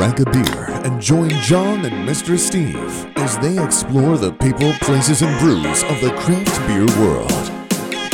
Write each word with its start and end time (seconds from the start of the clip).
crack 0.00 0.18
a 0.18 0.24
beer 0.30 0.64
and 0.86 0.98
join 0.98 1.28
John 1.42 1.84
and 1.84 2.08
Mr. 2.08 2.38
Steve 2.38 3.06
as 3.18 3.36
they 3.40 3.62
explore 3.62 4.16
the 4.16 4.32
people, 4.32 4.72
places, 4.80 5.20
and 5.20 5.38
brews 5.38 5.82
of 5.82 6.00
the 6.00 6.10
craft 6.16 6.58
beer 6.66 6.86
world. 6.98 7.30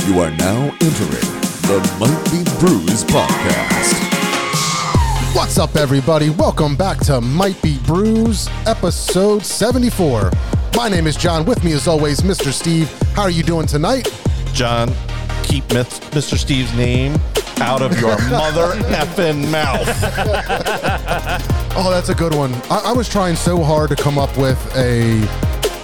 You 0.08 0.18
are 0.18 0.32
now 0.32 0.64
entering 0.80 1.30
the 1.62 1.78
Might 2.00 2.24
Be 2.32 2.42
Brews 2.58 3.04
podcast. 3.04 3.94
What's 5.32 5.58
up, 5.58 5.76
everybody? 5.76 6.30
Welcome 6.30 6.74
back 6.74 6.98
to 7.04 7.20
Might 7.20 7.62
Be 7.62 7.78
Brews, 7.86 8.48
episode 8.66 9.44
74. 9.44 10.32
My 10.74 10.88
name 10.88 11.06
is 11.06 11.14
John. 11.14 11.44
With 11.44 11.62
me, 11.62 11.70
as 11.70 11.86
always, 11.86 12.22
Mr. 12.22 12.50
Steve. 12.52 12.90
How 13.14 13.22
are 13.22 13.30
you 13.30 13.44
doing 13.44 13.68
tonight? 13.68 14.08
John, 14.52 14.92
keep 15.44 15.72
Myth- 15.72 16.00
Mr. 16.10 16.36
Steve's 16.36 16.74
name 16.76 17.14
out 17.58 17.80
of 17.80 17.96
your 18.00 18.20
mother 18.28 18.72
effing 18.90 19.48
mouth. 19.52 19.86
Oh, 21.78 21.90
that's 21.90 22.08
a 22.08 22.14
good 22.14 22.34
one. 22.34 22.54
I, 22.70 22.84
I 22.86 22.92
was 22.92 23.06
trying 23.08 23.36
so 23.36 23.62
hard 23.62 23.90
to 23.90 23.96
come 23.96 24.16
up 24.18 24.34
with 24.38 24.58
a 24.76 25.20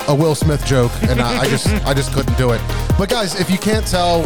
a 0.08 0.14
Will 0.14 0.34
Smith 0.34 0.64
joke, 0.64 0.90
and 1.02 1.20
I, 1.20 1.42
I 1.42 1.48
just 1.48 1.66
I 1.84 1.92
just 1.92 2.12
couldn't 2.14 2.36
do 2.38 2.52
it. 2.52 2.60
But 2.98 3.10
guys, 3.10 3.38
if 3.38 3.50
you 3.50 3.58
can't 3.58 3.86
tell, 3.86 4.20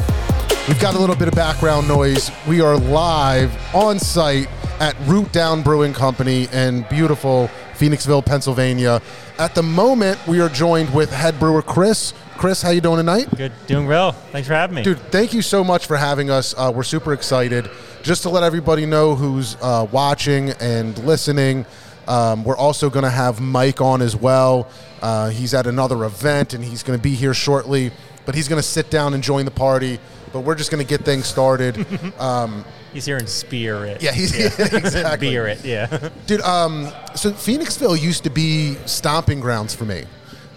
we've 0.68 0.80
got 0.80 0.94
a 0.94 0.98
little 0.98 1.16
bit 1.16 1.26
of 1.26 1.34
background 1.34 1.88
noise. 1.88 2.30
We 2.46 2.60
are 2.60 2.76
live 2.76 3.52
on 3.74 3.98
site 3.98 4.48
at 4.78 4.96
Root 5.06 5.32
Down 5.32 5.62
Brewing 5.62 5.92
Company 5.92 6.48
in 6.52 6.82
beautiful 6.88 7.50
Phoenixville, 7.74 8.24
Pennsylvania. 8.24 9.02
At 9.38 9.56
the 9.56 9.62
moment, 9.62 10.24
we 10.28 10.40
are 10.40 10.48
joined 10.48 10.94
with 10.94 11.10
head 11.10 11.38
brewer 11.40 11.62
Chris. 11.62 12.14
Chris, 12.38 12.62
how 12.62 12.70
you 12.70 12.80
doing 12.80 12.98
tonight? 12.98 13.28
Good, 13.36 13.52
doing 13.66 13.86
well. 13.86 14.12
Thanks 14.12 14.46
for 14.46 14.54
having 14.54 14.76
me. 14.76 14.82
Dude, 14.82 15.00
thank 15.10 15.34
you 15.34 15.42
so 15.42 15.64
much 15.64 15.86
for 15.86 15.96
having 15.96 16.30
us. 16.30 16.54
Uh, 16.56 16.70
we're 16.74 16.84
super 16.84 17.12
excited. 17.12 17.68
Just 18.06 18.22
to 18.22 18.30
let 18.30 18.44
everybody 18.44 18.86
know 18.86 19.16
who's 19.16 19.56
uh, 19.60 19.84
watching 19.90 20.50
and 20.60 20.96
listening, 20.98 21.66
um, 22.06 22.44
we're 22.44 22.56
also 22.56 22.88
going 22.88 23.02
to 23.02 23.10
have 23.10 23.40
Mike 23.40 23.80
on 23.80 24.00
as 24.00 24.14
well. 24.14 24.68
Uh, 25.02 25.30
he's 25.30 25.52
at 25.54 25.66
another 25.66 26.04
event 26.04 26.54
and 26.54 26.62
he's 26.62 26.84
going 26.84 26.96
to 26.96 27.02
be 27.02 27.16
here 27.16 27.34
shortly, 27.34 27.90
but 28.24 28.36
he's 28.36 28.46
going 28.46 28.62
to 28.62 28.68
sit 28.68 28.90
down 28.90 29.12
and 29.12 29.24
join 29.24 29.44
the 29.44 29.50
party. 29.50 29.98
But 30.32 30.42
we're 30.42 30.54
just 30.54 30.70
going 30.70 30.86
to 30.86 30.88
get 30.88 31.04
things 31.04 31.26
started. 31.26 31.74
He's 32.92 33.04
here 33.06 33.16
in 33.18 33.26
spirit. 33.26 34.00
Yeah, 34.00 34.12
he's 34.12 34.32
exactly. 34.58 35.30
Beer 35.30 35.48
it, 35.48 35.64
yeah. 35.64 36.08
Dude, 36.26 36.40
um, 36.42 36.84
so 37.16 37.32
Phoenixville 37.32 38.00
used 38.00 38.22
to 38.22 38.30
be 38.30 38.74
stomping 38.86 39.40
grounds 39.40 39.74
for 39.74 39.84
me. 39.84 40.04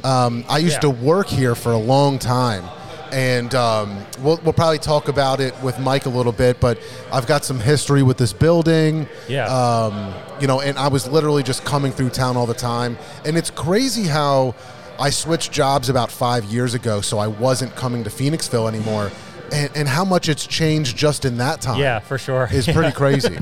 Um, 0.03 0.45
I 0.47 0.59
used 0.59 0.75
Yeah. 0.75 0.79
to 0.81 0.89
work 0.91 1.27
here 1.27 1.55
for 1.55 1.71
a 1.71 1.77
long 1.77 2.19
time, 2.19 2.63
and 3.11 3.53
um, 3.55 4.05
we'll, 4.21 4.39
we'll 4.43 4.53
probably 4.53 4.79
talk 4.79 5.07
about 5.07 5.39
it 5.39 5.53
with 5.61 5.79
Mike 5.79 6.05
a 6.05 6.09
little 6.09 6.31
bit. 6.31 6.59
But 6.59 6.79
I've 7.11 7.27
got 7.27 7.45
some 7.45 7.59
history 7.59 8.03
with 8.03 8.17
this 8.17 8.33
building. 8.33 9.07
Yeah. 9.27 9.45
Um, 9.45 10.13
you 10.41 10.47
know, 10.47 10.61
and 10.61 10.77
I 10.77 10.87
was 10.87 11.07
literally 11.07 11.43
just 11.43 11.65
coming 11.65 11.91
through 11.91 12.09
town 12.09 12.37
all 12.37 12.45
the 12.45 12.53
time, 12.53 12.97
and 13.25 13.37
it's 13.37 13.49
crazy 13.49 14.03
how 14.03 14.55
I 14.99 15.09
switched 15.09 15.51
jobs 15.51 15.89
about 15.89 16.11
five 16.11 16.45
years 16.45 16.73
ago, 16.73 17.01
so 17.01 17.17
I 17.19 17.27
wasn't 17.27 17.75
coming 17.75 18.03
to 18.03 18.09
Phoenixville 18.09 18.67
anymore, 18.67 19.11
and, 19.53 19.69
and 19.75 19.87
how 19.87 20.05
much 20.05 20.29
it's 20.29 20.45
changed 20.45 20.97
just 20.97 21.25
in 21.25 21.37
that 21.37 21.61
time. 21.61 21.79
Yeah, 21.79 21.99
for 21.99 22.17
sure. 22.17 22.47
is 22.51 22.67
pretty 22.67 22.91
crazy. 22.95 23.37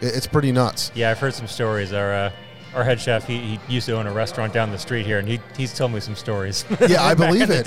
It's 0.00 0.26
pretty 0.26 0.52
nuts. 0.52 0.92
Yeah, 0.94 1.10
I've 1.10 1.18
heard 1.18 1.34
some 1.34 1.46
stories. 1.46 1.92
Our 1.92 2.12
uh, 2.12 2.32
our 2.76 2.84
head 2.84 3.00
chef, 3.00 3.26
he, 3.26 3.38
he 3.66 3.74
used 3.74 3.86
to 3.86 3.96
own 3.96 4.06
a 4.06 4.12
restaurant 4.12 4.52
down 4.52 4.70
the 4.70 4.78
street 4.78 5.06
here, 5.06 5.18
and 5.18 5.26
he, 5.26 5.40
he's 5.56 5.74
told 5.74 5.92
me 5.92 6.00
some 6.00 6.14
stories. 6.14 6.64
Yeah, 6.88 7.02
I 7.02 7.14
believe 7.24 7.48
it. 7.50 7.66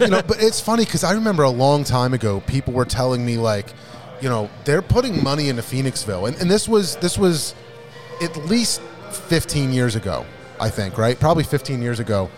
you 0.00 0.08
know, 0.08 0.22
but 0.22 0.42
it's 0.42 0.60
funny 0.60 0.84
because 0.84 1.04
I 1.04 1.12
remember 1.12 1.44
a 1.44 1.50
long 1.50 1.84
time 1.84 2.12
ago, 2.12 2.40
people 2.40 2.74
were 2.74 2.84
telling 2.84 3.24
me 3.24 3.36
like, 3.36 3.72
you 4.20 4.28
know, 4.28 4.50
they're 4.64 4.82
putting 4.82 5.22
money 5.22 5.48
into 5.48 5.62
Phoenixville, 5.62 6.28
and, 6.28 6.36
and 6.40 6.50
this 6.50 6.68
was 6.68 6.96
this 6.96 7.16
was 7.16 7.54
at 8.20 8.36
least 8.46 8.82
15 9.12 9.72
years 9.72 9.94
ago, 9.96 10.26
I 10.58 10.68
think, 10.68 10.98
right? 10.98 11.18
Probably 11.18 11.44
15 11.44 11.80
years 11.80 12.00
ago, 12.00 12.28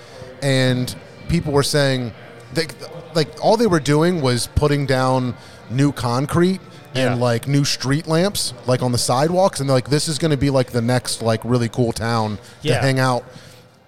and 0.43 0.95
people 1.29 1.53
were 1.53 1.63
saying, 1.65 2.13
they, 2.53 2.67
like, 3.15 3.29
all 3.43 3.57
they 3.57 3.67
were 3.67 3.81
doing 3.81 4.21
was 4.21 4.47
putting 4.49 4.87
down 4.87 5.35
new 5.71 5.93
concrete. 5.93 6.61
Yeah. 6.95 7.13
And 7.13 7.21
like 7.21 7.49
new 7.49 7.65
street 7.65 8.07
lamps, 8.07 8.53
like 8.67 8.83
on 8.83 8.93
the 8.93 8.99
sidewalks, 8.99 9.61
and 9.61 9.69
they're 9.69 9.77
like, 9.77 9.89
"This 9.89 10.09
is 10.09 10.19
going 10.19 10.31
to 10.33 10.37
be 10.37 10.51
like 10.51 10.71
the 10.73 10.83
next 10.83 11.23
like 11.23 11.41
really 11.45 11.69
cool 11.69 11.93
town 11.93 12.39
to 12.63 12.75
hang 12.75 12.99
out." 12.99 13.25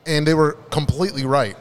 And 0.07 0.27
they 0.27 0.35
were 0.35 0.53
completely 0.71 1.25
right. 1.25 1.57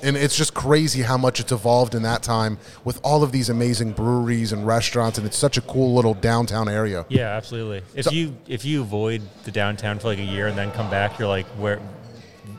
And 0.00 0.16
it's 0.16 0.36
just 0.36 0.54
crazy 0.54 1.02
how 1.02 1.16
much 1.18 1.40
it's 1.40 1.50
evolved 1.50 1.96
in 1.96 2.02
that 2.02 2.22
time 2.22 2.58
with 2.84 3.00
all 3.02 3.24
of 3.24 3.32
these 3.32 3.48
amazing 3.48 3.92
breweries 3.92 4.52
and 4.52 4.64
restaurants, 4.64 5.18
and 5.18 5.26
it's 5.26 5.36
such 5.36 5.56
a 5.56 5.60
cool 5.60 5.92
little 5.94 6.14
downtown 6.14 6.68
area. 6.68 7.04
Yeah, 7.08 7.30
absolutely. 7.36 7.82
If 7.96 8.04
So- 8.04 8.12
you 8.12 8.36
if 8.46 8.64
you 8.64 8.80
avoid 8.82 9.22
the 9.44 9.50
downtown 9.50 9.98
for 9.98 10.06
like 10.08 10.20
a 10.20 10.24
year 10.24 10.46
and 10.46 10.56
then 10.56 10.70
come 10.70 10.88
back, 10.88 11.18
you're 11.18 11.26
like, 11.28 11.46
where? 11.58 11.80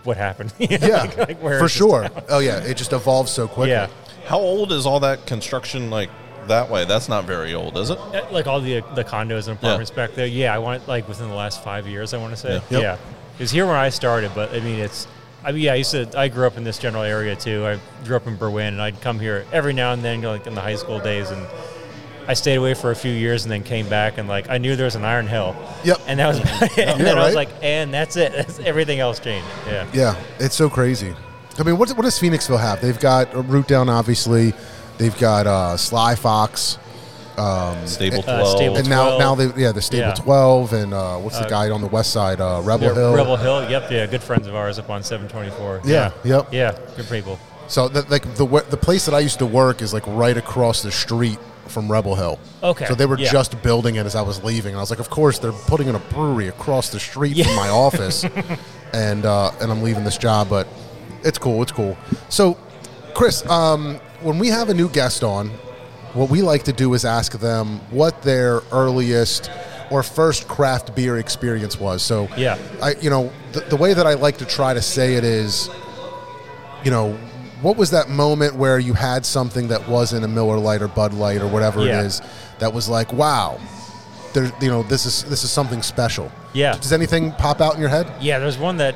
What 0.04 0.18
happened? 0.18 0.54
You 0.60 0.78
know, 0.80 0.88
Yeah, 0.88 1.02
like- 1.04 1.18
like, 1.18 1.44
where 1.44 1.60
for 1.60 1.70
sure. 1.70 2.04
town? 2.10 2.24
Oh 2.30 2.40
yeah, 2.40 2.60
it 2.64 2.76
just 2.76 2.92
evolves 2.94 3.32
so 3.32 3.48
quickly. 3.48 3.70
Yeah, 3.72 3.88
How 4.28 4.40
old 4.40 4.72
is 4.74 4.86
all 4.86 5.00
that 5.02 5.26
construction 5.26 5.90
like 5.90 6.10
that 6.50 6.70
way? 6.70 6.86
That's 6.86 7.10
not 7.10 7.26
very 7.26 7.54
old, 7.54 7.78
is 7.78 7.90
it? 7.90 7.98
Uh, 7.98 8.26
like 8.32 8.46
all 8.48 8.62
the 8.62 8.82
the 8.96 9.04
condos 9.04 9.48
and 9.48 9.58
apartments 9.58 9.90
back 9.92 10.14
there. 10.14 10.28
Yeah, 10.28 10.54
I 10.54 10.60
want 10.60 10.88
like 10.88 11.08
within 11.08 11.30
the 11.30 11.36
last 11.36 11.64
five 11.64 11.88
years. 11.88 12.14
I 12.14 12.18
want 12.18 12.34
to 12.34 12.38
say. 12.38 12.54
Yeah. 12.54 12.62
Yep. 12.70 12.82
Yeah, 12.82 12.94
it 12.96 13.40
was 13.40 13.52
here 13.52 13.66
when 13.66 13.76
I 13.76 13.90
started, 13.90 14.32
but 14.36 14.54
I 14.54 14.60
mean, 14.60 14.80
it's. 14.80 15.08
I 15.44 15.54
mean, 15.54 15.62
yeah, 15.64 15.72
I 15.72 15.76
used 15.76 15.92
to. 15.92 16.10
I 16.18 16.28
grew 16.28 16.46
up 16.46 16.58
in 16.58 16.64
this 16.66 16.78
general 16.78 17.04
area 17.04 17.36
too. 17.36 17.66
I 17.66 17.80
grew 18.06 18.18
up 18.18 18.28
in 18.28 18.38
Berwyn, 18.38 18.68
and 18.68 18.82
I'd 18.82 19.00
come 19.02 19.20
here 19.20 19.46
every 19.54 19.74
now 19.74 19.94
and 19.94 20.04
then, 20.04 20.22
like 20.22 20.46
in 20.46 20.54
the 20.54 20.62
high 20.62 20.76
school 20.76 21.00
days, 21.00 21.30
and 21.30 21.48
I 22.28 22.34
stayed 22.34 22.56
away 22.58 22.74
for 22.74 22.92
a 22.92 22.96
few 22.96 23.12
years, 23.14 23.46
and 23.46 23.52
then 23.52 23.64
came 23.64 23.88
back, 23.88 24.18
and 24.18 24.28
like 24.28 24.50
I 24.50 24.58
knew 24.58 24.76
there 24.76 24.86
was 24.86 24.96
an 24.96 25.06
Iron 25.06 25.28
Hill. 25.28 25.56
Yep. 25.86 26.02
And 26.08 26.20
that 26.20 26.28
was. 26.28 26.40
And 26.62 26.78
Yeah, 26.78 26.98
then 26.98 27.18
I 27.18 27.26
was 27.26 27.36
like, 27.36 27.50
and 27.62 27.94
that's 27.94 28.18
it. 28.18 28.34
That's, 28.34 28.60
everything 28.60 29.00
else 29.00 29.20
changed. 29.20 29.48
Yeah. 29.66 29.88
Yeah, 29.94 30.16
it's 30.40 30.56
so 30.56 30.70
crazy. 30.70 31.16
I 31.58 31.64
mean, 31.64 31.78
what, 31.78 31.90
what 31.92 32.04
does 32.04 32.18
Phoenixville 32.20 32.60
have? 32.60 32.82
They've 32.82 33.00
got 33.00 33.34
a 33.34 33.42
Root 33.42 33.68
Down, 33.68 33.90
obviously. 33.90 34.54
They've 35.00 35.18
got 35.18 35.48
uh, 35.48 35.78
Sly 35.78 36.14
Fox, 36.16 36.78
Stable 37.86 38.20
Uh, 38.20 38.22
12. 38.22 38.48
Stable 38.58 38.76
and 38.78 38.90
now 38.90 39.16
12. 39.18 39.20
now 39.20 39.36
they 39.36 39.62
yeah 39.62 39.72
the 39.72 39.82
Stable 39.82 40.10
Yeah. 40.10 40.14
Twelve, 40.14 40.74
and 40.74 40.94
uh, 40.94 41.18
what's 41.18 41.40
the 41.40 41.48
guy 41.48 41.70
on 41.70 41.82
the 41.82 41.88
west 41.88 42.12
side? 42.12 42.40
Uh, 42.42 42.62
Rebel 42.64 42.88
Yeah, 42.90 42.94
Hill. 42.96 43.14
Rebel 43.16 43.38
Hill. 43.38 43.70
Yep. 43.70 43.92
Yeah. 43.92 44.06
Good 44.08 44.22
friends 44.22 44.46
of 44.46 44.56
ours 44.56 44.78
up 44.78 44.90
on 44.90 45.02
724. 45.04 45.82
Yeah, 45.86 46.12
yep. 46.24 46.50
Yeah. 46.52 46.78
Good 46.98 47.08
people. 47.10 47.40
So 47.70 47.88
the, 47.88 48.02
like 48.10 48.36
the 48.36 48.46
wa- 48.46 48.64
the 48.70 48.78
place 48.78 49.06
that 49.06 49.14
I 49.16 49.20
used 49.20 49.40
to 49.40 49.46
work 49.46 49.82
is 49.82 49.94
like 49.94 50.04
right 50.08 50.36
across 50.36 50.82
the 50.84 50.92
street 50.92 51.40
from 51.68 51.90
Rebel 51.90 52.16
Hill. 52.16 52.40
Okay, 52.64 52.86
So 52.88 52.96
they 52.96 53.06
were 53.06 53.18
yeah. 53.20 53.32
just 53.32 53.62
building 53.62 53.96
it 53.96 54.06
as 54.06 54.16
I 54.16 54.22
was 54.24 54.44
leaving, 54.44 54.72
and 54.72 54.78
I 54.78 54.82
was 54.82 54.90
like, 54.90 55.00
of 55.00 55.10
course 55.12 55.38
they're 55.40 55.52
putting 55.52 55.88
in 55.88 55.94
a 55.96 56.00
brewery 56.00 56.48
across 56.48 56.90
the 56.90 57.00
street 57.00 57.38
Yeah. 57.38 57.46
from 57.46 57.56
my 57.56 57.70
office, 57.86 58.26
and 58.92 59.24
uh, 59.26 59.52
and 59.62 59.72
I'm 59.72 59.82
leaving 59.84 60.04
this 60.04 60.18
job, 60.18 60.50
but 60.50 60.68
it's 61.24 61.38
cool. 61.38 61.62
It's 61.62 61.72
cool. 61.72 61.96
So, 62.30 62.58
Chris, 63.14 63.48
um, 63.50 64.00
when 64.22 64.40
we 64.40 64.48
have 64.50 64.70
a 64.70 64.74
new 64.74 64.90
guest 64.90 65.24
on, 65.24 65.50
what 66.14 66.30
we 66.30 66.42
like 66.42 66.64
to 66.64 66.74
do 66.74 66.94
is 66.94 67.06
ask 67.06 67.34
them 67.40 67.80
what 67.92 68.22
their 68.24 68.62
earliest 68.72 69.52
or 69.92 70.04
first 70.04 70.48
craft 70.48 70.96
beer 70.96 71.18
experience 71.18 71.80
was. 71.80 72.02
So, 72.02 72.28
Yeah. 72.38 72.58
I 72.82 72.96
you 73.02 73.10
know 73.10 73.32
the, 73.54 73.62
the 73.62 73.76
way 73.76 73.94
that 73.94 74.06
I 74.08 74.14
like 74.16 74.38
to 74.38 74.46
try 74.46 74.74
to 74.74 74.82
say 74.82 75.16
it 75.16 75.24
is, 75.24 75.70
you 76.84 76.92
know, 76.92 77.14
what 77.62 77.76
was 77.78 77.92
that 77.92 78.10
moment 78.10 78.56
where 78.56 78.80
you 78.80 78.94
had 78.94 79.26
something 79.26 79.68
that 79.68 79.88
wasn't 79.90 80.24
a 80.24 80.28
Miller 80.28 80.58
Lite 80.58 80.82
or 80.82 80.88
Bud 80.88 81.14
Light 81.14 81.42
or 81.42 81.48
whatever 81.48 81.84
Yeah. 81.86 82.02
it 82.02 82.06
is 82.06 82.22
that 82.60 82.74
was 82.74 82.88
like, 82.90 83.12
wow, 83.14 83.60
there, 84.34 84.52
you 84.62 84.70
know, 84.70 84.84
this 84.84 85.06
is 85.06 85.24
this 85.26 85.44
is 85.44 85.52
something 85.52 85.82
special. 85.82 86.32
Yeah. 86.54 86.76
Does 86.76 86.94
anything 86.94 87.32
pop 87.34 87.62
out 87.62 87.76
in 87.76 87.80
your 87.82 87.90
head? 87.90 88.12
Yeah, 88.20 88.40
there's 88.40 88.58
one 88.58 88.78
that 88.78 88.96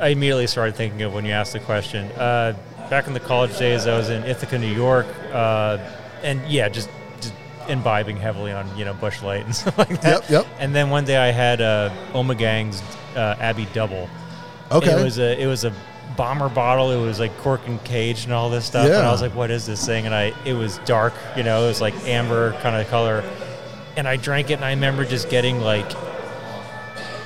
I 0.00 0.08
immediately 0.08 0.46
started 0.46 0.74
thinking 0.76 1.02
of 1.02 1.14
when 1.14 1.24
you 1.24 1.32
asked 1.32 1.52
the 1.54 1.60
question. 1.60 2.10
Uh, 2.12 2.54
back 2.90 3.06
in 3.06 3.14
the 3.14 3.20
college 3.20 3.56
days, 3.56 3.86
I 3.86 3.96
was 3.96 4.10
in 4.10 4.24
Ithaca, 4.24 4.58
New 4.58 4.66
York, 4.66 5.06
uh, 5.32 5.78
and 6.22 6.44
yeah, 6.50 6.68
just, 6.68 6.90
just 7.20 7.32
imbibing 7.68 8.16
heavily 8.16 8.52
on 8.52 8.76
you 8.76 8.84
know 8.84 8.92
Busch 8.92 9.22
Light 9.22 9.46
and 9.46 9.54
stuff 9.56 9.78
like 9.78 10.00
that. 10.02 10.28
Yep, 10.28 10.30
yep. 10.30 10.46
And 10.58 10.74
then 10.74 10.90
one 10.90 11.04
day 11.04 11.16
I 11.16 11.30
had 11.30 11.60
uh, 11.60 11.90
Ommegang's 12.12 12.82
uh, 13.16 13.36
Abbey 13.40 13.66
Double. 13.72 14.10
Okay. 14.70 15.00
It 15.00 15.02
was 15.02 15.18
a 15.18 15.40
it 15.40 15.46
was 15.46 15.64
a 15.64 15.72
bomber 16.16 16.48
bottle. 16.48 16.90
It 16.90 17.00
was 17.00 17.18
like 17.18 17.36
cork 17.38 17.66
and 17.66 17.82
cage 17.84 18.24
and 18.24 18.32
all 18.32 18.50
this 18.50 18.66
stuff. 18.66 18.86
Yeah. 18.86 18.98
And 18.98 19.06
I 19.06 19.12
was 19.12 19.22
like, 19.22 19.34
what 19.34 19.50
is 19.50 19.66
this 19.66 19.84
thing? 19.86 20.06
And 20.06 20.14
I 20.14 20.34
it 20.44 20.54
was 20.54 20.78
dark. 20.78 21.14
You 21.36 21.44
know, 21.44 21.64
it 21.64 21.68
was 21.68 21.80
like 21.80 21.94
amber 22.06 22.52
kind 22.60 22.76
of 22.76 22.88
color. 22.88 23.24
And 23.96 24.06
I 24.06 24.16
drank 24.16 24.50
it, 24.50 24.54
and 24.54 24.64
I 24.64 24.70
remember 24.70 25.04
just 25.04 25.30
getting 25.30 25.60
like 25.60 25.90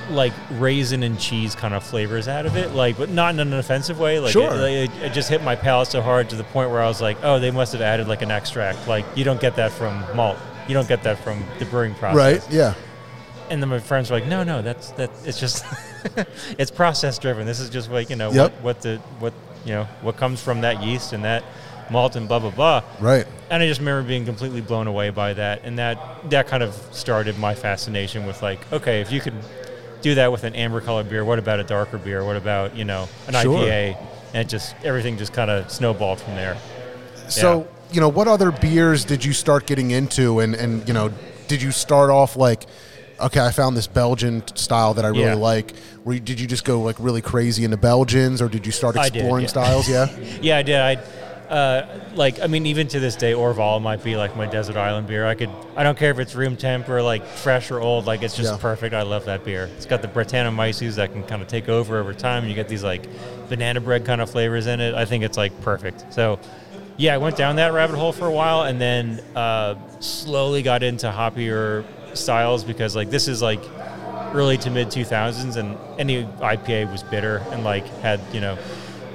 like 0.09 0.33
raisin 0.51 1.03
and 1.03 1.19
cheese 1.19 1.55
kind 1.55 1.73
of 1.73 1.83
flavors 1.83 2.27
out 2.27 2.45
of 2.45 2.55
it, 2.55 2.73
like 2.73 2.97
but 2.97 3.09
not 3.09 3.33
in 3.33 3.39
an 3.39 3.53
offensive 3.53 3.99
way. 3.99 4.19
Like 4.19 4.31
Sure. 4.31 4.53
it, 4.53 4.89
it, 4.89 4.91
it 5.01 5.13
just 5.13 5.29
hit 5.29 5.41
my 5.43 5.55
palate 5.55 5.87
so 5.89 6.01
hard 6.01 6.29
to 6.29 6.35
the 6.35 6.43
point 6.45 6.69
where 6.71 6.81
I 6.81 6.87
was 6.87 7.01
like, 7.01 7.17
oh, 7.23 7.39
they 7.39 7.51
must 7.51 7.71
have 7.73 7.81
added 7.81 8.07
like 8.07 8.21
an 8.21 8.31
extract. 8.31 8.87
Like 8.87 9.05
you 9.15 9.23
don't 9.23 9.41
get 9.41 9.55
that 9.57 9.71
from 9.71 10.03
malt. 10.15 10.37
You 10.67 10.73
don't 10.73 10.87
get 10.87 11.03
that 11.03 11.17
from 11.19 11.43
the 11.59 11.65
brewing 11.65 11.93
process. 11.95 12.43
Right. 12.43 12.51
Yeah. 12.53 12.73
And 13.49 13.61
then 13.61 13.69
my 13.69 13.79
friends 13.79 14.09
were 14.09 14.17
like, 14.19 14.27
no, 14.27 14.43
no, 14.43 14.61
that's 14.63 14.89
that. 14.91 15.11
It's 15.25 15.39
just 15.39 15.63
it's 16.57 16.71
process 16.71 17.17
driven. 17.19 17.45
This 17.45 17.59
is 17.59 17.69
just 17.69 17.91
like 17.91 18.09
you 18.09 18.15
know 18.15 18.31
Yep. 18.31 18.51
what 18.53 18.61
what 18.63 18.81
the 18.81 18.97
what 19.19 19.33
you 19.65 19.73
know 19.73 19.83
what 20.01 20.17
comes 20.17 20.41
from 20.41 20.61
that 20.61 20.81
yeast 20.83 21.13
and 21.13 21.23
that 21.23 21.43
malt 21.91 22.15
and 22.15 22.27
blah 22.27 22.39
blah 22.39 22.49
blah. 22.49 22.83
Right. 22.99 23.27
And 23.51 23.61
I 23.61 23.67
just 23.67 23.79
remember 23.79 24.07
being 24.07 24.25
completely 24.25 24.61
blown 24.61 24.87
away 24.87 25.11
by 25.11 25.33
that, 25.33 25.61
and 25.63 25.77
that 25.77 25.99
that 26.31 26.47
kind 26.47 26.63
of 26.63 26.73
started 26.91 27.37
my 27.37 27.53
fascination 27.53 28.25
with 28.25 28.41
like, 28.41 28.59
okay, 28.73 29.01
if 29.01 29.11
you 29.11 29.21
could 29.21 29.35
do 30.05 30.15
that 30.15 30.31
with 30.31 30.43
an 30.43 30.53
amber 30.53 30.81
colored 30.81 31.09
beer. 31.09 31.25
What 31.25 31.39
about 31.39 31.59
a 31.59 31.63
darker 31.63 31.97
beer? 31.97 32.23
What 32.23 32.35
about 32.35 32.75
you 32.75 32.85
know 32.85 33.09
an 33.27 33.33
Sure. 33.33 33.57
IPA? 33.57 33.97
And 34.33 34.41
it 34.43 34.47
just 34.49 34.75
everything 34.83 35.17
just 35.17 35.33
kind 35.33 35.49
of 35.49 35.71
snowballed 35.71 36.19
from 36.21 36.35
there. 36.35 36.57
So, 37.27 37.67
you 37.91 38.01
know, 38.01 38.09
what 38.09 38.27
other 38.27 38.51
beers 38.51 39.03
did 39.03 39.25
you 39.25 39.33
start 39.33 39.65
getting 39.65 39.89
into? 39.91 40.41
And, 40.41 40.53
and, 40.53 40.87
you 40.87 40.93
know, 40.93 41.11
did 41.47 41.59
you 41.61 41.71
start 41.71 42.11
off 42.11 42.35
like, 42.35 42.65
okay, 43.19 43.39
I 43.39 43.51
found 43.51 43.75
this 43.75 43.87
Belgian 43.87 44.43
style 44.55 44.93
that 44.93 45.05
I 45.05 45.07
really 45.07 45.23
Yeah. 45.23 45.33
like? 45.35 45.73
You, 46.05 46.19
did 46.19 46.39
you 46.39 46.45
just 46.45 46.65
go 46.65 46.81
like 46.81 46.97
really 46.99 47.21
crazy 47.21 47.63
into 47.63 47.77
Belgians 47.77 48.41
or 48.43 48.47
did 48.47 48.65
you 48.65 48.71
start 48.71 48.95
I 48.97 49.09
did, 49.09 49.15
exploring 49.21 49.43
yeah. 49.45 49.49
styles? 49.49 49.89
Yeah. 49.89 50.07
Yeah, 50.41 50.57
I 50.57 50.61
did. 50.63 50.75
I 50.79 50.95
uh, 51.49 51.99
like. 52.15 52.39
I 52.41 52.47
mean, 52.47 52.65
even 52.65 52.87
to 52.89 52.99
this 52.99 53.15
day, 53.15 53.33
Orval 53.33 53.81
might 53.81 54.03
be 54.03 54.15
like 54.15 54.35
my 54.35 54.45
desert 54.45 54.75
island 54.77 55.07
beer. 55.07 55.25
I 55.25 55.35
could. 55.35 55.49
I 55.75 55.83
don't 55.83 55.97
care 55.97 56.11
if 56.11 56.19
it's 56.19 56.35
room 56.35 56.55
temp 56.57 56.87
or 56.89 57.01
like 57.01 57.25
fresh 57.25 57.71
or 57.71 57.79
old. 57.79 58.05
Like 58.05 58.21
it's 58.23 58.35
just 58.35 58.53
Yeah. 58.53 58.59
perfect. 58.59 58.93
I 58.93 59.03
love 59.03 59.25
that 59.25 59.43
beer. 59.43 59.69
It's 59.77 59.85
got 59.85 60.01
the 60.01 60.07
Brettanomyces 60.07 60.95
that 60.95 61.11
can 61.11 61.23
kind 61.23 61.41
of 61.41 61.47
take 61.47 61.69
over 61.69 61.99
over 61.99 62.13
time. 62.13 62.43
And 62.43 62.49
you 62.49 62.55
get 62.55 62.67
these 62.67 62.83
like 62.83 63.07
banana 63.49 63.81
bread 63.81 64.05
kind 64.05 64.21
of 64.21 64.29
flavors 64.29 64.67
in 64.67 64.79
it. 64.79 64.95
I 64.95 65.05
think 65.05 65.23
it's 65.23 65.37
like 65.37 65.59
perfect. 65.61 66.13
So. 66.13 66.39
Yeah, 66.97 67.13
I 67.13 67.17
went 67.17 67.35
down 67.35 67.57
that 67.57 67.73
rabbit 67.73 67.97
hole 67.97 68.13
for 68.13 68.25
a 68.25 68.31
while, 68.31 68.61
and 68.63 68.79
then 68.79 69.19
uh, 69.35 69.75
slowly 69.99 70.61
got 70.61 70.81
into 70.81 71.07
hoppier 71.07 71.83
styles 72.13 72.63
because 72.63 72.95
like 72.95 73.09
this 73.09 73.27
is 73.27 73.41
like 73.41 73.59
early 74.33 74.57
to 74.59 74.69
mid 74.69 74.87
2000s, 74.87 75.57
and 75.57 75.77
any 75.99 76.23
IPA 76.23 76.89
was 76.89 77.03
bitter 77.03 77.43
and 77.51 77.65
like 77.65 77.85
had 77.99 78.21
you 78.31 78.39
know 78.39 78.57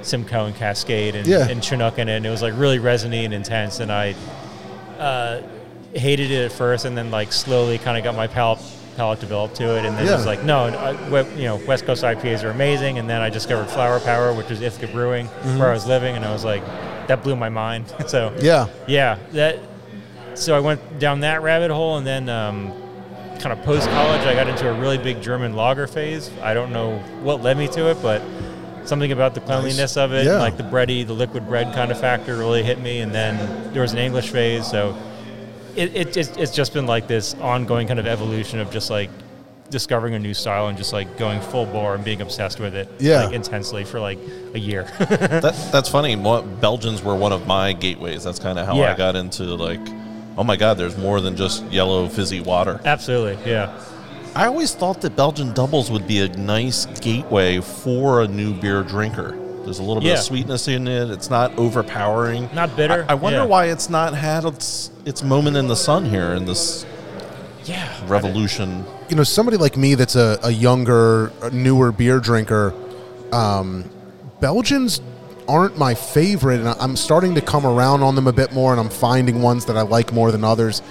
Simcoe 0.03 0.45
and 0.45 0.55
Cascade 0.55 1.15
and, 1.15 1.27
Yeah. 1.27 1.47
and 1.47 1.63
Chinook 1.63 1.97
in 1.99 2.09
it, 2.09 2.17
and 2.17 2.25
it 2.25 2.29
was 2.29 2.41
like 2.41 2.53
really 2.57 2.79
resiny 2.79 3.25
and 3.25 3.33
intense. 3.33 3.79
And 3.79 3.91
I 3.91 4.15
uh, 4.99 5.41
hated 5.93 6.31
it 6.31 6.45
at 6.45 6.51
first, 6.51 6.85
and 6.85 6.97
then 6.97 7.11
like 7.11 7.31
slowly 7.31 7.77
kind 7.77 7.97
of 7.97 8.03
got 8.03 8.15
my 8.15 8.27
palate 8.27 8.59
palate 8.97 9.19
developed 9.21 9.55
to 9.55 9.77
it, 9.77 9.85
and 9.85 9.95
then 9.97 10.05
it 10.07 10.11
was 10.11 10.25
like 10.25 10.43
no, 10.43 10.65
I, 10.65 11.21
you 11.37 11.45
know 11.45 11.55
West 11.67 11.85
Coast 11.85 12.03
IPAs 12.03 12.43
are 12.43 12.51
amazing. 12.51 12.97
And 12.99 13.09
then 13.09 13.21
I 13.21 13.29
discovered 13.29 13.67
Flower 13.69 13.99
Power, 14.01 14.33
which 14.33 14.51
is 14.51 14.61
Ithaca 14.61 14.91
Brewing, 14.91 15.27
where 15.57 15.69
I 15.69 15.73
was 15.73 15.87
living, 15.87 16.15
and 16.15 16.25
I 16.25 16.31
was 16.33 16.43
like 16.43 16.63
that 17.07 17.23
blew 17.23 17.35
my 17.35 17.49
mind. 17.49 17.85
so 18.07 18.33
Yeah. 18.39 18.67
yeah, 18.87 19.17
that. 19.33 19.59
So 20.33 20.55
I 20.55 20.59
went 20.59 20.99
down 20.99 21.21
that 21.21 21.41
rabbit 21.41 21.71
hole, 21.71 21.97
and 21.97 22.07
then 22.07 22.29
um, 22.29 22.71
kind 23.39 23.51
of 23.57 23.61
post 23.65 23.89
college, 23.89 24.21
I 24.21 24.33
got 24.33 24.47
into 24.47 24.69
a 24.69 24.73
really 24.79 24.97
big 24.97 25.21
German 25.21 25.55
lager 25.55 25.87
phase. 25.87 26.29
I 26.41 26.53
don't 26.53 26.71
know 26.71 26.99
what 27.21 27.41
led 27.41 27.57
me 27.57 27.67
to 27.69 27.89
it, 27.91 27.97
but 28.01 28.21
something 28.85 29.11
about 29.11 29.33
the 29.35 29.41
cleanliness 29.41 29.97
of 29.97 30.13
it, 30.13 30.25
Yeah. 30.25 30.39
like 30.39 30.57
the 30.57 30.63
bready, 30.63 31.05
the 31.05 31.13
liquid 31.13 31.47
bread 31.47 31.73
kind 31.73 31.91
of 31.91 31.99
factor, 31.99 32.35
really 32.37 32.63
hit 32.63 32.79
me. 32.79 32.99
And 32.99 33.13
then 33.13 33.73
there 33.73 33.81
was 33.81 33.93
an 33.93 33.99
English 33.99 34.29
phase, 34.29 34.65
so 34.69 34.95
it, 35.75 35.95
it 35.95 36.13
just, 36.13 36.37
it's 36.37 36.53
just 36.53 36.73
been 36.73 36.85
like 36.87 37.07
this 37.07 37.33
ongoing 37.35 37.87
kind 37.87 37.99
of 37.99 38.07
evolution 38.07 38.59
of 38.59 38.71
just 38.71 38.89
like 38.89 39.09
discovering 39.69 40.15
a 40.15 40.19
new 40.19 40.33
style 40.33 40.67
and 40.67 40.77
just 40.77 40.91
like 40.91 41.17
going 41.17 41.39
full 41.39 41.65
bore 41.65 41.95
and 41.95 42.03
being 42.03 42.19
obsessed 42.21 42.59
with 42.59 42.75
it 42.75 42.89
Yeah. 42.99 43.23
like 43.25 43.33
intensely 43.33 43.85
for 43.85 43.99
like 44.01 44.19
a 44.53 44.59
year. 44.59 44.83
that, 44.99 45.69
that's 45.71 45.87
funny. 45.87 46.15
Mo- 46.17 46.41
Belgians 46.41 47.01
were 47.01 47.15
one 47.15 47.31
of 47.31 47.47
my 47.47 47.71
gateways. 47.71 48.23
That's 48.23 48.39
kind 48.39 48.59
of 48.59 48.65
how 48.65 48.75
Yeah. 48.75 48.91
I 48.93 48.97
got 48.97 49.15
into 49.15 49.43
like, 49.55 49.79
oh 50.37 50.43
my 50.43 50.57
god, 50.57 50.77
there's 50.77 50.97
more 50.97 51.21
than 51.21 51.37
just 51.37 51.63
yellow 51.71 52.09
fizzy 52.09 52.41
water. 52.41 52.81
Absolutely, 52.83 53.49
yeah. 53.49 53.73
I 54.33 54.45
always 54.45 54.73
thought 54.73 55.01
that 55.01 55.15
Belgian 55.15 55.53
doubles 55.53 55.91
would 55.91 56.07
be 56.07 56.21
a 56.21 56.27
nice 56.29 56.85
gateway 57.01 57.59
for 57.59 58.21
a 58.21 58.27
new 58.27 58.53
beer 58.53 58.81
drinker. 58.81 59.37
There's 59.63 59.79
a 59.79 59.83
little 59.83 60.01
bit 60.01 60.13
of 60.13 60.19
sweetness 60.19 60.67
in 60.67 60.87
it. 60.87 61.11
It's 61.11 61.29
not 61.29 61.57
overpowering. 61.57 62.49
Not 62.53 62.75
bitter, 62.75 63.05
I, 63.07 63.11
I 63.11 63.15
wonder 63.15 63.39
yeah. 63.39 63.45
why 63.45 63.65
it's 63.65 63.89
not 63.89 64.13
had 64.15 64.45
its 64.45 64.89
its 65.05 65.21
moment 65.23 65.57
in 65.57 65.67
the 65.67 65.75
sun 65.75 66.05
here 66.05 66.33
in 66.33 66.45
this 66.45 66.85
Yeah. 67.65 67.87
revolution. 68.07 68.85
you 69.09 69.15
know, 69.17 69.23
somebody 69.23 69.57
like 69.57 69.75
me 69.75 69.95
that's 69.95 70.15
a, 70.15 70.39
a 70.43 70.51
younger, 70.51 71.31
a 71.41 71.49
newer 71.51 71.91
beer 71.91 72.19
drinker, 72.19 72.73
um, 73.33 73.83
Belgians 74.39 75.01
aren't 75.49 75.77
my 75.77 75.93
favorite, 75.93 76.59
and 76.61 76.69
I- 76.69 76.77
I'm 76.79 76.95
starting 76.95 77.35
to 77.35 77.41
come 77.41 77.65
around 77.65 78.01
on 78.03 78.15
them 78.15 78.27
a 78.27 78.31
bit 78.33 78.53
more, 78.53 78.71
and 78.71 78.79
I'm 78.79 78.89
finding 78.89 79.41
ones 79.41 79.65
that 79.65 79.75
I 79.77 79.81
like 79.81 80.13
more 80.13 80.31
than 80.31 80.43
others. 80.45 80.81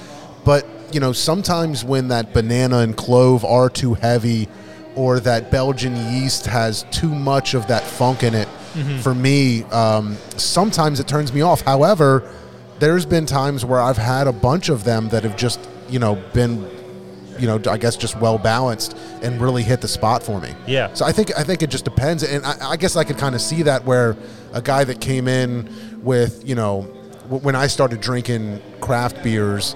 But 0.45 0.67
you 0.95 1.01
know, 1.01 1.13
sometimes 1.13 1.85
when 1.85 2.09
that 2.09 2.33
banana 2.33 2.79
and 2.79 2.97
clove 2.97 3.45
are 3.45 3.69
too 3.71 3.95
heavy, 3.95 4.49
or 4.97 5.21
that 5.21 5.51
Belgian 5.51 5.97
yeast 6.13 6.47
has 6.47 6.85
too 6.91 7.15
much 7.15 7.55
of 7.55 7.67
that 7.69 7.83
funk 7.83 8.23
in 8.23 8.35
it, 8.35 8.49
for 9.03 9.15
me, 9.15 9.65
um, 9.65 10.17
sometimes 10.37 11.01
it 11.01 11.09
turns 11.09 11.33
me 11.33 11.41
off. 11.41 11.61
However, 11.63 12.23
there's 12.79 13.05
been 13.05 13.27
times 13.27 13.65
where 13.65 13.81
I've 13.81 13.97
had 13.99 14.27
a 14.29 14.33
bunch 14.33 14.69
of 14.69 14.85
them 14.85 15.09
that 15.09 15.25
have 15.25 15.37
just 15.37 15.59
you 15.89 15.99
know 15.99 16.15
been 16.33 16.69
you 17.39 17.47
know, 17.47 17.59
I 17.71 17.79
guess 17.79 17.97
just 17.97 18.17
well 18.21 18.37
balanced 18.37 18.95
and 19.23 19.41
really 19.41 19.63
hit 19.63 19.81
the 19.81 19.89
spot 19.89 20.23
for 20.23 20.41
me. 20.43 20.51
Yeah. 20.67 20.93
So 20.93 21.07
I 21.07 21.13
think 21.13 21.37
I 21.39 21.43
think 21.43 21.63
it 21.63 21.71
just 21.71 21.85
depends, 21.85 22.23
and 22.23 22.45
I, 22.45 22.73
I 22.73 22.77
guess 22.77 22.97
I 22.97 23.03
could 23.05 23.17
kind 23.19 23.35
of 23.35 23.41
see 23.41 23.63
that 23.63 23.85
where 23.87 24.15
a 24.53 24.61
guy 24.63 24.85
that 24.85 25.01
came 25.01 25.27
in 25.27 26.01
with 26.03 26.47
you 26.47 26.55
know, 26.55 26.83
w- 27.23 27.43
when 27.43 27.57
I 27.57 27.67
started 27.67 28.01
drinking 28.03 28.61
craft 28.81 29.23
beers, 29.23 29.75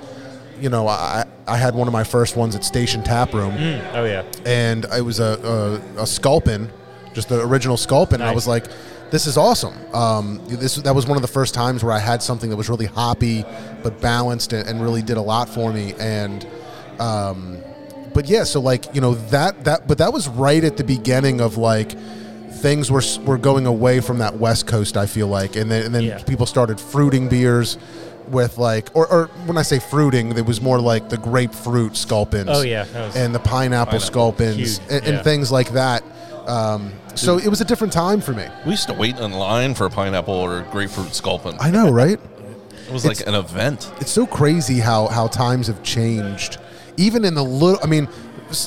you 0.65 0.71
know, 0.71 0.89
I 0.89 1.25
I 1.47 1.57
had 1.59 1.75
one 1.75 1.87
of 1.89 1.93
my 1.93 2.05
first 2.05 2.37
ones 2.37 2.57
at 2.57 2.65
Station 2.65 3.03
Tap 3.05 3.35
Room, 3.35 3.53
Oh 3.93 4.05
yeah. 4.05 4.25
and 4.47 4.87
it 4.87 5.05
was 5.05 5.21
a 5.21 5.81
a, 5.99 6.03
a 6.03 6.07
Sculpin, 6.07 6.71
just 7.13 7.29
the 7.29 7.41
original 7.41 7.77
Sculpin. 7.77 8.21
And 8.23 8.31
I 8.31 8.35
was 8.35 8.47
like, 8.49 8.65
this 9.11 9.27
is 9.27 9.37
awesome. 9.37 9.75
Um, 9.95 10.41
this 10.49 10.77
that 10.77 10.95
was 10.95 11.07
one 11.07 11.17
of 11.17 11.23
the 11.23 11.29
first 11.39 11.53
times 11.55 11.85
where 11.85 11.93
I 11.93 11.99
had 12.01 12.23
something 12.23 12.49
that 12.51 12.57
was 12.57 12.69
really 12.71 12.87
hoppy 12.87 13.45
but 13.83 14.01
balanced 14.01 14.53
and, 14.55 14.67
and 14.69 14.83
really 14.83 15.03
did 15.03 15.19
a 15.19 15.23
lot 15.23 15.49
for 15.51 15.71
me. 15.73 15.93
And 16.01 16.47
um, 16.99 17.59
but 18.15 18.27
yeah, 18.27 18.45
so 18.45 18.59
like 18.61 18.95
you 18.95 19.01
know 19.03 19.15
that 19.31 19.65
that 19.65 19.87
but 19.87 19.99
that 19.99 20.13
was 20.15 20.29
right 20.29 20.65
at 20.65 20.77
the 20.79 20.85
beginning 20.85 21.41
of 21.43 21.59
like 21.59 21.93
things 22.65 22.91
were 22.91 23.03
were 23.27 23.37
going 23.39 23.67
away 23.67 24.01
from 24.01 24.19
that 24.19 24.39
West 24.39 24.67
Coast. 24.67 24.97
I 24.97 25.05
feel 25.07 25.29
like, 25.29 25.57
and 25.57 25.71
then 25.71 25.85
and 25.85 25.95
then 25.95 26.05
Yeah. 26.05 26.23
people 26.23 26.47
started 26.47 26.81
fruiting 26.81 27.29
beers 27.29 27.77
with 28.29 28.59
like 28.59 28.89
or, 28.95 29.07
or 29.11 29.27
when 29.47 29.57
I 29.59 29.63
say 29.63 29.79
fruiting, 29.79 30.37
it 30.37 30.47
was 30.47 30.61
more 30.61 30.81
like 30.81 31.09
the 31.09 31.17
grapefruit 31.19 31.97
sculpins. 31.97 32.49
Oh, 32.51 32.63
yeah, 32.63 32.85
and 33.15 33.35
the 33.35 33.39
pineapple, 33.39 33.93
Pineapple. 33.93 34.01
sculpins 34.01 34.79
Huge, 34.79 34.91
and, 34.91 35.05
and 35.07 35.17
yeah. 35.17 35.23
things 35.23 35.51
like 35.53 35.71
that. 35.73 36.03
Um, 36.47 36.93
so 37.15 37.39
it 37.39 37.49
was 37.49 37.61
a 37.61 37.65
different 37.65 37.93
time 37.93 38.21
for 38.21 38.33
me. 38.33 38.47
We 38.67 38.73
used 38.73 38.89
to 38.89 38.95
wait 38.95 39.19
in 39.19 39.33
line 39.33 39.75
for 39.75 39.87
a 39.87 39.91
pineapple 39.91 40.35
or 40.35 40.63
grapefruit 40.71 41.15
sculpin. 41.15 41.57
I 41.61 41.71
know, 41.71 41.91
right? 41.91 42.19
It 42.87 42.93
was 42.93 43.07
like 43.07 43.27
an 43.27 43.35
event. 43.35 43.91
it's 44.01 44.11
so 44.11 44.27
crazy 44.27 44.79
how 44.79 45.07
how 45.09 45.27
times 45.29 45.69
have 45.69 45.83
changed 45.83 46.59
even 46.99 47.25
in 47.25 47.35
the 47.35 47.43
little 47.43 47.81
i 47.83 47.87
mean 47.87 48.07
s- 48.07 48.13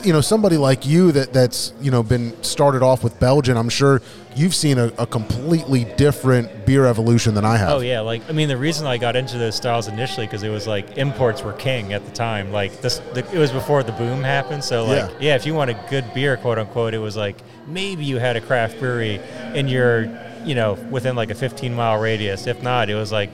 you 0.06 0.14
know 0.14 0.22
somebody 0.22 0.58
like 0.58 0.86
you 0.86 1.12
that 1.12 1.34
that's 1.34 1.74
you 1.82 1.92
know 1.92 2.04
been 2.04 2.32
started 2.44 2.82
off 2.84 3.04
with 3.04 3.20
belgian 3.20 3.58
i'm 3.58 3.70
sure 3.70 4.02
you've 4.36 4.54
seen 4.56 4.78
a, 4.78 4.88
a 5.00 5.06
completely 5.08 5.84
different 5.96 6.66
beer 6.66 6.86
evolution 6.86 7.34
than 7.34 7.44
i 7.46 7.58
have 7.58 7.70
Oh 7.70 7.80
yeah, 7.80 8.02
like 8.02 8.22
I 8.30 8.34
mean, 8.34 8.48
the 8.50 8.58
reason 8.58 8.86
I 8.86 8.98
got 8.98 9.16
into 9.16 9.38
those 9.38 9.56
styles 9.56 9.88
initially 9.88 10.26
because 10.28 10.44
it 10.44 10.50
was 10.50 10.68
like 10.68 10.98
imports 10.98 11.42
were 11.44 11.54
king 11.54 11.94
at 11.94 12.06
the 12.06 12.12
time. 12.12 12.52
Like 12.52 12.82
this, 12.82 13.00
the, 13.14 13.20
it 13.34 13.38
was 13.40 13.52
before 13.52 13.82
the 13.84 13.92
boom 13.94 14.22
happened. 14.24 14.64
So 14.64 14.86
like, 14.86 14.98
Yeah. 15.12 15.18
yeah. 15.20 15.36
if 15.36 15.46
you 15.46 15.54
want 15.56 15.70
a 15.72 15.86
good 15.90 16.06
beer, 16.14 16.38
quote 16.38 16.60
unquote, 16.60 16.94
it 16.94 17.00
was 17.00 17.16
like 17.18 17.38
maybe 17.68 18.06
you 18.06 18.18
had 18.18 18.36
a 18.36 18.42
craft 18.42 18.80
brewery 18.80 19.20
in 19.56 19.68
your, 19.68 20.04
you 20.46 20.54
know, 20.56 20.74
within 20.92 21.16
like 21.16 21.30
a 21.32 21.36
15 21.36 21.74
mile 21.74 22.00
radius. 22.00 22.46
If 22.48 22.62
not, 22.62 22.90
it 22.90 22.96
was 22.96 23.12
like 23.12 23.30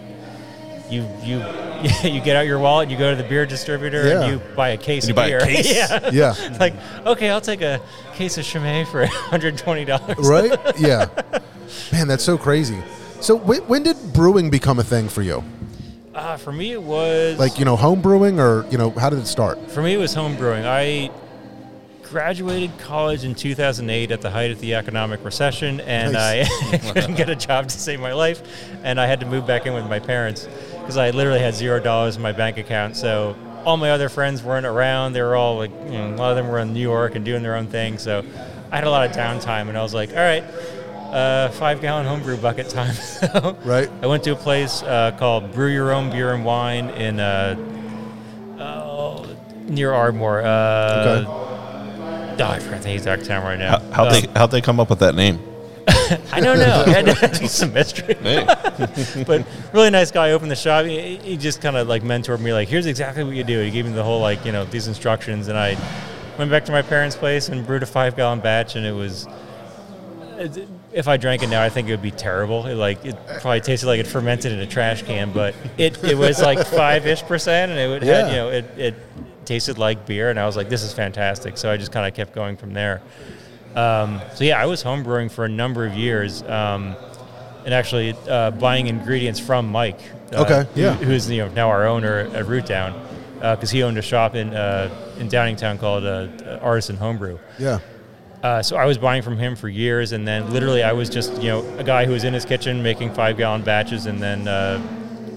you 0.90 1.08
you 1.24 1.38
you 2.04 2.22
get 2.22 2.36
out 2.36 2.46
your 2.46 2.60
wallet, 2.60 2.90
you 2.90 2.98
go 2.98 3.10
to 3.16 3.22
the 3.22 3.28
beer 3.28 3.46
distributor, 3.46 4.08
Yeah. 4.08 4.22
and 4.22 4.32
you 4.32 4.56
buy 4.56 4.70
a 4.70 4.78
case 4.78 5.04
And 5.08 5.10
you 5.10 5.13
of 5.13 5.16
buy 5.16 5.28
a 5.28 5.46
beer. 5.46 5.56
case. 5.56 5.74
yeah. 5.75 6.10
yeah 6.12 6.58
like 6.60 6.74
okay, 7.06 7.30
I'll 7.30 7.42
take 7.42 7.62
a 7.62 7.82
case 8.13 8.38
of 8.38 8.46
Chimay 8.46 8.86
for 8.86 9.00
120 9.02 9.86
dollars. 9.86 10.18
right 10.28 10.52
yeah 10.80 11.08
man 11.92 12.08
that's 12.08 12.24
so 12.24 12.38
crazy 12.38 12.82
so 13.20 13.36
when, 13.36 13.62
when 13.63 13.84
did 13.84 13.98
brewing 14.13 14.50
become 14.50 14.80
a 14.80 14.84
thing 14.84 15.10
for 15.10 15.22
you 15.24 15.44
Uh, 16.13 16.38
for 16.38 16.52
me, 16.52 16.72
it 16.74 16.82
was 16.84 17.40
like 17.40 17.58
you 17.58 17.66
know 17.66 17.75
home 17.75 18.02
brewing 18.02 18.40
or 18.40 18.66
you 18.70 18.78
know 18.78 18.92
how 18.92 19.10
did 19.10 19.18
it 19.20 19.25
start 19.28 19.58
For 19.72 19.82
me, 19.82 19.94
it 19.94 19.98
was 19.98 20.13
home 20.13 20.36
brewing. 20.38 20.63
I 20.66 21.10
graduated 22.04 22.78
college 22.78 23.24
in 23.24 23.34
2008 23.34 24.12
at 24.12 24.22
the 24.22 24.30
height 24.30 24.52
of 24.52 24.60
the 24.60 24.75
economic 24.75 25.24
recession, 25.25 25.80
and 25.82 26.13
Nice. 26.13 26.48
I 26.72 26.92
couldn't 26.94 27.16
get 27.16 27.30
a 27.30 27.36
job 27.36 27.68
to 27.70 27.80
save 27.80 28.00
my 28.00 28.13
life, 28.13 28.44
and 28.84 29.00
I 29.02 29.08
had 29.08 29.20
to 29.22 29.25
move 29.25 29.48
back 29.48 29.66
in 29.66 29.74
with 29.74 29.88
my 29.90 29.98
parents 30.00 30.48
because 30.84 30.98
I 30.98 31.10
literally 31.12 31.40
had 31.40 31.56
zero 31.56 31.80
dollars 31.80 32.18
in 32.18 32.22
my 32.22 32.34
bank 32.34 32.58
account. 32.58 32.96
So 32.98 33.36
all 33.66 33.78
my 33.78 33.92
other 33.92 34.10
friends 34.10 34.44
weren't 34.44 34.66
around. 34.66 35.13
They 35.13 35.22
were 35.22 35.36
all 35.36 35.58
like, 35.58 35.72
you 35.86 35.92
know, 35.98 36.13
a 36.13 36.18
lot 36.18 36.32
of 36.32 36.36
them 36.38 36.50
were 36.50 36.60
in 36.60 36.74
New 36.74 36.82
York 36.82 37.16
and 37.16 37.24
doing 37.24 37.42
their 37.42 37.56
own 37.56 37.68
thing. 37.68 37.98
So 37.98 38.24
I 38.72 38.75
had 38.75 38.84
a 38.86 38.90
lot 38.90 39.10
of 39.10 39.16
downtime, 39.16 39.70
and 39.70 39.78
I 39.78 39.82
was 39.82 39.94
like, 39.94 40.10
all 40.10 40.18
right. 40.18 40.44
Uh, 41.13 41.50
five 41.52 41.80
gallon 41.80 42.06
homebrew 42.08 42.36
bucket 42.38 42.68
time. 42.70 42.94
so 42.96 43.56
Right. 43.63 43.88
I 44.02 44.08
went 44.08 44.24
to 44.24 44.32
a 44.32 44.36
place 44.36 44.82
uh, 44.84 45.12
called 45.18 45.52
Brew 45.54 45.72
Your 45.72 45.92
Own 45.94 46.10
Beer 46.10 46.34
and 46.34 46.44
Wine 46.44 46.90
in 46.90 47.20
uh, 47.20 47.56
oh, 48.60 49.25
near 49.68 49.94
Ardmore. 49.94 50.42
Uh, 50.42 51.24
oh, 51.28 52.36
I 52.40 52.60
forgot 52.60 52.82
the 52.82 52.94
exact 52.94 53.25
town 53.25 53.44
right 53.44 53.60
now. 53.60 53.78
How, 53.78 53.92
how'd, 53.92 54.08
Uh, 54.08 54.12
they, 54.12 54.28
how'd 54.36 54.52
they 54.52 54.62
come 54.62 54.80
up 54.80 54.90
with 54.90 55.00
that 55.00 55.13
name? 55.13 55.40
I 56.32 56.40
don't 56.40 56.60
know. 56.60 56.84
It 56.88 57.08
had 57.18 57.34
to 57.34 57.40
be 57.40 57.48
some 57.48 57.74
mystery. 57.74 58.16
But 58.22 59.46
really 59.74 59.90
nice 59.90 60.12
guy 60.12 60.32
opened 60.32 60.52
the 60.52 60.56
shop. 60.56 60.86
He, 60.86 61.18
he 61.18 61.38
just 61.38 61.62
kind 61.62 61.75
of 61.75 61.88
like 61.88 62.04
mentored 62.04 62.40
me. 62.40 62.54
Like, 62.54 62.68
here's 62.68 62.86
exactly 62.86 63.24
what 63.24 63.36
you 63.36 63.44
do. 63.44 63.60
He 63.62 63.72
gave 63.72 63.86
me 63.86 63.92
the 63.92 64.04
whole 64.04 64.22
like 64.22 64.46
you 64.46 64.52
know 64.52 64.66
these 64.66 64.88
instructions, 64.88 65.48
and 65.48 65.58
I 65.58 65.78
went 66.38 66.52
back 66.52 66.66
to 66.66 66.72
my 66.72 66.82
parents' 66.82 67.16
place 67.16 67.50
and 67.50 67.66
brewed 67.66 67.84
a 67.84 67.88
five 67.88 68.16
gallon 68.16 68.40
batch, 68.40 68.75
and 68.75 68.86
it 68.86 68.94
was. 68.94 69.28
If 70.92 71.08
I 71.08 71.18
drank 71.18 71.42
it 71.42 71.48
now, 71.48 71.63
I 71.63 71.70
think 71.70 71.88
it 71.88 71.92
would 71.92 72.02
be 72.02 72.12
terrible. 72.12 72.68
It, 72.68 72.75
like 72.75 73.04
it 73.06 73.16
probably 73.42 73.62
tasted 73.62 73.88
like 73.88 74.00
it 74.00 74.08
fermented 74.08 74.52
in 74.52 74.60
a 74.60 74.68
trash 74.68 75.02
can, 75.04 75.32
but 75.32 75.56
it, 75.78 76.04
it 76.04 76.18
was 76.18 76.42
like 76.42 76.66
five 76.68 77.08
ish 77.08 77.24
percent, 77.24 77.72
and 77.72 77.80
it 77.80 77.88
would 77.88 78.04
had, 78.04 78.30
you 78.30 78.36
know 78.36 78.50
it, 78.50 78.66
it 78.78 78.96
tasted 79.46 79.78
like 79.78 80.06
beer, 80.06 80.30
and 80.30 80.40
I 80.40 80.46
was 80.46 80.56
like, 80.56 80.70
this 80.70 80.84
is 80.84 80.94
fantastic. 80.94 81.58
So 81.58 81.72
I 81.72 81.78
just 81.78 81.92
kind 81.92 82.08
of 82.08 82.13
kept 82.13 82.34
going 82.34 82.58
from 82.58 82.74
there. 82.74 83.02
Um, 83.75 84.22
so 84.36 84.44
yeah, 84.44 84.62
I 84.62 84.65
was 84.65 84.84
homebrewing 84.84 85.32
for 85.32 85.46
a 85.46 85.50
number 85.50 85.86
of 85.86 85.94
years, 85.96 86.44
um, 86.44 86.96
and 87.65 87.74
actually 87.74 88.15
uh, 88.30 88.51
buying 88.51 88.88
ingredients 88.88 89.39
from 89.39 89.68
Mike. 89.68 90.00
Uh, 90.32 90.42
Okay, 90.44 90.65
who- 90.75 90.82
yeah. 90.82 90.94
who's 90.96 91.30
you 91.30 91.39
know 91.46 91.48
now 91.53 91.70
our 91.70 91.86
owner 91.88 92.20
at 92.34 92.46
Root 92.48 92.65
Down, 92.65 92.94
because 93.39 93.72
he 93.72 93.84
owned 93.84 93.98
a 93.98 94.01
shop 94.01 94.36
in 94.36 94.53
uh, 94.53 94.89
in 95.20 95.27
Downingtown 95.30 95.80
called 95.80 96.06
uh, 96.06 96.27
Artisan 96.62 96.98
Homebrew. 96.98 97.38
Yeah. 97.60 97.80
Uh, 98.44 98.62
so 98.62 98.75
I 98.75 98.86
was 98.86 98.98
buying 98.98 99.22
from 99.22 99.38
him 99.38 99.56
for 99.56 99.70
years, 99.70 100.12
and 100.12 100.27
then 100.27 100.51
literally 100.51 100.84
I 100.84 100.92
was 100.92 101.10
just 101.10 101.42
you 101.42 101.50
know 101.50 101.77
a 101.77 101.84
guy 101.84 102.06
who 102.06 102.12
was 102.12 102.25
in 102.25 102.34
his 102.34 102.46
kitchen 102.46 102.84
making 102.84 103.13
five 103.13 103.38
gallon 103.38 103.63
batches, 103.63 104.06
and 104.06 104.22
then 104.22 104.48
uh, 104.48 104.82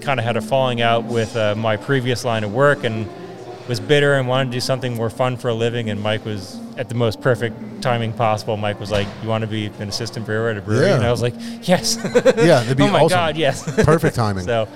kind 0.01 0.19
of 0.19 0.25
had 0.25 0.35
a 0.37 0.41
falling 0.41 0.81
out 0.81 1.05
with 1.05 1.35
uh, 1.37 1.55
my 1.55 1.77
previous 1.77 2.25
line 2.25 2.43
of 2.43 2.53
work, 2.53 2.83
and 2.83 3.07
was 3.67 3.79
bitter 3.79 4.13
and 4.13 4.27
wanted 4.27 4.45
to 4.45 4.51
do 4.51 4.59
something 4.61 4.95
more 4.95 5.09
fun 5.09 5.37
for 5.37 5.49
a 5.49 5.53
living. 5.53 5.89
And 5.89 6.01
Mike 6.01 6.25
was 6.25 6.59
at 6.77 6.89
the 6.89 6.95
most 6.95 7.21
perfect 7.21 7.81
timing 7.81 8.13
possible. 8.13 8.57
Mike 8.57 8.79
was 8.79 8.91
like, 8.91 9.07
"You 9.21 9.29
want 9.29 9.41
to 9.41 9.47
be 9.47 9.65
an 9.65 9.89
assistant 9.89 10.25
brewer 10.25 10.49
at 10.49 10.57
a 10.57 10.61
brewery?" 10.61 10.87
Yeah. 10.87 10.95
And 10.95 11.05
I 11.05 11.11
was 11.11 11.21
like, 11.21 11.33
"Yes." 11.61 11.97
Yeah, 12.37 12.61
that'd 12.61 12.77
be 12.77 12.83
oh 12.87 12.91
my 12.91 12.99
awesome. 13.01 13.17
god, 13.17 13.37
yes. 13.37 13.63
Perfect 13.85 14.15
timing. 14.15 14.45
So, 14.45 14.67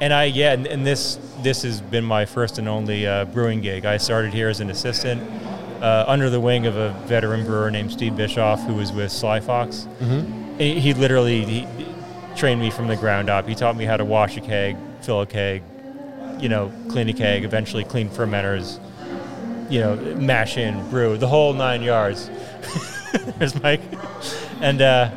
and 0.00 0.12
I 0.12 0.24
yeah, 0.24 0.52
and, 0.52 0.66
and 0.66 0.86
this 0.86 1.18
this 1.42 1.62
has 1.62 1.80
been 1.80 2.04
my 2.04 2.24
first 2.24 2.58
and 2.58 2.68
only 2.68 3.06
uh, 3.06 3.24
brewing 3.26 3.60
gig. 3.60 3.84
I 3.84 3.96
started 3.96 4.32
here 4.32 4.48
as 4.48 4.60
an 4.60 4.70
assistant 4.70 5.22
uh, 5.82 6.04
under 6.06 6.30
the 6.30 6.40
wing 6.40 6.66
of 6.66 6.76
a 6.76 6.90
veteran 7.06 7.44
brewer 7.44 7.70
named 7.70 7.92
Steve 7.92 8.16
Bischoff, 8.16 8.62
who 8.64 8.74
was 8.74 8.92
with 8.92 9.10
Sly 9.10 9.40
Fox. 9.40 9.88
Mm-hmm. 10.00 10.58
He, 10.58 10.80
he 10.80 10.94
literally 10.94 11.44
he, 11.44 11.60
he 11.60 11.86
trained 12.36 12.60
me 12.60 12.70
from 12.70 12.86
the 12.88 12.96
ground 12.96 13.30
up. 13.30 13.46
He 13.46 13.54
taught 13.54 13.76
me 13.76 13.84
how 13.84 13.96
to 13.96 14.04
wash 14.04 14.36
a 14.36 14.40
keg, 14.40 14.76
fill 15.00 15.22
a 15.22 15.26
keg, 15.26 15.62
you 16.38 16.48
know, 16.48 16.72
clean 16.88 17.08
a 17.08 17.12
keg, 17.12 17.44
eventually 17.44 17.84
clean 17.84 18.08
fermenters, 18.08 18.78
you 19.70 19.80
know, 19.80 19.96
mash 20.16 20.56
in, 20.56 20.88
brew, 20.90 21.16
the 21.16 21.28
whole 21.28 21.52
nine 21.52 21.82
yards. 21.82 22.30
There's 23.38 23.60
Mike, 23.62 23.80
and 24.60 24.80
uh, 24.82 25.10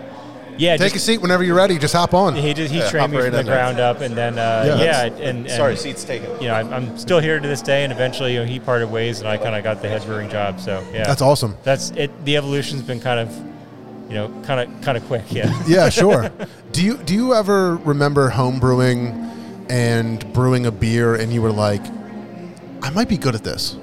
yeah, 0.57 0.75
Take 0.77 0.93
just, 0.93 0.95
a 0.95 0.99
seat 0.99 1.21
whenever 1.21 1.43
you're 1.43 1.55
ready. 1.55 1.77
Just 1.77 1.93
hop 1.93 2.13
on. 2.13 2.35
he 2.35 2.53
just 2.53 2.71
he 2.71 2.79
Yeah, 2.79 2.89
trained 2.89 3.11
me 3.11 3.17
from 3.21 3.31
the 3.31 3.39
in 3.39 3.45
there. 3.45 3.55
ground 3.55 3.79
up, 3.79 4.01
and 4.01 4.15
then 4.15 4.37
uh, 4.37 4.63
Yeah. 4.79 4.83
yeah, 4.83 5.05
and, 5.05 5.45
and 5.47 5.51
Sorry, 5.51 5.75
seats 5.77 6.03
taken. 6.03 6.29
You 6.41 6.47
know, 6.49 6.53
I'm, 6.55 6.73
I'm 6.73 6.97
still 6.97 7.19
here 7.19 7.39
to 7.39 7.47
this 7.47 7.61
day, 7.61 7.83
and 7.83 7.91
eventually, 7.93 8.33
you 8.33 8.39
know, 8.39 8.45
he 8.45 8.59
parted 8.59 8.89
ways, 8.91 9.19
and 9.19 9.27
I 9.29 9.37
kind 9.37 9.55
of 9.55 9.63
got 9.63 9.81
the 9.81 9.87
head 9.89 10.03
brewing 10.05 10.29
job. 10.29 10.59
So 10.59 10.85
yeah, 10.93 11.05
That's 11.05 11.21
awesome. 11.21 11.55
That's 11.63 11.91
it. 11.91 12.11
The 12.25 12.35
evolution's 12.37 12.81
been 12.83 12.99
kind 12.99 13.19
of, 13.19 13.35
you 14.09 14.15
know, 14.15 14.27
kind 14.43 14.59
of 14.59 14.81
kind 14.81 14.97
of 14.97 15.05
quick. 15.05 15.23
Yeah. 15.31 15.63
Yeah, 15.67 15.89
sure. 15.89 16.29
do 16.71 16.83
you 16.83 16.97
do 16.97 17.13
you 17.13 17.33
ever 17.35 17.75
remember 17.77 18.29
home 18.29 18.59
brewing 18.59 19.29
and 19.69 20.31
brewing 20.33 20.65
a 20.65 20.71
beer 20.71 21.15
and 21.15 21.31
you 21.33 21.41
were 21.41 21.51
like, 21.51 21.81
I 22.81 22.89
might 22.91 23.09
be 23.09 23.17
good 23.17 23.35
at 23.35 23.43
this? 23.43 23.77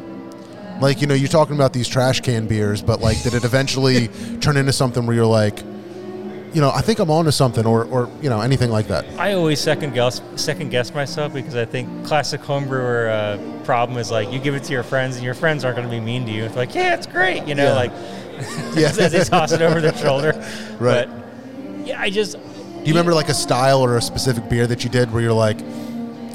Like, 0.80 1.00
you 1.00 1.06
know, 1.06 1.14
you're 1.14 1.28
talking 1.28 1.54
about 1.54 1.72
these 1.72 1.88
trash 1.88 2.20
can 2.20 2.46
beers, 2.46 2.82
but 2.82 3.00
like 3.00 3.22
did 3.22 3.34
it 3.34 3.44
eventually 3.44 4.08
turn 4.40 4.56
into 4.56 4.72
something 4.72 5.06
where 5.06 5.16
you're 5.16 5.24
like, 5.26 5.60
you 6.52 6.62
know, 6.62 6.70
I 6.70 6.80
think 6.80 6.98
I'm 7.00 7.10
onto 7.10 7.30
something 7.30 7.66
or 7.66 7.84
or 7.84 8.10
you 8.22 8.30
know, 8.30 8.40
anything 8.40 8.70
like 8.70 8.88
that? 8.88 9.04
I 9.18 9.32
always 9.34 9.60
second 9.60 9.94
guess 9.94 10.20
second 10.36 10.70
guess 10.70 10.92
myself 10.94 11.32
because 11.34 11.54
I 11.54 11.64
think 11.66 12.06
classic 12.06 12.40
homebrewer 12.40 13.08
uh, 13.60 13.64
problem 13.64 13.98
is 13.98 14.10
like 14.10 14.32
you 14.32 14.38
give 14.38 14.54
it 14.54 14.64
to 14.64 14.72
your 14.72 14.82
friends 14.82 15.16
and 15.16 15.24
your 15.24 15.34
friends 15.34 15.64
aren't 15.64 15.76
going 15.76 15.88
to 15.88 15.94
be 15.94 16.00
mean 16.00 16.24
to 16.26 16.32
you. 16.32 16.44
It's 16.44 16.56
like, 16.56 16.74
yeah, 16.74 16.94
it's 16.94 17.06
great, 17.06 17.46
you 17.46 17.54
know, 17.54 17.64
Yeah. 17.64 17.74
like 17.74 17.90
Yeah. 18.76 18.88
as 18.98 19.12
they 19.12 19.24
toss 19.24 19.52
it 19.52 19.60
over 19.62 19.80
their 19.80 19.96
shoulder. 19.96 20.32
Right. 20.78 21.08
But 21.08 21.86
yeah, 21.86 22.00
I 22.00 22.10
just 22.10 22.32
Do 22.32 22.40
you 22.86 22.92
remember 22.92 23.14
like 23.14 23.28
a 23.28 23.34
style 23.34 23.80
or 23.82 23.96
a 23.96 24.02
specific 24.02 24.48
beer 24.48 24.66
that 24.66 24.84
you 24.84 24.90
did 24.90 25.12
where 25.12 25.22
you're 25.22 25.32
like, 25.32 25.58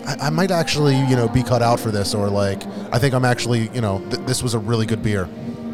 I, 0.05 0.15
I 0.23 0.29
might 0.29 0.51
actually, 0.51 0.95
you 0.95 1.15
know, 1.15 1.27
be 1.27 1.43
cut 1.43 1.61
out 1.61 1.79
for 1.79 1.91
this, 1.91 2.13
or 2.13 2.29
like, 2.29 2.61
I 2.91 2.99
think 2.99 3.13
I'm 3.13 3.25
actually, 3.25 3.69
you 3.69 3.81
know, 3.81 3.99
th- 4.09 4.25
this 4.25 4.41
was 4.43 4.53
a 4.53 4.59
really 4.59 4.85
good 4.85 5.01
beer. 5.03 5.27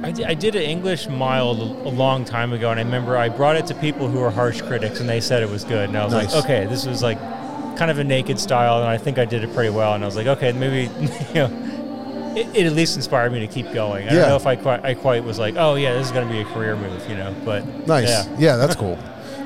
I 0.04 0.12
did, 0.12 0.26
I 0.28 0.34
did 0.36 0.56
an 0.56 0.62
English 0.62 1.08
mild 1.08 1.60
a 1.60 1.90
long 1.90 2.24
time 2.24 2.54
ago, 2.54 2.70
and 2.70 2.80
I 2.80 2.84
remember 2.84 3.18
I 3.18 3.30
brought 3.30 3.56
it 3.56 3.66
to 3.68 3.76
people 3.76 4.08
who 4.08 4.20
were 4.20 4.30
harsh 4.30 4.62
critics, 4.62 5.00
and 5.00 5.10
they 5.10 5.20
said 5.22 5.42
it 5.44 5.50
was 5.50 5.64
good. 5.64 5.90
And 5.90 5.98
I 5.98 6.04
was 6.06 6.14
Nice. 6.14 6.34
like, 6.36 6.44
okay, 6.46 6.66
this 6.68 6.86
was 6.86 7.02
like 7.02 7.20
kind 7.78 7.90
of 7.90 7.98
a 8.00 8.04
naked 8.04 8.40
style, 8.40 8.80
and 8.80 8.88
I 8.88 8.98
think 8.98 9.18
I 9.18 9.26
did 9.26 9.44
it 9.44 9.54
pretty 9.54 9.70
well. 9.72 9.94
And 9.96 10.04
I 10.04 10.08
was 10.08 10.16
like, 10.16 10.28
okay, 10.28 10.52
maybe 10.52 10.92
you 11.30 11.34
know, 11.36 12.34
it, 12.38 12.48
it 12.56 12.66
at 12.68 12.74
least 12.74 12.96
inspired 12.96 13.32
me 13.32 13.40
to 13.40 13.48
keep 13.48 13.72
going. 13.74 14.08
I 14.08 14.14
Yeah. 14.14 14.20
don't 14.20 14.30
know 14.30 14.36
if 14.36 14.46
I 14.46 14.56
quite, 14.56 14.86
I 14.86 14.94
quite 14.94 15.24
was 15.24 15.40
like, 15.40 15.56
oh 15.58 15.76
yeah, 15.76 15.94
this 15.94 16.06
is 16.06 16.12
going 16.12 16.28
to 16.28 16.32
be 16.34 16.42
a 16.42 16.46
career 16.46 16.76
move, 16.76 17.08
you 17.10 17.16
know. 17.16 17.34
But 17.44 17.66
Nice. 17.88 18.08
yeah. 18.08 18.36
Yeah, 18.38 18.56
that's 18.58 18.76
cool. 18.76 19.00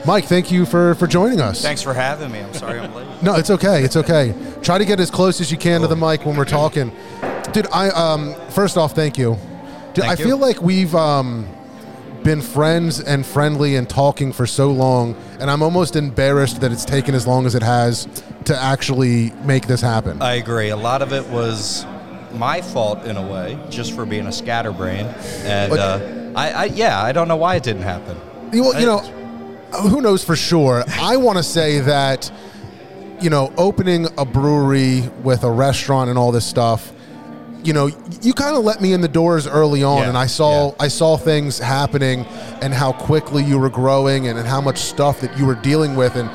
Mike, 0.06 0.26
thank 0.26 0.52
you 0.52 0.66
for 0.66 0.96
for 0.96 1.06
joining 1.08 1.40
us. 1.40 1.62
Thanks 1.62 1.82
for 1.82 1.94
having 1.94 2.32
me. 2.32 2.40
I'm 2.40 2.54
sorry 2.54 2.80
I'm 2.80 2.94
late. 2.94 3.08
No, 3.22 3.36
it's 3.36 3.52
okay. 3.52 3.84
It's 3.84 3.96
okay. 3.96 4.34
Try 4.64 4.78
to 4.80 4.86
get 4.86 5.00
as 5.00 5.12
close 5.12 5.40
as 5.42 5.52
you 5.52 5.58
can 5.58 5.82
to 5.82 5.88
the 5.88 5.96
mic 5.96 6.26
when 6.26 6.36
we're 6.36 6.46
talking. 6.46 6.92
Dude, 7.54 7.68
I 7.72 7.90
um 7.90 8.34
first 8.50 8.78
off, 8.78 8.94
thank 8.94 9.18
you. 9.18 9.38
Dude, 9.94 10.06
Thank 10.06 10.20
I 10.20 10.22
you. 10.22 10.30
feel 10.30 10.38
like 10.38 10.62
we've 10.62 10.96
um 10.96 11.48
been 12.24 12.42
friends 12.42 13.00
and 13.00 13.26
friendly 13.26 13.76
and 13.76 13.90
talking 13.90 14.32
for 14.32 14.48
so 14.48 14.72
long, 14.72 15.16
and 15.40 15.50
I'm 15.52 15.62
almost 15.62 15.96
embarrassed 15.96 16.62
that 16.62 16.72
it's 16.72 16.86
taken 16.86 17.14
as 17.16 17.26
long 17.28 17.46
as 17.46 17.56
it 17.56 17.64
has 17.64 18.08
to 18.46 18.58
actually 18.60 19.32
make 19.44 19.68
this 19.68 19.82
happen. 19.82 20.22
I 20.22 20.36
agree. 20.36 20.70
A 20.70 20.78
lot 20.78 21.02
of 21.02 21.14
it 21.14 21.28
was 21.30 21.86
my 22.34 22.62
fault 22.62 23.04
in 23.06 23.18
a 23.18 23.28
way, 23.28 23.58
just 23.70 23.94
for 23.94 24.06
being 24.06 24.28
a 24.28 24.32
scatterbrain. 24.32 25.06
And 25.44 25.70
But- 25.72 25.80
uh, 25.80 26.40
I, 26.40 26.52
I, 26.52 26.64
yeah, 26.66 27.02
I 27.04 27.12
don't 27.12 27.28
know 27.28 27.36
why 27.36 27.56
it 27.56 27.64
didn't 27.64 27.82
happen. 27.82 28.18
You, 28.54 28.62
well, 28.64 28.80
you 28.80 28.86
know, 28.86 29.02
who 29.74 30.02
knows 30.02 30.24
for 30.24 30.36
sure? 30.36 30.84
I 31.00 31.18
want 31.18 31.38
to 31.38 31.44
say 31.44 31.80
that, 31.80 32.32
you 33.20 33.30
know, 33.30 33.54
opening 33.58 34.08
a 34.18 34.26
brewery 34.26 35.02
with 35.24 35.44
a 35.44 35.52
restaurant 35.52 36.10
and 36.10 36.18
all 36.20 36.32
this 36.32 36.46
stuff, 36.46 36.92
you 37.64 37.74
know, 37.74 37.88
you 38.22 38.34
kind 38.34 38.56
of 38.58 38.64
let 38.64 38.82
me 38.82 38.94
in 38.94 39.02
the 39.02 39.08
doors 39.08 39.46
early 39.48 39.84
on, 39.84 40.00
Yeah, 40.00 40.10
and 40.10 40.18
I 40.18 40.26
saw 40.26 40.70
yeah. 40.70 40.76
I 40.80 40.88
saw 40.88 41.16
things 41.18 41.60
happening 41.60 42.26
and 42.62 42.74
how 42.74 42.92
quickly 42.92 43.44
you 43.44 43.60
were 43.60 43.70
growing 43.70 44.28
and, 44.28 44.40
and 44.40 44.48
how 44.48 44.62
much 44.62 44.80
stuff 44.80 45.22
that 45.22 45.38
you 45.38 45.46
were 45.46 45.56
dealing 45.56 45.96
with, 45.96 46.16
and 46.16 46.30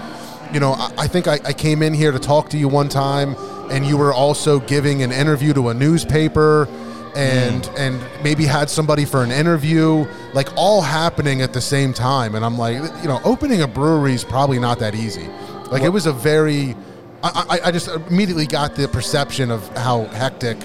you 0.55 0.61
know, 0.61 0.73
I, 0.75 0.93
I 0.99 1.07
think 1.09 1.27
I, 1.27 1.41
I 1.45 1.53
came 1.53 1.83
in 1.83 1.93
here 1.95 2.13
to 2.13 2.21
talk 2.21 2.49
to 2.51 2.57
you 2.57 2.69
one 2.69 2.89
time, 2.89 3.35
and 3.73 3.85
you 3.85 3.97
were 3.97 4.15
also 4.15 4.61
giving 4.61 5.03
an 5.03 5.11
interview 5.11 5.53
to 5.55 5.69
a 5.71 5.75
newspaper 5.75 6.69
and 7.17 7.63
Mm. 7.65 7.79
and 7.79 8.23
maybe 8.23 8.45
had 8.47 8.71
somebody 8.71 9.05
for 9.05 9.25
an 9.25 9.33
interview, 9.33 10.07
like 10.37 10.55
all 10.55 10.83
happening 10.83 11.41
at 11.41 11.55
the 11.55 11.61
same 11.63 11.95
time. 11.95 12.35
And 12.35 12.45
I'm 12.45 12.59
like, 12.59 12.75
you 13.03 13.09
know, 13.09 13.21
opening 13.25 13.63
a 13.63 13.67
brewery 13.67 14.13
is 14.13 14.23
probably 14.23 14.59
not 14.59 14.79
that 14.81 14.95
easy. 14.95 15.27
Like 15.71 15.83
it 15.83 15.89
was 15.89 16.05
a 16.05 16.13
very, 16.13 16.77
I, 17.23 17.47
I, 17.65 17.69
I 17.69 17.73
just 17.73 17.89
immediately 17.89 18.47
got 18.47 18.77
the 18.77 18.87
perception 18.87 19.51
of 19.51 19.67
how 19.79 20.05
hectic. 20.09 20.59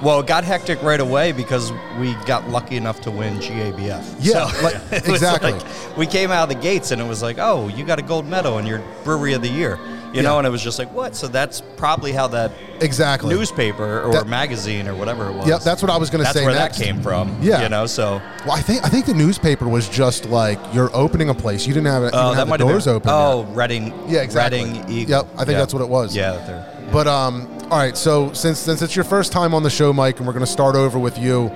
Well, 0.00 0.20
it 0.20 0.26
got 0.26 0.44
hectic 0.44 0.82
right 0.82 0.98
away 0.98 1.32
because 1.32 1.70
we 1.98 2.14
got 2.24 2.48
lucky 2.48 2.76
enough 2.78 3.02
to 3.02 3.10
win 3.10 3.34
GABF. 3.36 4.16
Yeah, 4.20 4.48
So 4.50 4.62
like- 4.64 4.76
exactly. 5.06 5.52
like- 5.52 5.98
we 5.98 6.06
came 6.06 6.30
out 6.30 6.44
of 6.50 6.56
the 6.56 6.60
gates 6.62 6.90
and 6.90 7.02
it 7.02 7.04
was 7.06 7.20
like, 7.22 7.36
oh, 7.38 7.68
you 7.68 7.84
got 7.84 7.98
a 7.98 8.02
gold 8.02 8.26
medal 8.26 8.56
and 8.56 8.66
you're 8.66 8.82
brewery 9.04 9.34
of 9.34 9.42
the 9.42 9.50
year. 9.50 9.78
You 10.12 10.16
Yeah. 10.16 10.22
know, 10.22 10.38
and 10.38 10.46
it 10.46 10.50
was 10.50 10.62
just 10.62 10.78
like, 10.78 10.92
what? 10.92 11.14
So 11.14 11.28
that's 11.28 11.62
probably 11.76 12.10
how 12.12 12.26
that 12.28 12.50
Exactly. 12.80 13.32
newspaper 13.32 14.00
or 14.02 14.12
That- 14.12 14.26
magazine 14.26 14.88
or 14.88 14.94
whatever 14.94 15.28
it 15.28 15.34
was. 15.34 15.46
Yeah, 15.46 15.58
that's 15.58 15.82
what 15.82 15.90
I 15.90 15.96
was 15.96 16.10
going 16.10 16.18
to 16.20 16.24
That's 16.24 16.36
say 16.36 16.44
where 16.44 16.54
next. 16.54 16.78
that 16.78 16.84
came 16.84 17.00
from. 17.00 17.36
Yeah. 17.40 17.62
You 17.62 17.68
know, 17.68 17.86
so 17.86 18.20
Well, 18.44 18.56
I 18.56 18.60
think 18.60 18.84
I 18.84 18.88
think 18.88 19.06
the 19.06 19.14
newspaper 19.14 19.68
was 19.68 19.88
just 19.88 20.26
like 20.26 20.58
you're 20.72 20.90
opening 20.94 21.28
a 21.28 21.34
place. 21.34 21.66
You 21.66 21.74
didn't 21.74 21.86
have, 21.92 22.02
it, 22.02 22.06
you 22.06 22.10
Oh, 22.14 22.22
didn't 22.22 22.30
that 22.32 22.36
have 22.38 22.46
the 22.46 22.50
might 22.50 22.60
have 22.60 22.68
doors 22.68 22.84
been. 22.86 22.94
open. 22.96 23.10
Oh, 23.12 23.46
yet. 23.48 23.56
Reading. 23.56 23.94
Yeah, 24.08 24.20
exactly. 24.22 24.64
Reading. 24.64 24.84
Eagle. 24.90 25.16
Yep, 25.18 25.26
I 25.38 25.44
think 25.44 25.58
that's 25.58 25.72
what 25.74 25.82
it 25.82 25.88
was. 25.88 26.16
Yeah, 26.16 26.32
they're- 26.46 26.64
But 26.92 27.06
um, 27.06 27.46
all 27.70 27.78
right. 27.78 27.96
So 27.96 28.32
since 28.32 28.58
since 28.58 28.82
it's 28.82 28.96
your 28.96 29.04
first 29.04 29.30
time 29.30 29.54
on 29.54 29.62
the 29.62 29.70
show, 29.70 29.92
Mike, 29.92 30.18
and 30.18 30.26
we're 30.26 30.32
going 30.32 30.44
to 30.44 30.50
start 30.50 30.74
over 30.74 30.98
with 30.98 31.18
you, 31.18 31.52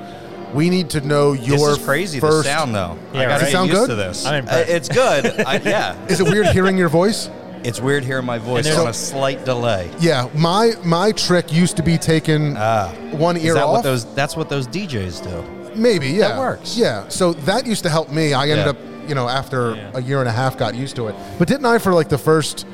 we 0.52 0.70
need 0.70 0.90
to 0.90 1.00
know 1.00 1.32
your 1.32 1.58
This 1.70 1.78
is 1.78 1.84
crazy. 1.84 2.20
first. 2.20 2.44
the 2.44 2.50
sound 2.54 2.72
though. 2.72 2.96
Yeah, 3.12 3.20
I 3.22 3.24
got 3.24 3.30
Does 3.32 3.40
to 3.40 3.48
it 3.48 3.50
sound 3.52 3.70
used 3.70 3.80
good? 3.80 3.88
to 3.88 3.94
this. 3.96 4.24
I'm 4.24 4.46
Uh, 4.48 4.58
it's 4.68 4.88
good. 4.88 5.40
I, 5.44 5.60
yeah. 5.64 5.96
Is 6.08 6.20
it 6.20 6.30
weird 6.30 6.46
hearing 6.48 6.78
your 6.78 6.88
voice? 6.88 7.28
It's 7.64 7.80
weird 7.80 8.04
hearing 8.04 8.26
my 8.26 8.38
voice 8.38 8.64
there's- 8.64 8.78
on 8.78 8.88
a 8.88 8.92
slight 8.92 9.44
delay. 9.44 9.88
Yeah, 9.98 10.28
my 10.34 10.72
my 10.84 11.12
trick 11.12 11.50
used 11.52 11.76
to 11.78 11.82
be 11.82 11.96
taking 11.98 12.56
Ah. 12.58 12.90
one 13.12 13.36
Is 13.36 13.44
ear 13.44 13.54
that 13.54 13.64
off. 13.64 13.72
what 13.72 13.82
those? 13.84 14.04
That's 14.14 14.36
what 14.36 14.48
those 14.48 14.66
DJs 14.66 15.22
do. 15.22 15.42
Maybe, 15.74 16.08
yeah. 16.10 16.28
That 16.28 16.38
works. 16.38 16.76
Yeah. 16.76 17.04
So 17.08 17.32
that 17.32 17.66
used 17.66 17.82
to 17.84 17.88
help 17.90 18.10
me. 18.10 18.32
I 18.34 18.42
ended 18.48 18.66
Yeah. 18.66 18.70
up, 18.70 18.76
you 19.08 19.14
know, 19.14 19.28
after 19.28 19.74
Yeah. 19.74 19.90
a 19.94 20.02
year 20.02 20.20
and 20.20 20.28
a 20.28 20.32
half, 20.32 20.56
got 20.56 20.74
used 20.74 20.94
to 20.96 21.08
it. 21.08 21.14
But 21.38 21.48
didn't 21.48 21.64
I, 21.66 21.78
for 21.78 21.92
like 21.94 22.08
the 22.08 22.18
first, 22.18 22.64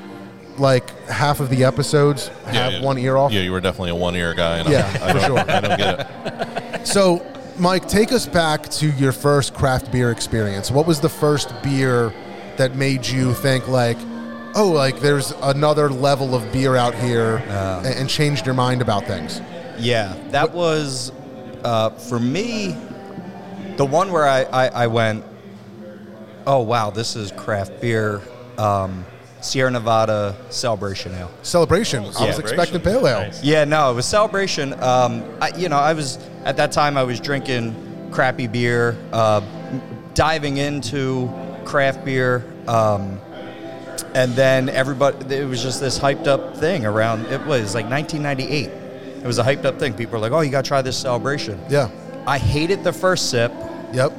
like 0.59 0.91
half 1.09 1.41
of 1.41 1.49
the 1.49 1.65
episodes, 1.65 2.29
have 2.47 2.73
yeah. 2.75 2.83
one 2.83 2.99
ear 2.99 3.17
off? 3.17 3.33
Yeah, 3.33 3.41
you 3.41 3.53
were 3.53 3.61
definitely 3.61 3.91
a 3.93 3.95
one 3.95 4.17
ear 4.17 4.35
guy. 4.35 4.59
And 4.59 4.69
Yeah, 4.69 4.87
I, 5.03 5.09
I 5.09 5.13
for 5.15 5.21
sure. 5.21 5.39
I 5.39 5.61
don't 5.61 5.79
get 5.79 6.01
it. 6.01 6.87
So, 6.87 7.23
Mike, 7.59 7.89
take 7.89 8.13
us 8.13 8.27
back 8.27 8.69
to 8.71 8.87
your 8.91 9.13
first 9.13 9.55
craft 9.55 9.91
beer 9.93 10.11
experience. 10.11 10.71
What 10.71 10.87
was 10.87 11.01
the 11.01 11.09
first 11.09 11.53
beer 11.63 12.13
that 12.59 12.75
made 12.75 13.07
you 13.07 13.33
think 13.35 13.67
like, 13.69 13.97
oh, 14.55 14.71
like 14.71 15.01
there's 15.01 15.33
another 15.43 15.89
level 15.91 16.35
of 16.35 16.51
beer 16.53 16.77
out 16.77 16.95
here, 16.95 17.43
Uh. 17.49 17.83
and, 17.85 17.95
and 18.01 18.09
changed 18.09 18.47
your 18.47 18.55
mind 18.55 18.83
about 18.83 19.05
things? 19.07 19.41
Yeah, 19.79 20.15
that 20.31 20.53
was 20.53 21.13
uh, 21.65 21.91
for 21.91 22.19
me. 22.19 22.77
The 23.77 23.85
one 23.87 24.13
where 24.13 24.29
I, 24.29 24.43
I, 24.43 24.69
I 24.69 24.87
went, 24.89 25.25
oh 26.47 26.61
wow, 26.61 26.91
this 26.91 27.17
is 27.17 27.33
craft 27.33 27.81
beer, 27.81 28.21
um, 28.59 29.07
Sierra 29.41 29.71
Nevada 29.71 30.37
Celebration 30.51 31.15
Ale. 31.15 31.31
Celebration. 31.43 32.05
I 32.19 32.27
was 32.27 32.39
expecting 32.39 32.81
pale 32.83 33.07
ale. 33.07 33.21
Nice. 33.21 33.43
Yeah, 33.43 33.65
no, 33.65 33.91
it 33.91 33.95
was 33.95 34.05
celebration. 34.05 34.75
Um, 34.83 35.25
I, 35.41 35.49
you 35.57 35.71
know, 35.71 35.79
I 35.79 35.95
was 35.95 36.19
at 36.45 36.59
that 36.59 36.73
time 36.73 36.99
I 36.99 37.03
was 37.05 37.21
drinking 37.21 37.75
crappy 38.13 38.47
beer, 38.47 38.99
uh, 39.13 39.41
diving 40.13 40.59
into 40.59 41.31
craft 41.65 42.05
beer, 42.05 42.45
um, 42.67 43.19
and 44.15 44.33
then 44.33 44.69
everybody. 44.69 45.37
It 45.37 45.45
was 45.47 45.63
just 45.63 45.81
this 45.81 45.99
hyped 45.99 46.27
up 46.27 46.57
thing 46.57 46.87
around. 46.87 47.27
It 47.27 47.45
was 47.47 47.75
like 47.75 47.89
1998. 47.89 48.67
It 49.23 49.27
was 49.27 49.39
a 49.39 49.43
hyped 49.43 49.65
up 49.65 49.79
thing. 49.79 49.95
People 49.95 50.13
were 50.13 50.19
like, 50.19 50.33
"Oh, 50.33 50.41
you 50.41 50.51
got 50.51 50.65
to 50.65 50.69
try 50.69 50.83
this 50.83 50.97
celebration." 50.97 51.61
Yeah. 51.69 51.91
I 52.27 52.39
hated 52.39 52.85
the 52.85 52.93
first 52.93 53.31
sip. 53.31 53.53
Yep. 53.93 54.13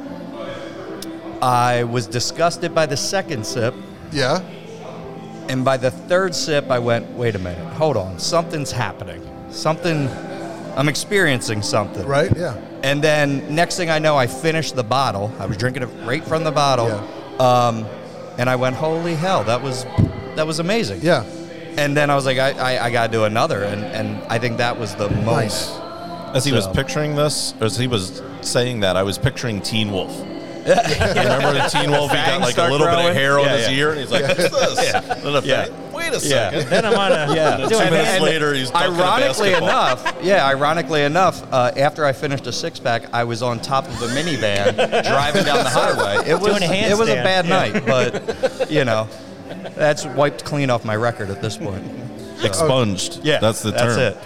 I 1.42 1.84
was 1.86 2.06
disgusted 2.06 2.76
by 2.76 2.86
the 2.86 2.98
second 2.98 3.46
sip. 3.46 3.74
Yeah. 4.12 4.42
And 5.50 5.66
by 5.66 5.78
the 5.78 5.92
third 5.92 6.36
sip, 6.36 6.70
I 6.70 6.80
went, 6.80 7.10
wait 7.12 7.36
a 7.36 7.40
minute, 7.40 7.74
hold 7.74 7.98
on, 7.98 8.20
something's 8.20 8.72
happening. 8.72 9.22
Something, 9.50 10.08
I'm 10.78 10.88
experiencing 10.88 11.62
something. 11.62 12.08
Right. 12.08 12.32
Yeah. 12.38 12.56
And 12.84 13.04
then 13.04 13.54
next 13.54 13.76
thing 13.76 13.90
I 13.90 14.00
know, 14.00 14.16
I 14.16 14.28
finished 14.28 14.76
the 14.76 14.84
bottle. 14.84 15.34
I 15.40 15.46
was 15.46 15.58
drinking 15.58 15.84
it 15.84 15.90
right 16.06 16.24
from 16.24 16.44
the 16.44 16.52
bottle. 16.52 16.92
Um, 17.42 17.86
and 18.38 18.50
I 18.50 18.56
went, 18.56 18.76
holy 18.76 19.16
hell, 19.16 19.44
that 19.46 19.62
was, 19.62 19.86
that 20.36 20.46
was 20.48 20.60
amazing. 20.60 21.02
Yeah. 21.02 21.24
And 21.78 21.96
then 21.96 22.10
I 22.10 22.16
was 22.16 22.26
like, 22.26 22.38
I, 22.38 22.52
I, 22.78 22.86
I 22.86 22.92
got 22.92 23.08
to 23.08 23.12
do 23.14 23.24
another. 23.24 23.64
And, 23.64 23.84
and 23.86 24.22
I 24.30 24.40
think 24.40 24.58
that 24.58 24.78
was 24.78 24.96
the 24.96 25.10
most. 25.10 25.26
Nice. 25.26 25.70
As 26.36 26.46
he 26.46 26.52
was 26.52 26.68
picturing 26.68 27.16
this, 27.16 27.54
as 27.62 27.78
he 27.78 27.88
was 27.88 28.22
saying 28.42 28.82
that, 28.82 28.96
I 28.98 29.04
was 29.04 29.18
picturing 29.18 29.62
Teen 29.62 29.92
Wolf. 29.92 30.12
Remember 30.66 31.54
the 31.54 31.68
Teen 31.72 31.92
Wolf? 31.92 32.12
He 32.12 32.18
got 32.18 32.40
like 32.40 32.50
a 32.52 32.54
start 32.54 32.72
little 32.72 32.88
bit 32.88 33.06
of 33.10 33.14
hair 33.16 33.40
on 33.40 33.46
Yeah, 33.46 33.58
his 33.58 33.68
yeah. 33.70 33.78
ear, 33.78 33.90
and 33.92 34.00
he's 34.00 34.12
like, 34.12 34.28
"What's 34.28 34.38
this?" 34.78 35.46
Yeah. 35.46 35.66
Then 36.02 36.14
a 36.14 36.18
Yeah. 36.18 36.20
fan- 36.20 36.22
Wait 36.22 36.24
a 36.24 36.28
Yeah. 36.28 36.50
second. 36.52 36.70
Then 36.70 36.86
I'm 36.86 36.98
on 36.98 37.12
a 37.12 37.16
Yeah. 37.36 37.58
doing 37.58 37.70
Two 37.70 37.78
minutes 37.80 38.12
that. 38.12 38.22
later, 38.22 38.54
he's 38.54 38.70
dunking 38.72 38.94
a 39.00 39.04
Ironically 39.04 39.54
enough, 39.54 40.16
yeah, 40.22 40.46
ironically 40.46 41.04
enough, 41.04 41.44
uh, 41.52 41.72
after 41.78 42.06
I 42.06 42.14
finished 42.14 42.48
a 42.48 42.52
six 42.52 42.80
pack, 42.80 43.04
I 43.14 43.24
was 43.24 43.42
on 43.42 43.60
top 43.60 43.88
of 43.88 44.02
a 44.02 44.08
minivan 44.08 44.76
driving 45.08 45.44
down 45.46 45.64
the 45.64 45.70
highway. 45.70 46.28
It 46.30 46.40
was 46.40 46.58
Doing 46.58 46.70
a 46.72 46.90
it 46.90 46.98
was 46.98 47.10
a 47.10 47.16
bad 47.16 47.46
Yeah. 47.46 47.58
night, 47.72 47.86
but 47.86 48.70
you 48.72 48.86
know, 48.86 49.08
that's 49.76 50.06
wiped 50.06 50.44
clean 50.46 50.70
off 50.70 50.84
my 50.86 50.96
record 50.96 51.30
at 51.30 51.42
this 51.42 51.58
point. 51.58 51.84
Expunged. 52.44 53.20
Yeah, 53.24 53.40
that's 53.40 53.62
the 53.62 53.72
term. 53.72 53.96
That's 53.96 54.18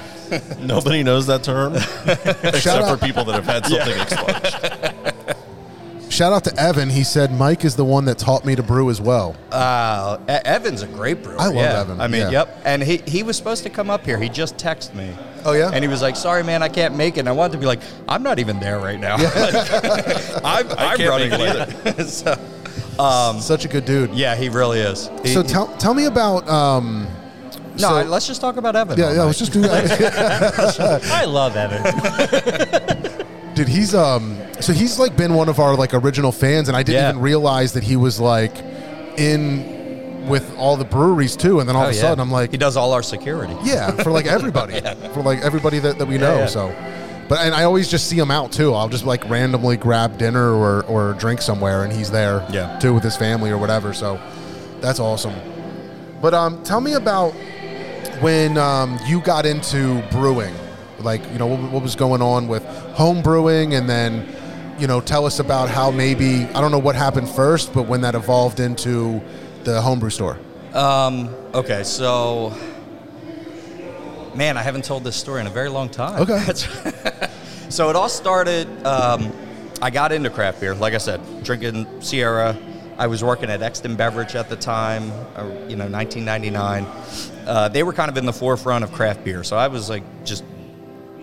it. 0.51 0.59
Nobody 0.59 1.03
knows 1.03 1.27
that 1.27 1.43
term 1.43 1.75
except 1.75 2.87
for 2.87 2.97
people 2.97 3.25
that 3.25 3.35
have 3.35 3.45
had 3.45 3.65
something 3.67 3.99
expunged. 4.01 5.14
Shout 6.15 6.31
out 6.31 6.45
to 6.45 6.55
Evan. 6.57 6.89
He 6.89 7.03
said 7.03 7.29
Mike 7.33 7.65
is 7.65 7.75
the 7.75 7.83
one 7.83 8.05
that 8.05 8.17
taught 8.17 8.45
me 8.45 8.55
to 8.55 8.63
brew 8.63 8.89
as 8.89 9.01
well. 9.01 9.35
Uh, 9.51 10.17
E- 10.29 10.31
Evan's 10.45 10.81
a 10.81 10.87
great 10.87 11.21
brewer. 11.21 11.35
I 11.37 11.47
love 11.47 11.55
yeah. 11.55 11.81
Evan, 11.81 11.99
I 11.99 12.07
mean, 12.07 12.21
yeah. 12.21 12.29
yep. 12.29 12.61
And 12.63 12.81
he, 12.81 12.97
he 13.05 13.21
was 13.21 13.35
supposed 13.35 13.63
to 13.63 13.69
come 13.69 13.89
up 13.89 14.05
here. 14.05 14.17
He 14.17 14.29
just 14.29 14.55
texted 14.55 14.95
me. 14.95 15.13
Oh, 15.43 15.51
yeah? 15.51 15.71
And 15.73 15.83
he 15.83 15.89
was 15.89 16.01
like, 16.01 16.15
"Sorry, 16.15 16.41
man, 16.41 16.63
I 16.63 16.69
can't 16.69 16.95
make 16.95 17.17
it." 17.17 17.19
And 17.19 17.29
I 17.29 17.33
wanted 17.33 17.51
to 17.53 17.57
be 17.59 17.65
like, 17.65 17.81
"I'm 18.07 18.23
not 18.23 18.39
even 18.39 18.61
there 18.61 18.79
right 18.79 18.97
now. 18.99 19.15
I'm, 20.43 20.67
I'm 20.77 20.97
can't 20.97 21.09
running 21.09 21.31
late." 21.31 22.07
so, 22.07 22.35
Such 23.41 23.65
a 23.65 23.67
good 23.67 23.83
dude. 23.83 24.11
yeah, 24.11 24.35
he 24.35 24.47
really 24.47 24.79
is. 24.79 25.09
He- 25.21 25.33
So 25.33 25.41
he- 25.43 25.49
tell 25.49 25.67
tell 25.77 25.93
me 25.93 26.05
about 26.05 26.47
um. 26.47 27.07
no, 27.73 27.77
so- 27.77 28.03
let's 28.03 28.25
just 28.25 28.39
talk 28.39 28.55
about 28.55 28.77
Evan. 28.77 28.97
Yeah, 28.97 29.09
yeah. 29.11 29.17
night. 29.17 29.25
Let's 29.25 29.39
just 29.39 29.51
do 29.51 29.61
that. 29.63 31.01
I 31.11 31.25
love 31.25 31.57
Evan. 31.57 33.25
Dude, 33.53 33.67
he's 33.67 33.93
um. 33.93 34.37
So 34.61 34.73
he's 34.73 34.97
like 34.99 35.15
been 35.17 35.33
one 35.33 35.49
of 35.49 35.59
our 35.59 35.75
like 35.75 35.93
original 35.93 36.31
fans, 36.31 36.67
and 36.67 36.77
I 36.77 36.83
didn't 36.83 37.01
Yeah. 37.01 37.09
even 37.09 37.21
realize 37.21 37.73
that 37.73 37.83
he 37.83 37.95
was 37.97 38.19
like 38.19 38.55
in 39.17 40.27
with 40.27 40.57
all 40.57 40.75
the 40.77 40.85
breweries 40.85 41.35
too. 41.35 41.59
And 41.59 41.69
then 41.69 41.75
all 41.75 41.83
Oh, 41.83 41.89
of 41.89 41.91
a 41.91 41.95
yeah. 41.95 42.01
sudden, 42.01 42.19
I'm 42.19 42.31
like, 42.31 42.51
he 42.51 42.57
does 42.57 42.77
all 42.77 42.93
our 42.93 43.03
security. 43.03 43.55
yeah, 43.63 43.91
for 43.91 44.11
like 44.11 44.25
everybody, 44.37 44.79
for 45.13 45.21
like 45.21 45.41
everybody 45.41 45.79
that, 45.79 45.99
that 45.99 46.07
we 46.07 46.17
know. 46.17 46.37
yeah. 46.39 46.45
So, 46.47 46.73
but 47.29 47.39
and 47.39 47.53
I 47.53 47.63
always 47.63 47.87
just 47.89 48.07
see 48.07 48.17
him 48.17 48.31
out 48.31 48.51
too. 48.51 48.73
I'll 48.73 48.89
just 48.89 49.05
like 49.05 49.27
randomly 49.29 49.77
grab 49.77 50.17
dinner 50.17 50.53
or 50.53 50.83
or 50.85 51.13
drink 51.13 51.41
somewhere, 51.41 51.83
and 51.83 51.91
he's 51.93 52.09
there 52.11 52.45
Yeah. 52.49 52.79
too 52.79 52.93
with 52.93 53.03
his 53.03 53.15
family 53.15 53.51
or 53.51 53.57
whatever. 53.57 53.93
So 53.93 54.19
that's 54.81 54.99
awesome. 54.99 55.33
But 56.21 56.33
um, 56.33 56.63
tell 56.63 56.81
me 56.81 56.93
about 56.93 57.31
when 58.21 58.57
um, 58.57 58.97
you 59.05 59.19
got 59.21 59.45
into 59.45 60.01
brewing. 60.11 60.53
Like, 60.99 61.21
you 61.31 61.37
know, 61.37 61.45
what, 61.45 61.59
what 61.71 61.83
was 61.83 61.95
going 61.95 62.21
on 62.23 62.47
with 62.47 62.63
home 62.95 63.21
brewing, 63.21 63.75
and 63.75 63.87
then, 63.87 64.25
you 64.77 64.87
know, 64.87 65.01
tell 65.01 65.25
us 65.25 65.39
about 65.39 65.69
how 65.69 65.91
maybe 65.91 66.45
I 66.45 66.61
don't 66.61 66.71
know 66.71 66.79
what 66.79 66.95
happened 66.95 67.29
first, 67.29 67.73
but 67.73 67.83
when 67.83 68.01
that 68.01 68.15
evolved 68.15 68.59
into 68.59 69.21
the 69.63 69.81
homebrew 69.81 70.09
store. 70.09 70.37
Um, 70.73 71.33
okay, 71.53 71.83
so 71.83 72.53
man, 74.35 74.57
I 74.57 74.61
haven't 74.61 74.83
told 74.83 75.03
this 75.03 75.15
story 75.15 75.41
in 75.41 75.47
a 75.47 75.51
very 75.51 75.69
long 75.69 75.89
time. 75.89 76.21
Okay. 76.21 76.43
so 77.69 77.89
it 77.89 77.95
all 77.95 78.09
started. 78.09 78.67
Um, 78.85 79.31
I 79.81 79.89
got 79.89 80.11
into 80.11 80.29
craft 80.29 80.61
beer, 80.61 80.75
like 80.75 80.93
I 80.93 80.99
said, 80.99 81.21
drinking 81.43 82.01
Sierra. 82.01 82.57
I 82.97 83.07
was 83.07 83.23
working 83.23 83.49
at 83.49 83.61
Exton 83.61 83.95
Beverage 83.95 84.35
at 84.35 84.49
the 84.49 84.55
time, 84.55 85.11
uh, 85.35 85.43
you 85.67 85.75
know, 85.75 85.87
1999. 85.87 86.85
Uh, 87.45 87.67
they 87.69 87.83
were 87.83 87.93
kind 87.93 88.09
of 88.09 88.17
in 88.17 88.25
the 88.25 88.33
forefront 88.33 88.83
of 88.83 88.91
craft 88.93 89.23
beer, 89.23 89.43
so 89.43 89.57
I 89.57 89.67
was 89.67 89.89
like 89.89 90.03
just 90.23 90.43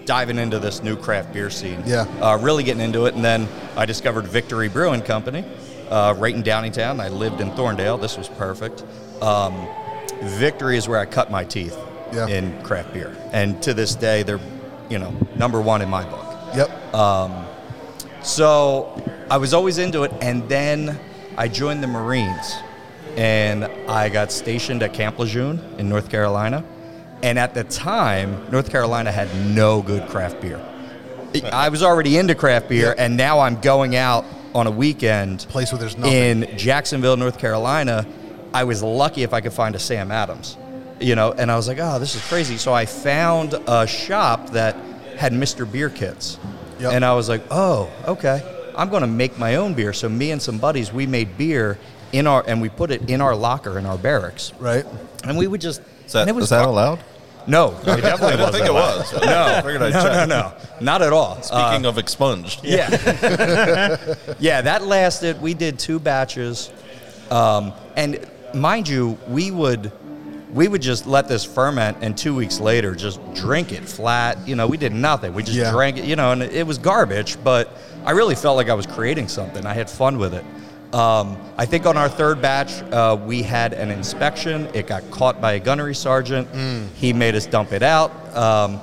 diving 0.04 0.38
into 0.38 0.58
this 0.58 0.82
new 0.82 0.96
craft 0.96 1.32
beer 1.32 1.50
scene. 1.50 1.82
Yeah. 1.86 2.02
Uh, 2.20 2.38
really 2.40 2.64
getting 2.64 2.82
into 2.82 3.06
it, 3.06 3.14
and 3.14 3.24
then 3.24 3.48
I 3.76 3.86
discovered 3.86 4.26
Victory 4.26 4.68
Brewing 4.68 5.02
Company, 5.02 5.44
uh, 5.90 6.14
right 6.18 6.34
in 6.34 6.42
Downingtown. 6.42 7.00
I 7.00 7.08
lived 7.08 7.40
in 7.40 7.50
Thorndale. 7.52 8.00
This 8.00 8.16
was 8.18 8.28
perfect. 8.28 8.84
Um, 9.20 9.66
Victory 10.22 10.76
is 10.76 10.88
where 10.88 10.98
I 10.98 11.04
cut 11.06 11.30
my 11.30 11.44
teeth 11.44 11.76
Yeah. 12.12 12.26
in 12.26 12.62
craft 12.62 12.92
beer, 12.92 13.16
and 13.32 13.60
to 13.62 13.74
this 13.74 13.94
day, 13.94 14.22
they're, 14.22 14.40
you 14.88 14.98
know, 14.98 15.12
number 15.36 15.60
one 15.60 15.82
in 15.82 15.88
my 15.88 16.04
book. 16.04 16.26
Yep. 16.54 16.70
So 18.22 19.02
I 19.30 19.36
was 19.38 19.52
always 19.54 19.78
into 19.78 20.04
it, 20.04 20.12
and 20.20 20.48
then 20.48 20.98
I 21.36 21.48
joined 21.48 21.82
the 21.82 21.86
Marines, 21.88 22.54
and 23.16 23.64
I 23.88 24.08
got 24.08 24.30
stationed 24.30 24.82
at 24.82 24.92
Camp 24.94 25.18
Lejeune 25.18 25.60
in 25.78 25.88
North 25.88 26.08
Carolina. 26.08 26.62
And 27.22 27.38
at 27.38 27.54
the 27.54 27.64
time, 27.64 28.50
North 28.50 28.70
Carolina 28.70 29.12
had 29.12 29.28
no 29.54 29.80
good 29.82 30.08
craft 30.08 30.40
beer. 30.40 30.60
I 31.52 31.68
was 31.68 31.82
already 31.82 32.18
into 32.18 32.34
craft 32.34 32.68
beer, 32.68 32.94
and 32.98 33.16
now 33.16 33.40
I'm 33.40 33.60
going 33.60 33.96
out 33.96 34.24
on 34.54 34.66
a 34.66 34.70
weekend 34.70 35.46
Place 35.48 35.72
where 35.72 35.78
there's 35.78 35.96
nothing. 35.96 36.42
in 36.42 36.58
Jacksonville, 36.58 37.16
North 37.16 37.38
Carolina. 37.38 38.06
I 38.52 38.64
was 38.64 38.82
lucky 38.82 39.22
if 39.22 39.32
I 39.32 39.40
could 39.40 39.52
find 39.54 39.74
a 39.74 39.78
Sam 39.78 40.10
Adams, 40.10 40.58
you 41.00 41.14
know, 41.14 41.32
and 41.32 41.50
I 41.50 41.56
was 41.56 41.68
like, 41.68 41.78
oh, 41.80 41.98
this 41.98 42.14
is 42.14 42.20
crazy. 42.28 42.58
So 42.58 42.74
I 42.74 42.84
found 42.84 43.54
a 43.66 43.86
shop 43.86 44.50
that 44.50 44.76
had 45.16 45.32
Mr. 45.32 45.70
Beer 45.70 45.88
kits. 45.88 46.38
Yep. 46.80 46.92
And 46.92 47.04
I 47.04 47.14
was 47.14 47.28
like, 47.30 47.42
oh, 47.50 47.90
okay. 48.06 48.42
I'm 48.76 48.90
going 48.90 49.02
to 49.02 49.06
make 49.06 49.38
my 49.38 49.54
own 49.54 49.72
beer. 49.72 49.92
So 49.92 50.08
me 50.08 50.32
and 50.32 50.42
some 50.42 50.58
buddies, 50.58 50.92
we 50.92 51.06
made 51.06 51.38
beer 51.38 51.78
in 52.12 52.26
our, 52.26 52.44
and 52.46 52.60
we 52.60 52.68
put 52.68 52.90
it 52.90 53.08
in 53.08 53.20
our 53.22 53.34
locker 53.34 53.78
in 53.78 53.86
our 53.86 53.96
barracks. 53.96 54.52
right. 54.58 54.84
And 55.24 55.38
we 55.38 55.46
would 55.46 55.60
just, 55.60 55.80
Is 56.04 56.12
that, 56.12 56.22
and 56.22 56.30
it 56.30 56.34
was 56.34 56.44
is 56.44 56.50
that 56.50 56.66
allowed? 56.66 56.98
No, 57.46 57.76
it 57.82 57.84
definitely 58.02 58.34
I 58.34 58.36
didn't 58.36 58.52
think 58.52 58.66
it 58.66 58.72
was. 58.72 59.12
No, 59.12 59.20
I 59.20 59.62
no, 59.62 59.88
no, 59.90 60.24
no, 60.26 60.52
not 60.80 61.02
at 61.02 61.12
all. 61.12 61.38
Uh, 61.50 61.70
Speaking 61.70 61.86
of 61.86 61.98
expunged, 61.98 62.60
yeah. 62.64 62.88
yeah, 64.38 64.60
that 64.62 64.82
lasted. 64.84 65.40
We 65.42 65.54
did 65.54 65.78
two 65.78 65.98
batches. 65.98 66.70
Um, 67.30 67.72
and 67.96 68.24
mind 68.54 68.88
you, 68.88 69.18
we 69.28 69.50
would 69.50 69.90
we 70.52 70.68
would 70.68 70.82
just 70.82 71.06
let 71.06 71.28
this 71.28 71.44
ferment 71.44 71.96
and 72.02 72.16
two 72.16 72.34
weeks 72.34 72.60
later 72.60 72.94
just 72.94 73.20
drink 73.34 73.72
it 73.72 73.88
flat. 73.88 74.36
You 74.46 74.54
know, 74.54 74.66
we 74.66 74.76
did 74.76 74.92
nothing. 74.92 75.32
We 75.32 75.42
just 75.42 75.56
Yeah. 75.56 75.70
drank 75.70 75.96
it, 75.96 76.04
you 76.04 76.14
know, 76.14 76.32
and 76.32 76.42
it 76.42 76.66
was 76.66 76.76
garbage, 76.76 77.42
but 77.42 77.74
I 78.04 78.10
really 78.10 78.34
felt 78.34 78.56
like 78.58 78.68
I 78.68 78.74
was 78.74 78.86
creating 78.86 79.28
something. 79.28 79.64
I 79.64 79.72
had 79.72 79.88
fun 79.88 80.18
with 80.18 80.34
it. 80.34 80.44
Um, 80.92 81.38
I 81.56 81.64
think 81.64 81.86
on 81.86 81.96
our 81.96 82.08
third 82.08 82.42
batch, 82.42 82.82
uh, 82.92 83.16
we 83.24 83.42
had 83.42 83.72
an 83.72 83.90
inspection. 83.90 84.68
It 84.74 84.86
got 84.86 85.10
caught 85.10 85.40
by 85.40 85.52
a 85.54 85.58
gunnery 85.60 85.94
sergeant. 85.94 86.48
He 86.94 87.12
made 87.12 87.34
us 87.34 87.46
dump 87.46 87.72
it 87.72 87.82
out. 87.82 88.10
Um, 88.36 88.78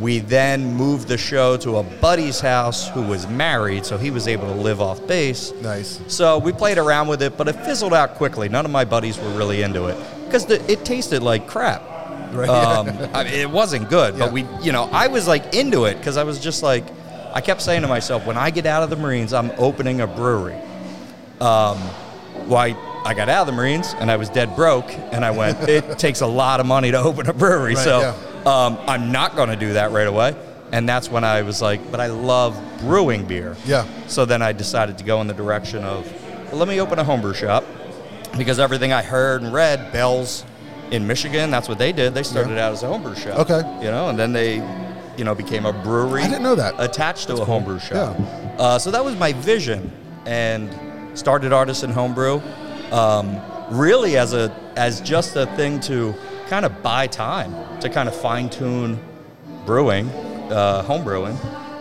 we 0.00 0.20
then 0.20 0.74
moved 0.74 1.06
the 1.06 1.18
show 1.18 1.56
to 1.58 1.76
a 1.76 1.82
buddy's 1.82 2.40
house 2.40 2.88
who 2.88 3.02
was 3.02 3.28
married, 3.28 3.84
so 3.84 3.98
he 3.98 4.10
was 4.10 4.26
able 4.26 4.46
to 4.46 4.54
live 4.60 4.80
off 4.80 5.06
base. 5.06 5.52
Nice. 5.62 6.00
So 6.08 6.38
we 6.38 6.50
played 6.52 6.78
around 6.78 7.08
with 7.08 7.22
it, 7.22 7.36
but 7.36 7.46
it 7.46 7.52
fizzled 7.64 7.92
out 7.94 8.14
quickly. 8.14 8.48
None 8.48 8.64
of 8.64 8.70
my 8.70 8.84
buddies 8.84 9.18
were 9.18 9.30
really 9.36 9.62
into 9.62 9.86
it 9.86 9.96
because 10.24 10.50
it 10.50 10.84
tasted 10.84 11.22
like 11.22 11.46
crap. 11.46 11.82
Right. 12.32 12.48
Um, 12.48 12.88
I 13.14 13.24
mean, 13.24 13.34
it 13.34 13.50
wasing 13.50 13.84
good, 13.84 14.14
Yeah. 14.14 14.24
but 14.24 14.32
we, 14.32 14.46
you 14.62 14.72
know, 14.72 14.84
I 14.90 15.08
was 15.08 15.28
like 15.28 15.54
into 15.54 15.84
it 15.84 15.98
because 15.98 16.16
I 16.16 16.24
was 16.24 16.40
just 16.40 16.62
like, 16.62 16.84
I 17.34 17.40
kept 17.42 17.60
saying 17.60 17.82
to 17.82 17.88
myself, 17.88 18.24
when 18.26 18.38
I 18.38 18.50
get 18.50 18.64
out 18.66 18.82
of 18.82 18.88
the 18.90 18.96
Marines, 18.96 19.32
I'm 19.34 19.52
opening 19.58 20.00
a 20.00 20.06
brewery. 20.06 20.56
Um, 21.42 21.78
why 22.48 22.76
I 23.04 23.14
got 23.14 23.28
out 23.28 23.42
of 23.42 23.46
the 23.46 23.52
Marines 23.52 23.94
and 23.98 24.10
I 24.10 24.16
was 24.16 24.28
dead 24.28 24.54
broke, 24.56 24.88
and 25.12 25.24
I 25.24 25.30
went, 25.32 25.58
it 25.68 25.98
takes 25.98 26.20
a 26.20 26.26
lot 26.26 26.60
of 26.60 26.66
money 26.66 26.90
to 26.92 26.98
open 26.98 27.28
a 27.28 27.32
brewery, 27.32 27.74
Right, 27.74 27.84
so 27.84 28.00
yeah. 28.00 28.14
um, 28.46 28.78
I'm 28.86 29.10
not 29.12 29.34
going 29.36 29.48
to 29.48 29.56
do 29.56 29.72
that 29.74 29.90
right 29.92 30.06
away. 30.06 30.34
and 30.72 30.88
that's 30.88 31.10
when 31.10 31.24
I 31.24 31.42
was 31.42 31.60
like, 31.60 31.90
but 31.90 32.00
I 32.00 32.06
love 32.06 32.56
brewing 32.80 33.24
beer. 33.26 33.56
Yeah. 33.66 33.86
So 34.06 34.24
then 34.24 34.40
I 34.40 34.52
decided 34.52 34.98
to 34.98 35.04
go 35.04 35.20
in 35.20 35.26
the 35.26 35.34
direction 35.34 35.84
of, 35.84 36.10
well, 36.50 36.56
let 36.58 36.68
me 36.68 36.80
open 36.80 36.98
a 36.98 37.04
homebrew 37.04 37.34
shop 37.34 37.64
because 38.38 38.58
everything 38.58 38.92
I 38.92 39.02
heard 39.02 39.42
and 39.42 39.52
read, 39.52 39.92
Bell's 39.92 40.44
in 40.90 41.06
Michigan, 41.06 41.50
that's 41.50 41.68
what 41.68 41.78
they 41.78 41.92
did. 41.92 42.14
They 42.14 42.22
started 42.22 42.56
out 42.58 42.72
as 42.72 42.82
a 42.82 42.86
homebrew 42.86 43.14
shop. 43.16 43.38
Okay. 43.40 43.60
You 43.84 43.90
know, 43.90 44.08
and 44.08 44.18
then 44.18 44.32
they, 44.32 44.56
you 45.18 45.24
know, 45.24 45.34
became 45.34 45.66
a 45.66 45.72
brewery. 45.72 46.22
I 46.22 46.28
didn't 46.28 46.42
know 46.42 46.54
that. 46.54 46.74
Attached 46.78 47.26
to 47.28 47.34
a 47.42 47.44
homebrew 47.44 47.78
shop. 47.78 48.16
Uh, 48.58 48.78
so 48.78 48.90
that 48.90 49.04
was 49.04 49.16
my 49.16 49.32
vision, 49.34 49.90
and 50.26 50.70
started 51.14 51.52
Artisan 51.52 51.90
Homebrew, 51.90 52.40
um, 52.90 53.40
really 53.70 54.16
as 54.16 54.32
a 54.32 54.54
as 54.76 55.00
just 55.00 55.36
a 55.36 55.46
thing 55.56 55.80
to 55.80 56.14
kind 56.48 56.64
of 56.64 56.82
buy 56.82 57.06
time 57.06 57.80
to 57.80 57.88
kind 57.88 58.08
of 58.08 58.14
fine 58.14 58.48
tune 58.50 58.98
brewing, 59.66 60.08
uh, 60.50 60.82
home 60.82 61.04
brewing, 61.04 61.36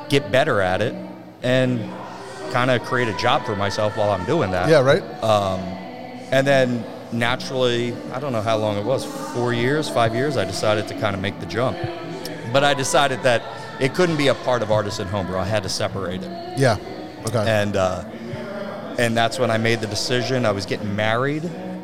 get 0.09 0.31
better 0.31 0.61
at 0.61 0.81
it, 0.81 0.93
and 1.43 1.79
kind 2.51 2.69
of 2.69 2.83
create 2.83 3.07
a 3.07 3.17
job 3.17 3.45
for 3.45 3.55
myself 3.55 3.97
while 3.97 4.11
I'm 4.11 4.25
doing 4.25 4.51
that. 4.51 4.69
Yeah, 4.69 4.81
right? 4.81 5.03
And 6.31 6.47
then 6.47 6.83
naturally, 7.11 7.93
I 8.13 8.19
don't 8.19 8.31
know 8.31 8.41
how 8.41 8.57
long 8.57 8.77
it 8.77 8.85
was, 8.85 9.05
four 9.33 9.53
years, 9.53 9.89
five 9.89 10.15
years, 10.15 10.37
I 10.37 10.45
decided 10.45 10.87
to 10.87 10.93
kind 10.99 11.15
of 11.15 11.21
make 11.21 11.39
the 11.39 11.45
jump. 11.45 11.77
But 12.53 12.63
I 12.63 12.73
decided 12.73 13.21
that 13.23 13.43
it 13.81 13.93
couldn't 13.93 14.17
be 14.17 14.27
a 14.27 14.35
part 14.35 14.61
of 14.61 14.71
Artisan 14.71 15.07
Homebrew. 15.07 15.37
I 15.37 15.43
had 15.45 15.63
to 15.63 15.69
separate 15.69 16.21
it. 16.23 16.59
yeah. 16.59 16.77
Okay. 17.27 17.45
And, 17.47 17.75
uh, 17.75 18.03
and 19.01 19.17
that's 19.17 19.39
when 19.39 19.49
I 19.51 19.57
made 19.57 19.81
the 19.81 19.87
decision. 19.87 20.45
I 20.45 20.51
was 20.51 20.65
getting 20.65 20.95
married, 20.95 21.43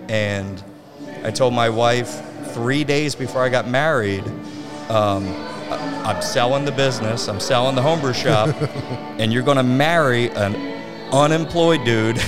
and 0.10 0.62
I 1.24 1.32
told 1.32 1.54
my 1.54 1.70
wife 1.70 2.22
three 2.54 2.84
days 2.84 3.16
before 3.16 3.42
I 3.44 3.50
got 3.50 3.68
married, 3.68 4.24
um, 4.90 5.28
I'm 6.06 6.22
selling 6.22 6.64
the 6.66 6.72
business, 6.72 7.28
I'm 7.28 7.40
selling 7.40 7.76
the 7.76 7.82
homebrew 7.82 8.14
shop, 8.14 8.50
and 9.20 9.34
you're 9.34 9.44
going 9.44 9.58
to 9.58 9.64
marry 9.64 10.30
an 10.30 10.56
unemployed 11.12 11.84
dude 11.84 12.16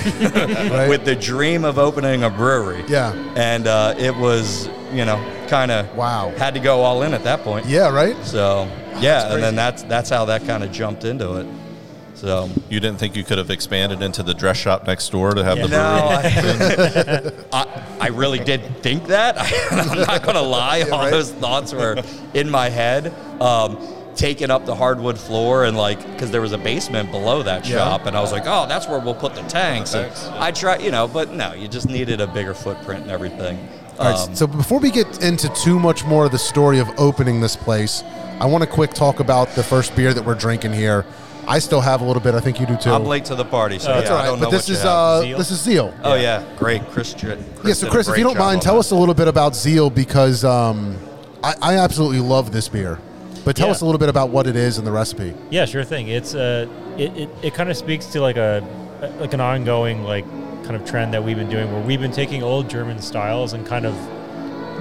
with 0.88 1.04
the 1.04 1.16
dream 1.18 1.64
of 1.64 1.78
opening 1.78 2.24
a 2.24 2.30
brewery. 2.30 2.84
Yeah. 2.88 3.12
And 3.36 3.66
uh, 3.66 3.94
it 3.98 4.14
was, 4.14 4.68
you 4.92 5.04
know, 5.04 5.18
kind 5.48 5.70
of 5.70 5.94
Wow. 5.96 6.32
had 6.36 6.54
to 6.54 6.60
go 6.60 6.80
all 6.82 7.02
in 7.02 7.14
at 7.14 7.24
that 7.24 7.40
point. 7.42 7.66
yeah, 7.66 7.88
right? 7.90 8.16
So 8.24 8.68
yeah, 8.98 9.32
and 9.32 9.42
then 9.42 9.54
that's 9.56 9.82
that's 9.84 10.10
how 10.10 10.26
that 10.26 10.44
kind 10.46 10.62
of 10.62 10.70
jumped 10.72 11.04
into 11.04 11.36
it. 11.40 11.46
So 12.20 12.50
You 12.68 12.80
didn't 12.80 12.98
think 12.98 13.16
you 13.16 13.24
could 13.24 13.38
have 13.38 13.50
expanded 13.50 14.02
into 14.02 14.22
the 14.22 14.34
dress 14.34 14.58
shop 14.58 14.86
next 14.86 15.08
door 15.10 15.32
to 15.32 15.42
have 15.42 15.56
Yeah. 15.58 15.66
the 15.66 17.12
no, 17.12 17.22
brewery? 17.30 17.46
I, 17.52 17.64
I, 17.98 18.06
I 18.06 18.08
really 18.08 18.38
did 18.40 18.60
think 18.82 19.06
that. 19.06 19.36
I'm 19.72 20.00
not 20.00 20.22
gonna 20.22 20.42
lie. 20.42 20.82
All 20.82 20.98
right. 20.98 21.10
those 21.10 21.32
thoughts 21.32 21.72
were 21.72 22.02
in 22.34 22.50
my 22.50 22.68
head. 22.68 23.14
Um, 23.40 23.78
taking 24.16 24.50
up 24.50 24.66
the 24.66 24.74
hardwood 24.74 25.16
floor 25.16 25.64
and 25.64 25.76
like 25.78 26.04
because 26.12 26.30
there 26.30 26.42
was 26.42 26.52
a 26.52 26.58
basement 26.58 27.10
below 27.10 27.42
that 27.44 27.64
Yeah. 27.66 27.78
shop 27.78 28.06
and 28.06 28.16
i 28.16 28.20
was 28.20 28.32
like 28.32 28.42
oh 28.44 28.66
that's 28.68 28.86
where 28.88 28.98
we'll 28.98 29.14
put 29.14 29.34
the 29.36 29.42
tanks 29.42 29.94
and 29.94 30.12
i 30.34 30.50
try 30.50 30.76
you 30.78 30.90
know 30.90 31.06
but 31.06 31.32
no 31.32 31.54
you 31.54 31.68
just 31.68 31.88
needed 31.88 32.20
a 32.20 32.26
bigger 32.26 32.52
footprint 32.52 33.02
and 33.02 33.10
everything 33.10 33.56
All 33.98 34.10
right, 34.10 34.18
Um, 34.28 34.34
so 34.34 34.46
before 34.48 34.80
we 34.80 34.90
get 34.90 35.22
into 35.22 35.48
too 35.50 35.78
much 35.78 36.04
more 36.04 36.26
of 36.26 36.32
the 36.32 36.38
story 36.38 36.80
of 36.80 36.88
opening 36.98 37.40
this 37.40 37.54
place, 37.56 38.02
I 38.40 38.46
want 38.46 38.62
to 38.64 38.68
quick 38.68 38.92
talk 38.94 39.20
about 39.20 39.48
the 39.50 39.62
first 39.62 39.94
beer 39.94 40.12
that 40.12 40.24
we're 40.24 40.34
drinking 40.34 40.72
here. 40.72 41.06
I 41.50 41.58
still 41.58 41.80
have 41.80 42.00
a 42.00 42.04
little 42.04 42.22
bit. 42.22 42.34
I 42.34 42.40
think 42.40 42.60
you 42.60 42.66
do 42.66 42.76
too. 42.76 42.90
i'm 42.90 43.04
late 43.04 43.24
to 43.26 43.34
the 43.34 43.44
party 43.44 43.78
so 43.78 43.88
That's 43.88 44.08
yeah, 44.08 44.14
all 44.16 44.22
i 44.22 44.26
don't 44.26 44.38
know 44.40 44.46
But 44.46 44.52
this 44.52 44.68
what 44.68 44.76
is 44.76 44.82
have. 44.82 45.34
uh, 45.34 45.38
this 45.38 45.50
is 45.50 45.60
Zeal. 45.60 45.92
oh 46.04 46.14
yeah 46.14 46.44
great 46.56 46.82
chris, 46.90 47.12
Chris 47.14 47.38
yeah. 47.64 47.72
So 47.74 47.90
Chris, 47.90 48.08
if 48.08 48.16
you 48.16 48.24
don't 48.24 48.38
mind, 48.38 48.62
tell 48.62 48.74
that. 48.74 48.80
us 48.80 48.90
a 48.92 48.96
little 48.96 49.14
bit 49.14 49.28
about 49.28 49.54
Zeal 49.56 49.90
because 49.90 50.44
um, 50.44 50.96
I, 51.42 51.54
I 51.60 51.74
absolutely 51.78 52.20
love 52.20 52.52
this 52.52 52.68
beer. 52.68 52.98
But 53.44 53.56
tell 53.56 53.66
Yeah. 53.68 53.72
us 53.72 53.80
a 53.80 53.84
little 53.86 53.98
bit 53.98 54.08
about 54.10 54.28
what 54.30 54.46
it 54.46 54.54
is 54.56 54.76
and 54.78 54.86
the 54.86 54.92
recipe. 54.92 55.32
Yeah, 55.50 55.64
sure 55.64 55.82
thing. 55.84 56.08
It's 56.08 56.34
uh, 56.34 56.66
it, 56.98 57.16
it, 57.16 57.28
it 57.42 57.54
kind 57.54 57.70
of 57.70 57.76
speaks 57.76 58.06
to 58.12 58.20
like 58.20 58.36
a 58.36 58.62
like 59.18 59.32
an 59.34 59.40
ongoing 59.40 60.04
like 60.04 60.24
kind 60.64 60.76
of 60.76 60.84
trend 60.84 61.12
that 61.14 61.24
we've 61.24 61.36
been 61.38 61.48
doing 61.48 61.72
where 61.72 61.82
we've 61.82 62.00
been 62.00 62.12
taking 62.12 62.42
old 62.42 62.68
German 62.70 63.00
styles 63.00 63.54
and 63.54 63.66
kind 63.66 63.86
of 63.86 63.94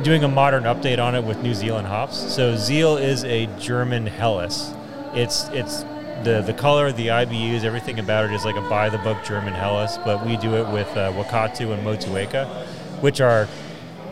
doing 0.04 0.24
a 0.24 0.28
modern 0.28 0.64
update 0.64 1.00
on 1.04 1.16
it 1.16 1.24
with 1.24 1.42
New 1.42 1.54
Zealand 1.54 1.88
hops. 1.88 2.18
So 2.18 2.56
Zeal 2.58 2.98
is 2.98 3.24
a 3.24 3.48
German 3.58 4.06
Helles. 4.06 4.74
It's 5.14 5.48
it's 5.50 5.84
the 6.24 6.42
the 6.42 6.54
color, 6.54 6.92
the 6.92 7.08
IBUs, 7.08 7.64
everything 7.64 8.00
about 8.00 8.26
it 8.26 8.32
is 8.34 8.46
like 8.46 8.56
a 8.56 8.62
by 8.70 8.90
the 8.90 8.98
book 9.00 9.24
German 9.24 9.54
Helles, 9.54 9.98
but 10.00 10.26
we 10.26 10.38
do 10.38 10.56
it 10.56 10.68
with 10.72 10.88
uh, 10.98 11.12
Wakatu 11.14 11.74
and 11.74 11.84
Motueka, 11.86 12.48
which 13.02 13.22
are 13.22 13.48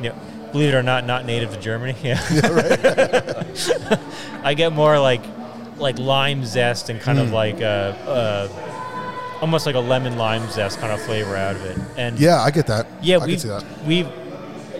you 0.01 0.09
know, 0.09 0.15
believe 0.51 0.73
it 0.73 0.77
or 0.77 0.83
not, 0.83 1.05
not 1.05 1.25
native 1.25 1.51
to 1.53 1.59
Germany. 1.59 1.95
Yeah. 2.03 2.19
I 4.43 4.53
get 4.53 4.73
more 4.73 4.99
like 4.99 5.21
like 5.77 5.99
lime 5.99 6.43
zest 6.45 6.89
and 6.89 6.99
kind 6.99 7.19
of 7.19 7.31
like 7.31 7.61
a, 7.61 7.95
uh 8.07 9.37
almost 9.41 9.65
like 9.67 9.75
a 9.75 9.79
lemon 9.79 10.17
lime 10.17 10.49
zest 10.49 10.79
kind 10.79 10.91
of 10.91 10.99
flavor 11.01 11.35
out 11.35 11.55
of 11.55 11.63
it. 11.65 11.77
And 11.97 12.19
Yeah, 12.19 12.41
I 12.41 12.49
get 12.51 12.67
that. 12.67 12.87
yeah, 13.01 13.17
we 13.23 13.37
we 13.85 13.97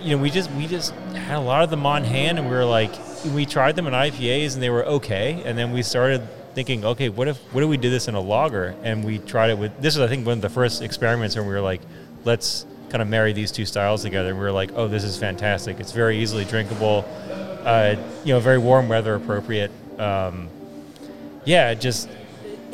you 0.01 0.15
know 0.15 0.21
we 0.21 0.29
just 0.29 0.49
we 0.51 0.67
just 0.67 0.93
had 1.13 1.37
a 1.37 1.41
lot 1.41 1.63
of 1.63 1.69
them 1.69 1.85
on 1.85 2.03
hand, 2.03 2.39
and 2.39 2.49
we 2.49 2.55
were 2.55 2.65
like 2.65 2.91
we 3.33 3.45
tried 3.45 3.75
them 3.75 3.87
in 3.87 3.93
IPAs 3.93 4.53
and 4.53 4.63
they 4.63 4.69
were 4.69 4.85
okay, 4.85 5.41
and 5.45 5.57
then 5.57 5.71
we 5.73 5.81
started 5.83 6.21
thinking, 6.57 6.83
okay, 6.83 7.07
what 7.07 7.27
if 7.27 7.37
what 7.53 7.63
if 7.63 7.69
we 7.69 7.77
did 7.77 7.91
this 7.91 8.07
in 8.07 8.15
a 8.15 8.19
lager 8.19 8.75
And 8.81 9.03
we 9.03 9.19
tried 9.19 9.51
it 9.51 9.59
with 9.59 9.79
this 9.79 9.95
is 9.95 10.01
I 10.01 10.07
think 10.07 10.25
one 10.25 10.39
of 10.39 10.41
the 10.41 10.49
first 10.49 10.81
experiments, 10.81 11.35
and 11.35 11.45
we 11.45 11.53
were 11.53 11.61
like, 11.61 11.81
let's 12.25 12.65
kind 12.89 13.03
of 13.03 13.07
marry 13.07 13.31
these 13.31 13.51
two 13.51 13.63
styles 13.63 14.01
together. 14.01 14.29
And 14.29 14.39
we 14.39 14.43
were 14.43 14.51
like, 14.51 14.71
oh, 14.73 14.87
this 14.87 15.03
is 15.03 15.19
fantastic. 15.19 15.79
It's 15.79 15.91
very 15.91 16.17
easily 16.17 16.45
drinkable, 16.45 17.05
uh, 17.63 17.95
you 18.25 18.33
know, 18.33 18.39
very 18.39 18.57
warm 18.57 18.89
weather 18.89 19.13
appropriate. 19.13 19.69
Um, 19.99 20.49
yeah, 21.45 21.75
just 21.75 22.09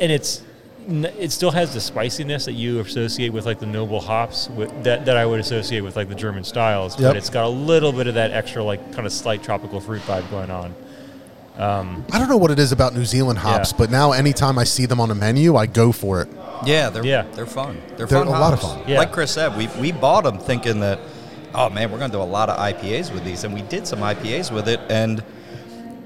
and 0.00 0.10
it's 0.10 0.42
it 0.88 1.30
still 1.30 1.50
has 1.50 1.74
the 1.74 1.80
spiciness 1.80 2.46
that 2.46 2.52
you 2.54 2.80
associate 2.80 3.34
with 3.34 3.44
like 3.44 3.58
the 3.58 3.66
noble 3.66 4.00
hops 4.00 4.48
with, 4.48 4.70
that 4.84 5.04
that 5.04 5.18
I 5.18 5.26
would 5.26 5.40
associate 5.40 5.82
with 5.82 5.94
like 5.94 6.08
the 6.08 6.14
German 6.14 6.44
styles, 6.44 6.98
Yep. 6.98 7.10
but 7.10 7.16
it's 7.18 7.28
got 7.28 7.44
a 7.44 7.54
little 7.70 7.92
bit 7.92 8.06
of 8.06 8.14
that 8.14 8.30
extra 8.30 8.64
like 8.64 8.80
kind 8.94 9.06
of 9.06 9.12
slight 9.12 9.42
tropical 9.42 9.78
fruit 9.78 10.00
vibe 10.02 10.30
going 10.30 10.50
on. 10.50 10.74
Um, 11.56 12.04
I 12.12 12.18
don't 12.18 12.28
know 12.28 12.36
what 12.36 12.50
it 12.50 12.58
is 12.58 12.72
about 12.72 12.94
New 12.94 13.04
Zealand 13.04 13.38
hops, 13.38 13.70
Yeah. 13.70 13.78
but 13.78 13.90
now 13.90 14.12
anytime 14.12 14.58
I 14.58 14.64
see 14.64 14.86
them 14.86 15.00
on 15.00 15.10
a 15.10 15.14
menu, 15.14 15.54
I 15.56 15.66
go 15.66 15.92
for 15.92 16.20
it. 16.20 16.28
Yeah, 16.66 16.90
they're 16.90 17.04
Yeah. 17.04 17.24
they're 17.34 17.46
fun. 17.46 17.78
They're, 17.96 18.06
They're 18.06 18.18
fun. 18.24 18.26
a 18.26 18.30
lot 18.30 18.52
of 18.52 18.60
fun. 18.60 18.80
Yeah. 18.86 18.98
Like 18.98 19.12
Chris 19.12 19.30
said, 19.30 19.56
we 19.56 19.68
we 19.80 19.92
bought 19.92 20.24
them 20.24 20.38
thinking 20.38 20.80
that, 20.80 20.98
oh 21.54 21.70
man, 21.70 21.92
we're 21.92 21.98
gonna 21.98 22.12
do 22.12 22.20
a 22.22 22.24
lot 22.24 22.48
of 22.48 22.58
IPAs 22.58 23.12
with 23.12 23.24
these, 23.24 23.44
and 23.44 23.54
we 23.54 23.62
did 23.62 23.86
some 23.86 24.00
IPAs 24.02 24.50
with 24.50 24.68
it, 24.68 24.80
and 24.88 25.22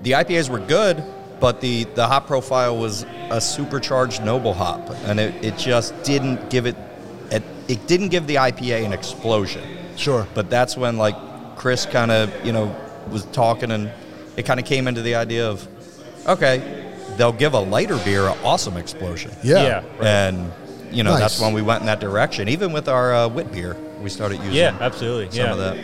the 0.03 0.13
IPAs 0.13 0.51
were 0.51 0.59
good, 0.61 1.03
but 1.41 1.61
the 1.63 1.85
the 1.95 2.07
hop 2.07 2.27
profile 2.27 2.77
was 2.77 3.07
a 3.31 3.41
supercharged 3.41 4.23
noble 4.23 4.53
hop, 4.53 4.91
and 5.07 5.19
it, 5.19 5.35
it 5.43 5.57
just 5.57 5.95
didn't 6.03 6.51
give 6.51 6.67
it, 6.67 6.77
it 7.31 7.43
it 7.69 7.87
didn't 7.87 8.09
give 8.09 8.27
the 8.27 8.35
IPA 8.37 8.85
an 8.85 8.93
explosion. 8.93 9.63
Sure. 9.97 10.27
But 10.35 10.51
that's 10.51 10.77
when 10.77 10.99
like 10.99 11.17
Chris 11.57 11.87
kind 11.87 12.11
of 12.11 12.31
you 12.45 12.53
know 12.53 12.75
was 13.11 13.25
talking, 13.27 13.71
and 13.71 13.91
it 14.38 14.46
kind 14.46 14.61
of 14.61 14.66
came 14.66 14.87
into 14.87 15.03
the 15.03 15.16
idea 15.16 15.48
of, 15.48 15.66
okay, 16.27 16.62
they'll 17.16 17.33
give 17.33 17.55
a 17.55 17.59
lighter 17.61 17.96
beer 18.05 18.29
an 18.29 18.38
awesome 18.44 18.77
explosion. 18.77 19.33
Yeah. 19.42 19.83
Yeah. 20.01 20.29
And 20.29 20.53
you 20.92 21.03
know 21.03 21.11
Nice. 21.11 21.20
that's 21.20 21.40
when 21.40 21.53
we 21.53 21.61
went 21.61 21.81
in 21.81 21.87
that 21.87 22.01
direction. 22.01 22.48
Even 22.48 22.72
with 22.72 22.88
our 22.88 23.12
uh, 23.14 23.29
wit 23.29 23.51
beer, 23.53 23.77
we 24.01 24.09
started 24.09 24.37
using 24.38 24.55
Yeah, 24.55 24.77
absolutely. 24.81 25.31
some 25.31 25.44
yeah. 25.44 25.53
of 25.53 25.59
that. 25.59 25.77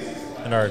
And 0.45 0.55
our 0.55 0.71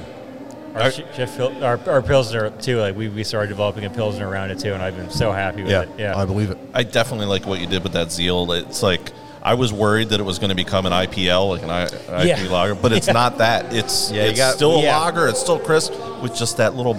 our, 0.74 0.90
sh- 0.90 1.02
chef 1.14 1.36
Pil- 1.36 1.62
our, 1.62 1.78
our 1.88 2.02
pilsner 2.02 2.50
too. 2.50 2.78
Like 2.80 2.96
we, 2.96 3.08
we 3.08 3.22
started 3.22 3.46
developing 3.48 3.84
a 3.84 3.90
pilsner 3.90 4.28
around 4.28 4.50
it 4.50 4.58
too, 4.58 4.72
and 4.72 4.82
I've 4.82 4.96
been 4.96 5.10
so 5.10 5.30
happy 5.30 5.62
with 5.62 5.70
Yeah. 5.70 5.82
it. 5.82 5.88
Yeah, 5.98 6.16
I 6.16 6.24
believe 6.24 6.50
it. 6.50 6.58
I 6.72 6.82
definitely 6.82 7.26
like 7.26 7.46
what 7.46 7.60
you 7.60 7.66
did 7.68 7.84
with 7.84 7.92
that 7.92 8.10
zeal. 8.10 8.50
It's 8.50 8.82
like 8.82 9.12
I 9.40 9.54
was 9.54 9.72
worried 9.72 10.08
that 10.08 10.18
it 10.18 10.24
was 10.24 10.40
going 10.40 10.48
to 10.48 10.56
become 10.56 10.84
an 10.86 10.92
IPL, 10.92 11.50
like 11.50 11.62
an 11.62 11.70
I, 11.70 11.86
IPA 11.86 12.24
Yeah. 12.26 12.50
lager, 12.50 12.74
but 12.74 12.92
it's 12.92 13.06
not 13.22 13.38
that. 13.38 13.72
It's 13.72 14.10
Yeah, 14.10 14.24
you 14.24 14.30
it's 14.30 14.38
got- 14.40 14.54
still 14.56 14.76
a 14.78 14.82
yeah. 14.82 14.98
lager. 14.98 15.28
It's 15.28 15.38
still 15.38 15.60
crisp 15.60 15.92
with 16.22 16.34
just 16.34 16.56
that 16.56 16.74
little 16.74 16.94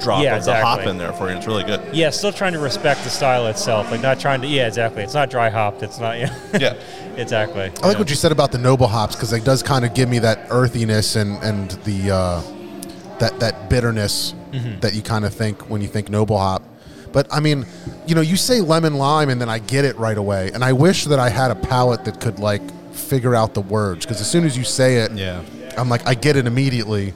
backdrop 0.00 0.22
Yeah, 0.22 0.36
of 0.36 0.44
the 0.44 0.54
hop 0.60 0.80
in 0.86 0.98
there 0.98 1.12
for 1.12 1.30
you. 1.30 1.36
It's 1.36 1.46
really 1.46 1.64
good. 1.64 1.80
yeah. 1.94 2.10
Still 2.10 2.32
trying 2.32 2.52
to 2.54 2.58
respect 2.58 3.04
the 3.04 3.10
style 3.10 3.46
itself. 3.46 3.90
Like 3.90 4.00
not 4.02 4.18
trying 4.20 4.40
to. 4.42 4.46
Yeah, 4.46 4.66
exactly. 4.66 5.02
It's 5.02 5.14
not 5.14 5.30
dry 5.30 5.50
hopped. 5.50 5.82
It's 5.82 5.98
not. 5.98 6.10
Yeah. 6.20 6.34
Yeah. 6.58 6.74
exactly. 7.16 7.70
I 7.82 7.86
like 7.88 7.98
what 7.98 8.10
you 8.10 8.16
said 8.16 8.32
about 8.32 8.50
the 8.52 8.58
noble 8.58 8.86
hops 8.86 9.14
because 9.14 9.32
it 9.32 9.44
does 9.44 9.62
kind 9.62 9.84
of 9.84 9.94
give 9.94 10.08
me 10.08 10.18
that 10.20 10.46
earthiness 10.50 11.16
and 11.16 11.42
and 11.42 11.70
the 11.84 12.10
uh, 12.10 12.42
that 13.18 13.38
that 13.40 13.68
bitterness 13.70 14.34
Mm-hmm. 14.50 14.80
that 14.80 14.94
you 14.94 15.02
kind 15.02 15.24
of 15.24 15.32
think 15.32 15.70
when 15.70 15.80
you 15.80 15.86
think 15.86 16.08
noble 16.08 16.36
hop. 16.36 16.64
But 17.12 17.28
I 17.32 17.38
mean, 17.38 17.66
you 18.04 18.16
know, 18.16 18.20
you 18.20 18.36
say 18.36 18.60
lemon 18.60 18.94
lime 18.94 19.28
and 19.30 19.40
then 19.40 19.48
I 19.48 19.60
get 19.60 19.84
it 19.84 19.96
right 19.96 20.18
away. 20.18 20.50
And 20.52 20.64
I 20.64 20.72
wish 20.72 21.04
that 21.04 21.20
I 21.20 21.28
had 21.28 21.52
a 21.52 21.54
palate 21.54 22.04
that 22.06 22.20
could 22.20 22.40
like 22.40 22.60
figure 22.92 23.36
out 23.36 23.54
the 23.54 23.60
words 23.60 24.04
because 24.04 24.20
as 24.20 24.28
soon 24.28 24.44
as 24.44 24.58
you 24.58 24.64
say 24.64 24.96
it, 24.96 25.12
Yeah. 25.12 25.42
I'm 25.78 25.88
like 25.88 26.04
I 26.04 26.14
get 26.14 26.34
it 26.34 26.48
immediately. 26.48 27.14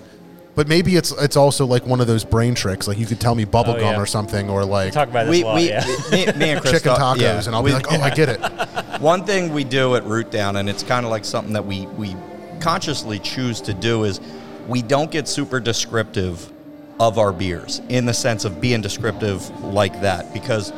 But 0.55 0.69
maybe 0.69 0.95
it's 0.97 1.11
it's 1.13 1.37
also 1.37 1.67
like 1.67 1.85
one 1.85 2.01
of 2.01 2.07
those 2.07 2.25
brain 2.25 2.55
tricks. 2.55 2.87
Like 2.87 2.99
you 2.99 3.07
could 3.07 3.21
tell 3.21 3.35
me 3.35 3.45
bubblegum 3.45 3.75
Oh, 3.79 3.91
yeah. 3.93 4.01
or 4.01 4.07
something, 4.07 4.49
or 4.49 4.65
like 4.65 4.93
Talk 4.93 5.09
about 5.09 5.25
this 5.27 5.31
We, 5.31 5.43
a 5.43 5.47
lot. 5.47 5.55
we, 5.57 5.69
yeah. 5.69 5.85
me, 6.13 6.27
me 6.39 6.51
and 6.51 6.61
Chris 6.61 6.75
chicken 6.75 6.95
talk- 6.97 7.19
tacos, 7.19 7.21
yeah. 7.21 7.43
and 7.45 7.55
I'll 7.57 7.63
We- 7.63 7.71
be 7.71 7.75
like, 7.75 7.93
oh, 7.93 8.01
I 8.01 8.11
get 8.11 8.29
it. 8.29 8.41
One 9.01 9.25
thing 9.25 9.53
we 9.53 9.65
do 9.65 9.97
at 9.97 10.05
Root 10.05 10.31
Down, 10.31 10.57
and 10.57 10.69
it's 10.71 10.83
kind 10.85 11.05
of 11.05 11.11
like 11.11 11.25
something 11.25 11.53
that 11.55 11.67
we 11.67 11.87
we 11.87 12.15
consciously 12.61 13.19
choose 13.19 13.61
to 13.63 13.75
do, 13.75 14.05
is 14.05 14.21
we 14.69 14.81
don't 14.81 15.11
get 15.11 15.27
super 15.27 15.59
descriptive 15.61 16.51
of 17.01 17.19
our 17.19 17.33
beers 17.33 17.83
in 17.89 18.07
the 18.07 18.15
sense 18.15 18.45
of 18.45 18.61
being 18.61 18.81
descriptive 18.81 19.51
like 19.65 20.01
that 20.03 20.33
because 20.33 20.73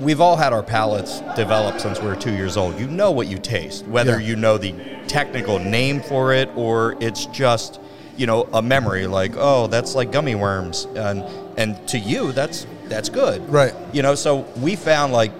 we've 0.00 0.22
all 0.22 0.36
had 0.36 0.54
our 0.54 0.62
palates 0.62 1.20
developed 1.36 1.82
since 1.82 2.00
we 2.00 2.06
were 2.08 2.16
two 2.16 2.32
years 2.32 2.56
old. 2.56 2.78
You 2.80 2.86
know 2.86 3.10
what 3.10 3.26
you 3.26 3.38
taste, 3.38 3.86
whether 3.86 4.18
Yeah. 4.18 4.28
you 4.28 4.36
know 4.36 4.56
the 4.56 4.74
technical 5.06 5.58
name 5.58 6.00
for 6.00 6.32
it 6.32 6.48
or 6.56 6.96
it's 7.00 7.26
just 7.26 7.78
you 8.16 8.26
know 8.26 8.48
a 8.52 8.60
memory 8.62 9.06
like 9.06 9.32
oh 9.36 9.66
that's 9.66 9.94
like 9.94 10.12
gummy 10.12 10.34
worms 10.34 10.86
and 10.96 11.22
and 11.58 11.86
to 11.88 11.98
you 11.98 12.32
that's 12.32 12.66
that's 12.88 13.08
good 13.08 13.46
Right. 13.48 13.74
you 13.92 14.02
know 14.02 14.14
so 14.14 14.46
we 14.58 14.76
found 14.76 15.12
like 15.12 15.32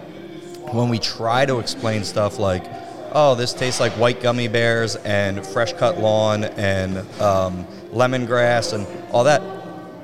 when 0.72 0.88
we 0.88 0.98
try 0.98 1.46
to 1.46 1.58
explain 1.58 2.04
stuff 2.04 2.38
like 2.38 2.64
oh 3.12 3.34
this 3.34 3.52
tastes 3.52 3.80
like 3.80 3.92
white 3.92 4.20
gummy 4.20 4.48
bears 4.48 4.96
and 4.96 5.44
fresh 5.46 5.72
cut 5.72 5.98
lawn 5.98 6.44
and 6.44 6.98
um, 7.20 7.66
lemongrass 7.92 8.72
and 8.72 8.86
all 9.12 9.24
that 9.24 9.42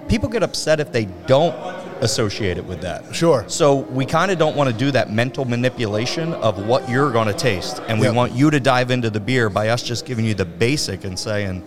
people 0.08 0.28
get 0.28 0.42
upset 0.42 0.80
if 0.80 0.92
they 0.92 1.04
don't 1.26 1.54
associate 2.02 2.58
it 2.58 2.64
with 2.64 2.80
that 2.82 3.14
Sure. 3.14 3.44
so 3.48 3.76
we 3.76 4.04
kind 4.04 4.30
of 4.30 4.38
don't 4.38 4.54
want 4.56 4.68
to 4.70 4.76
do 4.76 4.90
that 4.90 5.10
mental 5.12 5.44
manipulation 5.44 6.34
of 6.34 6.66
what 6.66 6.88
you're 6.90 7.10
going 7.10 7.26
to 7.28 7.32
taste 7.34 7.80
and 7.88 7.98
we 8.00 8.06
Yep. 8.06 8.14
want 8.14 8.32
you 8.32 8.50
to 8.50 8.60
dive 8.60 8.90
into 8.90 9.08
the 9.08 9.20
beer 9.20 9.48
by 9.48 9.68
us 9.70 9.82
just 9.82 10.04
giving 10.04 10.24
you 10.24 10.34
the 10.34 10.44
basic 10.44 11.04
and 11.04 11.18
saying 11.18 11.62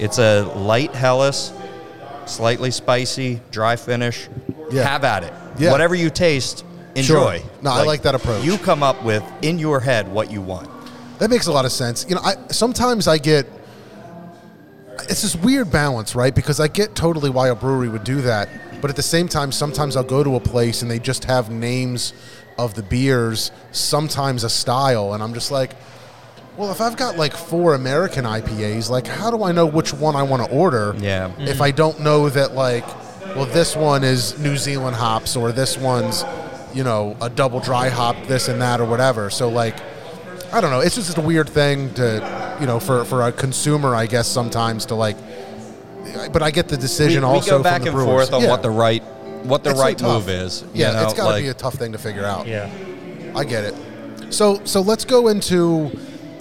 it's 0.00 0.18
a 0.18 0.42
light 0.56 0.92
helles 0.94 1.52
slightly 2.26 2.70
spicy 2.70 3.40
dry 3.52 3.76
finish 3.76 4.28
Yeah. 4.70 4.82
have 4.84 5.04
at 5.04 5.22
it 5.24 5.32
Yeah. 5.58 5.70
whatever 5.72 5.94
you 5.94 6.10
taste 6.10 6.64
enjoy 6.94 7.38
Sure. 7.38 7.50
No, 7.62 7.70
I 7.70 7.82
like 7.84 8.02
that 8.02 8.14
approach. 8.16 8.42
you 8.44 8.58
come 8.58 8.82
up 8.82 9.02
with 9.04 9.22
in 9.42 9.58
your 9.58 9.78
head 9.80 10.08
what 10.12 10.30
you 10.32 10.40
want 10.40 10.68
That 11.18 11.28
makes 11.30 11.46
a 11.48 11.52
lot 11.52 11.64
of 11.66 11.72
sense. 11.72 12.06
You 12.08 12.14
know, 12.16 12.22
I 12.24 12.34
sometimes 12.50 13.06
I 13.06 13.18
get 13.18 13.46
it's 15.08 15.22
this 15.22 15.34
weird 15.36 15.70
balance, 15.70 16.14
right? 16.14 16.34
Because 16.34 16.60
I 16.60 16.68
get 16.68 16.94
totally 16.94 17.30
why 17.30 17.48
a 17.48 17.54
brewery 17.54 17.88
would 17.88 18.04
do 18.04 18.20
that, 18.22 18.48
but 18.80 18.90
at 18.90 18.96
the 18.96 19.02
same 19.02 19.28
time, 19.28 19.50
sometimes 19.52 19.96
I'll 19.96 20.02
go 20.02 20.22
to 20.22 20.36
a 20.36 20.40
place 20.40 20.82
and 20.82 20.90
they 20.90 20.98
just 20.98 21.24
have 21.24 21.50
names 21.50 22.12
of 22.58 22.74
the 22.74 22.82
beers, 22.82 23.50
sometimes 23.72 24.44
a 24.44 24.50
style, 24.50 25.14
and 25.14 25.22
I'm 25.22 25.32
just 25.34 25.50
like, 25.50 25.70
well, 26.56 26.70
if 26.70 26.80
I've 26.80 26.96
got 26.96 27.16
like 27.16 27.34
four 27.34 27.74
American 27.74 28.24
IPAs, 28.24 28.90
like 28.90 29.06
how 29.06 29.30
do 29.30 29.42
I 29.44 29.52
know 29.52 29.66
which 29.66 29.92
one 29.94 30.16
I 30.16 30.22
want 30.22 30.44
to 30.44 30.50
order? 30.50 30.94
Yeah. 30.98 31.30
If 31.38 31.60
I 31.60 31.70
don't 31.70 32.00
know 32.00 32.28
that, 32.28 32.54
like, 32.54 32.86
well, 33.36 33.46
this 33.46 33.76
one 33.76 34.04
is 34.04 34.38
New 34.38 34.56
Zealand 34.56 34.96
hops 34.96 35.36
or 35.36 35.52
this 35.52 35.78
one's, 35.78 36.24
you 36.74 36.84
know, 36.84 37.16
a 37.20 37.30
double 37.30 37.60
dry 37.60 37.88
hop, 37.88 38.16
this 38.26 38.48
and 38.48 38.60
that 38.60 38.80
or 38.80 38.84
whatever. 38.84 39.30
So 39.30 39.48
like, 39.48 39.76
I 40.52 40.60
don't 40.60 40.70
know. 40.70 40.80
It's 40.80 40.96
just 40.96 41.16
a 41.16 41.20
weird 41.20 41.48
thing 41.48 41.94
to, 41.94 42.56
you 42.60 42.66
know, 42.66 42.80
for 42.80 43.04
for 43.04 43.22
a 43.22 43.32
consumer, 43.32 43.94
I 43.94 44.06
guess 44.06 44.26
sometimes 44.28 44.86
to 44.86 44.94
like. 44.96 45.16
But 46.32 46.42
I 46.42 46.50
get 46.50 46.68
the 46.68 46.76
decision 46.76 47.22
we 47.22 47.28
also 47.28 47.58
go 47.58 47.62
back 47.62 47.76
from 47.76 47.84
the 47.84 47.90
and 47.90 47.96
brewers. 47.96 48.28
forth 48.30 48.32
on 48.34 48.42
Yeah. 48.42 48.50
what 48.50 48.62
the 48.62 48.70
right 48.70 49.02
what 49.44 49.62
the 49.64 49.70
It's 49.70 49.80
right 49.80 49.96
tough. 49.96 50.26
move 50.26 50.28
is 50.28 50.62
you 50.74 50.82
Yeah, 50.82 50.92
know, 50.92 51.04
it's 51.04 51.14
got 51.14 51.24
to 51.24 51.30
like- 51.30 51.42
be 51.44 51.48
a 51.48 51.54
tough 51.54 51.74
thing 51.74 51.92
to 51.92 51.98
figure 51.98 52.24
out. 52.24 52.46
Yeah. 52.46 52.68
I 53.34 53.44
get 53.44 53.64
it. 53.64 53.74
So 54.30 54.60
so 54.64 54.80
let's 54.80 55.04
go 55.04 55.28
into 55.28 55.90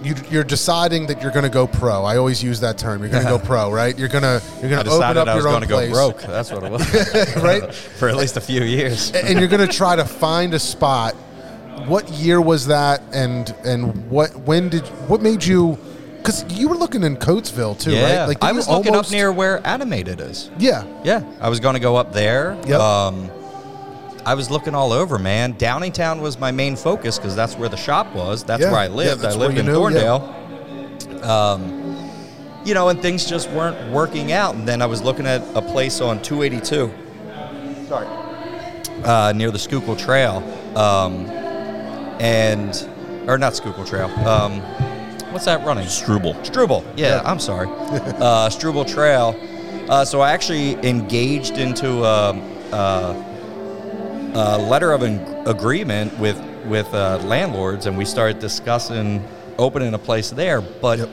you, 0.03 0.15
you're 0.29 0.43
deciding 0.43 1.07
that 1.07 1.21
you're 1.21 1.31
going 1.31 1.43
to 1.43 1.49
go 1.49 1.67
pro. 1.67 2.03
I 2.03 2.17
always 2.17 2.43
use 2.43 2.59
that 2.62 2.77
term. 2.77 3.01
You're 3.01 3.09
going 3.09 3.23
to 3.23 3.29
go 3.29 3.39
pro, 3.45 3.71
right? 3.71 3.97
You're 3.97 4.07
gonna 4.07 4.41
you're 4.62 4.69
gonna 4.69 4.81
open 4.81 4.91
decided 4.91 5.17
up 5.21 5.27
I 5.27 5.35
was 5.35 5.43
your 5.43 5.51
going 5.51 5.63
own 5.63 5.67
to 5.69 5.88
go 5.88 5.89
broke. 5.91 6.21
That's 6.21 6.51
what 6.51 6.63
it 6.63 6.71
was. 6.71 7.35
right? 7.43 7.73
For 7.73 8.09
at 8.09 8.15
least 8.15 8.38
a 8.38 8.41
few 8.41 8.62
years. 8.63 9.12
and 9.12 9.39
you're 9.39 9.47
going 9.47 9.65
to 9.67 9.73
try 9.73 9.95
to 9.95 10.05
find 10.05 10.53
a 10.53 10.59
spot. 10.59 11.15
What 11.85 12.09
year 12.09 12.41
was 12.41 12.67
that? 12.67 13.01
And 13.13 13.53
and 13.63 14.09
what 14.09 14.35
when 14.35 14.69
did 14.69 14.85
what 15.07 15.21
made 15.21 15.43
you? 15.43 15.77
Because 16.17 16.43
you 16.59 16.67
were 16.67 16.75
looking 16.75 17.03
in 17.03 17.15
Coatesville 17.15 17.79
too, 17.79 17.91
yeah, 17.91 18.19
right? 18.19 18.27
Like 18.27 18.43
I 18.43 18.51
was 18.51 18.67
looking 18.67 18.91
almost- 18.91 19.09
up 19.09 19.13
near 19.15 19.31
where 19.31 19.65
Animated 19.65 20.19
is. 20.19 20.51
Yeah, 20.59 20.83
Yeah, 21.03 21.23
I 21.39 21.47
was 21.47 21.62
going 21.62 21.75
to 21.75 21.79
go 21.79 21.95
up 21.95 22.12
there. 22.12 22.57
Yep. 22.67 22.79
Um, 22.81 23.31
I 24.25 24.34
was 24.36 24.51
looking 24.51 24.75
all 24.75 24.91
over, 24.91 25.17
man. 25.17 25.53
Downingtown 25.55 26.21
was 26.21 26.38
my 26.39 26.51
main 26.51 26.75
focus 26.75 27.17
because 27.17 27.36
that's 27.36 27.55
where 27.58 27.69
the 27.69 27.77
shop 27.77 28.13
was. 28.13 28.43
That's 28.43 28.62
Yeah, 28.62 28.71
where 28.71 28.82
I 28.82 28.88
lived. 28.88 29.21
that's 29.21 29.36
I 29.36 29.38
lived 29.39 29.58
in 29.58 29.65
knew, 29.65 29.89
yeah. 29.89 30.19
Thorndale. 30.19 31.23
Um, 31.25 32.10
you 32.65 32.73
know, 32.73 32.89
and 32.89 33.01
things 33.01 33.25
just 33.25 33.49
weren't 33.51 33.91
working 33.91 34.32
out. 34.32 34.55
And 34.55 34.67
then 34.67 34.82
I 34.82 34.86
was 34.86 35.01
looking 35.01 35.25
at 35.25 35.41
a 35.55 35.62
place 35.62 36.01
on 36.01 36.21
282. 36.21 36.91
Sorry. 37.88 38.08
Uh, 39.03 39.32
near 39.36 39.49
the 39.51 39.60
Schuylkill 39.60 39.95
Trail. 39.95 40.38
Um, 40.77 41.25
and, 42.19 42.88
or 43.27 43.38
not 43.38 43.55
Schuylkill 43.55 43.86
Trail. 43.86 44.08
Um, 44.27 44.60
what's 45.32 45.45
that 45.45 45.65
running? 45.65 45.88
Struble. 45.88 46.36
Struble. 46.43 46.84
Yeah, 46.97 47.21
I'm 47.25 47.39
sorry. 47.39 47.67
uh, 47.71 48.49
Struble 48.49 48.84
Trail. 48.86 49.36
Uh, 49.89 50.03
so 50.05 50.19
I 50.21 50.32
actually 50.34 50.73
engaged 50.88 51.58
into 51.58 52.03
a, 52.03 52.34
a, 54.33 54.57
letter 54.57 54.91
of 54.91 55.01
an 55.03 55.19
agreement 55.47 56.17
with 56.19 56.39
with 56.65 56.93
uh, 56.93 57.17
landlords, 57.23 57.85
and 57.85 57.97
we 57.97 58.05
started 58.05 58.39
discussing 58.39 59.23
opening 59.57 59.93
a 59.93 59.97
place 59.97 60.29
there. 60.29 60.61
But 60.61 60.99
Yep. 60.99 61.09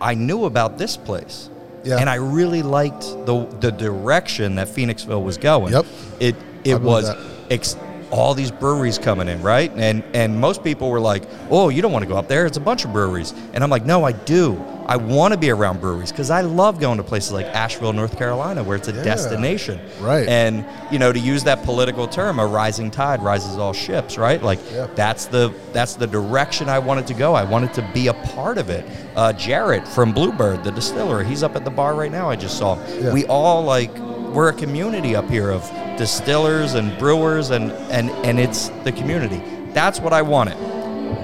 I 0.00 0.14
knew 0.14 0.44
about 0.44 0.78
this 0.78 0.96
place, 0.96 1.48
Yeah. 1.84 1.98
and 1.98 2.10
I 2.10 2.16
really 2.16 2.62
liked 2.62 3.02
the 3.26 3.46
the 3.60 3.70
direction 3.70 4.56
that 4.56 4.68
Phoenixville 4.68 5.22
was 5.22 5.38
going. 5.38 5.72
Yep. 5.72 5.86
It 6.20 6.36
it 6.64 6.80
was 6.80 7.10
ex- 7.50 7.76
all 8.12 8.34
these 8.34 8.50
breweries 8.50 8.98
coming 8.98 9.26
in, 9.26 9.42
right? 9.42 9.72
And 9.74 10.04
and 10.14 10.38
most 10.38 10.62
people 10.62 10.90
were 10.90 11.00
like, 11.00 11.24
"Oh, 11.50 11.70
you 11.70 11.80
don't 11.82 11.92
want 11.92 12.02
to 12.04 12.08
go 12.08 12.16
up 12.16 12.28
there? 12.28 12.44
It's 12.46 12.58
a 12.58 12.60
bunch 12.60 12.84
of 12.84 12.92
breweries." 12.92 13.32
And 13.54 13.64
I'm 13.64 13.70
like, 13.70 13.86
"No, 13.86 14.04
I 14.04 14.12
do. 14.12 14.62
I 14.84 14.96
want 14.96 15.32
to 15.32 15.38
be 15.38 15.48
around 15.50 15.80
breweries 15.80 16.10
because 16.12 16.28
I 16.30 16.42
love 16.42 16.78
going 16.78 16.98
to 16.98 17.04
places 17.04 17.32
like 17.32 17.46
Asheville, 17.46 17.92
North 17.94 18.18
Carolina, 18.18 18.62
where 18.62 18.76
it's 18.76 18.88
a 18.88 18.92
Yeah. 18.92 19.02
destination." 19.02 19.80
Right. 20.00 20.28
And 20.28 20.64
you 20.90 20.98
know, 20.98 21.10
to 21.10 21.18
use 21.18 21.44
that 21.44 21.62
political 21.64 22.06
term, 22.06 22.38
a 22.38 22.46
rising 22.46 22.90
tide 22.90 23.22
rises 23.22 23.56
all 23.56 23.72
ships, 23.72 24.18
right? 24.18 24.42
Like 24.42 24.58
Yeah. 24.74 24.88
that's 24.94 25.24
the 25.26 25.50
that's 25.72 25.94
the 25.94 26.06
direction 26.06 26.68
I 26.68 26.80
wanted 26.80 27.06
to 27.06 27.14
go. 27.14 27.34
I 27.34 27.44
wanted 27.44 27.72
to 27.74 27.82
be 27.94 28.08
a 28.08 28.14
part 28.14 28.58
of 28.58 28.68
it. 28.68 28.84
Uh, 29.16 29.32
Jarrett 29.32 29.88
from 29.88 30.12
Bluebird, 30.12 30.64
the 30.64 30.70
distiller, 30.72 31.22
he's 31.22 31.42
up 31.42 31.56
at 31.56 31.64
the 31.64 31.70
bar 31.70 31.94
right 31.94 32.12
now. 32.12 32.28
I 32.28 32.36
just 32.36 32.58
saw. 32.58 32.74
him. 32.76 33.04
Yeah. 33.04 33.12
We 33.14 33.24
all 33.26 33.62
like 33.64 33.90
we're 34.32 34.48
a 34.48 34.54
community 34.54 35.14
up 35.14 35.28
here 35.28 35.50
of 35.50 35.62
distillers 35.98 36.74
and 36.74 36.96
brewers 36.98 37.50
and 37.50 37.70
and 37.90 38.10
and 38.24 38.40
it's 38.40 38.68
the 38.84 38.92
community. 38.92 39.42
That's 39.72 40.00
what 40.00 40.12
I 40.12 40.22
wanted. 40.22 40.56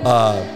Uh, 0.04 0.54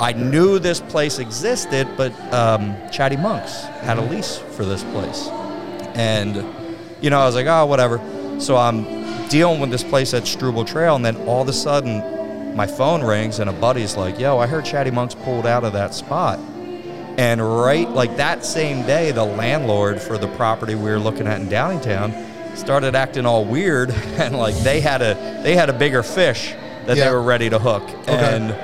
I 0.00 0.12
knew 0.12 0.58
this 0.58 0.80
place 0.80 1.18
existed, 1.18 1.86
but 1.96 2.12
um, 2.32 2.74
Chatty 2.90 3.16
Monks 3.16 3.64
had 3.82 3.98
a 3.98 4.02
lease 4.02 4.38
for 4.38 4.64
this 4.64 4.82
place, 4.84 5.28
and 5.94 6.36
you 7.02 7.10
know 7.10 7.20
I 7.20 7.26
was 7.26 7.34
like, 7.34 7.46
oh, 7.46 7.66
whatever. 7.66 7.98
So 8.40 8.56
I'm 8.56 9.28
dealing 9.28 9.60
with 9.60 9.70
this 9.70 9.84
place 9.84 10.14
at 10.14 10.26
Struble 10.26 10.64
Trail, 10.64 10.96
and 10.96 11.04
then 11.04 11.16
all 11.28 11.42
of 11.42 11.48
a 11.48 11.52
sudden, 11.52 12.56
my 12.56 12.66
phone 12.66 13.02
rings, 13.02 13.38
and 13.40 13.50
a 13.50 13.52
buddy's 13.52 13.96
like, 13.96 14.18
yo, 14.18 14.38
I 14.38 14.46
heard 14.46 14.64
Chatty 14.64 14.90
Monks 14.90 15.14
pulled 15.14 15.46
out 15.46 15.64
of 15.64 15.72
that 15.74 15.94
spot. 15.94 16.38
And 17.20 17.60
right 17.62 17.86
like 17.86 18.16
that 18.16 18.46
same 18.46 18.86
day, 18.86 19.10
the 19.10 19.24
landlord 19.24 20.00
for 20.00 20.16
the 20.16 20.26
property 20.36 20.74
we 20.74 20.84
were 20.90 20.98
looking 20.98 21.26
at 21.26 21.38
in 21.38 21.48
Downingtown 21.48 22.56
started 22.56 22.94
acting 22.94 23.26
all 23.26 23.44
weird, 23.44 23.90
and 24.18 24.34
like 24.38 24.54
they 24.56 24.80
had 24.80 25.02
a 25.02 25.40
they 25.42 25.54
had 25.54 25.68
a 25.68 25.74
bigger 25.74 26.02
fish 26.02 26.54
that 26.86 26.96
Yeah. 26.96 27.04
they 27.04 27.10
were 27.10 27.20
ready 27.22 27.50
to 27.50 27.58
hook, 27.58 27.82
and 28.08 28.54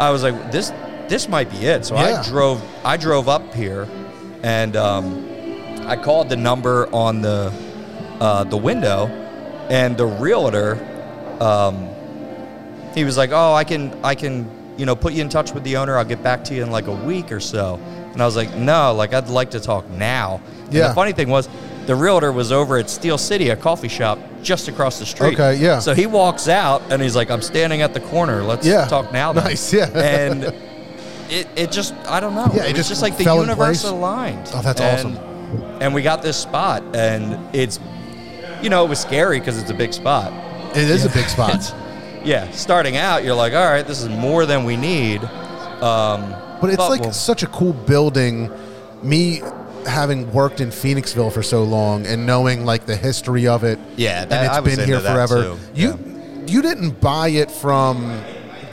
I 0.00 0.08
was 0.10 0.22
like, 0.22 0.50
this 0.50 0.72
this 1.08 1.28
might 1.28 1.50
be 1.50 1.66
it. 1.66 1.84
So 1.84 1.94
Yeah. 1.96 2.22
I 2.22 2.26
drove 2.26 2.62
I 2.82 2.96
drove 2.96 3.28
up 3.28 3.52
here, 3.52 3.86
and 4.42 4.74
um, 4.74 5.28
I 5.86 5.96
called 5.96 6.30
the 6.30 6.36
number 6.36 6.88
on 6.94 7.20
the 7.20 7.52
uh, 8.20 8.44
the 8.44 8.56
window, 8.56 9.06
and 9.68 9.98
the 9.98 10.06
realtor 10.06 10.78
um, 11.42 11.90
he 12.94 13.04
was 13.04 13.18
like, 13.18 13.32
"Oh, 13.32 13.52
I 13.52 13.64
can, 13.64 13.92
I 14.02 14.14
can, 14.14 14.48
you 14.76 14.86
know, 14.86 14.96
put 14.96 15.12
you 15.12 15.20
in 15.22 15.28
touch 15.28 15.52
with 15.52 15.64
the 15.64 15.76
owner. 15.76 15.96
I'll 15.98 16.04
get 16.04 16.22
back 16.22 16.44
to 16.44 16.54
you 16.54 16.62
in 16.62 16.70
like 16.70 16.86
a 16.86 16.94
week 16.94 17.30
or 17.32 17.40
so." 17.40 17.78
And 18.12 18.22
I 18.22 18.26
was 18.26 18.36
like, 18.36 18.54
"No, 18.56 18.92
like 18.94 19.12
I'd 19.14 19.28
like 19.28 19.50
to 19.52 19.60
talk 19.60 19.88
now." 19.90 20.40
And 20.66 20.74
Yeah. 20.74 20.88
the 20.88 20.94
funny 20.94 21.12
thing 21.12 21.28
was, 21.28 21.48
the 21.86 21.94
realtor 21.94 22.30
was 22.32 22.52
over 22.52 22.76
at 22.78 22.88
Steel 22.88 23.18
City, 23.18 23.48
a 23.50 23.56
coffee 23.56 23.88
shop 23.88 24.18
just 24.42 24.68
across 24.68 24.98
the 24.98 25.06
street. 25.06 25.34
Okay, 25.34 25.56
yeah. 25.56 25.78
So 25.78 25.94
he 25.94 26.06
walks 26.06 26.48
out 26.48 26.82
and 26.90 27.00
he's 27.02 27.14
like, 27.16 27.30
"I'm 27.30 27.42
standing 27.42 27.82
at 27.82 27.94
the 27.94 28.00
corner. 28.00 28.42
Let's 28.42 28.66
Yeah. 28.66 28.86
talk 28.86 29.12
now." 29.12 29.32
then." 29.32 29.44
Nice, 29.44 29.72
yeah. 29.72 29.86
and 29.94 30.44
it, 31.30 31.46
it 31.56 31.72
just, 31.72 31.94
I 32.08 32.20
don't 32.20 32.34
know. 32.34 32.50
Yeah, 32.54 32.64
it 32.64 32.70
it 32.70 32.76
just 32.76 32.88
just 32.88 33.02
like 33.02 33.16
the 33.16 33.24
universe 33.24 33.84
aligned. 33.84 34.50
Oh, 34.54 34.62
that's 34.62 34.80
And- 34.80 35.16
awesome. 35.16 35.18
And 35.80 35.94
we 35.94 36.02
got 36.02 36.22
this 36.22 36.36
spot, 36.36 36.82
and 36.94 37.36
it's, 37.52 37.78
you 38.62 38.70
know, 38.70 38.84
it 38.84 38.88
was 38.88 39.00
scary 39.00 39.38
because 39.40 39.58
it's 39.58 39.70
a 39.70 39.74
big 39.74 39.92
spot. 39.92 40.32
It 40.74 40.88
is 40.88 41.04
a 41.04 41.08
big 41.10 41.28
spot. 41.28 41.74
It's- 42.22 42.28
yeah, 42.28 42.50
starting 42.52 42.96
out, 42.96 43.24
you're 43.24 43.34
like, 43.34 43.52
all 43.54 43.64
right, 43.64 43.86
this 43.86 44.00
is 44.00 44.08
more 44.08 44.46
than 44.46 44.64
we 44.64 44.76
need. 44.76 45.22
Um, 45.82 46.34
But 46.60 46.70
it's 46.70 46.78
like 46.78 47.00
we'll- 47.00 47.12
such 47.12 47.42
a 47.42 47.46
cool 47.48 47.72
building. 47.72 48.50
Me 49.02 49.42
having 49.86 50.32
worked 50.32 50.60
in 50.60 50.68
Phoenixville 50.70 51.32
for 51.32 51.42
so 51.42 51.64
long 51.64 52.06
and 52.06 52.24
knowing 52.24 52.64
like 52.64 52.86
the 52.86 52.94
history 52.94 53.48
of 53.48 53.64
it. 53.64 53.80
Yeah, 53.96 54.22
and 54.22 54.30
that- 54.30 54.44
it's 54.46 54.54
I 54.56 54.60
was 54.60 54.76
been 54.76 54.86
here 54.86 55.00
forever. 55.00 55.56
You 55.74 55.98
you 56.46 56.60
didn't 56.62 57.00
buy 57.00 57.28
it 57.28 57.50
from 57.50 58.20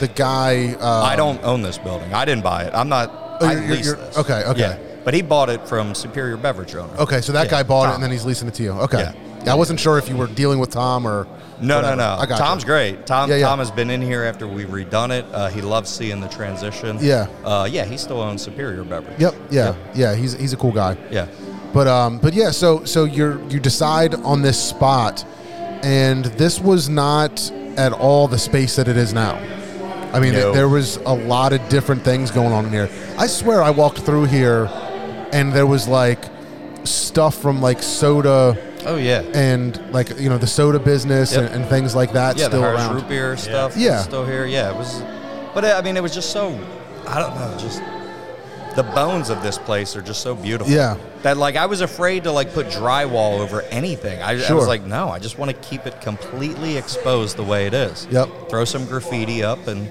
the 0.00 0.06
guy. 0.08 0.76
Uh, 0.80 1.02
I 1.02 1.16
don't 1.16 1.40
own 1.44 1.62
this 1.62 1.78
building. 1.78 2.12
I 2.14 2.24
didn't 2.24 2.44
buy 2.44 2.64
it. 2.64 2.72
I'm 2.74 2.88
not. 2.88 3.38
Oh, 3.40 3.46
I 3.46 3.52
you're- 3.54 3.66
you're- 3.78 3.98
this. 3.98 4.18
okay, 4.18 4.42
okay. 4.46 4.60
Yeah. 4.60 4.76
But 5.04 5.14
he 5.14 5.22
bought 5.22 5.48
it 5.48 5.66
from 5.66 5.94
Superior 5.94 6.36
Beverage 6.36 6.74
owner. 6.76 6.92
Okay, 6.98 7.20
so 7.22 7.32
that 7.32 7.44
Yeah, 7.46 7.50
guy 7.50 7.62
bought 7.64 7.90
it 7.90 7.94
and 7.94 8.02
then 8.04 8.10
he's 8.10 8.24
leasing 8.24 8.46
it 8.48 8.54
to 8.54 8.62
you. 8.62 8.72
Okay. 8.72 9.10
Yeah. 9.44 9.52
I 9.52 9.54
wasn't 9.56 9.80
sure 9.80 9.96
if 9.98 10.08
you 10.08 10.16
were 10.16 10.26
dealing 10.28 10.58
with 10.60 10.70
Tom 10.70 11.06
or. 11.06 11.26
No, 11.60 11.76
whatever. 11.76 11.96
no, 11.96 12.16
no. 12.16 12.20
I 12.22 12.26
got 12.26 12.38
Tom's 12.38 12.62
you. 12.62 12.66
great. 12.68 13.06
Tom, 13.06 13.28
Yeah, 13.30 13.36
yeah. 13.36 13.46
Tom 13.46 13.58
has 13.58 13.70
been 13.70 13.90
in 13.90 14.00
here 14.02 14.24
after 14.24 14.46
we've 14.46 14.68
redone 14.68 15.10
it. 15.10 15.24
Uh, 15.32 15.48
he 15.48 15.60
loves 15.60 15.88
seeing 15.90 16.20
the 16.20 16.28
transition. 16.28 16.98
Yeah. 17.00 17.26
Uh, 17.44 17.68
yeah, 17.70 17.84
he 17.84 17.96
still 17.96 18.20
owns 18.20 18.42
Superior 18.42 18.84
Beverage. 18.84 19.18
Yep. 19.20 19.34
Yeah. 19.50 19.74
Yeah. 19.94 20.14
He's 20.14 20.32
he's 20.34 20.52
a 20.52 20.56
cool 20.56 20.72
guy. 20.72 20.96
Yeah. 21.10 21.26
But 21.72 21.86
um, 21.86 22.18
but 22.18 22.34
yeah. 22.34 22.50
So 22.50 22.84
so 22.84 23.04
you're 23.04 23.40
you 23.48 23.60
decide 23.60 24.14
on 24.14 24.42
this 24.42 24.58
spot, 24.62 25.24
and 25.82 26.24
this 26.24 26.60
was 26.60 26.88
not 26.88 27.50
at 27.76 27.92
all 27.92 28.26
the 28.28 28.38
space 28.38 28.76
that 28.76 28.88
it 28.88 28.96
is 28.96 29.12
now. 29.14 29.36
I 30.12 30.18
mean, 30.18 30.32
No. 30.32 30.52
there 30.52 30.68
was 30.68 30.96
a 31.06 31.14
lot 31.14 31.52
of 31.52 31.66
different 31.68 32.02
things 32.02 32.32
going 32.32 32.52
on 32.52 32.64
in 32.66 32.72
here. 32.72 32.88
I 33.16 33.28
swear, 33.28 33.62
I 33.62 33.70
walked 33.70 33.98
through 33.98 34.24
here, 34.24 34.68
and 35.32 35.52
there 35.52 35.66
was 35.66 35.86
like 35.86 36.24
stuff 36.82 37.36
from 37.40 37.60
like 37.62 37.80
soda 37.82 38.56
Oh 38.86 38.96
yeah. 38.96 39.20
and 39.34 39.76
like 39.92 40.18
you 40.18 40.28
know 40.28 40.38
the 40.38 40.46
soda 40.46 40.78
business 40.78 41.32
Yep. 41.32 41.42
and, 41.52 41.54
and 41.62 41.66
things 41.70 41.94
like 41.94 42.12
that 42.12 42.36
yeah, 42.36 42.46
still 42.46 42.60
the 42.60 42.66
Harsh 42.66 42.80
around. 42.80 42.94
root 42.96 43.08
beer 43.08 43.36
stuff. 43.36 43.76
Yeah. 43.76 43.98
is 43.98 44.04
still 44.04 44.24
here. 44.26 44.46
Yeah, 44.46 44.70
it 44.70 44.76
was. 44.76 45.00
But 45.54 45.64
uh, 45.64 45.74
I 45.78 45.82
mean, 45.82 45.96
it 45.96 46.02
was 46.02 46.14
just 46.14 46.30
so. 46.30 46.48
I 47.06 47.18
don't 47.18 47.34
know. 47.34 47.56
Just 47.58 47.82
the 48.76 48.84
bones 48.84 49.30
of 49.30 49.42
this 49.42 49.58
place 49.58 49.96
are 49.96 50.00
just 50.02 50.22
so 50.22 50.34
beautiful. 50.36 50.72
Yeah. 50.72 50.96
That 51.22 51.36
like 51.36 51.56
I 51.56 51.66
was 51.66 51.80
afraid 51.80 52.22
to 52.24 52.30
like 52.32 52.52
put 52.54 52.68
drywall 52.68 53.40
over 53.40 53.62
anything. 53.62 54.22
I, 54.22 54.30
I 54.46 54.52
was 54.52 54.68
like, 54.68 54.84
no, 54.84 55.08
I 55.08 55.18
just 55.18 55.38
want 55.38 55.50
to 55.50 55.56
keep 55.68 55.86
it 55.86 56.00
completely 56.00 56.76
exposed 56.76 57.36
the 57.36 57.42
way 57.42 57.66
it 57.66 57.74
is. 57.74 58.06
Yep. 58.12 58.28
Throw 58.48 58.64
some 58.64 58.86
graffiti 58.86 59.42
up, 59.42 59.66
and 59.66 59.88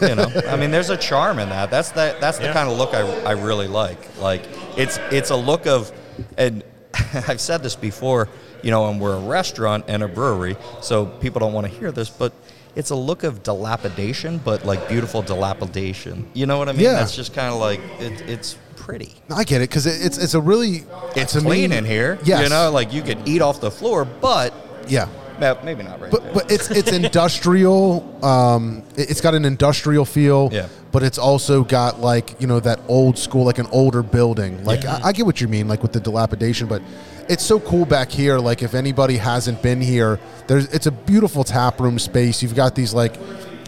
you 0.00 0.14
know, 0.14 0.28
I 0.48 0.56
mean, 0.56 0.70
there's 0.70 0.88
a 0.90 0.96
charm 0.96 1.38
in 1.38 1.50
that. 1.50 1.70
That's 1.70 1.90
that. 1.92 2.20
that's 2.20 2.38
the 2.38 2.44
Yeah. 2.44 2.52
kind 2.54 2.70
of 2.70 2.78
look 2.78 2.94
I, 2.94 3.02
I 3.24 3.32
really 3.32 3.68
like. 3.68 3.98
Like 4.18 4.42
it's 4.78 4.96
it's 5.12 5.28
a 5.30 5.36
look 5.36 5.66
of, 5.66 5.92
and 6.38 6.64
I've 7.28 7.40
said 7.40 7.62
this 7.62 7.76
before. 7.76 8.28
You 8.62 8.70
know, 8.70 8.88
and 8.88 9.00
we're 9.00 9.16
a 9.16 9.20
restaurant 9.20 9.86
and 9.88 10.04
a 10.04 10.08
brewery, 10.08 10.56
so 10.80 11.06
people 11.06 11.40
don't 11.40 11.52
want 11.52 11.66
to 11.66 11.72
hear 11.72 11.90
this, 11.90 12.08
but 12.08 12.32
it's 12.76 12.90
a 12.90 12.94
look 12.94 13.24
of 13.24 13.42
dilapidation, 13.42 14.38
but 14.38 14.64
like 14.64 14.88
beautiful 14.88 15.20
dilapidation. 15.20 16.30
You 16.32 16.46
know 16.46 16.58
what 16.58 16.68
I 16.68 16.72
mean? 16.72 16.82
Yeah. 16.82 16.92
That's 16.92 17.16
just 17.16 17.34
kind 17.34 17.52
of 17.52 17.58
like 17.60 17.80
it, 17.98 18.20
it's 18.28 18.56
pretty. 18.76 19.14
I 19.34 19.42
get 19.44 19.62
it 19.62 19.68
because 19.68 19.86
it, 19.86 20.04
it's 20.06 20.16
it's 20.16 20.34
a 20.34 20.40
really 20.40 20.84
It's 21.16 21.34
me- 21.34 21.40
clean 21.42 21.72
in 21.72 21.84
here. 21.84 22.18
Yes. 22.24 22.44
You 22.44 22.50
know, 22.50 22.70
like 22.70 22.92
you 22.92 23.02
could 23.02 23.26
eat 23.28 23.42
off 23.42 23.60
the 23.60 23.70
floor, 23.70 24.04
but 24.04 24.54
yeah. 24.86 25.08
Well, 25.40 25.58
maybe 25.64 25.82
not 25.82 26.00
right 26.00 26.10
But 26.10 26.22
there. 26.24 26.32
but 26.34 26.50
it's 26.52 26.70
it's 26.70 26.90
industrial. 27.02 28.02
Um, 28.24 28.82
it- 28.96 29.10
it's 29.10 29.20
got 29.20 29.34
an 29.34 29.44
industrial 29.44 30.04
feel. 30.04 30.48
Yeah. 30.52 30.68
But 30.92 31.02
it's 31.02 31.18
also 31.18 31.64
got 31.64 32.00
like 32.00 32.38
you 32.40 32.46
know 32.46 32.60
that 32.60 32.80
old 32.88 33.16
school, 33.18 33.44
like 33.44 33.58
an 33.58 33.66
older 33.72 34.02
building. 34.02 34.62
Like 34.64 34.84
I, 34.84 35.00
I 35.04 35.12
get 35.12 35.24
what 35.26 35.40
you 35.40 35.48
mean, 35.48 35.66
like 35.68 35.82
with 35.82 35.92
the 35.92 36.00
dilapidation, 36.00 36.66
but 36.68 36.82
it's 37.28 37.42
so 37.44 37.58
cool 37.60 37.86
back 37.86 38.10
here. 38.10 38.38
Like 38.38 38.62
if 38.62 38.74
anybody 38.74 39.16
hasn't 39.16 39.62
been 39.62 39.80
here, 39.80 40.20
there's 40.48 40.66
it's 40.72 40.86
a 40.86 40.90
beautiful 40.90 41.44
tap 41.44 41.80
room 41.80 41.98
space. 41.98 42.42
You've 42.42 42.54
got 42.54 42.74
these 42.74 42.92
like 42.92 43.16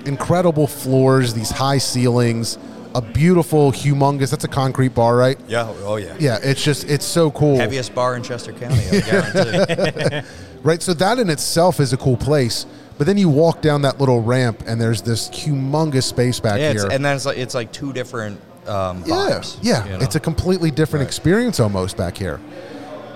incredible 0.04 0.66
floors, 0.66 1.32
these 1.32 1.50
high 1.50 1.78
ceilings, 1.78 2.58
a 2.94 3.00
beautiful, 3.00 3.72
humongous. 3.72 4.30
That's 4.30 4.44
a 4.44 4.48
concrete 4.48 4.94
bar, 4.94 5.16
right? 5.16 5.38
yeah. 5.48 5.72
Oh 5.84 5.96
yeah. 5.96 6.14
Yeah. 6.20 6.38
It's 6.42 6.62
just 6.62 6.84
it's 6.90 7.06
so 7.06 7.30
cool. 7.30 7.56
Heaviest 7.56 7.94
bar 7.94 8.16
in 8.16 8.22
Chester 8.22 8.52
County, 8.52 8.82
I 8.92 9.00
guarantee. 9.00 10.28
Right. 10.64 10.82
So 10.82 10.94
that 10.94 11.18
in 11.18 11.30
itself 11.30 11.78
is 11.78 11.92
a 11.92 11.96
cool 11.96 12.16
place. 12.16 12.66
But 12.96 13.06
then 13.06 13.18
you 13.18 13.28
walk 13.28 13.60
down 13.60 13.82
that 13.82 14.00
little 14.00 14.22
ramp 14.22 14.62
and 14.66 14.80
there's 14.80 15.02
this 15.02 15.28
humongous 15.28 16.04
space 16.04 16.40
back 16.40 16.58
yeah, 16.60 16.72
here. 16.72 16.88
and 16.90 17.04
then 17.04 17.16
it's 17.16 17.26
like 17.26 17.38
it's 17.38 17.54
like 17.54 17.72
two 17.72 17.92
different 17.92 18.40
um, 18.66 19.02
yeah, 19.04 19.14
vibes. 19.14 19.58
yeah. 19.62 19.84
you 19.84 19.90
know? 19.90 19.98
It's 19.98 20.14
a 20.14 20.20
completely 20.20 20.70
different 20.70 21.04
experience 21.04 21.60
almost 21.60 21.96
back 21.96 22.16
here. 22.16 22.40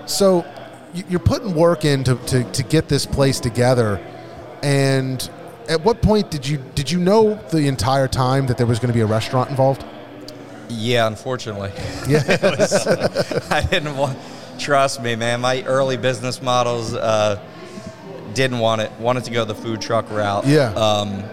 So 0.05 0.45
you're 0.93 1.19
putting 1.19 1.53
work 1.53 1.85
in 1.85 2.03
to, 2.03 2.15
to, 2.15 2.43
to 2.51 2.63
get 2.63 2.87
this 2.87 3.05
place 3.05 3.39
together. 3.39 4.03
And 4.63 5.27
at 5.69 5.83
what 5.83 6.01
point 6.01 6.31
did 6.31 6.47
you 6.47 6.57
did 6.75 6.91
you 6.91 6.99
know 6.99 7.35
the 7.51 7.67
entire 7.67 8.07
time 8.07 8.47
that 8.47 8.57
there 8.57 8.67
was 8.67 8.79
going 8.79 8.89
to 8.89 8.93
be 8.93 9.01
a 9.01 9.05
restaurant 9.05 9.49
involved? 9.49 9.85
yeah. 10.67 11.07
Unfortunately, 11.07 11.71
Yeah. 12.07 12.21
I 13.49 13.65
didn't 13.69 13.97
want. 13.97 14.17
Trust 14.59 15.01
me, 15.01 15.15
man. 15.15 15.41
My 15.41 15.63
early 15.63 15.95
business 15.97 16.41
models 16.41 16.93
uh, 16.93 17.39
didn't 18.33 18.59
want 18.59 18.81
it. 18.81 18.91
Wanted 18.99 19.23
to 19.25 19.31
go 19.31 19.45
the 19.45 19.55
food 19.55 19.81
truck 19.81 20.09
route. 20.11 20.45
Yeah. 20.45 20.73
Um, 20.73 21.23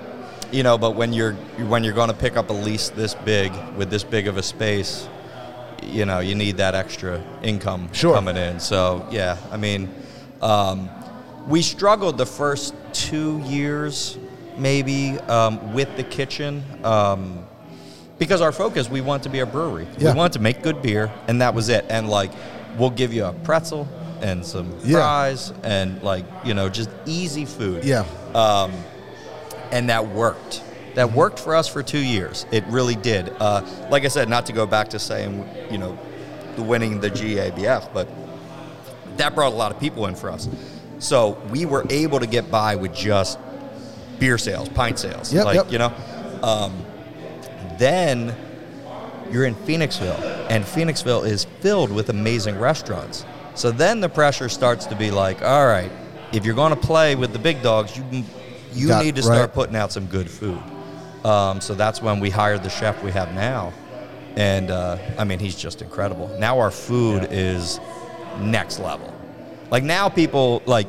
you 0.53 0.62
know, 0.62 0.79
but 0.79 0.95
when 0.95 1.12
you're 1.12 1.33
when 1.67 1.83
you're 1.83 1.93
going 1.93 2.09
to 2.09 2.15
pick 2.15 2.37
up 2.37 2.51
a 2.51 2.53
lease 2.53 2.89
this 2.91 3.15
big 3.15 3.53
with 3.77 3.91
this 3.91 4.05
big 4.05 4.29
of 4.29 4.37
a 4.37 4.43
space, 4.43 5.09
you 5.83 6.05
know, 6.07 6.21
you 6.21 6.37
need 6.37 6.59
that 6.59 6.75
extra 6.77 7.23
income 7.43 7.89
Sure. 7.93 8.15
coming 8.15 8.37
in. 8.37 8.61
So 8.61 9.07
yeah, 9.11 9.37
I 9.51 9.57
mean, 9.57 9.93
um, 10.41 10.89
we 11.49 11.62
struggled 11.62 12.19
the 12.19 12.27
first 12.27 12.75
two 12.93 13.41
years, 13.41 14.17
maybe 14.57 15.19
um, 15.29 15.75
with 15.75 15.97
the 15.97 16.05
kitchen. 16.05 16.62
Um, 16.85 17.45
because 18.19 18.41
our 18.41 18.53
focus, 18.53 18.89
we 18.89 19.03
want 19.03 19.25
to 19.25 19.29
be 19.29 19.41
a 19.41 19.47
brewery. 19.47 19.87
Yeah. 19.99 20.12
We 20.12 20.17
want 20.17 20.33
to 20.35 20.39
make 20.39 20.62
good 20.62 20.81
beer, 20.81 21.12
and 21.29 21.43
that 21.43 21.55
was 21.55 21.69
it. 21.69 21.85
And 21.91 22.09
like, 22.09 22.31
we'll 22.79 22.91
give 22.91 23.12
you 23.12 23.25
a 23.25 23.33
pretzel 23.33 23.89
and 24.21 24.45
some 24.45 24.73
Yeah. 24.85 24.99
fries, 24.99 25.53
and 25.62 26.03
like, 26.03 26.25
you 26.45 26.55
know, 26.55 26.69
just 26.69 26.91
easy 27.05 27.45
food. 27.45 27.85
yeah. 27.85 28.05
Um, 28.35 28.73
And 29.73 29.91
that 29.91 30.09
worked. 30.09 30.62
That 30.95 31.12
worked 31.12 31.39
for 31.41 31.55
us 31.57 31.67
for 31.69 31.83
two 31.83 31.99
years. 31.99 32.47
It 32.53 32.65
really 32.69 32.95
did. 32.95 33.31
Uh, 33.41 33.62
like 33.91 34.05
I 34.05 34.09
said, 34.09 34.29
not 34.29 34.47
to 34.47 34.53
go 34.53 34.65
back 34.65 34.89
to 34.91 34.99
saying, 34.99 35.45
you 35.71 35.77
know, 35.79 35.99
winning 36.57 37.01
the 37.01 37.11
GABF, 37.11 37.89
but 37.93 38.09
that 39.17 39.35
brought 39.35 39.53
a 39.53 39.57
lot 39.57 39.73
of 39.73 39.81
people 39.81 40.07
in 40.07 40.15
for 40.15 40.31
us. 40.31 40.49
So 41.01 41.37
we 41.51 41.67
were 41.67 41.85
able 41.91 42.21
to 42.21 42.27
get 42.27 42.51
by 42.51 42.77
with 42.77 42.95
just 42.95 43.39
beer 44.19 44.39
sales, 44.39 44.69
pint 44.71 44.99
sales. 44.99 45.33
Yep, 45.35 45.45
like, 45.45 45.55
yep. 45.57 45.73
you 45.73 45.79
know. 45.79 45.93
Um, 46.43 46.73
then 47.79 48.35
you're 49.33 49.45
in 49.45 49.55
Phoenixville, 49.55 50.47
and 50.51 50.65
Phoenixville 50.65 51.27
is 51.27 51.45
filled 51.61 51.91
with 51.91 52.09
amazing 52.09 52.59
restaurants. 52.59 53.25
So 53.55 53.71
then 53.71 54.01
the 54.01 54.09
pressure 54.09 54.49
starts 54.49 54.87
to 54.87 54.97
be 54.97 55.11
like, 55.11 55.43
all 55.43 55.67
right, 55.67 55.91
if 56.33 56.45
you're 56.45 56.55
going 56.55 56.75
to 56.75 56.81
play 56.81 57.15
with 57.15 57.33
the 57.33 57.39
big 57.39 57.62
dogs, 57.62 57.97
you 57.97 58.25
you 58.73 58.89
Got- 58.89 59.05
need 59.05 59.17
to 59.17 59.23
start 59.23 59.39
right. 59.41 59.53
putting 59.53 59.77
out 59.77 59.93
some 59.93 60.07
good 60.07 60.31
food. 60.31 60.61
Um, 61.25 61.61
so 61.61 61.75
that's 61.75 62.03
when 62.03 62.21
we 62.21 62.31
hired 62.31 62.62
the 62.62 62.69
chef 62.69 63.03
we 63.03 63.11
have 63.11 63.35
now, 63.35 63.73
and 64.37 64.71
uh, 64.71 64.99
I 65.19 65.25
mean 65.25 65.39
he's 65.39 65.57
just 65.57 65.83
incredible. 65.83 66.29
Now 66.39 66.59
our 66.61 66.71
food 66.71 67.29
is 67.31 67.81
next 68.39 68.79
level. 68.79 69.12
Like 69.71 69.83
now 69.83 70.09
people 70.09 70.62
like 70.67 70.89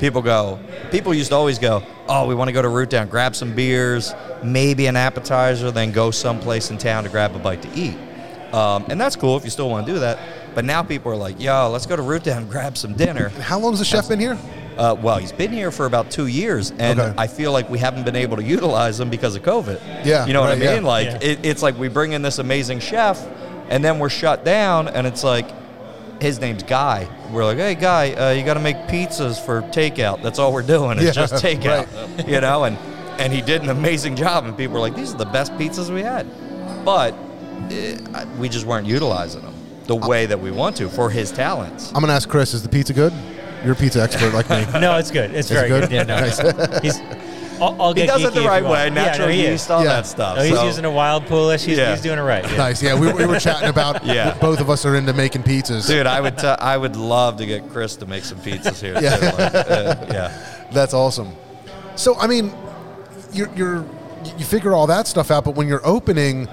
people 0.00 0.20
go. 0.22 0.58
People 0.90 1.14
used 1.14 1.30
to 1.30 1.36
always 1.36 1.58
go, 1.58 1.82
oh, 2.10 2.26
we 2.26 2.34
want 2.34 2.48
to 2.48 2.52
go 2.52 2.60
to 2.60 2.68
Root 2.68 2.90
Down, 2.90 3.08
grab 3.08 3.34
some 3.36 3.54
beers, 3.54 4.12
maybe 4.42 4.86
an 4.86 4.96
appetizer, 4.96 5.70
then 5.70 5.92
go 5.92 6.10
someplace 6.10 6.70
in 6.70 6.76
town 6.76 7.04
to 7.04 7.08
grab 7.08 7.34
a 7.34 7.38
bite 7.38 7.62
to 7.62 7.70
eat. 7.74 7.96
Um, 8.52 8.84
and 8.88 9.00
that's 9.00 9.14
cool 9.16 9.36
if 9.36 9.44
you 9.44 9.50
still 9.50 9.70
want 9.70 9.86
to 9.86 9.92
do 9.92 9.98
that. 10.00 10.18
But 10.54 10.64
now 10.64 10.82
people 10.82 11.12
are 11.12 11.16
like, 11.16 11.40
yo, 11.40 11.70
let's 11.70 11.86
go 11.86 11.94
to 11.94 12.02
Root 12.02 12.24
Down, 12.24 12.48
grab 12.50 12.76
some 12.76 12.94
dinner. 12.94 13.28
How 13.28 13.58
long 13.60 13.72
has 13.72 13.78
the 13.78 13.84
chef 13.84 14.08
been 14.08 14.18
here? 14.18 14.36
Uh, 14.76 14.96
well, 15.00 15.18
he's 15.18 15.30
been 15.32 15.52
here 15.52 15.70
for 15.70 15.86
about 15.86 16.10
two 16.10 16.26
years, 16.26 16.72
and 16.78 16.98
Okay. 16.98 17.14
I 17.18 17.26
feel 17.26 17.52
like 17.52 17.68
we 17.70 17.78
haven't 17.78 18.04
been 18.04 18.16
able 18.16 18.36
to 18.38 18.42
utilize 18.42 18.98
him 18.98 19.10
because 19.10 19.36
of 19.36 19.42
COVID. 19.42 19.78
Yeah, 20.04 20.26
you 20.26 20.32
know 20.32 20.40
what 20.40 20.48
right, 20.48 20.60
I 20.60 20.64
yeah. 20.64 20.74
mean. 20.74 20.84
Like 20.84 21.06
Yeah. 21.06 21.18
it, 21.20 21.44
it's 21.44 21.62
like 21.62 21.78
we 21.78 21.88
bring 21.88 22.12
in 22.12 22.22
this 22.22 22.38
amazing 22.38 22.80
chef, 22.80 23.24
and 23.68 23.84
then 23.84 23.98
we're 23.98 24.08
shut 24.08 24.44
down, 24.44 24.88
and 24.88 25.06
it's 25.06 25.22
like 25.22 25.46
his 26.20 26.40
name's 26.40 26.62
Guy. 26.62 27.08
We're 27.30 27.44
like, 27.44 27.56
hey, 27.58 27.74
Guy, 27.74 28.12
uh, 28.12 28.30
you 28.32 28.44
got 28.44 28.54
to 28.54 28.60
make 28.60 28.76
pizzas 28.88 29.44
for 29.44 29.62
takeout. 29.62 30.22
That's 30.22 30.38
all 30.38 30.52
we're 30.52 30.62
doing. 30.62 30.98
It's 30.98 31.04
Yeah, 31.16 31.26
just 31.26 31.34
takeout, 31.44 32.28
you 32.28 32.40
know. 32.40 32.64
And 32.64 32.76
and 33.20 33.32
he 33.32 33.42
did 33.42 33.62
an 33.62 33.68
amazing 33.70 34.16
job, 34.16 34.44
and 34.46 34.56
people 34.56 34.74
were 34.74 34.80
like, 34.80 34.94
these 34.96 35.14
are 35.14 35.18
the 35.18 35.26
best 35.26 35.52
pizzas 35.52 35.92
we 35.92 36.02
had, 36.02 36.26
but 36.84 37.12
I- 38.14 38.26
we 38.38 38.48
just 38.48 38.64
weren't 38.66 38.86
utilizing 38.86 39.42
them 39.42 39.54
the 39.86 39.96
way 39.96 40.24
that 40.26 40.40
we 40.40 40.50
want 40.50 40.76
to 40.76 40.88
for 40.88 41.10
his 41.10 41.30
talents. 41.30 41.88
I'm 41.88 41.94
going 42.00 42.06
to 42.08 42.14
ask 42.14 42.28
Chris, 42.28 42.54
is 42.54 42.62
the 42.62 42.68
pizza 42.68 42.92
good? 42.94 43.12
You're 43.62 43.72
a 43.74 43.76
pizza 43.76 44.00
expert 44.02 44.32
like 44.32 44.48
me. 44.48 44.64
No, 44.80 44.96
it's 44.96 45.10
good. 45.10 45.32
It's 45.34 45.50
Is 45.50 45.52
it 45.52 45.54
very 45.54 45.68
good? 45.68 45.90
good. 45.90 45.92
Yeah, 45.92 46.02
no. 46.04 46.16
He's, 46.82 46.98
I'll, 47.60 47.80
I'll 47.82 47.92
He 47.94 48.02
get 48.02 48.06
does 48.08 48.24
it 48.24 48.34
the 48.34 48.40
right 48.42 48.62
way, 48.62 48.68
want. 48.70 48.94
Yeah, 48.94 49.04
natural 49.04 49.28
no, 49.28 49.34
yeast, 49.34 49.70
all 49.70 49.82
Yeah. 49.84 49.88
that 49.94 50.06
stuff. 50.06 50.36
No, 50.36 50.42
he's 50.42 50.54
So- 50.54 50.64
using 50.66 50.84
a 50.84 50.90
wild 50.90 51.26
poolish. 51.26 51.64
He's, 51.64 51.78
Yeah. 51.78 51.90
he's 51.92 52.00
doing 52.02 52.18
it 52.18 52.22
right. 52.22 52.44
Yeah. 52.44 52.56
Nice. 52.70 52.82
Yeah, 52.82 52.98
we, 52.98 53.12
we 53.12 53.26
were 53.26 53.38
chatting 53.38 53.68
about 53.68 54.04
Yeah. 54.04 54.34
both 54.40 54.60
of 54.60 54.70
us 54.70 54.84
are 54.84 54.96
into 54.96 55.12
making 55.12 55.42
pizzas. 55.42 55.86
Dude, 55.86 56.06
I 56.06 56.20
would 56.20 56.38
t- 56.44 56.46
I 56.46 56.76
would 56.76 56.96
love 56.96 57.36
to 57.38 57.46
get 57.46 57.68
Chris 57.70 57.96
to 57.96 58.06
make 58.06 58.24
some 58.24 58.38
pizzas 58.38 58.80
here. 58.80 58.94
Yeah. 59.00 59.16
Too. 59.16 59.26
Like, 59.26 59.54
uh, 59.54 60.06
yeah. 60.10 60.66
That's 60.72 60.94
awesome. 60.94 61.34
So, 61.96 62.16
I 62.18 62.26
mean, 62.26 62.52
you're, 63.32 63.50
you're 63.54 63.84
you 64.38 64.44
figure 64.44 64.72
all 64.74 64.86
that 64.88 65.06
stuff 65.06 65.30
out, 65.30 65.44
but 65.44 65.54
when 65.54 65.66
you're 65.68 65.84
opening, 65.86 66.46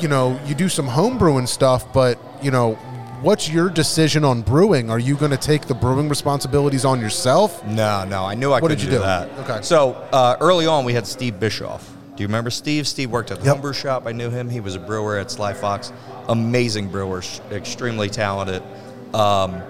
you 0.00 0.08
know, 0.08 0.38
you 0.46 0.54
do 0.54 0.68
some 0.68 0.86
home 0.86 1.18
brewing 1.18 1.46
stuff, 1.46 1.92
but 1.92 2.18
you 2.42 2.50
know, 2.50 2.78
what's 3.24 3.48
your 3.48 3.68
decision 3.70 4.24
on 4.24 4.42
brewing? 4.42 4.90
Are 4.90 4.98
you 4.98 5.16
going 5.16 5.30
to 5.30 5.36
take 5.36 5.66
the 5.66 5.74
brewing 5.74 6.08
responsibilities 6.08 6.84
on 6.84 7.00
yourself? 7.00 7.64
No, 7.66 8.04
no, 8.04 8.24
I 8.24 8.34
knew 8.34 8.48
I 8.52 8.60
What 8.60 8.68
couldn't 8.68 8.78
did 8.78 8.84
you 8.84 8.90
do, 8.90 8.96
do? 8.98 9.02
that. 9.02 9.30
Okay. 9.50 9.62
So 9.62 9.94
uh, 10.12 10.36
early 10.40 10.66
on, 10.66 10.84
we 10.84 10.92
had 10.92 11.06
Steve 11.06 11.40
Bischoff, 11.40 11.90
Do 12.16 12.22
you 12.22 12.28
remember 12.28 12.50
Steve? 12.50 12.86
Steve 12.86 13.10
worked 13.10 13.30
at 13.30 13.38
the 13.40 13.46
Yep. 13.46 13.54
homebrew 13.54 13.72
shop. 13.72 14.06
I 14.06 14.12
knew 14.12 14.30
him. 14.30 14.48
He 14.48 14.60
was 14.60 14.74
a 14.76 14.78
brewer 14.80 15.16
at 15.18 15.30
Sly 15.30 15.54
Fox. 15.54 15.92
Amazing 16.28 16.88
brewer, 16.88 17.22
sh- 17.22 17.40
extremely 17.50 18.08
talented. 18.08 18.62
Um, 19.14 19.60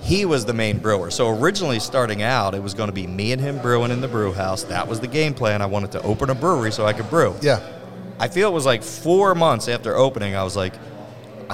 he 0.00 0.24
was 0.24 0.44
the 0.44 0.52
main 0.52 0.78
brewer. 0.78 1.10
So 1.12 1.28
originally 1.38 1.78
starting 1.78 2.22
out, 2.22 2.54
it 2.54 2.62
was 2.62 2.74
going 2.74 2.88
to 2.88 2.92
be 2.94 3.06
me 3.06 3.30
and 3.32 3.40
him 3.40 3.58
brewing 3.60 3.90
in 3.92 4.00
the 4.00 4.08
brew 4.08 4.32
house. 4.32 4.64
That 4.64 4.88
was 4.88 4.98
the 5.00 5.06
game 5.06 5.32
plan. 5.34 5.62
I 5.62 5.66
wanted 5.66 5.92
to 5.92 6.02
open 6.02 6.30
a 6.30 6.34
brewery 6.34 6.72
so 6.72 6.86
I 6.86 6.92
could 6.92 7.08
brew. 7.08 7.36
Yeah. 7.40 7.60
I 8.18 8.28
feel 8.28 8.48
it 8.48 8.52
was 8.52 8.66
like 8.66 8.82
four 8.82 9.34
months 9.34 9.68
after 9.68 9.96
opening, 9.96 10.34
I 10.36 10.42
was 10.44 10.56
like, 10.56 10.74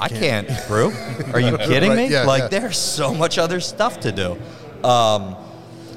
I 0.03 0.09
can't, 0.09 0.49
brew. 0.67 0.93
Are 1.33 1.41
you 1.41 1.57
kidding 1.71 1.91
Right, 1.91 1.97
me? 1.97 2.09
yeah, 2.09 2.25
like, 2.25 2.43
yeah. 2.51 2.61
there's 2.61 2.79
so 2.79 3.15
much 3.15 3.39
other 3.39 3.61
stuff 3.61 4.01
to 4.01 4.13
do. 4.13 4.39
Um, 4.87 5.37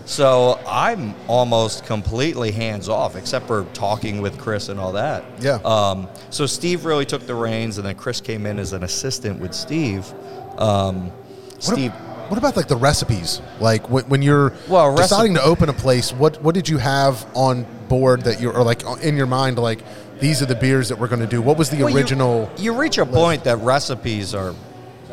so 0.05 0.59
I'm 0.67 1.13
almost 1.27 1.85
completely 1.85 2.51
hands 2.51 2.89
off, 2.89 3.15
except 3.15 3.47
for 3.47 3.65
talking 3.73 4.21
with 4.21 4.37
Chris 4.37 4.67
and 4.69 4.79
all 4.79 4.93
that. 4.93 5.23
Yeah. 5.39 5.59
Um, 5.63 6.07
so 6.31 6.45
Steve 6.45 6.85
really 6.85 7.05
took 7.05 7.25
the 7.27 7.35
reins, 7.35 7.77
and 7.77 7.85
then 7.87 7.95
Chris 7.95 8.19
came 8.19 8.45
in 8.45 8.59
as 8.59 8.73
an 8.73 8.83
assistant 8.83 9.39
with 9.39 9.53
Steve. 9.53 10.11
Um, 10.57 11.07
What, 11.07 11.63
Steve. 11.63 11.91
what 12.27 12.37
about 12.37 12.57
like 12.57 12.67
the 12.67 12.75
recipes? 12.75 13.41
Like 13.59 13.89
when, 13.89 14.03
when 14.05 14.21
you're 14.21 14.53
Well, 14.67 14.95
deciding 14.95 15.35
to 15.35 15.43
open 15.43 15.69
a 15.69 15.73
place, 15.73 16.11
what 16.11 16.41
what 16.41 16.55
did 16.55 16.67
you 16.67 16.79
have 16.79 17.25
on 17.35 17.65
board 17.87 18.23
that 18.23 18.41
you 18.41 18.51
or 18.51 18.63
like 18.63 18.81
in 19.03 19.15
your 19.15 19.27
mind? 19.27 19.57
Like 19.59 19.79
these 20.21 20.41
are 20.41 20.45
the 20.45 20.55
beers 20.55 20.87
that 20.89 20.97
we're 20.97 21.07
going 21.09 21.19
to 21.21 21.27
do. 21.27 21.41
What 21.41 21.57
was 21.57 21.69
the 21.69 21.83
Well, 21.83 21.93
original? 21.95 22.49
You, 22.57 22.73
reach 22.73 22.97
a 22.97 23.05
point 23.05 23.43
that 23.43 23.57
recipes 23.57 24.33
are 24.33 24.53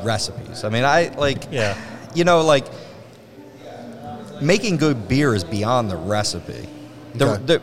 recipes. 0.02 0.62
I 0.64 0.68
mean, 0.68 0.84
I 0.84 1.08
like. 1.16 1.44
Yeah. 1.50 1.76
You 2.14 2.24
know, 2.24 2.42
like 2.42 2.66
making 4.40 4.76
good 4.76 5.08
beer 5.08 5.34
is 5.34 5.44
beyond 5.44 5.90
the 5.90 5.96
recipe. 5.96 6.68
The, 7.14 7.32
Okay. 7.32 7.42
the, 7.44 7.62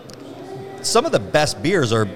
some 0.83 1.05
of 1.05 1.11
the 1.11 1.19
best 1.19 1.61
beers 1.63 1.91
are 1.93 2.07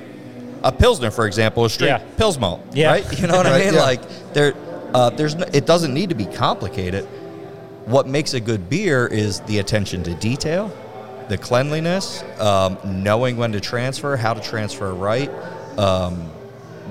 a 0.64 0.72
pilsner, 0.72 1.12
for 1.12 1.26
example, 1.26 1.64
a 1.66 1.70
straight 1.70 1.88
Yeah. 1.90 2.02
pils 2.18 2.40
malt. 2.40 2.62
Yeah. 2.74 2.92
Right. 2.92 3.20
You 3.20 3.28
know 3.28 3.38
what 3.38 3.48
I 3.48 3.60
mean? 3.60 3.74
yeah. 3.74 3.82
Like 3.82 4.34
there, 4.34 4.54
uh, 4.94 5.10
there's. 5.12 5.36
No, 5.36 5.46
it 5.54 5.66
doesn't 5.66 5.94
need 5.94 6.10
to 6.10 6.16
be 6.16 6.26
complicated. 6.26 7.06
What 7.86 8.08
makes 8.08 8.34
a 8.34 8.40
good 8.40 8.70
beer 8.70 9.08
is 9.08 9.40
the 9.42 9.60
attention 9.60 10.04
to 10.04 10.14
detail, 10.16 10.72
the 11.30 11.38
cleanliness, 11.38 12.24
um, 12.40 12.78
knowing 12.84 13.38
when 13.38 13.52
to 13.54 13.60
transfer, 13.62 14.18
how 14.18 14.34
to 14.34 14.42
transfer 14.42 14.94
right. 14.94 15.30
Um, 15.78 16.30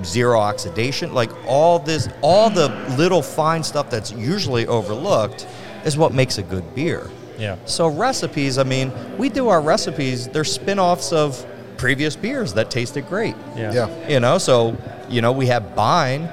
zero 0.01 0.39
oxidation 0.39 1.13
like 1.13 1.29
all 1.45 1.77
this 1.77 2.07
all 2.21 2.49
the 2.49 2.69
little 2.97 3.21
fine 3.21 3.61
stuff 3.61 3.89
that's 3.89 4.13
usually 4.13 4.65
overlooked 4.65 5.45
is 5.83 5.97
what 5.97 6.13
makes 6.13 6.37
a 6.37 6.41
good 6.41 6.73
beer 6.73 7.09
Yeah. 7.37 7.57
so 7.65 7.89
recipes 7.89 8.57
i 8.57 8.63
mean 8.63 8.93
we 9.17 9.27
do 9.27 9.49
our 9.49 9.59
recipes 9.59 10.29
they're 10.29 10.45
spin-offs 10.45 11.11
of 11.11 11.45
previous 11.75 12.15
beers 12.15 12.53
that 12.53 12.71
tasted 12.71 13.09
great 13.09 13.35
Yeah. 13.57 13.73
Yeah. 13.73 14.07
you 14.07 14.21
know 14.21 14.37
so 14.37 14.77
you 15.09 15.21
know 15.21 15.33
we 15.33 15.47
have 15.47 15.75
bine 15.75 16.29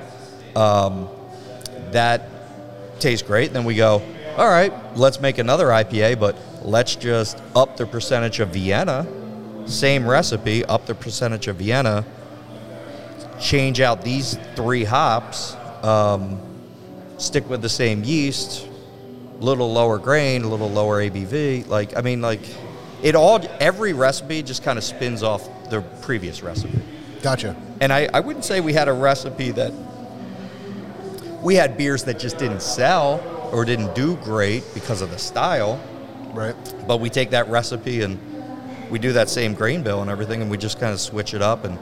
um, 0.55 1.09
that 1.91 3.01
tastes 3.01 3.27
great 3.27 3.53
then 3.53 3.65
we 3.65 3.75
go 3.75 4.01
all 4.37 4.47
right 4.49 4.73
let's 4.97 5.21
make 5.21 5.39
another 5.39 5.67
ipa 5.67 6.17
but 6.21 6.37
let's 6.67 6.97
just 6.97 7.41
up 7.55 7.77
the 7.77 7.87
percentage 7.87 8.41
of 8.41 8.49
vienna 8.49 9.07
same 9.67 10.07
recipe 10.07 10.65
up 10.65 10.85
the 10.87 10.95
percentage 10.95 11.47
of 11.47 11.57
vienna 11.57 12.05
change 13.41 13.81
out 13.81 14.03
these 14.03 14.37
three 14.57 14.83
hops 14.85 15.55
um, 15.83 16.41
stick 17.19 17.49
with 17.49 17.63
the 17.63 17.69
same 17.69 18.03
yeast 18.03 18.67
a 19.41 19.45
little 19.45 19.73
lower 19.73 19.99
grain 19.99 20.43
a 20.43 20.49
little 20.49 20.71
lower 20.71 21.01
abv 21.01 21.67
like 21.69 21.97
i 21.97 22.01
mean 22.01 22.21
like 22.21 22.41
it 23.03 23.15
all 23.15 23.41
every 23.61 23.93
recipe 23.93 24.43
just 24.43 24.65
kind 24.65 24.77
of 24.77 24.85
spins 24.85 25.23
off 25.23 25.49
the 25.71 25.81
previous 26.03 26.43
recipe 26.43 26.81
Gotcha. 27.23 27.57
and 27.81 27.93
I, 27.93 28.09
I 28.13 28.21
wouldn't 28.21 28.45
say 28.45 28.61
we 28.61 28.73
had 28.73 28.89
a 28.89 28.93
recipe 28.93 29.51
that 29.53 29.73
we 31.43 31.55
had 31.55 31.77
beers 31.77 32.05
that 32.05 32.19
just 32.19 32.39
didn't 32.39 32.63
sell 32.63 33.21
or 33.53 33.65
didn't 33.65 33.95
do 33.95 34.17
great 34.17 34.65
because 34.75 35.01
of 35.01 35.11
the 35.11 35.19
style 35.19 35.81
Right. 36.37 36.55
but 36.87 36.99
we 36.99 37.11
take 37.11 37.31
that 37.31 37.49
recipe 37.49 38.03
and 38.03 38.19
we 38.91 38.99
do 38.99 39.13
that 39.15 39.29
same 39.29 39.55
grain 39.55 39.83
bill 39.83 40.01
and 40.03 40.11
everything 40.11 40.43
and 40.43 40.51
we 40.51 40.57
just 40.59 40.79
kind 40.79 40.93
of 40.93 41.01
switch 41.01 41.35
it 41.35 41.43
up 41.43 41.65
and 41.65 41.79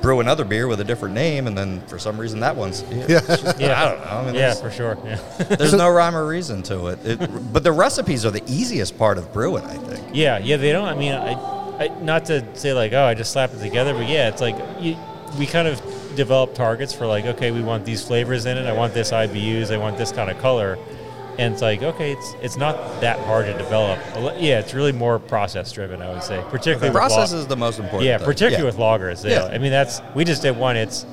brew 0.00 0.20
another 0.20 0.44
beer 0.46 0.66
with 0.66 0.80
a 0.80 0.84
different 0.84 1.14
name 1.14 1.46
and 1.46 1.58
then 1.58 1.82
for 1.82 1.98
some 1.98 2.18
reason 2.18 2.40
that 2.40 2.56
one's 2.56 2.82
Yeah. 2.90 3.20
Yeah. 3.58 3.82
I 3.82 3.90
don't 3.90 4.00
know. 4.00 4.10
I 4.10 4.24
mean, 4.24 4.34
yeah, 4.36 4.54
for 4.54 4.70
sure. 4.70 4.96
Yeah. 5.04 5.16
there's 5.58 5.74
no 5.74 5.90
rhyme 5.90 6.16
or 6.16 6.26
reason 6.26 6.62
to 6.64 6.86
it. 6.86 6.98
it 7.04 7.52
but 7.52 7.62
the 7.64 7.72
recipes 7.72 8.24
are 8.24 8.30
the 8.30 8.42
easiest 8.46 8.96
part 8.96 9.18
of 9.18 9.30
brewing 9.32 9.64
i 9.64 9.76
think 9.76 10.14
Yeah, 10.14 10.38
yeah, 10.38 10.56
they 10.56 10.72
don't. 10.72 10.88
I 10.88 10.94
mean, 10.94 11.12
I, 11.12 11.32
I 11.84 11.88
not 12.00 12.24
to 12.26 12.44
say 12.56 12.72
like, 12.72 12.92
oh, 12.94 13.04
I 13.04 13.14
just 13.14 13.32
slapped 13.32 13.54
it 13.54 13.60
together, 13.60 13.92
but 13.92 14.08
yeah, 14.08 14.28
it's 14.28 14.40
like 14.40 14.56
you, 14.80 14.96
we 15.38 15.46
kind 15.46 15.68
of 15.68 15.80
develop 16.16 16.54
targets 16.54 16.92
for 16.92 17.06
like, 17.06 17.24
okay, 17.26 17.50
we 17.50 17.62
want 17.62 17.84
these 17.84 18.02
flavors 18.02 18.44
in 18.46 18.56
it. 18.58 18.66
I 18.66 18.72
want 18.72 18.92
this 18.94 19.12
IBUs. 19.12 19.70
I 19.72 19.76
want 19.78 19.96
this 19.98 20.12
kind 20.12 20.30
of 20.30 20.38
color, 20.38 20.76
and 21.40 21.54
it's 21.54 21.62
like, 21.62 21.82
okay, 21.82 22.12
it's 22.12 22.34
it's 22.42 22.56
not 22.56 22.76
that 23.00 23.18
hard 23.20 23.46
to 23.46 23.54
develop. 23.56 23.98
Yeah, 24.38 24.60
it's 24.60 24.74
really 24.74 24.92
more 24.92 25.18
process 25.18 25.72
driven, 25.72 26.02
I 26.02 26.12
would 26.12 26.22
say, 26.22 26.42
particularly 26.50 26.80
the 26.80 26.86
with 26.88 26.92
process 26.94 27.32
log- 27.32 27.40
is 27.40 27.46
the 27.46 27.56
most 27.56 27.78
important 27.78 28.06
yeah, 28.06 28.18
thing. 28.18 28.26
particularly 28.26 28.58
Yeah. 28.58 28.64
with 28.66 28.76
lagers. 28.76 29.24
Yeah. 29.24 29.46
Yeah. 29.48 29.54
I 29.54 29.58
mean, 29.58 29.70
that's 29.72 30.02
we 30.14 30.24
just 30.24 30.42
did 30.42 30.56
one. 30.56 30.76
It's 30.76 31.06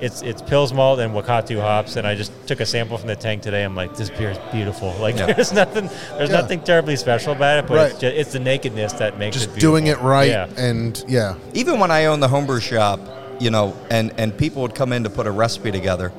it's 0.00 0.20
it's 0.22 0.42
Pils 0.42 0.74
malt 0.74 0.98
and 0.98 1.14
Wakatu 1.14 1.60
hops, 1.60 1.96
and 1.96 2.06
I 2.06 2.14
just 2.14 2.32
took 2.46 2.60
a 2.60 2.66
sample 2.66 2.98
from 2.98 3.08
the 3.08 3.16
tank 3.16 3.40
today. 3.42 3.62
I'm 3.62 3.74
like, 3.74 3.96
this 3.96 4.10
beer 4.10 4.30
is 4.30 4.38
beautiful. 4.52 4.92
Like, 5.00 5.16
Yeah. 5.16 5.32
there's 5.32 5.52
nothing 5.52 5.88
there's 6.18 6.28
Yeah. 6.30 6.40
nothing 6.40 6.60
terribly 6.60 6.96
special 6.96 7.32
about 7.32 7.58
it, 7.64 7.66
but 7.68 7.76
Right. 7.76 7.90
it's, 7.92 8.00
just, 8.00 8.16
it's 8.16 8.32
the 8.32 8.40
nakedness 8.40 8.92
that 8.94 9.18
makes 9.18 9.36
Just 9.36 9.46
it 9.48 9.54
beautiful. 9.54 9.70
doing 9.70 9.86
it 9.86 9.98
right 10.00 10.28
Yeah. 10.28 10.48
and 10.58 11.02
yeah. 11.08 11.34
even 11.54 11.80
when 11.80 11.90
I 11.90 12.06
owned 12.06 12.22
the 12.22 12.28
homebrew 12.28 12.60
shop, 12.60 13.00
you 13.40 13.50
know, 13.50 13.74
and, 13.90 14.12
and 14.18 14.36
people 14.36 14.60
would 14.62 14.74
come 14.74 14.92
in 14.92 15.04
to 15.04 15.10
put 15.10 15.26
a 15.26 15.30
recipe 15.30 15.70
together, 15.72 16.12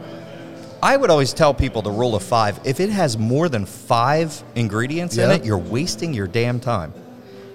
I 0.84 0.98
would 0.98 1.10
always 1.10 1.32
tell 1.32 1.54
people 1.54 1.82
the 1.82 1.92
rule 1.92 2.14
of 2.14 2.24
five. 2.24 2.60
If 2.66 2.82
it 2.82 2.90
has 2.90 3.18
more 3.18 3.48
than 3.48 3.66
five 3.66 4.44
ingredients 4.54 5.18
in 5.18 5.32
it, 5.32 5.46
you're 5.46 5.58
wasting 5.58 6.14
your 6.14 6.28
damn 6.28 6.60
time. 6.60 6.94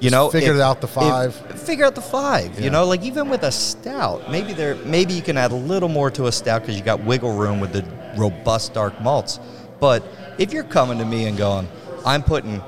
You 0.01 0.09
know, 0.09 0.31
figure 0.31 0.55
if- 0.55 0.61
out 0.61 0.81
the 0.81 0.87
if- 0.87 0.95
five. 0.95 1.35
figure 1.35 1.85
out 1.85 1.95
the 1.95 2.01
five. 2.01 2.55
Yeah. 2.59 2.65
You 2.65 2.71
know, 2.71 2.87
like 2.87 3.03
even 3.03 3.29
with 3.29 3.43
a 3.43 3.53
stout, 3.53 4.31
maybe 4.31 4.55
there, 4.55 4.77
maybe 4.77 5.13
you 5.13 5.21
can 5.21 5.37
add 5.37 5.53
a 5.53 5.57
little 5.57 5.91
more 5.91 6.11
to 6.13 6.27
a 6.27 6.33
stout 6.33 6.63
because 6.63 6.79
you 6.79 6.83
got 6.83 7.05
wiggle 7.05 7.35
room 7.35 7.61
with 7.61 7.75
the 7.75 7.85
robust 8.17 8.73
dark 8.73 8.99
malts. 9.03 9.39
But 9.79 10.03
if 10.39 10.51
you're 10.51 10.65
coming 10.65 10.97
to 10.97 11.05
me 11.05 11.27
and 11.27 11.37
going, 11.37 11.69
I'm 12.07 12.23
putting 12.23 12.63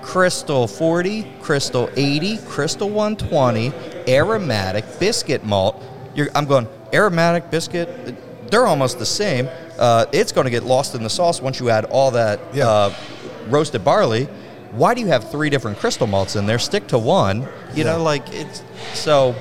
Crystal 0.00 0.66
40, 0.66 1.26
Crystal 1.42 1.90
80, 1.94 2.38
Crystal 2.46 2.88
120, 2.88 3.70
aromatic, 4.08 4.98
biscuit 4.98 5.44
malt. 5.44 5.82
You're, 6.14 6.30
I'm 6.34 6.46
going 6.46 6.68
aromatic, 6.94 7.50
biscuit. 7.50 8.16
They're 8.50 8.66
almost 8.66 8.98
the 8.98 9.06
same. 9.06 9.48
Uh, 9.80 10.06
it's 10.12 10.30
going 10.30 10.44
to 10.44 10.50
get 10.50 10.62
lost 10.62 10.94
in 10.94 11.02
the 11.02 11.10
sauce 11.10 11.40
once 11.42 11.58
you 11.58 11.70
add 11.70 11.86
all 11.86 12.10
that 12.12 12.38
Yeah. 12.52 12.68
uh, 12.68 12.94
roasted 13.48 13.82
barley. 13.82 14.26
Why 14.72 14.94
do 14.94 15.00
you 15.00 15.08
have 15.08 15.30
three 15.30 15.50
different 15.50 15.78
crystal 15.78 16.06
malts 16.06 16.36
in 16.36 16.46
there? 16.46 16.58
Stick 16.60 16.86
to 16.88 16.98
one. 16.98 17.48
You 17.74 17.82
know, 17.84 18.02
like 18.02 18.22
it's 18.32 18.62
so 18.94 19.34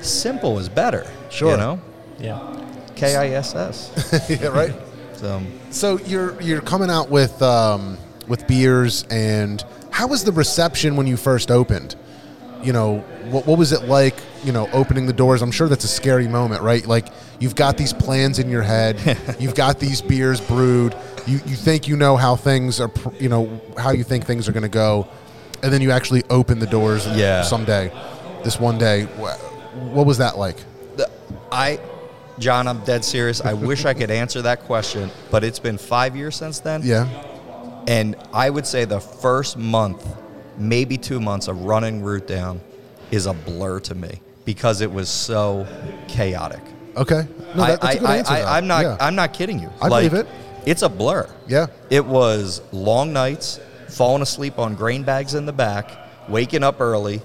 simple 0.00 0.58
is 0.58 0.68
better. 0.68 1.06
Sure. 1.30 1.50
You 1.50 1.56
know, 1.56 1.80
Yeah. 2.18 2.62
K 2.94 3.16
I 3.16 3.28
S 3.30 3.54
S. 3.54 4.26
yeah. 4.40 4.46
Right. 4.48 4.74
So 5.16 5.40
So 5.70 5.98
you're 6.00 6.38
you're 6.42 6.60
coming 6.60 6.90
out 6.90 7.08
with 7.10 7.40
um, 7.40 7.96
with 8.28 8.46
beers, 8.46 9.04
and 9.10 9.64
how 9.90 10.08
was 10.08 10.24
the 10.24 10.32
reception 10.32 10.94
when 10.96 11.06
you 11.06 11.16
first 11.16 11.50
opened? 11.50 11.96
You 12.62 12.72
know, 12.72 12.98
what 13.30 13.46
what 13.46 13.58
was 13.58 13.72
it 13.72 13.84
like? 13.84 14.14
You 14.44 14.52
know, 14.52 14.68
opening 14.72 15.06
the 15.06 15.12
doors. 15.12 15.42
I'm 15.42 15.50
sure 15.50 15.68
that's 15.68 15.84
a 15.84 15.88
scary 15.88 16.28
moment, 16.28 16.62
right? 16.62 16.86
Like 16.86 17.08
you've 17.38 17.54
got 17.54 17.76
these 17.76 17.92
plans 17.92 18.38
in 18.38 18.48
your 18.48 18.62
head, 18.62 18.98
you've 19.38 19.54
got 19.54 19.78
these 19.78 20.00
beers 20.00 20.40
brewed. 20.40 20.96
You 21.26 21.40
you 21.46 21.56
think 21.56 21.88
you 21.88 21.96
know 21.96 22.16
how 22.16 22.36
things 22.36 22.80
are, 22.80 22.90
you 23.18 23.28
know, 23.28 23.60
how 23.76 23.90
you 23.90 24.04
think 24.04 24.26
things 24.26 24.48
are 24.48 24.52
going 24.52 24.62
to 24.62 24.68
go, 24.68 25.08
and 25.62 25.72
then 25.72 25.82
you 25.82 25.90
actually 25.90 26.22
open 26.30 26.58
the 26.58 26.66
doors. 26.66 27.06
Yeah. 27.06 27.42
Someday, 27.42 27.92
this 28.44 28.60
one 28.60 28.78
day, 28.78 29.04
what 29.04 30.06
was 30.06 30.18
that 30.18 30.38
like? 30.38 30.56
I, 31.50 31.80
John, 32.38 32.68
I'm 32.68 32.84
dead 32.84 33.04
serious. 33.04 33.40
I 33.40 33.54
wish 33.54 33.84
I 33.84 33.94
could 33.94 34.10
answer 34.10 34.42
that 34.42 34.60
question, 34.60 35.10
but 35.30 35.44
it's 35.44 35.58
been 35.58 35.78
five 35.78 36.16
years 36.16 36.36
since 36.36 36.60
then. 36.60 36.82
Yeah. 36.84 37.08
And 37.86 38.16
I 38.32 38.50
would 38.50 38.66
say 38.66 38.84
the 38.84 39.00
first 39.00 39.56
month, 39.56 40.04
maybe 40.58 40.96
two 40.96 41.20
months 41.20 41.48
of 41.48 41.64
running 41.64 42.02
Root 42.02 42.26
Down 42.26 42.60
is 43.10 43.26
a 43.26 43.32
blur 43.32 43.80
to 43.80 43.94
me 43.94 44.20
because 44.44 44.80
it 44.80 44.90
was 44.90 45.08
so 45.08 45.66
chaotic. 46.08 46.60
Okay. 46.96 47.26
No, 47.54 47.66
that, 47.66 47.80
that's 47.80 47.96
a 47.96 47.98
good 47.98 48.08
I, 48.08 48.16
answer. 48.16 48.34
though. 48.34 48.48
am 48.48 48.66
not. 48.66 48.82
Yeah. 48.82 48.96
I'm 49.00 49.14
not 49.14 49.32
kidding 49.32 49.58
you. 49.58 49.70
I 49.80 49.88
believe 49.88 50.14
it. 50.14 50.26
It's 50.64 50.82
a 50.82 50.88
blur. 50.88 51.28
Yeah. 51.46 51.66
It 51.90 52.04
was 52.04 52.60
long 52.72 53.12
nights, 53.12 53.60
falling 53.88 54.22
asleep 54.22 54.58
on 54.58 54.74
grain 54.74 55.04
bags 55.04 55.34
in 55.34 55.46
the 55.46 55.52
back, 55.52 55.90
waking 56.28 56.64
up 56.64 56.80
early, 56.80 57.20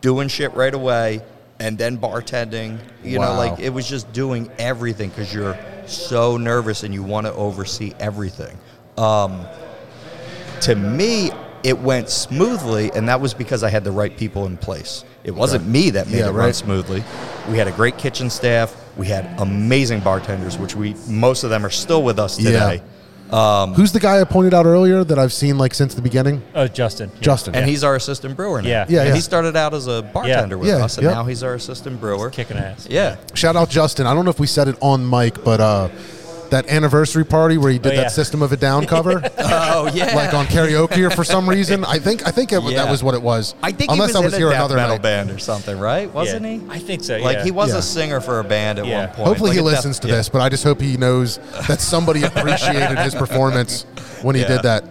doing 0.00 0.28
shit 0.28 0.52
right 0.54 0.74
away, 0.74 1.20
and 1.60 1.78
then 1.78 1.98
bartending. 1.98 2.78
You 3.02 3.18
know, 3.18 3.34
like 3.34 3.60
it 3.60 3.70
was 3.70 3.88
just 3.88 4.12
doing 4.12 4.50
everything 4.58 5.10
because 5.10 5.32
you're 5.32 5.58
so 5.86 6.36
nervous 6.36 6.82
and 6.82 6.94
you 6.94 7.02
want 7.02 7.26
to 7.26 7.32
oversee 7.34 7.92
everything. 8.00 8.58
Um, 8.96 9.46
to 10.62 10.74
me, 10.74 11.30
it 11.64 11.78
went 11.78 12.10
smoothly, 12.10 12.92
and 12.92 13.08
that 13.08 13.20
was 13.20 13.34
because 13.34 13.62
I 13.64 13.70
had 13.70 13.82
the 13.84 13.90
right 13.90 14.16
people 14.16 14.46
in 14.46 14.56
place. 14.56 15.04
It 15.24 15.32
wasn't 15.32 15.66
me 15.66 15.90
that 15.90 16.06
made 16.08 16.18
Yeah, 16.18 16.26
it 16.28 16.32
run 16.32 16.46
right. 16.46 16.54
smoothly. 16.54 17.02
We 17.50 17.56
had 17.58 17.66
a 17.66 17.72
great 17.72 17.96
kitchen 17.98 18.28
staff. 18.30 18.76
We 18.96 19.06
had 19.06 19.40
amazing 19.40 20.00
bartenders, 20.00 20.58
which 20.58 20.76
we 20.76 20.94
most 21.08 21.42
of 21.42 21.50
them 21.50 21.64
are 21.66 21.70
still 21.70 22.02
with 22.02 22.18
us 22.18 22.36
today. 22.36 22.82
Who's 23.74 23.90
the 23.92 23.98
guy 24.00 24.20
I 24.20 24.24
pointed 24.24 24.54
out 24.54 24.66
earlier 24.66 25.02
that 25.02 25.18
I've 25.18 25.32
seen 25.32 25.58
like 25.58 25.74
since 25.74 25.94
the 25.94 26.02
beginning? 26.02 26.42
Oh, 26.54 26.68
Justin. 26.68 27.10
Yeah. 27.14 27.20
Justin. 27.20 27.54
And 27.56 27.68
he's 27.68 27.82
our 27.82 27.96
assistant 27.96 28.36
brewer 28.36 28.62
now. 28.62 28.68
Yeah. 28.68 28.84
Yeah, 28.88 29.00
And 29.00 29.08
yeah. 29.08 29.14
he 29.14 29.20
started 29.20 29.56
out 29.56 29.74
as 29.74 29.86
a 29.88 30.02
bartender 30.02 30.58
with 30.58 30.68
Yeah, 30.68 30.84
us, 30.84 30.98
and 30.98 31.04
yep. 31.06 31.14
now 31.14 31.24
he's 31.24 31.42
our 31.42 31.54
assistant 31.54 31.98
brewer. 32.00 32.30
kicking 32.30 32.56
ass. 32.58 32.86
Yeah. 32.88 33.16
Shout 33.34 33.56
out 33.56 33.70
Justin. 33.70 34.06
I 34.06 34.14
don't 34.14 34.24
know 34.24 34.30
if 34.30 34.38
we 34.38 34.46
said 34.46 34.68
it 34.68 34.76
on 34.80 35.08
mic, 35.08 35.42
but 35.42 35.60
uh, 35.60 35.88
that 36.50 36.68
anniversary 36.68 37.24
party 37.24 37.58
where 37.58 37.70
he 37.72 37.78
did 37.78 37.92
Oh, 37.92 37.96
that 37.96 38.02
yeah. 38.02 38.08
System 38.08 38.42
of 38.42 38.52
a 38.52 38.56
Down 38.56 38.86
cover, 38.94 39.22
Oh 39.38 39.90
yeah. 39.94 40.14
like 40.14 40.34
on 40.34 40.46
karaoke 40.46 40.98
or 41.06 41.10
for 41.10 41.24
some 41.24 41.48
reason. 41.48 41.84
I 41.84 41.98
think 41.98 42.26
I 42.26 42.30
think 42.30 42.52
it, 42.52 42.62
Yeah. 42.62 42.84
that 42.84 42.90
was 42.90 43.02
what 43.02 43.14
it 43.14 43.22
was. 43.22 43.54
I 43.62 43.72
think 43.72 43.90
unless 43.90 44.10
he 44.12 44.16
was, 44.18 44.22
I 44.22 44.24
was 44.24 44.34
in 44.34 44.40
here 44.40 44.48
a 44.50 44.54
another 44.54 44.76
metal 44.76 44.96
night. 44.96 45.02
band 45.02 45.30
or 45.30 45.38
something, 45.38 45.78
right? 45.78 46.12
Wasn't 46.12 46.42
Yeah. 46.44 46.58
he? 46.58 46.62
I 46.70 46.78
think 46.78 47.02
so. 47.04 47.18
Like 47.18 47.40
he 47.40 47.50
was 47.50 47.70
Yeah. 47.70 47.78
a 47.78 47.82
singer 47.82 48.20
for 48.20 48.40
a 48.40 48.44
band 48.44 48.78
at 48.78 48.86
Yeah. 48.86 49.06
one 49.06 49.08
point. 49.14 49.28
Hopefully 49.28 49.50
Like 49.50 49.54
he 49.54 49.60
a 49.60 49.64
death- 49.64 49.72
listens 49.76 49.98
to 50.00 50.08
yeah. 50.08 50.14
this, 50.16 50.28
but 50.28 50.40
I 50.42 50.48
just 50.48 50.64
hope 50.64 50.80
he 50.80 50.96
knows 50.96 51.38
that 51.68 51.80
somebody 51.80 52.22
appreciated 52.30 52.98
his 52.98 53.14
performance 53.14 53.86
when 54.22 54.34
he 54.34 54.42
Yeah. 54.42 54.48
did 54.48 54.62
that. 54.62 54.84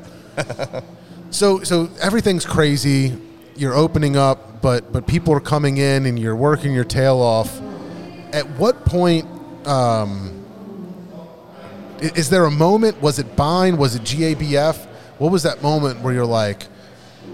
So 1.29 1.63
so 1.63 1.89
everything's 2.01 2.45
crazy. 2.45 3.17
You're 3.55 3.75
opening 3.75 4.15
up, 4.17 4.61
but 4.61 4.91
but 4.91 5.07
people 5.07 5.33
are 5.33 5.39
coming 5.39 5.77
in 5.77 6.05
and 6.05 6.17
you're 6.19 6.35
working 6.35 6.73
your 6.73 6.83
tail 6.83 7.17
off. 7.21 7.59
At 8.31 8.49
what 8.57 8.85
point 8.85 9.25
um, 9.67 10.31
i- 10.31 10.42
is 12.03 12.29
there 12.29 12.45
a 12.45 12.51
moment? 12.51 13.01
Was 13.01 13.19
it 13.19 13.35
Bind? 13.35 13.77
Was 13.77 13.95
it 13.95 14.03
GABF? 14.03 14.85
What 15.19 15.31
was 15.31 15.43
that 15.43 15.61
moment 15.61 16.01
where 16.01 16.13
you're 16.13 16.25
like, 16.25 16.67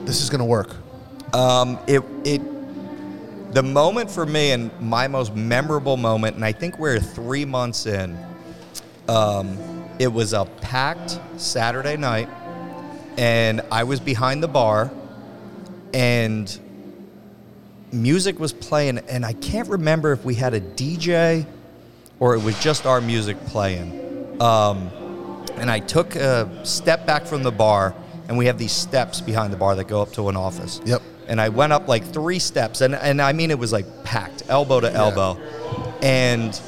this 0.05 0.22
is 0.22 0.30
going 0.30 0.39
to 0.39 0.45
work? 0.45 0.76
Um, 1.34 1.80
it 1.88 2.03
it 2.24 2.41
the 3.53 3.63
moment 3.63 4.11
for 4.11 4.26
me 4.26 4.51
and 4.51 4.72
my 4.80 5.07
most 5.07 5.36
memorable 5.36 5.97
moment, 5.97 6.36
and 6.36 6.45
I 6.45 6.51
think 6.51 6.78
we're 6.78 6.99
three 6.99 7.45
months 7.45 7.86
in. 7.86 8.17
Um, 9.07 9.57
it 9.97 10.07
was 10.07 10.34
a 10.34 10.45
packed 10.61 11.20
Saturday 11.38 11.97
night, 11.97 12.30
and 13.17 13.61
I 13.72 13.84
was 13.84 13.99
behind 13.99 14.43
the 14.43 14.47
bar, 14.47 14.91
and 15.93 16.59
music 17.91 18.39
was 18.39 18.53
playing, 18.53 18.99
and 18.99 19.26
I 19.26 19.34
can't 19.34 19.67
remember 19.67 20.11
if 20.11 20.24
we 20.24 20.36
had 20.36 20.53
a 20.53 20.61
DJ 20.61 21.47
or 22.20 22.36
it 22.36 22.43
was 22.43 22.59
just 22.61 22.86
our 22.86 23.01
music 23.01 23.38
playing. 23.45 23.98
Um, 24.39 24.89
and 25.55 25.69
I 25.69 25.79
took 25.79 26.15
a 26.15 26.49
step 26.65 27.05
back 27.05 27.25
from 27.25 27.43
the 27.43 27.51
bar, 27.51 27.93
and 28.27 28.37
we 28.37 28.45
have 28.45 28.57
these 28.57 28.71
steps 28.71 29.19
behind 29.21 29.51
the 29.51 29.57
bar 29.57 29.75
that 29.75 29.87
go 29.87 30.01
up 30.01 30.11
to 30.13 30.29
an 30.29 30.37
office. 30.37 30.79
Yep. 30.85 31.01
And 31.27 31.39
I 31.39 31.49
went 31.49 31.73
up 31.73 31.87
like 31.87 32.03
three 32.05 32.39
steps, 32.39 32.81
and, 32.81 32.95
and 32.95 33.21
I 33.21 33.33
mean, 33.33 33.51
it 33.51 33.59
was 33.59 33.71
like 33.71 33.85
packed, 34.03 34.43
elbow 34.47 34.79
to 34.79 34.91
elbow. 34.91 35.37
Yeah. 35.37 35.91
And 36.07 36.61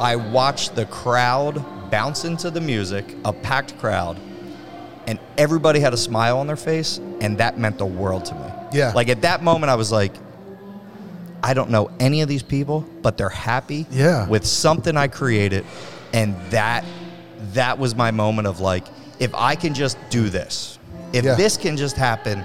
I 0.00 0.16
watched 0.16 0.74
the 0.74 0.84
crowd 0.86 1.64
bounce 1.90 2.24
into 2.24 2.50
the 2.50 2.60
music, 2.60 3.04
a 3.24 3.32
packed 3.32 3.78
crowd, 3.78 4.18
and 5.06 5.18
everybody 5.38 5.78
had 5.80 5.94
a 5.94 5.96
smile 5.96 6.38
on 6.38 6.46
their 6.46 6.56
face, 6.56 6.98
and 7.20 7.38
that 7.38 7.58
meant 7.58 7.78
the 7.78 7.86
world 7.86 8.24
to 8.26 8.34
me. 8.34 8.50
Yeah. 8.72 8.92
Like 8.94 9.08
at 9.08 9.22
that 9.22 9.42
moment, 9.42 9.70
I 9.70 9.76
was 9.76 9.92
like, 9.92 10.12
I 11.42 11.54
don't 11.54 11.70
know 11.70 11.90
any 12.00 12.22
of 12.22 12.28
these 12.28 12.42
people, 12.42 12.80
but 13.02 13.16
they're 13.16 13.28
happy 13.28 13.86
Yeah. 13.90 14.26
with 14.28 14.44
something 14.44 14.96
I 14.96 15.06
created, 15.06 15.64
and 16.16 16.34
that 16.50 16.84
that 17.52 17.78
was 17.78 17.94
my 17.94 18.10
moment 18.10 18.48
of 18.48 18.58
like, 18.60 18.84
if 19.20 19.34
I 19.34 19.54
can 19.54 19.74
just 19.74 19.98
do 20.10 20.28
this, 20.30 20.78
if 21.12 21.24
Yeah. 21.24 21.34
this 21.34 21.56
can 21.56 21.76
just 21.76 21.96
happen 21.96 22.42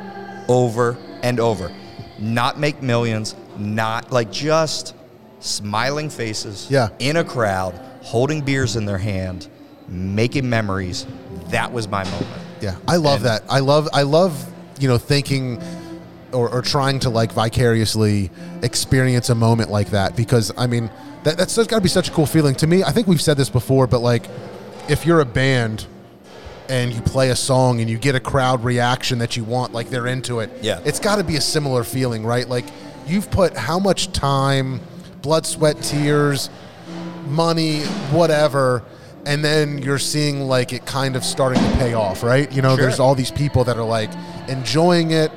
over 0.47 0.97
and 1.23 1.39
over, 1.39 1.71
not 2.19 2.59
make 2.59 2.81
millions, 2.83 3.35
not 3.57 4.11
like 4.11 4.31
just 4.31 4.93
smiling 5.39 6.09
faces 6.09 6.67
Yeah. 6.69 6.89
in 6.99 7.15
a 7.17 7.23
crowd, 7.23 7.73
holding 8.01 8.41
beers 8.41 8.75
in 8.75 8.85
their 8.85 8.97
hand, 8.97 9.47
making 9.87 10.49
memories, 10.49 11.05
that 11.49 11.71
was 11.71 11.87
my 11.87 12.03
moment. 12.03 12.27
Yeah, 12.59 12.75
I 12.87 12.97
love 12.97 13.17
And- 13.17 13.25
that. 13.25 13.43
I 13.49 13.59
love 13.59 13.87
I 13.93 14.03
love 14.03 14.33
you 14.79 14.87
know 14.89 14.97
thinking 14.97 15.61
or, 16.33 16.49
or 16.49 16.61
trying 16.61 16.99
to 16.99 17.09
like 17.09 17.31
vicariously 17.31 18.31
experience 18.61 19.29
a 19.29 19.35
moment 19.35 19.69
like 19.71 19.91
that 19.91 20.15
because 20.15 20.51
I 20.57 20.67
mean 20.67 20.89
that 21.23 21.37
that's 21.37 21.55
got 21.55 21.69
to 21.77 21.81
be 21.81 21.89
such 21.89 22.09
a 22.09 22.11
cool 22.11 22.25
feeling 22.25 22.55
to 22.55 22.67
me. 22.67 22.83
I 22.83 22.91
think 22.91 23.07
we've 23.07 23.21
said 23.21 23.37
this 23.37 23.49
before, 23.49 23.87
but 23.87 23.99
like 23.99 24.25
if 24.89 25.05
you're 25.05 25.19
a 25.19 25.25
band 25.25 25.85
and 26.69 26.93
you 26.93 27.01
play 27.01 27.29
a 27.29 27.35
song 27.35 27.79
and 27.81 27.89
you 27.89 27.97
get 27.97 28.15
a 28.15 28.19
crowd 28.19 28.63
reaction 28.63 29.19
that 29.19 29.35
you 29.37 29.43
want, 29.43 29.73
like 29.73 29.89
they're 29.89 30.07
into 30.07 30.39
it. 30.39 30.49
Yeah. 30.61 30.79
it's 30.85 30.99
got 30.99 31.17
to 31.17 31.23
be 31.23 31.35
a 31.35 31.41
similar 31.41 31.83
feeling, 31.83 32.25
right? 32.25 32.47
Like 32.47 32.65
you've 33.05 33.29
put 33.29 33.55
how 33.55 33.77
much 33.77 34.11
time, 34.13 34.79
blood, 35.21 35.45
sweat, 35.45 35.81
tears, 35.81 36.49
money, 37.27 37.81
whatever, 38.11 38.83
and 39.25 39.43
then 39.43 39.77
you're 39.79 39.99
seeing 39.99 40.41
like 40.47 40.73
it 40.73 40.85
kind 40.85 41.15
of 41.15 41.23
starting 41.23 41.61
to 41.61 41.69
pay 41.77 41.93
off, 41.93 42.23
right? 42.23 42.51
You 42.51 42.61
know, 42.61 42.75
Sure. 42.75 42.85
there's 42.85 42.99
all 42.99 43.13
these 43.15 43.31
people 43.31 43.63
that 43.65 43.77
are 43.77 43.83
like 43.83 44.09
enjoying 44.47 45.11
it. 45.11 45.31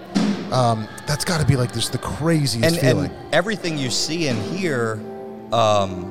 Um, 0.53 0.89
that's 1.07 1.25
got 1.25 1.41
to 1.41 1.47
be 1.47 1.57
like 1.57 1.73
just 1.75 1.93
the 1.93 1.99
craziest 1.99 2.65
and, 2.65 2.79
feeling. 2.79 3.11
and 3.11 3.35
everything 3.35 3.77
you 3.77 3.91
see 3.91 4.29
and 4.29 4.41
hear, 4.57 5.01
um, 5.55 6.11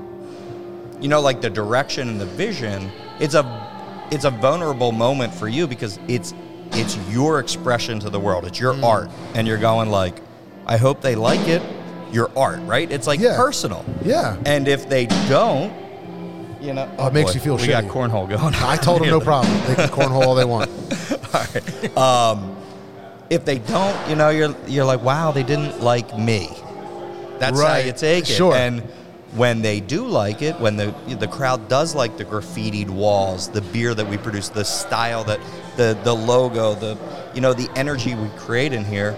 you 1.02 1.08
know, 1.10 1.22
like 1.22 1.42
the 1.42 1.50
direction 1.50 2.08
and 2.10 2.20
the 2.20 2.26
vision, 2.26 2.90
it's 3.20 3.36
a 3.36 3.70
it's 4.12 4.26
a 4.26 4.32
vulnerable 4.32 4.92
moment 4.92 5.34
for 5.34 5.48
you 5.48 5.68
because 5.68 6.00
it's 6.08 6.34
it's 6.72 6.98
your 7.10 7.40
expression 7.40 8.00
to 8.00 8.10
the 8.10 8.20
world. 8.20 8.46
It's 8.46 8.58
Mm. 8.58 8.62
your 8.62 8.86
art, 8.86 9.10
and 9.36 9.48
you're 9.48 9.58
going 9.58 9.90
like, 9.90 10.16
I 10.66 10.78
hope 10.78 11.02
they 11.02 11.16
like 11.16 11.48
it. 11.48 11.62
Your 12.12 12.30
art, 12.38 12.60
right? 12.66 12.90
It's 12.92 13.08
like 13.08 13.20
Yeah. 13.20 13.36
personal. 13.36 13.84
yeah. 14.04 14.38
And 14.46 14.68
if 14.68 14.88
they 14.88 15.08
don't, 15.28 15.74
you 16.62 16.74
know, 16.74 16.88
Oh, 17.00 17.08
it 17.08 17.14
makes 17.14 17.34
you 17.34 17.42
feel 17.42 17.58
We 17.58 17.68
got 17.68 17.86
cornhole 17.86 18.30
going. 18.30 18.54
I 18.56 18.78
told 18.78 19.02
them 19.02 19.10
no 19.10 19.20
problem. 19.20 19.52
They 19.68 19.76
can 19.76 19.90
cornhole 19.90 20.24
all 20.26 20.36
they 20.36 20.46
want. 20.46 20.70
if 23.30 23.46
they 23.46 23.60
don't, 23.60 24.10
you 24.10 24.16
know, 24.16 24.30
you're 24.30 24.56
you're 24.68 24.86
like, 24.86 25.02
wow, 25.02 25.32
they 25.32 25.44
didn't 25.44 25.82
like 25.82 26.18
me. 26.18 26.50
That's 27.40 27.60
how 27.60 27.78
you 27.78 27.92
take 27.94 28.24
it. 28.30 28.34
Sure. 28.34 28.56
And 28.56 28.84
when 29.36 29.62
they 29.62 29.80
do 29.80 30.06
like 30.06 30.42
it, 30.42 30.60
when 30.60 30.76
the 30.76 30.94
the 31.20 31.28
crowd 31.28 31.68
does 31.68 31.96
like 31.96 32.18
the 32.18 32.26
graffitied 32.26 32.90
walls, 32.90 33.50
the 33.50 33.62
beer 33.62 33.94
that 33.94 34.08
we 34.08 34.18
produce, 34.18 34.50
the 34.50 34.64
style 34.66 35.24
that 35.26 35.40
the 35.78 35.98
the 36.04 36.14
logo, 36.14 36.76
the 36.76 36.98
you 37.34 37.42
know, 37.42 37.54
the 37.54 37.70
energy 37.76 38.14
we 38.16 38.30
create 38.38 38.74
in 38.74 38.86
here, 38.86 39.14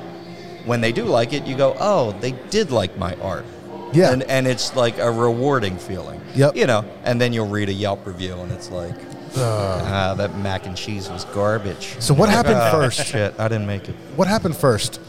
when 0.66 0.80
they 0.82 0.92
do 0.92 1.04
like 1.04 1.34
it, 1.34 1.46
you 1.46 1.56
go, 1.58 1.76
oh, 1.80 2.12
they 2.22 2.32
did 2.50 2.72
like 2.72 2.98
my 2.98 3.16
art. 3.16 3.46
Yeah. 3.94 4.12
And 4.12 4.24
and 4.24 4.48
it's 4.48 4.76
like 4.76 4.98
a 5.00 5.12
rewarding 5.12 5.78
feeling. 5.78 6.22
Yep. 6.36 6.56
You 6.56 6.68
know, 6.68 6.86
and 7.04 7.20
then 7.20 7.34
you'll 7.34 7.48
read 7.48 7.70
a 7.70 7.74
Yelp 7.74 8.06
review 8.06 8.34
and 8.36 8.52
it's 8.52 8.70
like 8.72 8.96
Ah, 9.38 10.14
that 10.18 10.38
mac 10.38 10.66
and 10.66 10.78
cheese 10.78 11.10
was 11.10 11.26
garbage. 11.26 11.96
So 12.00 12.14
what 12.14 12.30
happened 12.38 12.56
Ah, 12.56 12.72
first? 12.72 13.06
Shit, 13.06 13.34
I 13.38 13.48
didn't 13.50 13.68
make 13.68 13.90
it. 13.90 13.96
What 14.16 14.28
happened 14.30 14.56
first? 14.56 15.00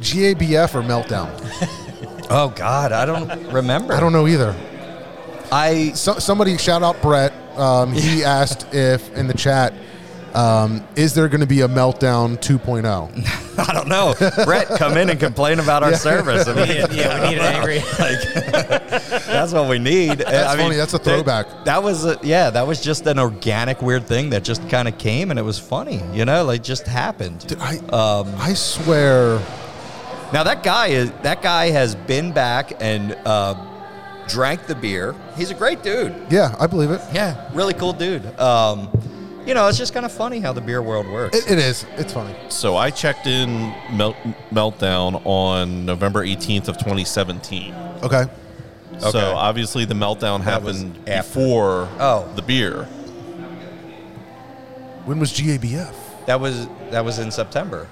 GABF 0.00 0.74
or 0.74 0.82
meltdown? 0.82 1.30
Oh 2.28 2.52
God, 2.54 2.92
I 2.92 3.06
don't 3.06 3.52
remember. 3.52 3.94
I 3.94 4.00
don't 4.00 4.12
know 4.12 4.26
either. 4.26 4.54
I 5.52 5.92
So, 5.92 6.18
somebody 6.18 6.56
shout 6.58 6.82
out 6.82 7.00
Brett. 7.00 7.32
Um, 7.56 7.92
he 7.92 8.24
asked 8.24 8.66
if 8.74 9.14
in 9.16 9.28
the 9.28 9.34
chat, 9.34 9.72
um, 10.34 10.86
is 10.96 11.14
there 11.14 11.28
going 11.28 11.40
to 11.40 11.46
be 11.46 11.62
a 11.62 11.68
meltdown 11.68 12.34
oh? 12.34 12.58
2.0? 12.58 13.58
I 13.68 13.72
don't 13.72 13.88
know. 13.88 14.14
Brett, 14.44 14.68
come 14.76 14.98
in 14.98 15.08
and 15.08 15.18
complain 15.18 15.60
about 15.60 15.82
our 15.82 15.94
service. 15.94 16.46
I 16.46 16.54
mean, 16.54 16.66
yeah, 16.76 16.86
yeah, 16.90 17.22
we 17.22 17.28
need 17.30 17.38
an 17.38 17.44
angry. 17.54 17.78
that's 17.78 19.54
what 19.54 19.68
we 19.68 19.78
need. 19.78 20.18
That's 20.18 20.60
funny. 20.60 20.76
That's 20.76 20.92
a 20.92 20.98
throwback. 20.98 21.48
That, 21.48 21.64
that 21.64 21.82
was 21.82 22.04
a, 22.04 22.18
yeah. 22.22 22.50
That 22.50 22.66
was 22.66 22.82
just 22.82 23.06
an 23.06 23.18
organic 23.18 23.80
weird 23.80 24.06
thing 24.06 24.28
that 24.30 24.44
just 24.44 24.68
kind 24.68 24.88
of 24.88 24.98
came 24.98 25.30
and 25.30 25.38
it 25.38 25.42
was 25.42 25.58
funny. 25.58 26.02
You 26.12 26.26
know, 26.26 26.44
like 26.44 26.62
just 26.62 26.86
happened. 26.86 27.46
Dude, 27.46 27.58
I, 27.58 27.78
Um, 27.78 28.34
I 28.36 28.52
swear. 28.52 29.40
Now 30.32 30.42
that 30.42 30.62
guy 30.62 30.88
is 30.88 31.10
that 31.22 31.40
guy 31.42 31.70
has 31.70 31.94
been 31.94 32.32
back 32.32 32.72
and 32.80 33.12
uh, 33.24 33.54
drank 34.28 34.66
the 34.66 34.74
beer. 34.74 35.14
He's 35.36 35.50
a 35.50 35.54
great 35.54 35.82
dude. 35.82 36.14
Yeah, 36.30 36.54
I 36.58 36.66
believe 36.66 36.90
it. 36.90 37.00
Yeah, 37.12 37.48
really 37.54 37.74
cool 37.74 37.92
dude. 37.92 38.24
Um, 38.38 38.88
you 39.46 39.54
know, 39.54 39.68
it's 39.68 39.78
just 39.78 39.94
kind 39.94 40.04
of 40.04 40.10
funny 40.10 40.40
how 40.40 40.52
the 40.52 40.60
beer 40.60 40.82
world 40.82 41.06
works. 41.06 41.38
It, 41.38 41.52
it 41.52 41.58
is. 41.58 41.86
It's 41.96 42.12
funny. 42.12 42.34
So 42.48 42.76
I 42.76 42.90
checked 42.90 43.28
in 43.28 43.72
Melt, 43.92 44.16
Meltdown 44.50 45.22
on 45.24 45.84
November 45.86 46.24
18th 46.26 46.66
of 46.68 46.76
2017. 46.78 47.72
Okay. 48.02 48.24
So 48.98 49.08
Okay. 49.08 49.20
obviously 49.20 49.84
the 49.84 49.94
meltdown 49.94 50.38
That 50.44 50.50
happened 50.62 51.04
before 51.04 51.88
Oh. 52.00 52.28
the 52.34 52.42
beer. 52.42 52.88
When 55.04 55.20
was 55.20 55.32
GABF? 55.32 55.94
that 56.26 56.40
was 56.40 56.66
that 56.90 57.04
was 57.04 57.20
in 57.20 57.30
September. 57.30 57.86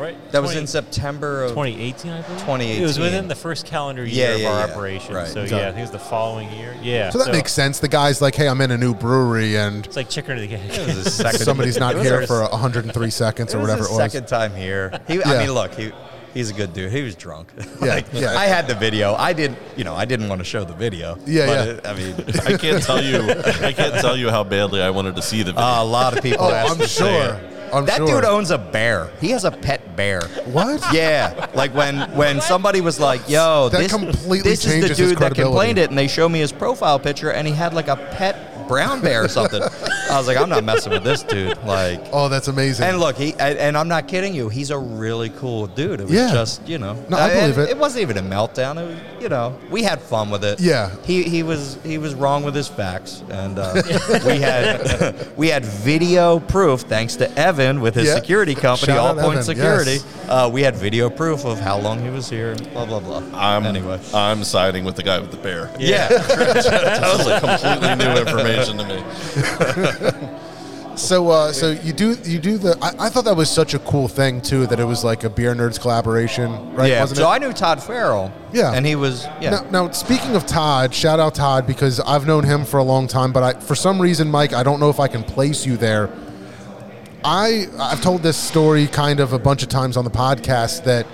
Right? 0.00 0.32
That 0.32 0.42
was 0.42 0.56
in 0.56 0.66
September 0.66 1.44
of 1.44 1.50
2018, 1.50 2.10
I 2.10 2.22
believe. 2.22 2.38
2018. 2.40 2.82
It 2.82 2.86
was 2.86 2.98
within 2.98 3.28
the 3.28 3.34
first 3.34 3.66
calendar 3.66 4.04
year 4.04 4.30
yeah, 4.30 4.34
of 4.36 4.44
our 4.54 4.66
yeah. 4.66 4.72
operation. 4.72 5.14
Right. 5.14 5.28
So 5.28 5.40
Okay. 5.42 5.50
yeah, 5.58 5.62
I 5.68 5.72
think 5.72 5.78
it 5.78 5.82
was 5.82 5.90
the 5.90 5.98
following 5.98 6.50
year. 6.52 6.74
Yeah. 6.82 7.10
So 7.10 7.18
that 7.18 7.32
makes 7.32 7.52
sense. 7.52 7.78
The 7.78 7.88
guy's 7.88 8.20
like, 8.22 8.34
hey, 8.34 8.48
I'm 8.48 8.60
in 8.60 8.70
a 8.70 8.78
new 8.78 8.94
brewery 8.94 9.56
and 9.56 9.86
It's 9.86 9.96
like 9.96 10.08
chicken 10.08 10.32
or 10.38 10.40
the 10.40 10.52
It 10.52 10.78
egg. 10.78 10.96
was 10.96 11.14
second, 11.14 11.40
somebody's 11.40 11.78
not 11.78 11.94
it 11.94 11.98
was 11.98 12.06
here 12.08 12.26
for 12.26 12.42
103 12.42 13.10
seconds 13.24 13.54
or 13.54 13.58
was 13.58 13.68
whatever 13.68 13.82
his 13.82 13.90
it 13.90 14.00
was. 14.02 14.12
second 14.12 14.26
time 14.28 14.54
here. 14.54 14.98
He, 15.06 15.16
Yeah. 15.18 15.22
I 15.26 15.38
mean, 15.38 15.52
look, 15.52 15.74
he 15.74 15.92
he's 16.32 16.48
a 16.50 16.54
good 16.54 16.72
dude. 16.72 16.92
He 16.92 17.02
was 17.02 17.14
drunk. 17.16 17.48
Yeah, 17.82 17.94
Like, 17.94 18.06
yeah. 18.12 18.36
I 18.38 18.46
had 18.46 18.68
the 18.68 18.74
video. 18.74 19.14
I 19.14 19.32
didn't, 19.32 19.58
you 19.76 19.84
know, 19.84 19.94
I 19.94 20.04
didn't 20.04 20.28
want 20.28 20.38
to 20.40 20.44
show 20.44 20.64
the 20.64 20.74
video. 20.74 21.18
Yeah, 21.26 21.46
but 21.46 21.52
yeah. 21.52 21.64
It, 21.72 21.86
I 21.86 21.94
mean, 21.94 22.14
I 22.46 22.56
can't 22.56 22.82
tell 22.82 23.02
you. 23.02 23.30
I 23.66 23.72
can't 23.72 23.94
tell 24.00 24.16
you 24.16 24.30
how 24.30 24.44
badly 24.44 24.80
I 24.82 24.90
wanted 24.90 25.16
to 25.16 25.22
see 25.22 25.42
the 25.42 25.50
uh, 25.50 25.54
video. 25.54 25.82
a 25.82 25.84
lot 25.84 26.16
of 26.16 26.22
people 26.22 26.44
Oh, 26.46 26.52
asked 26.52 26.72
I'm 26.72 26.78
to 26.78 26.88
see 26.88 27.04
sure. 27.04 27.40
It. 27.72 27.76
I'm 27.76 27.86
that 27.86 27.96
sure. 27.98 28.06
dude 28.20 28.24
owns 28.24 28.50
a 28.50 28.58
bear. 28.58 29.10
He 29.20 29.30
has 29.30 29.44
a 29.44 29.50
pet 29.50 29.96
bear. 29.96 30.22
What? 30.46 30.82
Yeah, 30.92 31.50
like 31.54 31.74
when 31.74 32.10
when 32.16 32.40
somebody 32.40 32.80
was 32.80 32.98
like, 33.00 33.28
"Yo, 33.28 33.68
That 33.68 33.78
this, 33.78 33.92
completely 33.92 34.50
this 34.50 34.64
is 34.64 34.88
the 34.88 34.94
dude 34.94 35.18
that 35.18 35.34
complained 35.34 35.78
it," 35.78 35.90
and 35.90 35.98
they 35.98 36.08
show 36.08 36.28
me 36.28 36.40
his 36.40 36.52
profile 36.52 36.98
picture, 36.98 37.30
and 37.32 37.46
he 37.46 37.54
had 37.54 37.74
like 37.74 37.88
a 37.88 37.96
pet 37.96 38.68
brown 38.68 39.00
bear 39.00 39.24
or 39.24 39.28
something. 39.28 39.62
I 40.10 40.18
was 40.18 40.26
like, 40.26 40.36
"I'm 40.36 40.48
not 40.48 40.64
messing 40.64 40.92
with 40.92 41.04
this 41.04 41.22
dude." 41.22 41.56
Like, 41.64 42.00
Oh, 42.12 42.28
that's 42.28 42.48
amazing. 42.48 42.86
and 42.86 42.98
look, 42.98 43.16
he 43.16 43.32
and, 43.38 43.58
and 43.58 43.76
I'm 43.78 43.88
not 43.88 44.08
kidding 44.08 44.34
you. 44.34 44.48
He's 44.48 44.70
a 44.70 44.78
really 44.78 45.30
cool 45.30 45.66
dude. 45.66 46.00
It 46.00 46.04
was 46.04 46.12
Yeah. 46.12 46.32
just 46.32 46.66
you 46.68 46.78
know, 46.78 46.94
No, 47.08 47.16
I 47.16 47.28
and 47.28 47.54
believe 47.54 47.68
it. 47.68 47.70
It 47.72 47.78
wasn't 47.78 48.02
even 48.02 48.18
a 48.18 48.22
meltdown. 48.22 48.80
It 48.80 48.86
was, 48.86 49.22
you 49.22 49.28
know, 49.28 49.56
we 49.70 49.82
had 49.82 50.00
fun 50.00 50.30
with 50.30 50.44
it. 50.44 50.60
Yeah. 50.60 50.90
He 51.04 51.22
he 51.22 51.42
was 51.42 51.78
he 51.84 51.98
was 51.98 52.14
wrong 52.14 52.42
with 52.42 52.54
his 52.54 52.68
facts, 52.68 53.22
and 53.30 53.58
uh, 53.58 53.80
we 54.26 54.38
had 54.38 55.28
we 55.36 55.48
had 55.48 55.64
video 55.64 56.40
proof 56.40 56.80
thanks 56.82 57.16
to 57.16 57.30
Evan 57.38 57.80
with 57.80 57.94
his 57.94 58.08
Yeah. 58.08 58.14
security 58.16 58.54
company, 58.54 58.92
Shout 58.92 58.98
All 58.98 59.14
Point 59.14 59.32
Evan, 59.38 59.42
Security. 59.44 59.92
yes. 59.92 60.04
Uh, 60.28 60.48
we 60.52 60.62
had 60.62 60.76
video 60.76 61.10
proof 61.10 61.44
of 61.44 61.58
how 61.58 61.78
long 61.78 62.00
he 62.02 62.10
was 62.10 62.28
here. 62.30 62.54
Blah 62.72 62.86
blah 62.86 63.00
blah. 63.00 63.22
I'm 63.34 63.66
anyway. 63.66 63.98
I'm 64.14 64.44
siding 64.44 64.84
with 64.84 64.96
the 64.96 65.02
guy 65.02 65.18
with 65.18 65.30
the 65.30 65.36
bear. 65.36 65.70
Yeah. 65.78 66.08
that 66.08 67.16
was 67.16 67.26
like 67.26 67.40
completely 67.42 67.96
new 67.96 68.20
information 68.20 68.78
to 68.78 68.84
me. 68.86 69.99
So, 70.96 71.30
uh, 71.30 71.52
so 71.52 71.70
you 71.70 71.94
do 71.94 72.14
you 72.24 72.38
do 72.38 72.58
the? 72.58 72.76
I, 72.82 73.06
I 73.06 73.08
thought 73.08 73.24
that 73.24 73.36
was 73.36 73.48
such 73.48 73.72
a 73.72 73.78
cool 73.78 74.06
thing 74.06 74.42
too. 74.42 74.66
That 74.66 74.78
it 74.80 74.84
was 74.84 75.02
like 75.02 75.24
a 75.24 75.30
beer 75.30 75.54
nerds 75.54 75.80
collaboration, 75.80 76.74
right? 76.74 76.90
yeah. 76.90 77.00
Wasn't 77.00 77.16
So 77.16 77.24
it? 77.30 77.32
I 77.32 77.38
knew 77.38 77.52
Todd 77.54 77.82
Farrell. 77.82 78.30
Yeah. 78.52 78.72
And 78.74 78.84
he 78.84 78.96
was 78.96 79.24
yeah. 79.40 79.50
Now, 79.50 79.70
now, 79.86 79.90
speaking 79.92 80.36
of 80.36 80.46
Todd, 80.46 80.92
shout 80.92 81.18
out 81.18 81.34
Todd 81.34 81.66
because 81.66 82.00
I've 82.00 82.26
known 82.26 82.44
him 82.44 82.66
for 82.66 82.78
a 82.78 82.82
long 82.82 83.06
time. 83.06 83.32
But 83.32 83.42
I, 83.42 83.60
for 83.60 83.74
some 83.74 84.02
reason, 84.02 84.30
Mike, 84.30 84.52
I 84.52 84.62
don't 84.62 84.78
know 84.78 84.90
if 84.90 85.00
I 85.00 85.08
can 85.08 85.22
place 85.22 85.64
you 85.64 85.78
there. 85.78 86.10
I 87.24 87.66
I've 87.78 88.02
told 88.02 88.22
this 88.22 88.36
story 88.36 88.86
kind 88.86 89.20
of 89.20 89.32
a 89.32 89.38
bunch 89.38 89.62
of 89.62 89.70
times 89.70 89.96
on 89.96 90.04
the 90.04 90.10
podcast 90.10 90.84
that 90.84 91.06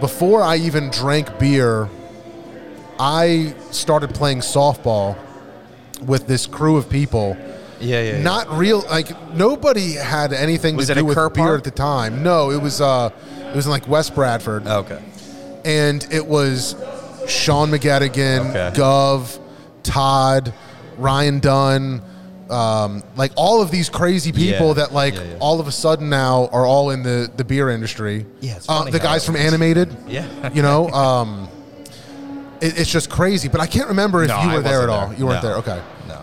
before 0.00 0.42
I 0.42 0.56
even 0.56 0.90
drank 0.90 1.38
beer, 1.38 1.88
I 2.98 3.54
started 3.70 4.12
playing 4.12 4.38
softball 4.38 5.16
with 6.04 6.26
this 6.26 6.46
crew 6.46 6.76
of 6.76 6.90
people. 6.90 7.36
Yeah, 7.80 8.02
yeah, 8.02 8.12
yeah. 8.16 8.22
Not 8.22 8.48
real, 8.56 8.80
like 8.82 9.10
nobody 9.34 9.92
had 9.94 10.32
anything 10.32 10.76
Was 10.76 10.88
to 10.88 10.94
do 10.94 11.04
with 11.04 11.16
Kerr 11.16 11.30
beer 11.30 11.44
Park? 11.44 11.58
at 11.58 11.64
the 11.64 11.70
time. 11.70 12.22
No, 12.22 12.50
it 12.50 12.60
was 12.60 12.80
uh, 12.80 13.10
it 13.40 13.54
was 13.56 13.66
in 13.66 13.72
like 13.72 13.86
West 13.88 14.14
Bradford 14.14 14.66
Okay. 14.66 15.00
and 15.64 16.06
it 16.12 16.24
was 16.26 16.74
Sean 17.28 17.70
McGettigan, 17.70 18.50
Okay. 18.50 18.78
Gov, 18.80 19.38
Todd, 19.82 20.52
Ryan 20.98 21.38
Dunn, 21.40 22.02
um, 22.50 23.02
like 23.16 23.32
all 23.36 23.62
of 23.62 23.70
these 23.70 23.88
crazy 23.88 24.32
people 24.32 24.68
Yeah. 24.68 24.72
that 24.74 24.92
like 24.92 25.14
Yeah, 25.14 25.22
yeah. 25.22 25.36
all 25.40 25.60
of 25.60 25.68
a 25.68 25.72
sudden 25.72 26.08
now 26.10 26.48
are 26.52 26.66
all 26.66 26.90
in 26.90 27.02
the 27.02 27.30
the 27.36 27.44
beer 27.44 27.70
industry. 27.70 28.26
Yeah, 28.40 28.58
uh, 28.68 28.84
the 28.90 28.98
guys 28.98 29.24
from. 29.24 29.36
Animated. 29.36 29.94
Yeah. 30.08 30.26
you 30.52 30.62
know, 30.62 30.88
um, 30.90 31.48
it, 32.60 32.78
it's 32.78 32.90
just 32.90 33.08
crazy. 33.08 33.48
But 33.48 33.60
I 33.60 33.66
can't 33.66 33.88
remember 33.88 34.22
if 34.22 34.28
No, 34.28 34.42
you 34.42 34.50
were 34.52 34.60
there 34.62 34.82
at 34.82 34.88
all. 34.88 35.08
there. 35.08 35.18
You 35.18 35.26
weren't 35.26 35.42
No. 35.42 35.48
there, 35.48 35.58
okay? 35.58 35.80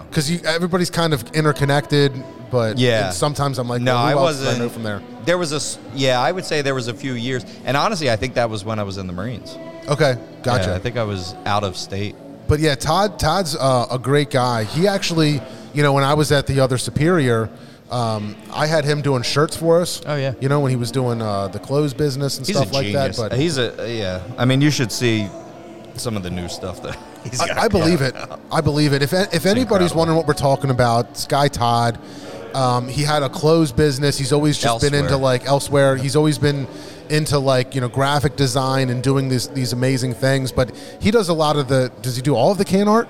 Because 0.10 0.30
you 0.32 0.39
everybody's 0.45 0.89
kind 0.89 1.14
of 1.14 1.24
interconnected. 1.32 2.12
But 2.49 2.78
Yeah. 2.78 3.10
sometimes 3.10 3.60
I'm 3.60 3.68
like, 3.68 3.82
No, 3.82 3.95
well, 3.95 4.03
I 4.03 4.16
wasn't. 4.16 4.62
I 4.62 4.70
from 4.70 4.84
there. 4.84 5.01
There 5.26 5.38
was 5.38 5.51
a 5.51 5.80
yeah. 5.95 6.20
I 6.20 6.32
would 6.32 6.45
say 6.45 6.62
there 6.62 6.76
was 6.76 6.88
a 6.88 6.93
few 6.93 7.14
years, 7.14 7.45
and 7.66 7.76
honestly, 7.76 8.10
I 8.10 8.16
think 8.16 8.36
that 8.36 8.49
was 8.49 8.64
when 8.64 8.80
I 8.80 8.84
was 8.84 8.97
in 8.97 9.08
the 9.08 9.14
Marines. 9.14 9.58
Okay, 9.88 10.18
gotcha. 10.43 10.70
Yeah, 10.70 10.76
I 10.76 10.80
think 10.80 10.97
I 10.97 11.03
was 11.03 11.36
out 11.45 11.64
of 11.64 11.76
state. 11.76 12.16
But 12.47 12.60
yeah, 12.60 12.76
Todd 12.76 13.20
Todd's 13.20 13.55
uh, 13.55 13.88
a 13.91 13.99
great 13.99 14.30
guy. 14.30 14.64
He 14.64 14.88
actually, 14.88 15.41
you 15.74 15.84
know, 15.84 15.91
when 15.93 16.05
I 16.05 16.14
was 16.14 16.32
at 16.32 16.47
the 16.47 16.62
other 16.62 16.78
Superior, 16.78 17.49
um, 17.91 18.36
I 18.53 18.68
had 18.68 18.86
him 18.86 19.01
doing 19.01 19.24
shirts 19.24 19.55
for 19.55 19.82
us. 19.82 20.01
Oh, 20.05 20.16
yeah. 20.16 20.34
You 20.39 20.49
know, 20.49 20.60
when 20.62 20.72
he 20.72 20.78
was 20.78 20.91
doing 20.91 21.22
uh, 21.22 21.47
the 21.49 21.60
clothes 21.60 21.93
business 21.93 22.38
and 22.38 22.47
He's 22.47 22.55
stuff 22.55 22.72
like 22.74 22.93
that. 22.93 23.16
But 23.18 23.34
he's 23.34 23.58
a 23.58 23.74
yeah. 23.89 24.24
I 24.38 24.45
mean, 24.45 24.62
you 24.62 24.72
should 24.72 24.91
see 24.91 25.28
some 25.95 26.16
of 26.16 26.24
the 26.24 26.30
new 26.30 26.47
stuff 26.47 26.82
that. 26.84 26.97
I, 27.39 27.65
I 27.65 27.68
believe 27.68 28.01
it. 28.01 28.15
I 28.51 28.61
believe 28.61 28.93
it. 28.93 29.01
If 29.01 29.13
if 29.13 29.45
anybody's 29.45 29.93
wondering 29.93 30.18
what 30.18 30.28
we're 30.28 30.34
talking 30.34 30.70
about, 30.70 31.18
Sky 31.18 31.47
Todd, 31.47 31.99
um, 32.53 32.88
he 32.88 33.03
had 33.03 33.24
a 33.24 33.30
clothes 33.30 33.72
business. 33.72 34.18
He's 34.18 34.34
always 34.34 34.57
just 34.57 34.82
been 34.82 34.93
into 34.93 35.18
like 35.18 35.45
elsewhere. 35.45 35.95
He's 35.95 36.15
always 36.15 36.38
been 36.38 36.68
into 37.09 37.39
like 37.39 37.76
you 37.76 37.82
know 37.82 37.89
graphic 37.89 38.36
design 38.36 38.89
and 38.89 39.03
doing 39.03 39.30
these 39.30 39.47
these 39.49 39.74
amazing 39.74 40.13
things. 40.13 40.51
But 40.51 40.76
he 40.99 41.11
does 41.11 41.30
a 41.30 41.34
lot 41.34 41.57
of 41.57 41.68
the. 41.68 41.91
Does 42.01 42.15
he 42.15 42.22
do 42.22 42.36
all 42.36 42.51
of 42.51 42.57
the 42.57 42.65
can 42.65 42.88
art? 42.88 43.07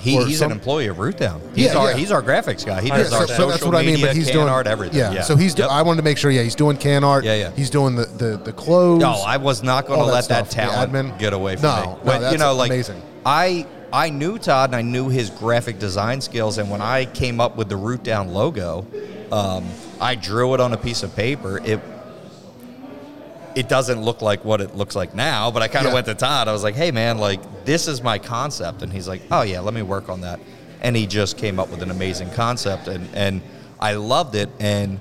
He, 0.00 0.16
he's 0.24 0.38
some- 0.38 0.50
an 0.52 0.58
employee 0.58 0.86
of 0.86 0.98
Root 0.98 1.16
Down. 1.18 1.40
He's 1.54 1.66
Yeah, 1.66 1.76
our 1.78 1.90
yeah. 1.90 1.96
he's 1.96 2.10
our 2.12 2.22
graphics 2.22 2.64
guy. 2.64 2.80
He 2.80 2.88
Yeah, 2.88 2.98
does 2.98 3.10
so, 3.10 3.16
our 3.16 3.26
so 3.26 3.34
social 3.34 3.48
that's 3.50 3.64
what 3.64 3.74
I 3.74 3.78
mean. 3.82 3.92
media, 3.94 4.06
But 4.06 4.16
he's 4.16 4.26
can 4.26 4.34
doing 4.36 4.48
art, 4.48 4.66
everything. 4.66 4.98
Yeah. 4.98 5.22
So 5.22 5.36
he's. 5.36 5.54
Do, 5.54 5.62
Yep. 5.62 5.70
I 5.70 5.82
wanted 5.82 5.98
to 5.98 6.04
make 6.04 6.18
sure. 6.18 6.30
Yeah, 6.30 6.42
he's 6.42 6.54
doing 6.54 6.76
can 6.76 7.04
art. 7.04 7.24
Yeah, 7.24 7.34
yeah. 7.34 7.50
He's 7.56 7.70
doing 7.70 7.94
the 7.96 8.04
the, 8.06 8.36
the 8.38 8.52
clothes. 8.52 9.00
No, 9.00 9.12
I 9.26 9.36
was 9.36 9.62
not 9.62 9.86
going 9.86 10.00
to 10.00 10.06
let 10.06 10.28
that 10.28 10.46
stuff, 10.46 10.50
talent 10.50 10.92
admin. 10.92 11.18
get 11.18 11.32
away 11.32 11.56
from 11.56 11.62
No, 11.62 11.76
me. 11.76 11.82
no, 11.82 11.92
When, 12.02 12.20
that's 12.20 12.32
you 12.32 12.38
know, 12.38 12.54
like 12.54 12.70
amazing. 12.70 13.02
I 13.26 13.66
I 13.92 14.10
knew 14.10 14.38
Todd 14.38 14.70
and 14.70 14.76
I 14.76 14.82
knew 14.82 15.08
his 15.08 15.30
graphic 15.30 15.78
design 15.78 16.20
skills, 16.20 16.58
and 16.58 16.70
when 16.70 16.80
I 16.82 17.06
came 17.06 17.40
up 17.40 17.56
with 17.56 17.68
the 17.68 17.76
Root 17.76 18.02
Down 18.04 18.28
logo, 18.34 18.86
um, 19.32 19.64
I 20.00 20.14
drew 20.14 20.54
it 20.54 20.60
on 20.60 20.72
a 20.72 20.76
piece 20.76 21.02
of 21.02 21.14
paper. 21.16 21.58
It 21.64 21.80
it 23.58 23.68
doesn't 23.68 24.00
look 24.00 24.22
like 24.22 24.44
what 24.44 24.60
it 24.60 24.76
looks 24.76 24.94
like 24.94 25.14
now, 25.14 25.50
but 25.50 25.62
I 25.62 25.68
kind 25.68 25.84
of 25.86 25.90
Yeah. 25.90 25.94
went 25.94 26.06
to 26.06 26.14
Todd. 26.14 26.46
I 26.46 26.52
was 26.52 26.62
like, 26.62 26.76
"Hey, 26.76 26.92
man, 26.92 27.18
like 27.18 27.40
this 27.64 27.88
is 27.88 28.00
my 28.02 28.18
concept," 28.18 28.82
and 28.82 28.92
he's 28.92 29.08
like, 29.08 29.22
"Oh 29.32 29.42
yeah, 29.42 29.60
let 29.60 29.74
me 29.74 29.82
work 29.82 30.08
on 30.08 30.20
that." 30.20 30.38
And 30.80 30.94
he 30.94 31.06
just 31.06 31.36
came 31.36 31.58
up 31.58 31.68
with 31.68 31.82
an 31.82 31.90
amazing 31.90 32.30
concept, 32.30 32.86
and 32.86 33.08
and 33.14 33.42
I 33.80 33.94
loved 33.94 34.36
it. 34.36 34.48
And 34.60 35.00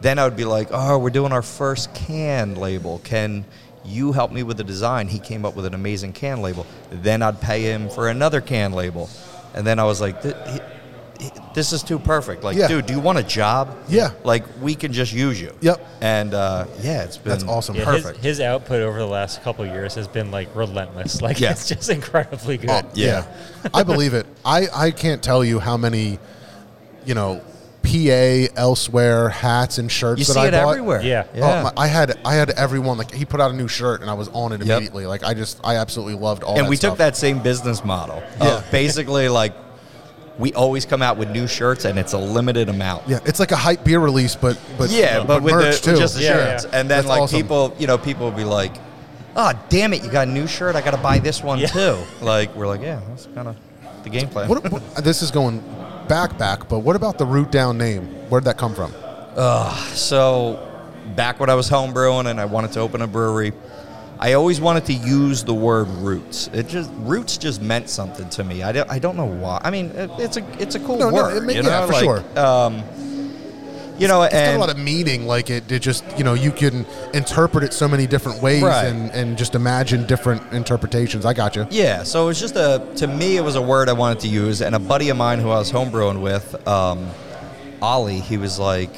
then 0.00 0.18
I 0.18 0.24
would 0.24 0.36
be 0.36 0.44
like, 0.44 0.68
"Oh, 0.72 0.98
we're 0.98 1.10
doing 1.10 1.32
our 1.32 1.42
first 1.42 1.94
can 1.94 2.56
label. 2.56 3.00
Can 3.04 3.44
you 3.84 4.10
help 4.12 4.32
me 4.32 4.42
with 4.42 4.56
the 4.56 4.64
design?" 4.64 5.06
He 5.06 5.20
came 5.20 5.44
up 5.44 5.54
with 5.54 5.64
an 5.64 5.74
amazing 5.74 6.12
can 6.12 6.42
label. 6.42 6.66
Then 6.90 7.22
I'd 7.22 7.40
pay 7.40 7.62
him 7.62 7.88
for 7.88 8.08
another 8.08 8.40
can 8.40 8.72
label, 8.72 9.08
and 9.54 9.64
then 9.64 9.78
I 9.78 9.84
was 9.84 10.00
like, 10.00 10.22
"Th- 10.22 10.34
he- 10.46 10.52
he- 10.54 10.60
"This 11.54 11.72
is 11.72 11.82
too 11.82 11.98
perfect." 11.98 12.42
Like, 12.44 12.56
Yeah. 12.56 12.68
dude, 12.68 12.86
do 12.86 12.92
you 12.94 13.00
want 13.00 13.18
a 13.18 13.22
job? 13.22 13.76
Yeah. 13.88 14.10
Like 14.24 14.44
we 14.60 14.74
can 14.74 14.92
just 14.92 15.12
use 15.12 15.40
you. 15.40 15.52
Yep. 15.60 15.86
And 16.00 16.34
uh, 16.34 16.66
yeah, 16.80 17.02
it's 17.02 17.18
been 17.18 17.30
That's 17.32 17.44
awesome. 17.44 17.76
Yeah, 17.76 17.84
Perfect. 17.84 18.18
his 18.22 18.40
output 18.40 18.80
over 18.82 18.98
the 18.98 19.06
last 19.06 19.42
couple 19.42 19.64
of 19.64 19.70
years 19.70 19.94
has 19.94 20.08
been 20.08 20.30
like 20.30 20.48
relentless. 20.54 21.20
Like 21.22 21.40
Yeah. 21.40 21.50
it's 21.52 21.68
just 21.68 21.88
incredibly 21.90 22.56
good. 22.58 22.70
Oh, 22.70 22.82
yeah. 22.94 23.24
I 23.74 23.82
believe 23.82 24.14
it. 24.14 24.26
I, 24.44 24.66
I 24.74 24.90
can't 24.90 25.22
tell 25.22 25.44
you 25.44 25.58
how 25.60 25.76
many, 25.76 26.18
you 27.04 27.14
know, 27.14 27.40
PA 27.84 28.46
elsewhere 28.56 29.28
hats 29.28 29.78
and 29.78 29.90
shirts 29.90 30.20
You 30.20 30.24
that 30.26 30.32
see 30.34 30.38
I 30.40 30.46
it 30.48 30.52
bought. 30.52 30.70
everywhere. 30.70 31.02
Yeah. 31.02 31.26
Oh, 31.34 31.62
my, 31.64 31.72
I 31.76 31.86
had 31.88 32.16
I 32.24 32.34
had 32.34 32.50
everyone 32.50 32.96
like 32.96 33.12
he 33.12 33.24
put 33.24 33.40
out 33.40 33.50
a 33.50 33.54
new 33.54 33.66
shirt 33.68 34.00
and 34.02 34.08
I 34.10 34.14
was 34.14 34.28
on 34.28 34.52
it 34.52 34.60
Yep. 34.60 34.68
immediately. 34.68 35.06
Like 35.06 35.24
I 35.24 35.34
just 35.34 35.58
I 35.64 35.76
absolutely 35.76 36.14
loved 36.14 36.44
all. 36.44 36.56
and 36.56 36.66
that 36.66 36.70
we 36.70 36.76
stuff. 36.76 36.92
took 36.92 36.98
that 36.98 37.16
same 37.16 37.40
business 37.42 37.84
model. 37.84 38.22
Yeah. 38.40 38.58
Of 38.58 38.70
basically, 38.70 39.28
like 39.28 39.52
we 40.38 40.52
always 40.54 40.84
come 40.86 41.02
out 41.02 41.16
with 41.18 41.30
new 41.30 41.46
shirts, 41.46 41.84
and 41.84 41.98
it's 41.98 42.12
a 42.14 42.18
limited 42.18 42.68
amount. 42.68 43.08
Yeah, 43.08 43.18
it's 43.24 43.38
like 43.40 43.52
a 43.52 43.56
hype 43.56 43.84
beer 43.84 44.00
release, 44.00 44.34
but 44.34 44.58
but 44.78 44.90
yeah, 44.90 45.18
uh, 45.18 45.24
but, 45.24 45.42
with 45.42 45.54
merch 45.54 45.80
the 45.82 45.92
too. 45.92 45.98
just 45.98 46.14
the 46.16 46.22
Yeah, 46.22 46.32
shirts, 46.32 46.64
yeah. 46.64 46.80
and 46.80 46.90
then 46.90 46.98
That's 46.98 47.06
like 47.08 47.22
awesome. 47.22 47.40
people, 47.40 47.74
you 47.78 47.86
know, 47.86 47.98
people 47.98 48.30
will 48.30 48.36
be 48.36 48.44
like, 48.44 48.72
"Oh, 49.36 49.52
damn 49.68 49.92
it, 49.92 50.02
you 50.02 50.10
got 50.10 50.28
a 50.28 50.30
new 50.30 50.46
shirt! 50.46 50.74
I 50.76 50.80
got 50.80 50.92
to 50.92 50.96
buy 51.02 51.18
this 51.18 51.42
one 51.42 51.58
Yeah. 51.58 51.66
too." 51.68 51.96
Like 52.20 52.54
we're 52.56 52.66
like, 52.66 52.80
"Yeah, 52.82 53.00
that's 53.08 53.26
kind 53.34 53.48
of 53.48 53.56
the 54.04 54.10
game 54.10 54.28
plan." 54.28 54.48
What, 54.48 54.70
what, 54.70 54.82
this 55.04 55.22
is 55.22 55.30
going 55.30 55.62
back 56.08 56.38
back, 56.38 56.68
but 56.68 56.80
what 56.80 56.96
about 56.96 57.18
the 57.18 57.26
root 57.26 57.50
down 57.52 57.76
name? 57.78 58.06
Where'd 58.28 58.44
that 58.44 58.56
come 58.58 58.74
from? 58.74 58.92
So, 59.94 60.68
back 61.16 61.40
when 61.40 61.50
I 61.50 61.54
was 61.54 61.68
home 61.68 61.92
brewing 61.92 62.26
and 62.26 62.40
I 62.40 62.44
wanted 62.44 62.72
to 62.72 62.80
open 62.80 63.02
a 63.02 63.06
brewery, 63.06 63.52
I 64.22 64.34
always 64.34 64.60
wanted 64.60 64.84
to 64.86 64.92
use 64.92 65.42
the 65.42 65.52
word 65.54 65.88
roots. 65.88 66.48
It 66.52 66.68
just 66.68 66.90
roots 66.98 67.36
just 67.36 67.60
meant 67.60 67.88
something 67.90 68.28
to 68.30 68.44
me. 68.44 68.62
I 68.62 68.70
don't, 68.70 68.88
I 68.88 69.00
don't 69.00 69.16
know 69.16 69.26
why. 69.26 69.60
I 69.64 69.70
mean, 69.72 69.86
it, 69.90 70.10
it's 70.18 70.36
a 70.36 70.62
it's 70.62 70.76
a 70.76 70.78
cool 70.80 70.96
No, 70.96 71.10
no, 71.10 71.14
word. 71.24 71.36
it 71.38 71.42
ma- 71.42 71.50
you 71.52 71.62
yeah, 71.62 71.80
know? 71.80 71.86
for 71.88 71.92
like, 71.92 72.04
sure. 72.04 72.38
Um, 72.38 72.84
you 73.98 74.06
know, 74.06 74.22
It's 74.22 74.32
got 74.32 74.54
a 74.54 74.58
lot 74.58 74.70
of 74.70 74.78
meaning. 74.78 75.26
Like 75.26 75.50
it, 75.50 75.70
it 75.72 75.80
just 75.82 76.04
you 76.16 76.22
know 76.22 76.34
you 76.34 76.52
can 76.52 76.86
interpret 77.12 77.64
it 77.64 77.72
so 77.72 77.88
many 77.88 78.06
different 78.06 78.40
ways 78.40 78.62
Right. 78.62 78.86
and 78.86 79.10
and 79.10 79.36
just 79.36 79.56
imagine 79.56 80.06
different 80.06 80.40
interpretations. 80.52 81.26
I 81.26 81.34
got 81.34 81.56
you. 81.56 81.66
Yeah, 81.70 82.04
so 82.04 82.22
it 82.22 82.26
was 82.26 82.38
just 82.38 82.54
a 82.54 82.80
to 82.96 83.08
me 83.08 83.36
it 83.38 83.42
was 83.42 83.56
a 83.56 83.62
word 83.62 83.88
I 83.88 83.92
wanted 83.92 84.20
to 84.20 84.28
use, 84.28 84.62
and 84.62 84.76
a 84.76 84.78
buddy 84.78 85.08
of 85.08 85.16
mine 85.16 85.40
who 85.40 85.50
I 85.50 85.58
was 85.58 85.72
homebrewing 85.72 86.20
with, 86.22 86.46
um, 86.68 87.10
Ollie, 87.80 88.20
he 88.20 88.36
was 88.38 88.56
like, 88.58 88.90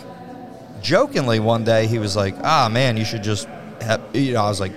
jokingly 0.82 1.40
one 1.40 1.64
day 1.64 1.86
he 1.86 1.98
was 1.98 2.14
like, 2.14 2.34
"Ah, 2.42 2.68
man, 2.70 2.98
you 2.98 3.06
should 3.06 3.22
just 3.22 3.48
have." 3.80 4.00
You 4.12 4.34
know, 4.34 4.44
I 4.44 4.48
was 4.48 4.60
like, 4.60 4.72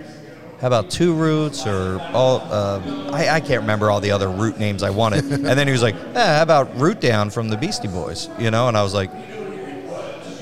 "How 0.60 0.68
about 0.68 0.90
two 0.90 1.14
roots 1.14 1.66
or 1.66 2.00
all?" 2.14 2.42
Uh, 2.52 3.10
I, 3.12 3.30
I 3.30 3.40
can't 3.40 3.62
remember 3.62 3.92
all 3.92 4.00
the 4.00 4.12
other 4.12 4.30
root 4.30 4.60
names 4.60 4.84
I 4.84 4.90
wanted. 4.90 5.26
and 5.32 5.46
then 5.46 5.68
he 5.68 5.72
was 5.72 5.82
like, 5.84 5.96
eh, 5.96 6.38
"How 6.38 6.44
about 6.44 6.76
root 6.78 7.00
down 7.00 7.30
from 7.30 7.50
the 7.50 7.58
Beastie 7.58 7.88
Boys?" 7.88 8.30
You 8.40 8.52
know, 8.52 8.68
and 8.68 8.78
I 8.78 8.84
was 8.84 8.94
like, 8.94 9.12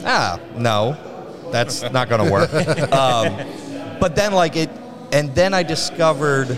"Ah, 0.05 0.39
no, 0.55 0.97
that's 1.51 1.81
not 1.91 2.09
going 2.09 2.25
to 2.25 2.31
work." 2.31 2.53
um, 2.93 3.37
but 3.99 4.15
then 4.15 4.33
like 4.33 4.55
it, 4.55 4.69
and 5.11 5.33
then 5.35 5.53
I 5.53 5.63
discovered 5.63 6.57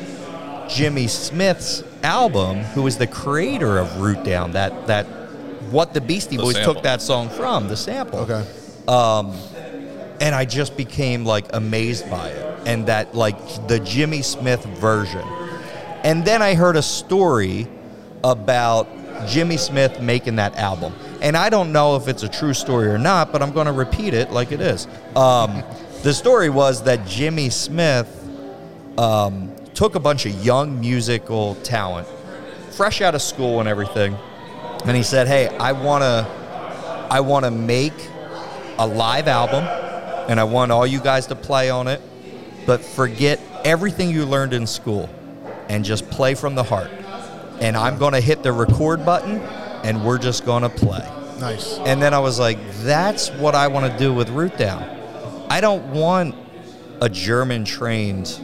Jimmy 0.70 1.08
Smith's 1.08 1.84
album, 2.03 2.60
who 2.60 2.84
was 2.84 2.97
the 2.97 3.08
creator 3.08 3.78
of 3.78 3.99
Root 3.99 4.24
Down. 4.24 4.51
That 4.51 4.88
that 4.88 5.05
what 5.72 5.93
the 5.93 6.01
Beastie 6.01 6.38
The 6.38 6.43
Boys 6.43 6.55
sample. 6.55 6.76
took 6.76 6.84
that 6.84 7.01
song 7.01 7.30
from, 7.30 7.68
the 7.68 7.78
sample 7.78 8.20
Okay. 8.20 8.45
and 10.20 10.34
I 10.34 10.45
just 10.45 10.78
became 10.78 11.26
like 11.26 11.45
amazed 11.53 12.10
by 12.10 12.30
it 12.30 12.46
and 12.68 12.86
that 12.86 13.15
like 13.15 13.38
the 13.68 13.80
Jimmy 13.80 14.22
Smith 14.22 14.63
version. 14.65 15.26
And 16.03 16.24
then 16.26 16.41
I 16.41 16.53
heard 16.53 16.76
a 16.76 16.82
story 16.82 17.65
about 18.24 18.88
Jimmy 19.28 19.55
Smith 19.57 20.01
making 20.01 20.36
that 20.36 20.55
album. 20.57 20.93
And 21.22 21.36
I 21.36 21.49
don't 21.49 21.72
know 21.72 21.95
if 21.95 22.07
it's 22.09 22.24
a 22.24 22.30
true 22.30 22.53
story 22.53 22.89
or 22.89 22.97
not, 22.97 23.32
but 23.32 23.41
I'm 23.41 23.51
going 23.51 23.68
to 23.68 23.72
repeat 23.72 24.13
it 24.13 24.32
like 24.32 24.51
it 24.51 24.59
is. 24.59 24.86
Um, 25.15 25.63
the 26.03 26.13
story 26.13 26.49
was 26.49 26.84
that 26.84 27.07
Jimmy 27.07 27.49
Smith 27.49 28.07
um, 28.97 29.55
took 29.74 29.95
a 29.95 29.99
bunch 29.99 30.26
of 30.26 30.45
young 30.45 30.80
musical 30.80 31.55
talent, 31.55 32.07
fresh 32.72 33.01
out 33.01 33.15
of 33.15 33.22
school 33.22 33.61
and 33.61 33.70
everything, 33.70 34.15
and 34.86 34.95
he 34.95 35.03
said, 35.03 35.28
"Hey, 35.28 35.47
I 35.57 35.72
want 35.72 36.03
to, 36.03 37.07
I 37.09 37.20
want 37.22 37.45
to 37.45 37.51
make 37.51 37.93
a 38.78 38.86
live 38.86 39.28
album, 39.28 39.63
and 40.30 40.39
I 40.39 40.43
want 40.43 40.72
all 40.72 40.86
you 40.86 40.99
guys 40.99 41.28
to 41.28 41.36
play 41.36 41.70
on 41.70 41.88
it, 41.88 41.99
but 42.68 42.82
forget 42.82 43.39
everything 43.65 44.11
you 44.11 44.26
learned 44.26 44.53
in 44.53 44.68
school, 44.68 45.09
and 45.70 45.84
just 45.84 46.07
play 46.11 46.36
from 46.36 46.53
the 46.53 46.63
heart. 46.63 46.91
And 47.59 47.76
I'm 47.76 47.97
going 47.97 48.13
to 48.13 48.22
hit 48.22 48.43
the 48.43 48.51
record 48.51 49.03
button, 49.03 49.39
and 49.84 50.05
we're 50.05 50.20
just 50.20 50.45
going 50.45 50.61
to 50.61 50.70
play." 50.70 51.03
Nice. 51.39 51.80
And 51.80 52.01
then 52.01 52.13
I 52.13 52.20
was 52.20 52.39
like, 52.39 52.57
that's 52.84 53.30
what 53.32 53.55
I 53.55 53.68
want 53.68 53.91
to 53.91 53.97
do 53.99 54.13
with 54.13 54.30
Root 54.30 54.57
Down. 54.57 54.84
I 55.49 55.61
don't 55.61 55.86
want 55.93 56.36
a 56.99 57.07
German 57.09 57.63
trained 57.63 58.39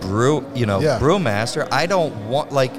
brew, 0.00 0.44
you 0.54 0.66
know, 0.66 0.80
Yeah. 0.80 0.98
brewmaster. 0.98 1.68
I 1.70 1.86
don't 1.86 2.28
want 2.28 2.52
like 2.52 2.72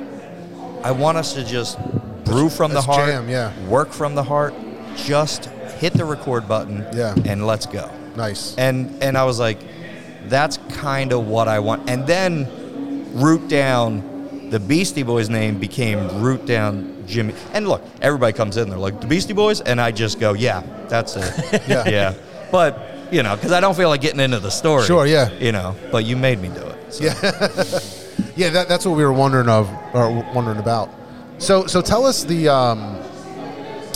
I 0.84 0.91
want 0.91 1.17
us 1.17 1.34
to 1.34 1.43
just 1.43 1.78
brew 2.26 2.49
from 2.49 2.74
the 2.74 2.82
heart, 2.82 3.07
jam, 3.07 3.30
yeah. 3.30 3.51
work 3.67 3.91
from 3.91 4.15
the 4.15 4.24
heart, 4.24 4.53
just 4.95 5.45
hit 5.80 5.93
the 5.93 6.05
record 6.05 6.47
button 6.47 6.86
Yeah. 6.93 7.13
and 7.26 7.45
let's 7.47 7.65
go. 7.65 7.89
Nice. 8.15 8.55
And 8.57 8.97
and 9.01 9.17
I 9.17 9.24
was 9.24 9.39
like, 9.39 9.59
that's 10.26 10.57
kind 10.69 11.11
of 11.11 11.28
what 11.28 11.47
I 11.47 11.59
want. 11.59 11.89
And 11.89 12.05
then 12.07 12.47
Root 13.13 13.47
Down, 13.47 14.49
the 14.49 14.59
Beastie 14.59 15.03
Boys 15.03 15.30
name 15.30 15.59
became 15.59 16.22
Root 16.22 16.45
Down 16.45 17.03
Jimmy. 17.07 17.34
And 17.53 17.67
look, 17.67 17.84
everybody 18.01 18.34
comes 18.34 18.57
in, 18.57 18.69
they're 18.69 18.80
like, 18.80 19.01
the 19.01 19.07
Beastie 19.07 19.34
Boys? 19.34 19.61
And 19.61 19.80
I 19.80 19.91
just 19.91 20.19
go, 20.19 20.34
yeah, 20.34 20.63
that's 20.88 21.15
it. 21.15 21.61
Yeah. 21.67 21.88
yeah. 21.88 22.13
But, 22.51 22.80
you 23.11 23.24
know, 23.24 23.36
because 23.36 23.51
I 23.51 23.59
don't 23.59 23.76
feel 23.76 23.89
like 23.89 24.01
getting 24.01 24.19
into 24.19 24.39
the 24.39 24.49
story. 24.49 24.86
Sure, 24.86 25.05
yeah. 25.05 25.32
You 25.34 25.51
know, 25.51 25.76
but 25.91 26.05
you 26.05 26.17
made 26.17 26.39
me 26.41 26.49
do 26.49 26.61
it. 26.61 26.93
So. 26.93 27.03
Yeah, 27.03 27.13
that, 28.49 28.67
that's 28.67 28.86
what 28.86 28.97
we 28.97 29.03
were 29.03 29.13
wondering 29.13 29.49
of 29.49 29.69
or 29.93 30.11
wondering 30.34 30.57
about. 30.59 30.89
So, 31.38 31.65
so 31.65 31.82
tell 31.82 32.05
us 32.05 32.24
the 32.24 32.49
um, 32.49 33.01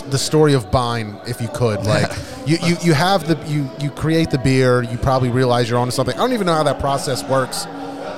the 0.09 0.17
story 0.17 0.53
of 0.53 0.71
Bine, 0.71 1.19
if 1.27 1.41
you 1.41 1.47
could. 1.49 1.85
Like, 1.85 2.11
you, 2.45 2.57
you, 2.63 2.75
you 2.81 2.93
have 2.93 3.27
the 3.27 3.37
you 3.51 3.69
you 3.79 3.89
create 3.91 4.29
the 4.29 4.37
beer. 4.37 4.81
You 4.83 4.97
probably 4.97 5.29
realize 5.29 5.69
you're 5.69 5.79
onto 5.79 5.91
something. 5.91 6.15
I 6.15 6.19
don't 6.19 6.33
even 6.33 6.45
know 6.47 6.53
how 6.53 6.63
that 6.63 6.79
process 6.79 7.23
works. 7.27 7.65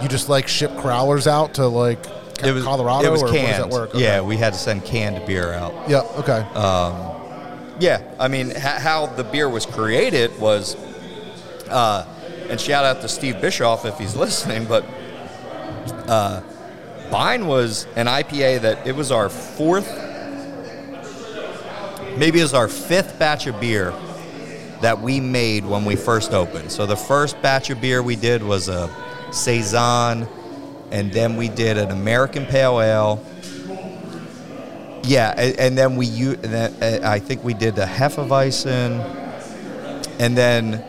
You 0.01 0.07
just 0.07 0.29
like 0.29 0.47
ship 0.47 0.71
crowlers 0.71 1.25
out 1.27 1.55
to 1.55 1.67
like 1.67 1.99
It 2.43 2.51
was 2.51 2.63
Colorado, 2.63 3.07
It 3.07 3.11
was 3.11 3.23
or 3.23 3.29
canned. 3.29 3.47
does 3.47 3.57
that 3.57 3.69
work? 3.69 3.89
Okay. 3.95 4.03
Yeah, 4.03 4.21
we 4.21 4.37
had 4.37 4.53
to 4.53 4.59
send 4.59 4.85
canned 4.85 5.25
beer 5.25 5.53
out. 5.53 5.89
Yeah. 5.89 6.01
Okay. 6.17 6.45
Yeah, 7.79 8.01
I 8.19 8.27
mean, 8.27 8.49
ha- 8.51 8.79
how 8.79 9.05
the 9.05 9.23
beer 9.23 9.47
was 9.47 9.65
created 9.67 10.37
was, 10.39 10.75
uh, 11.69 12.05
and 12.49 12.59
shout 12.59 12.85
out 12.85 13.01
to 13.01 13.07
Steve 13.07 13.39
Bischoff 13.39 13.85
if 13.85 13.97
he's 13.99 14.15
listening, 14.25 14.65
but 14.65 14.83
uh, 16.07 16.41
Bine 17.11 17.45
was 17.45 17.85
an 17.95 18.07
IPA 18.07 18.61
that 18.61 18.87
it 18.87 18.95
was 18.95 19.11
our 19.11 19.29
fourth, 19.29 19.87
maybe 22.17 22.39
it 22.39 22.43
was 22.43 22.53
our 22.53 22.67
fifth 22.67 23.17
batch 23.19 23.47
of 23.47 23.59
beer 23.59 23.93
that 24.81 25.01
we 25.01 25.19
made 25.19 25.65
when 25.65 25.85
we 25.85 25.95
first 25.95 26.33
opened. 26.33 26.71
So 26.71 26.85
the 26.85 26.95
first 26.95 27.41
batch 27.41 27.69
of 27.69 27.81
beer 27.81 28.01
we 28.03 28.15
did 28.15 28.43
was 28.43 28.69
a 28.69 28.89
saison, 29.31 30.27
and 30.91 31.11
then 31.11 31.35
we 31.35 31.49
did 31.49 31.77
an 31.77 31.91
American 31.91 32.45
Pale 32.45 32.81
Ale. 32.81 33.25
Yeah, 35.03 35.33
and, 35.37 35.59
and 35.59 35.77
then 35.77 35.95
we 35.95 36.07
and 36.07 36.43
then, 36.43 36.83
uh, 36.83 37.07
I 37.07 37.19
think 37.19 37.43
we 37.43 37.53
did 37.53 37.75
the 37.75 37.85
Hefeweizen, 37.85 38.99
and 40.19 40.37
then 40.37 40.83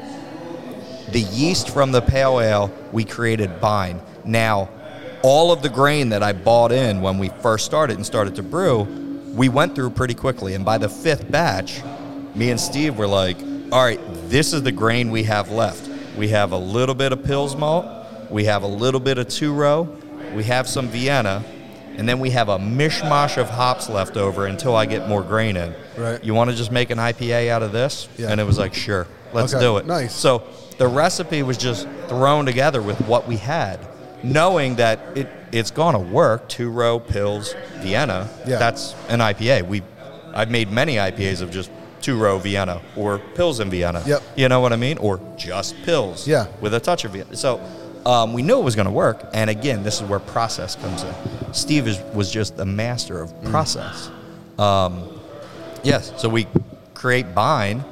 the 1.13 1.21
yeast 1.21 1.71
from 1.71 1.93
the 1.93 2.03
pale 2.03 2.41
ale 2.41 2.71
we 2.93 3.05
created 3.05 3.61
Bine. 3.61 4.01
Now, 4.25 4.69
all 5.23 5.53
of 5.53 5.63
the 5.63 5.69
grain 5.69 6.11
that 6.11 6.23
I 6.23 6.33
bought 6.33 6.73
in 6.73 7.01
when 7.01 7.19
we 7.19 7.29
first 7.29 7.65
started 7.65 7.97
and 7.97 8.05
started 8.05 8.35
to 8.37 8.43
brew, 8.43 9.08
we 9.39 9.49
went 9.49 9.75
through 9.75 9.91
pretty 9.91 10.15
quickly, 10.15 10.55
and 10.55 10.65
by 10.65 10.77
the 10.77 10.89
fifth 10.89 11.31
batch, 11.31 11.81
me 12.35 12.51
and 12.51 12.61
Steve 12.61 12.99
were 12.99 13.07
like, 13.07 13.39
"All 13.73 13.83
right, 13.83 14.01
this 14.29 14.53
is 14.53 14.63
the 14.65 14.73
grain 14.73 15.11
we 15.11 15.23
have 15.23 15.51
left. 15.51 15.89
We 16.19 16.29
have 16.29 16.53
a 16.53 16.59
little 16.59 16.95
bit 16.95 17.13
of 17.13 17.21
Pils 17.21 17.57
malt, 17.57 17.87
we 18.31 18.45
have 18.47 18.65
a 18.65 18.67
little 18.67 19.01
bit 19.01 19.17
of 19.17 19.29
two 19.29 19.55
row, 19.55 19.89
we 20.35 20.45
have 20.45 20.69
some 20.69 20.89
Vienna." 20.89 21.43
And 21.97 22.09
then 22.09 22.21
we 22.21 22.31
have 22.31 22.49
a 22.49 22.59
mishmash 22.61 23.39
of 23.39 23.51
hops 23.51 23.89
left 23.89 24.17
over 24.17 24.47
until 24.47 24.77
I 24.77 24.87
get 24.87 25.09
more 25.09 25.21
grain 25.25 25.57
in. 25.57 25.75
Right. 25.97 26.23
You 26.23 26.33
want 26.33 26.49
to 26.49 26.55
just 26.55 26.71
make 26.71 26.91
an 26.91 26.99
IPA 26.99 27.49
out 27.51 27.65
of 27.65 27.73
this? 27.73 28.07
Yeah. 28.17 28.29
And 28.31 28.41
it 28.41 28.45
was 28.47 28.57
like, 28.57 28.73
sure, 28.73 29.09
let's 29.33 29.53
Okay, 29.53 29.61
do 29.61 29.79
it. 29.79 29.87
nice. 29.87 30.15
So 30.15 30.45
the 30.79 30.87
recipe 30.87 31.43
was 31.43 31.57
just 31.57 31.89
thrown 32.07 32.47
together 32.47 32.81
with 32.81 33.01
what 33.09 33.27
we 33.27 33.37
had, 33.37 33.81
knowing 34.23 34.77
that 34.77 34.99
it 35.17 35.29
it's 35.53 35.71
gonna 35.71 35.99
work. 35.99 36.49
Two 36.49 36.71
row 36.71 37.01
Pils, 37.01 37.55
Vienna. 37.83 38.29
Yeah. 38.47 38.59
That's 38.59 38.95
an 39.09 39.21
IPA. 39.21 39.67
We 39.67 39.83
I've 40.35 40.51
made 40.51 40.71
many 40.71 40.97
IPAs 40.97 41.41
of 41.41 41.51
just 41.51 41.71
two 42.03 42.19
row 42.19 42.39
Vienna 42.39 42.81
or 42.97 43.19
Pils 43.35 43.61
in 43.61 43.71
Vienna. 43.71 44.03
Yep. 44.07 44.23
You 44.37 44.49
know 44.49 44.61
what 44.61 44.73
I 44.73 44.77
mean? 44.77 44.99
Or 44.99 45.21
just 45.37 45.75
Pils. 45.77 46.27
Yeah. 46.27 46.47
With 46.61 46.75
a 46.75 46.81
touch 46.81 47.05
of 47.05 47.13
Vienna. 47.13 47.35
So 47.37 47.61
um, 48.07 48.33
we 48.35 48.43
knew 48.43 48.59
it 48.59 48.63
was 48.63 48.77
going 48.77 48.87
to 48.87 48.93
work. 48.93 49.25
And 49.35 49.51
again, 49.51 49.83
this 49.83 49.97
is 50.01 50.03
where 50.09 50.21
process 50.21 50.77
comes 50.77 51.03
in. 51.03 51.15
Steve 51.53 51.89
is, 51.89 51.99
was 52.15 52.31
just 52.31 52.59
a 52.59 52.65
master 52.65 53.21
of 53.21 53.31
Mm. 53.41 53.51
process. 53.51 54.11
Um, 54.59 55.09
yes. 55.83 56.13
So 56.19 56.29
we 56.29 56.47
create 56.95 57.35
Bine. 57.35 57.83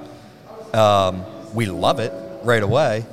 Um, 0.73 1.25
we 1.55 1.67
love 1.67 1.99
it 2.01 2.13
right 2.45 2.63
away. 2.63 3.05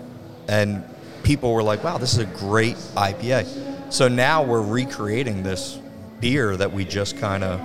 And 0.47 0.83
people 1.23 1.53
were 1.53 1.63
like, 1.63 1.83
wow, 1.83 1.97
this 1.97 2.13
is 2.13 2.19
a 2.19 2.25
great 2.25 2.75
IPA. 2.95 3.91
So 3.91 4.07
now 4.07 4.43
we're 4.43 4.61
recreating 4.61 5.43
this 5.43 5.79
beer 6.19 6.55
that 6.57 6.71
we 6.71 6.85
just 6.85 7.17
kind 7.17 7.43
of 7.43 7.59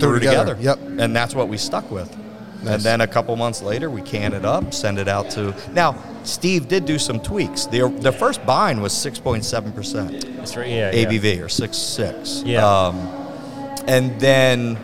threw 0.00 0.18
together. 0.18 0.54
together. 0.54 0.56
Yep. 0.60 1.00
And 1.00 1.14
that's 1.14 1.34
what 1.34 1.48
we 1.48 1.56
stuck 1.56 1.90
with. 1.90 2.14
Nice. 2.62 2.74
And 2.74 2.82
then 2.82 3.00
a 3.02 3.06
couple 3.06 3.36
months 3.36 3.60
later, 3.60 3.90
we 3.90 4.00
can 4.00 4.32
it 4.32 4.44
up, 4.44 4.72
send 4.72 4.98
it 4.98 5.08
out 5.08 5.30
to. 5.32 5.54
Now, 5.72 6.02
Steve 6.22 6.68
did 6.68 6.86
do 6.86 6.98
some 6.98 7.20
tweaks. 7.20 7.66
The, 7.66 7.88
the 8.00 8.12
first 8.12 8.44
Bine 8.46 8.80
was 8.80 8.92
6.7% 8.92 10.36
That's 10.36 10.56
right. 10.56 10.68
Yeah. 10.68 10.90
yeah. 10.92 11.04
ABV 11.04 11.40
or 11.40 11.46
6.6. 11.46 12.46
Yeah. 12.46 12.66
Um, 12.66 12.96
and 13.86 14.18
then 14.18 14.78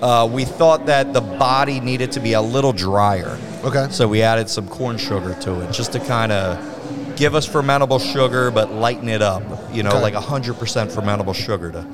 uh, 0.00 0.28
we 0.30 0.44
thought 0.44 0.86
that 0.86 1.12
the 1.12 1.20
body 1.20 1.80
needed 1.80 2.12
to 2.12 2.20
be 2.20 2.34
a 2.34 2.42
little 2.42 2.72
drier. 2.72 3.38
Okay. 3.64 3.88
So 3.90 4.06
we 4.06 4.22
added 4.22 4.48
some 4.48 4.68
corn 4.68 4.96
sugar 4.96 5.34
to 5.42 5.60
it 5.60 5.72
just 5.72 5.92
to 5.92 6.00
kind 6.00 6.30
of 6.30 6.71
give 7.16 7.34
us 7.34 7.46
fermentable 7.48 8.00
sugar 8.00 8.50
but 8.50 8.72
lighten 8.72 9.08
it 9.08 9.22
up. 9.22 9.42
You 9.72 9.82
know, 9.82 9.90
Okay. 9.90 10.00
like 10.02 10.14
100% 10.14 10.90
fermentable 10.90 11.34
sugar 11.34 11.70
to 11.72 11.86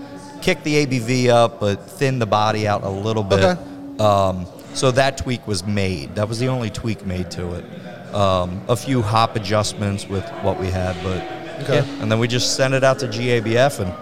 kick 0.42 0.62
the 0.62 0.86
ABV 0.86 1.28
up 1.28 1.60
but 1.60 1.88
thin 1.88 2.18
the 2.18 2.26
body 2.26 2.66
out 2.68 2.82
a 2.84 2.88
little 2.88 3.24
bit. 3.24 3.42
Okay. 3.44 3.60
Um, 4.02 4.46
so 4.74 4.90
that 4.92 5.18
tweak 5.18 5.46
was 5.46 5.64
made. 5.66 6.14
That 6.14 6.28
was 6.28 6.38
the 6.38 6.48
only 6.48 6.70
tweak 6.70 7.04
made 7.04 7.30
to 7.32 7.54
it. 7.54 8.14
Um, 8.14 8.62
a 8.68 8.76
few 8.76 9.02
hop 9.02 9.34
adjustments 9.36 10.08
with 10.08 10.24
what 10.42 10.58
we 10.60 10.68
had, 10.68 10.96
but 11.02 11.22
Okay. 11.64 11.74
yeah. 11.86 12.02
And 12.02 12.10
then 12.10 12.18
we 12.20 12.28
just 12.28 12.54
sent 12.56 12.72
it 12.74 12.84
out 12.84 13.00
to 13.00 13.08
GABF, 13.08 13.80
and 13.80 13.92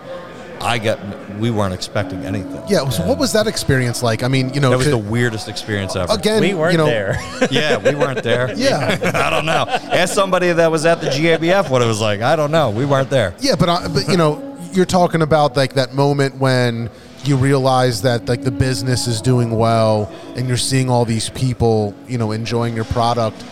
I 0.61 0.79
got. 0.79 0.99
We 1.39 1.51
weren't 1.51 1.75
expecting 1.75 2.25
anything. 2.25 2.63
Yeah. 2.67 2.89
So 2.89 3.07
what 3.07 3.19
was 3.19 3.33
that 3.35 3.47
experience 3.47 4.03
like? 4.03 4.23
I 4.23 4.29
mean, 4.29 4.55
you 4.55 4.61
know, 4.61 4.71
That 4.71 4.79
was 4.79 4.89
the 4.89 4.97
weirdest 4.97 5.49
experience 5.49 5.95
ever. 5.97 6.13
again, 6.13 6.41
We 6.41 6.55
weren't 6.55 6.73
you 6.73 6.79
know, 6.79 6.87
there. 6.87 7.19
Yeah, 7.51 7.77
we 7.77 7.95
weren't 7.95 8.23
there. 8.23 8.53
Yeah. 8.57 8.99
I 9.27 9.29
don't 9.31 9.45
know. 9.45 9.67
Ask 9.69 10.15
somebody 10.15 10.53
that 10.53 10.71
was 10.71 10.87
at 10.87 11.01
the 11.01 11.09
GABF 11.09 11.69
what 11.71 11.83
it 11.83 11.87
was 11.87 12.01
like. 12.01 12.21
I 12.23 12.37
don't 12.37 12.51
know. 12.51 12.71
We 12.71 12.87
weren't 12.87 13.11
there. 13.11 13.35
Yeah, 13.39 13.55
but 13.57 13.69
uh, 13.69 13.89
but 13.93 14.09
you 14.09 14.17
know, 14.17 14.57
you're 14.73 14.87
talking 14.87 15.23
about 15.23 15.57
like 15.57 15.75
that 15.75 15.95
moment 15.95 16.37
when 16.37 16.89
you 17.25 17.37
realize 17.37 18.03
that 18.03 18.29
like 18.29 18.43
the 18.43 18.51
business 18.51 19.07
is 19.07 19.21
doing 19.21 19.51
well 19.51 20.11
and 20.37 20.49
you're 20.49 20.57
seeing 20.57 20.89
all 20.89 21.05
these 21.05 21.29
people, 21.31 21.95
you 22.09 22.17
know, 22.19 22.31
enjoying 22.33 22.75
your 22.75 22.85
product 22.87 23.45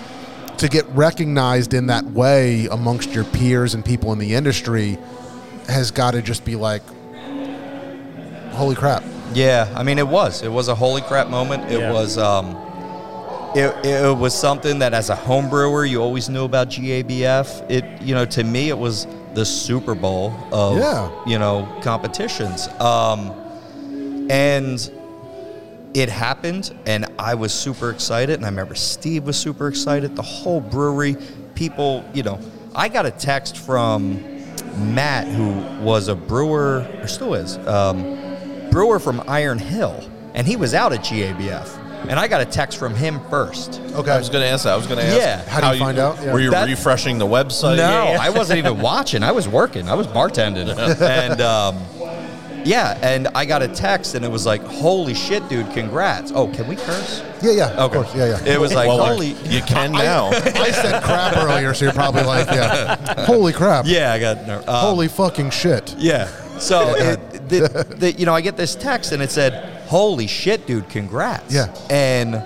to 0.58 0.68
get 0.68 0.86
recognized 0.90 1.74
in 1.74 1.86
that 1.88 2.04
way 2.04 2.66
amongst 2.66 3.10
your 3.12 3.24
peers 3.24 3.74
and 3.74 3.84
people 3.84 4.12
in 4.12 4.18
the 4.18 4.34
industry 4.34 4.96
has 5.68 5.90
got 5.90 6.12
to 6.12 6.22
just 6.22 6.44
be 6.44 6.56
like 6.56 6.82
holy 8.52 8.74
crap. 8.76 9.02
Yeah, 9.32 9.72
I 9.74 9.82
mean, 9.82 9.98
it 9.98 10.06
was. 10.06 10.42
It 10.42 10.52
was 10.52 10.68
a 10.68 10.74
holy 10.74 11.00
crap 11.02 11.28
moment. 11.28 11.70
It 11.70 11.80
Yeah. 11.80 11.92
was. 11.92 12.18
Um, 12.18 12.56
it, 13.56 13.72
it 13.86 14.16
was 14.16 14.34
something 14.34 14.80
that, 14.80 14.94
as 14.94 15.10
a 15.10 15.14
home 15.16 15.48
brewer, 15.48 15.84
you 15.84 16.00
always 16.02 16.28
knew 16.28 16.44
about 16.44 16.70
GABF. 16.70 17.70
It, 17.70 17.84
you 18.02 18.14
know, 18.14 18.24
to 18.26 18.42
me, 18.44 18.68
it 18.68 18.76
was 18.78 19.06
the 19.34 19.44
Super 19.44 19.94
Bowl 19.94 20.32
of, 20.52 20.76
Yeah. 20.78 21.08
you 21.26 21.38
know, 21.38 21.68
competitions. 21.82 22.68
Um, 22.80 23.32
and 24.28 24.90
it 25.94 26.08
happened, 26.08 26.74
and 26.86 27.06
I 27.18 27.34
was 27.34 27.52
super 27.54 27.90
excited. 27.90 28.34
And 28.36 28.44
I 28.44 28.48
remember 28.48 28.74
Steve 28.74 29.24
was 29.24 29.36
super 29.36 29.68
excited. 29.68 30.16
The 30.16 30.22
whole 30.22 30.60
brewery, 30.60 31.16
people, 31.54 32.04
you 32.12 32.24
know, 32.24 32.40
I 32.74 32.88
got 32.88 33.06
a 33.06 33.10
text 33.12 33.58
from 33.58 34.33
Matt, 34.76 35.26
who 35.28 35.52
was 35.82 36.08
a 36.08 36.14
brewer, 36.14 36.86
or 37.00 37.06
still 37.08 37.34
is, 37.34 37.56
um, 37.66 38.18
brewer 38.70 38.98
from 38.98 39.22
Iron 39.28 39.58
Hill, 39.58 40.08
and 40.34 40.46
he 40.46 40.56
was 40.56 40.74
out 40.74 40.92
at 40.92 41.00
GABF. 41.00 41.80
And 42.08 42.20
I 42.20 42.28
got 42.28 42.42
a 42.42 42.44
text 42.44 42.78
from 42.78 42.94
him 42.94 43.18
first. 43.30 43.80
Okay. 43.94 44.10
I 44.10 44.18
was 44.18 44.28
going 44.28 44.42
to 44.42 44.48
ask 44.48 44.64
that. 44.64 44.74
I 44.74 44.76
was 44.76 44.86
going 44.86 44.98
to 44.98 45.06
ask. 45.06 45.16
Yeah. 45.16 45.42
How 45.48 45.60
do 45.70 45.74
you 45.78 45.82
find 45.82 45.98
out? 45.98 46.22
Yeah. 46.22 46.34
Were 46.34 46.40
you 46.40 46.50
That- 46.50 46.68
refreshing 46.68 47.16
the 47.16 47.26
website? 47.26 47.78
No, 47.78 48.16
I 48.20 48.28
wasn't 48.28 48.58
even 48.58 48.78
watching. 48.80 49.22
I 49.22 49.32
was 49.32 49.48
working. 49.48 49.88
I 49.88 49.94
was 49.94 50.06
bartending. 50.06 50.68
and 51.00 51.40
um, 51.40 51.76
yeah, 52.64 52.98
and 53.02 53.28
I 53.34 53.44
got 53.44 53.62
a 53.62 53.68
text, 53.68 54.14
and 54.14 54.24
it 54.24 54.30
was 54.30 54.46
like, 54.46 54.62
"Holy 54.62 55.14
shit, 55.14 55.46
dude! 55.48 55.70
Congrats!" 55.72 56.32
Oh, 56.34 56.48
can 56.48 56.66
we 56.68 56.76
curse? 56.76 57.22
yeah, 57.42 57.50
yeah. 57.52 57.68
Of 57.72 57.92
course. 57.92 58.14
Yeah, 58.14 58.38
yeah. 58.44 58.54
It 58.54 58.60
was 58.60 58.72
like, 58.74 58.88
Well, 58.88 59.04
"Holy." 59.04 59.32
you 59.44 59.60
can 59.66 59.92
now. 59.92 60.28
I 60.28 60.70
said 60.70 61.02
crap 61.02 61.36
earlier, 61.36 61.74
so 61.74 61.84
you're 61.86 61.94
probably 61.94 62.22
like, 62.24 62.46
yeah. 62.46 63.24
Holy 63.26 63.52
crap. 63.52 63.84
Yeah, 63.86 64.12
I 64.12 64.18
got. 64.18 64.46
ner- 64.46 64.58
Um, 64.66 64.86
Holy 64.86 65.08
fucking 65.08 65.50
shit. 65.50 65.94
Yeah. 65.98 66.26
So 66.58 66.94
it, 66.96 67.48
the, 67.48 67.86
the, 67.98 68.12
you 68.12 68.26
know, 68.26 68.34
I 68.34 68.40
get 68.40 68.56
this 68.56 68.74
text 68.74 69.12
and 69.12 69.22
it 69.22 69.30
said, 69.30 69.82
"Holy 69.86 70.26
shit, 70.26 70.66
dude! 70.66 70.88
Congrats!" 70.88 71.52
Yeah. 71.54 71.74
And 71.90 72.42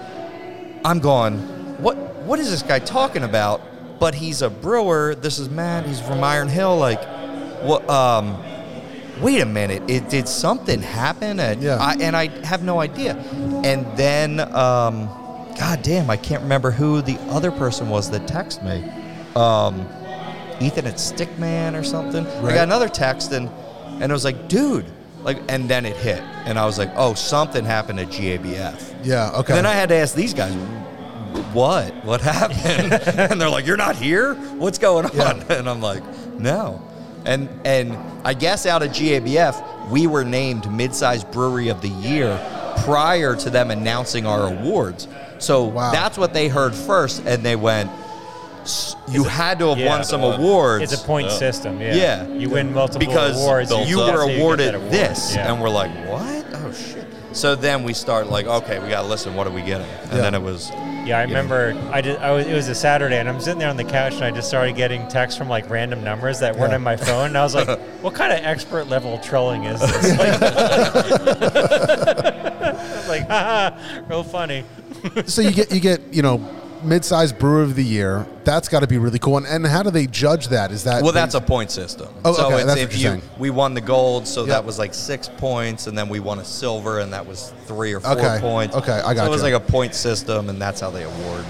I'm 0.85 0.99
going, 1.01 1.39
"What? 1.83 1.97
What 2.25 2.39
is 2.41 2.51
this 2.51 2.63
guy 2.63 2.79
talking 2.79 3.23
about?" 3.25 3.61
But 4.01 4.15
he's 4.15 4.43
a 4.43 4.51
brewer. 4.51 5.15
This 5.17 5.39
is 5.41 5.49
Matt. 5.51 5.85
He's 5.85 6.01
from 6.01 6.23
Iron 6.23 6.49
Hill. 6.49 6.77
Like, 6.79 7.03
what? 7.63 7.89
Um, 7.91 8.35
wait 9.21 9.41
a 9.41 9.47
minute. 9.47 9.83
It 9.89 10.09
did 10.09 10.29
something 10.29 10.81
happen? 10.83 11.41
And 11.41 11.63
Yeah. 11.63 11.77
I, 11.81 11.97
and 12.01 12.17
I 12.17 12.29
have 12.47 12.63
no 12.63 12.81
idea. 12.81 13.17
And 13.65 13.87
then, 13.97 14.41
um, 14.41 15.07
God 15.59 15.83
damn, 15.83 16.09
I 16.11 16.17
can't 16.17 16.43
remember 16.43 16.71
who 16.71 17.03
the 17.03 17.19
other 17.29 17.51
person 17.51 17.89
was 17.89 18.11
that 18.11 18.27
texted 18.27 18.65
me. 18.65 18.89
Um, 19.35 19.87
Ethan 20.61 20.87
at 20.87 20.95
Stickman 20.95 21.79
or 21.79 21.85
something. 21.85 22.27
I 22.27 22.55
got 22.55 22.65
another 22.65 22.89
text 22.89 23.33
and 23.33 23.49
and 24.01 24.11
it 24.11 24.13
was 24.13 24.25
like, 24.25 24.49
dude, 24.49 24.85
like, 25.25 25.39
and 25.49 25.69
then 25.69 25.85
it 25.85 25.97
hit, 25.97 26.21
and 26.47 26.57
I 26.57 26.65
was 26.67 26.79
like, 26.79 26.91
oh, 26.95 27.15
something 27.15 27.65
happened 27.65 27.99
at 27.99 28.09
GABF. 28.09 28.95
Yeah, 29.05 29.33
okay. 29.35 29.55
Then 29.55 29.67
I 29.67 29.73
had 29.73 29.89
to 29.89 29.97
ask 29.97 30.15
these 30.15 30.33
guys, 30.33 30.55
what? 31.53 31.93
What 32.05 32.21
happened? 32.21 32.93
and 33.19 33.41
they're 33.41 33.51
like, 33.51 33.67
you're 33.67 33.77
not 33.77 33.97
here? 33.97 34.35
What's 34.35 34.79
going 34.79 35.07
on? 35.07 35.17
Yeah. 35.17 35.45
And 35.59 35.69
I'm 35.69 35.81
like, 35.81 36.03
no. 36.39 36.81
And 37.25 37.49
and 37.65 37.97
I 38.25 38.35
guess 38.35 38.65
out 38.67 38.83
of 38.83 38.91
GABF, 38.91 39.91
we 39.91 40.07
were 40.07 40.25
named 40.25 40.65
Midsize 40.65 41.31
Brewery 41.31 41.69
of 41.69 41.81
the 41.83 41.89
Year 41.89 42.39
prior 42.85 43.35
to 43.37 43.51
them 43.51 43.71
announcing 43.71 44.27
our 44.27 44.47
awards. 44.47 45.09
So 45.39 45.65
Wow. 45.65 45.91
that's 45.93 46.17
what 46.19 46.33
they 46.33 46.49
heard 46.49 46.75
first, 46.75 47.23
and 47.27 47.45
they 47.45 47.57
went, 47.57 47.91
"S- 48.63 48.97
you 49.09 49.25
had 49.25 49.59
to 49.61 49.69
have 49.69 49.79
Yeah. 49.79 49.89
won 49.89 50.05
some 50.05 50.23
awards. 50.23 50.85
It's 50.93 51.03
a 51.03 51.07
point 51.07 51.31
system. 51.31 51.81
Yeah. 51.81 51.95
Yeah. 51.95 52.27
You 52.29 52.51
win 52.51 52.73
multiple 52.73 53.07
because 53.07 53.37
awards. 53.43 53.69
built 53.69 53.89
you 53.89 54.01
up. 54.01 54.13
were 54.15 54.21
so 54.23 54.29
you 54.29 54.41
awarded 54.41 54.75
award. 54.75 54.91
this, 54.91 55.35
Yeah. 55.35 55.53
and 55.53 55.61
we're 55.61 55.69
like, 55.71 55.91
what? 56.09 56.45
Oh 56.55 56.73
shit! 56.73 57.05
So 57.33 57.55
then 57.55 57.83
we 57.85 57.93
start 57.95 58.29
like, 58.31 58.47
okay, 58.47 58.79
we 58.79 58.89
gotta 58.89 59.07
listen. 59.07 59.35
What 59.35 59.47
are 59.47 59.51
we 59.51 59.63
getting? 59.63 59.87
And 60.05 60.13
Yeah. 60.15 60.23
then 60.23 60.35
it 60.35 60.43
was, 60.43 60.71
Yeah, 61.09 61.21
I 61.21 61.23
remember. 61.23 61.75
I 61.91 62.03
did. 62.03 62.19
I 62.19 62.33
was. 62.33 62.47
It 62.47 62.53
was 62.53 62.69
a 62.69 62.75
Saturday, 62.75 63.19
and 63.19 63.31
I'm 63.31 63.41
sitting 63.41 63.59
there 63.59 63.71
on 63.71 63.79
the 63.79 63.85
couch, 63.85 64.13
and 64.15 64.25
I 64.25 64.31
just 64.31 64.47
started 64.49 64.77
getting 64.77 65.09
texts 65.09 65.39
from 65.39 65.49
like 65.49 65.71
random 65.71 66.05
numbers 66.05 66.39
that 66.41 66.55
weren't 66.55 66.73
Yeah. 66.73 66.77
on 66.77 66.83
my 66.83 66.97
phone, 66.97 67.29
and 67.29 67.39
I 67.39 67.43
was 67.43 67.55
like, 67.55 67.81
"What 68.03 68.13
kind 68.15 68.31
of 68.31 68.41
expert 68.45 68.89
level 68.89 69.17
trolling 69.19 69.65
is 69.65 69.81
this?" 69.81 70.19
Like, 70.19 70.41
like, 73.09 73.27
haha, 73.29 74.05
real 74.09 74.23
funny. 74.23 74.65
so 75.27 75.41
you 75.41 75.51
get 75.53 75.73
you 75.73 75.81
get 75.81 76.03
you 76.13 76.21
know 76.21 76.37
mid-sized 76.83 77.39
brewer 77.39 77.63
of 77.63 77.75
the 77.75 77.85
year. 77.85 78.27
That's 78.45 78.69
got 78.69 78.81
to 78.81 78.87
be 78.87 78.99
really 78.99 79.19
cool. 79.19 79.37
And, 79.37 79.47
and 79.47 79.67
how 79.67 79.83
do 79.83 79.91
they 79.91 80.07
judge 80.07 80.49
that? 80.49 80.71
Is 80.73 80.85
that 80.85 81.03
well, 81.03 81.13
that's 81.13 81.35
a 81.35 81.41
point 81.41 81.71
system. 81.71 82.09
Oh, 82.25 82.33
so 82.33 82.47
okay, 82.47 82.57
it's 82.57 82.65
that's 82.67 82.81
if 82.81 82.97
you're 82.99 83.13
saying. 83.13 83.23
we 83.39 83.51
won 83.51 83.75
the 83.75 83.81
gold, 83.81 84.27
so 84.27 84.43
Yeah. 84.43 84.55
that 84.55 84.65
was 84.65 84.79
like 84.79 84.95
six 84.95 85.29
points, 85.29 85.87
and 85.87 85.97
then 85.97 86.09
we 86.09 86.21
won 86.21 86.39
a 86.39 86.45
silver, 86.45 87.01
and 87.01 87.13
that 87.13 87.27
was 87.27 87.53
three 87.67 87.93
or 87.93 88.01
four 88.01 88.13
Okay, 88.13 88.39
points. 88.41 88.75
okay, 88.77 88.93
I 89.05 89.15
got. 89.15 89.23
So 89.23 89.27
it 89.27 89.31
was 89.31 89.43
like 89.43 89.55
a 89.55 89.61
point 89.61 89.95
system, 89.95 90.49
and 90.49 90.61
that's 90.61 90.81
how 90.81 90.91
they 90.91 91.05
award. 91.05 91.45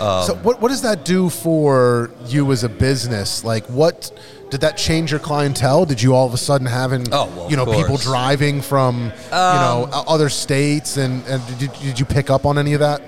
Um, 0.00 0.24
so 0.26 0.34
what 0.42 0.60
what 0.60 0.68
does 0.68 0.82
that 0.82 1.04
do 1.04 1.30
for 1.30 2.10
you 2.26 2.50
as 2.50 2.64
a 2.64 2.68
business? 2.68 3.44
Like 3.44 3.64
what 3.66 4.10
did 4.50 4.60
that 4.62 4.76
change 4.76 5.12
your 5.12 5.20
clientele? 5.20 5.84
Did 5.86 6.02
you 6.02 6.14
all 6.16 6.26
of 6.26 6.34
a 6.34 6.36
sudden 6.36 6.66
having 6.66 7.06
Oh, 7.12 7.26
well, 7.36 7.48
you 7.48 7.56
know 7.56 7.64
people. 7.64 7.94
Um, 7.94 8.00
driving 8.00 8.60
from 8.60 9.04
you 9.04 9.30
know 9.30 9.88
other 9.92 10.28
states 10.28 10.96
and, 10.96 11.24
and 11.28 11.58
did, 11.60 11.72
did 11.74 12.00
you 12.00 12.04
pick 12.06 12.28
up 12.28 12.44
on 12.44 12.58
any 12.58 12.72
of 12.74 12.80
that? 12.80 13.02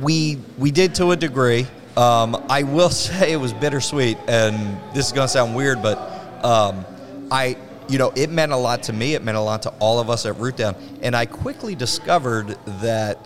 We 0.00 0.38
we 0.58 0.70
did 0.70 0.94
to 0.96 1.10
a 1.12 1.16
degree. 1.16 1.66
Um, 1.96 2.44
I 2.48 2.62
will 2.64 2.90
say 3.06 3.32
it 3.32 3.36
was 3.36 3.52
bittersweet, 3.52 4.18
and 4.28 4.78
this 4.94 5.06
is 5.06 5.12
gonna 5.12 5.28
sound 5.28 5.54
weird, 5.54 5.82
but 5.82 5.98
um, 6.44 6.84
I, 7.30 7.56
you 7.88 7.98
know, 7.98 8.12
it 8.16 8.30
meant 8.30 8.52
a 8.52 8.56
lot 8.56 8.82
to 8.84 8.92
me. 8.92 9.14
It 9.14 9.22
meant 9.22 9.36
a 9.36 9.40
lot 9.40 9.62
to 9.62 9.70
all 9.78 10.00
of 10.00 10.10
us 10.10 10.26
at 10.26 10.36
Root 10.38 10.56
Down, 10.56 10.74
and 11.02 11.14
I 11.14 11.26
quickly 11.26 11.74
discovered 11.74 12.56
that 12.80 13.18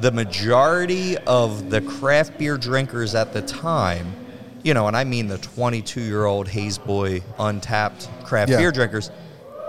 the 0.00 0.10
majority 0.10 1.18
of 1.18 1.68
the 1.68 1.82
craft 1.82 2.38
beer 2.38 2.56
drinkers 2.56 3.14
at 3.14 3.34
the 3.34 3.42
time, 3.42 4.14
you 4.62 4.72
know, 4.72 4.86
and 4.88 4.96
I 4.96 5.04
mean 5.04 5.28
the 5.28 5.36
22 5.38 6.00
year 6.00 6.24
old 6.24 6.48
Haze 6.48 6.78
Boy 6.78 7.20
Untappd 7.38 8.24
craft 8.24 8.50
Yeah. 8.50 8.56
beer 8.58 8.72
drinkers, 8.72 9.10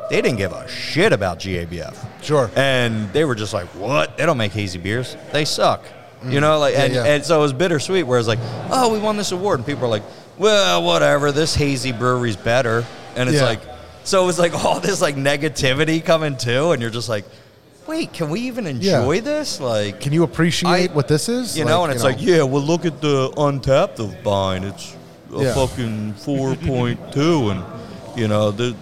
they 0.10 0.22
didn't 0.22 0.38
give 0.38 0.54
a 0.54 0.68
shit 0.70 1.12
about 1.12 1.40
GABF. 1.40 1.96
Sure. 2.22 2.50
And 2.56 3.12
they 3.12 3.26
were 3.26 3.36
just 3.36 3.54
like, 3.54 3.68
"What? 3.76 4.16
They 4.18 4.26
don't 4.26 4.38
make 4.38 4.54
hazy 4.54 4.80
beers. 4.80 5.18
They 5.34 5.44
suck." 5.44 5.84
You 6.28 6.40
know, 6.40 6.60
like, 6.60 6.74
Mm. 6.76 6.78
Yeah, 6.78 6.84
and, 6.86 6.94
yeah. 6.94 7.04
and 7.06 7.26
so 7.26 7.40
it 7.40 7.42
was 7.42 7.54
bittersweet. 7.54 8.06
Where 8.06 8.20
it's 8.20 8.28
like, 8.28 8.40
"Oh, 8.70 8.92
we 8.94 9.00
won 9.00 9.18
this 9.18 9.32
award," 9.32 9.60
and 9.60 9.66
people 9.66 9.86
are 9.86 9.90
like, 9.90 10.04
"Well, 10.38 10.84
whatever. 10.84 11.32
This 11.32 11.56
hazy 11.56 11.92
brewery's 11.92 12.36
better." 12.36 12.86
And 13.16 13.28
it's 13.28 13.40
Yeah. 13.40 13.46
like, 13.46 13.62
so 14.04 14.24
it 14.24 14.26
was 14.28 14.38
like 14.40 14.54
all 14.66 14.80
this 14.80 15.02
like 15.02 15.16
negativity 15.16 16.04
coming 16.04 16.38
too, 16.38 16.72
and 16.74 16.82
you're 16.82 16.92
just 16.92 17.10
like, 17.10 17.26
"Wait, 17.88 18.14
can 18.14 18.30
we 18.30 18.42
even 18.42 18.68
enjoy 18.68 19.22
this?" 19.22 19.60
Like, 19.60 20.00
Can 20.00 20.14
you 20.14 20.24
appreciate 20.24 20.92
I- 20.92 20.94
what 20.94 21.08
this 21.08 21.28
is? 21.28 21.58
you 21.58 21.66
know, 21.66 21.84
and 21.84 21.92
it's 21.94 22.04
like, 22.04 22.22
yeah, 22.22 22.44
well, 22.44 22.62
look 22.62 22.86
at 22.86 23.02
the 23.02 23.30
Untappd 23.36 24.00
of 24.00 24.24
Bine. 24.24 24.64
It's 24.64 24.94
a 25.36 25.44
Yeah. 25.44 25.54
fucking 25.56 26.14
4.2. 26.24 27.50
and, 27.52 27.64
you 28.16 28.28
know, 28.28 28.52
the, 28.52 28.76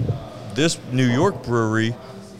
this 0.55 0.77
New 0.91 1.05
York 1.07 1.43
brewery 1.43 1.95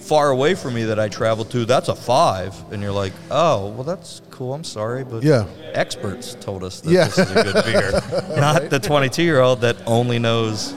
far 0.10 0.32
away 0.32 0.56
from 0.56 0.74
me 0.74 0.86
that 0.86 1.00
I 1.00 1.08
travel 1.08 1.46
to, 1.46 1.66
that's 1.66 1.88
a 1.88 1.96
five. 1.96 2.56
And 2.74 2.82
you're 2.82 2.92
like, 2.92 3.14
oh, 3.30 3.68
well, 3.70 3.84
that's 3.84 4.22
cool. 4.32 4.56
I'm 4.56 4.64
sorry. 4.64 5.04
But 5.04 5.22
Yeah. 5.22 5.46
experts 5.74 6.36
told 6.42 6.64
us 6.64 6.82
that 6.82 6.90
Yeah. 6.92 7.06
this 7.06 7.20
is 7.20 7.30
a 7.32 7.44
good 7.44 7.64
beer, 7.64 7.92
not 8.40 8.72
the 8.72 8.80
22 8.80 9.22
year 9.22 9.40
old 9.40 9.62
that 9.62 9.78
only 9.86 10.18
knows 10.18 10.74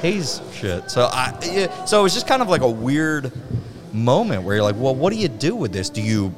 haze 0.00 0.40
shit. 0.52 0.90
So, 0.92 1.08
I, 1.12 1.36
yeah, 1.42 1.84
so 1.86 1.98
it 1.98 2.02
was 2.04 2.14
just 2.14 2.28
kind 2.28 2.40
of 2.40 2.48
like 2.48 2.60
a 2.62 2.70
weird 2.70 3.32
moment 3.92 4.44
where 4.44 4.54
you're 4.54 4.64
like, 4.64 4.76
well, 4.78 4.94
what 4.94 5.12
do 5.12 5.18
you 5.18 5.26
do 5.28 5.56
with 5.56 5.72
this? 5.72 5.90
Do 5.90 6.00
you 6.00 6.32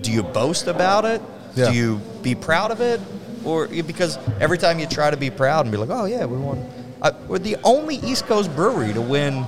do 0.00 0.12
you 0.12 0.22
boast 0.22 0.68
about 0.68 1.04
it? 1.04 1.20
Yeah. 1.56 1.70
Do 1.70 1.76
you 1.76 2.00
be 2.22 2.34
proud 2.34 2.70
of 2.70 2.80
it? 2.80 3.00
Or 3.44 3.66
because 3.68 4.18
every 4.40 4.56
time 4.56 4.78
you 4.78 4.86
try 4.86 5.10
to 5.10 5.16
be 5.18 5.28
proud 5.30 5.66
and 5.66 5.72
be 5.72 5.76
like, 5.78 5.90
oh 5.90 6.06
yeah, 6.06 6.24
we 6.24 6.38
won. 6.38 6.64
Uh, 7.02 7.12
we're 7.28 7.38
the 7.38 7.56
only 7.64 7.96
East 7.96 8.24
Coast 8.26 8.54
brewery 8.56 8.92
to 8.94 9.02
win 9.02 9.44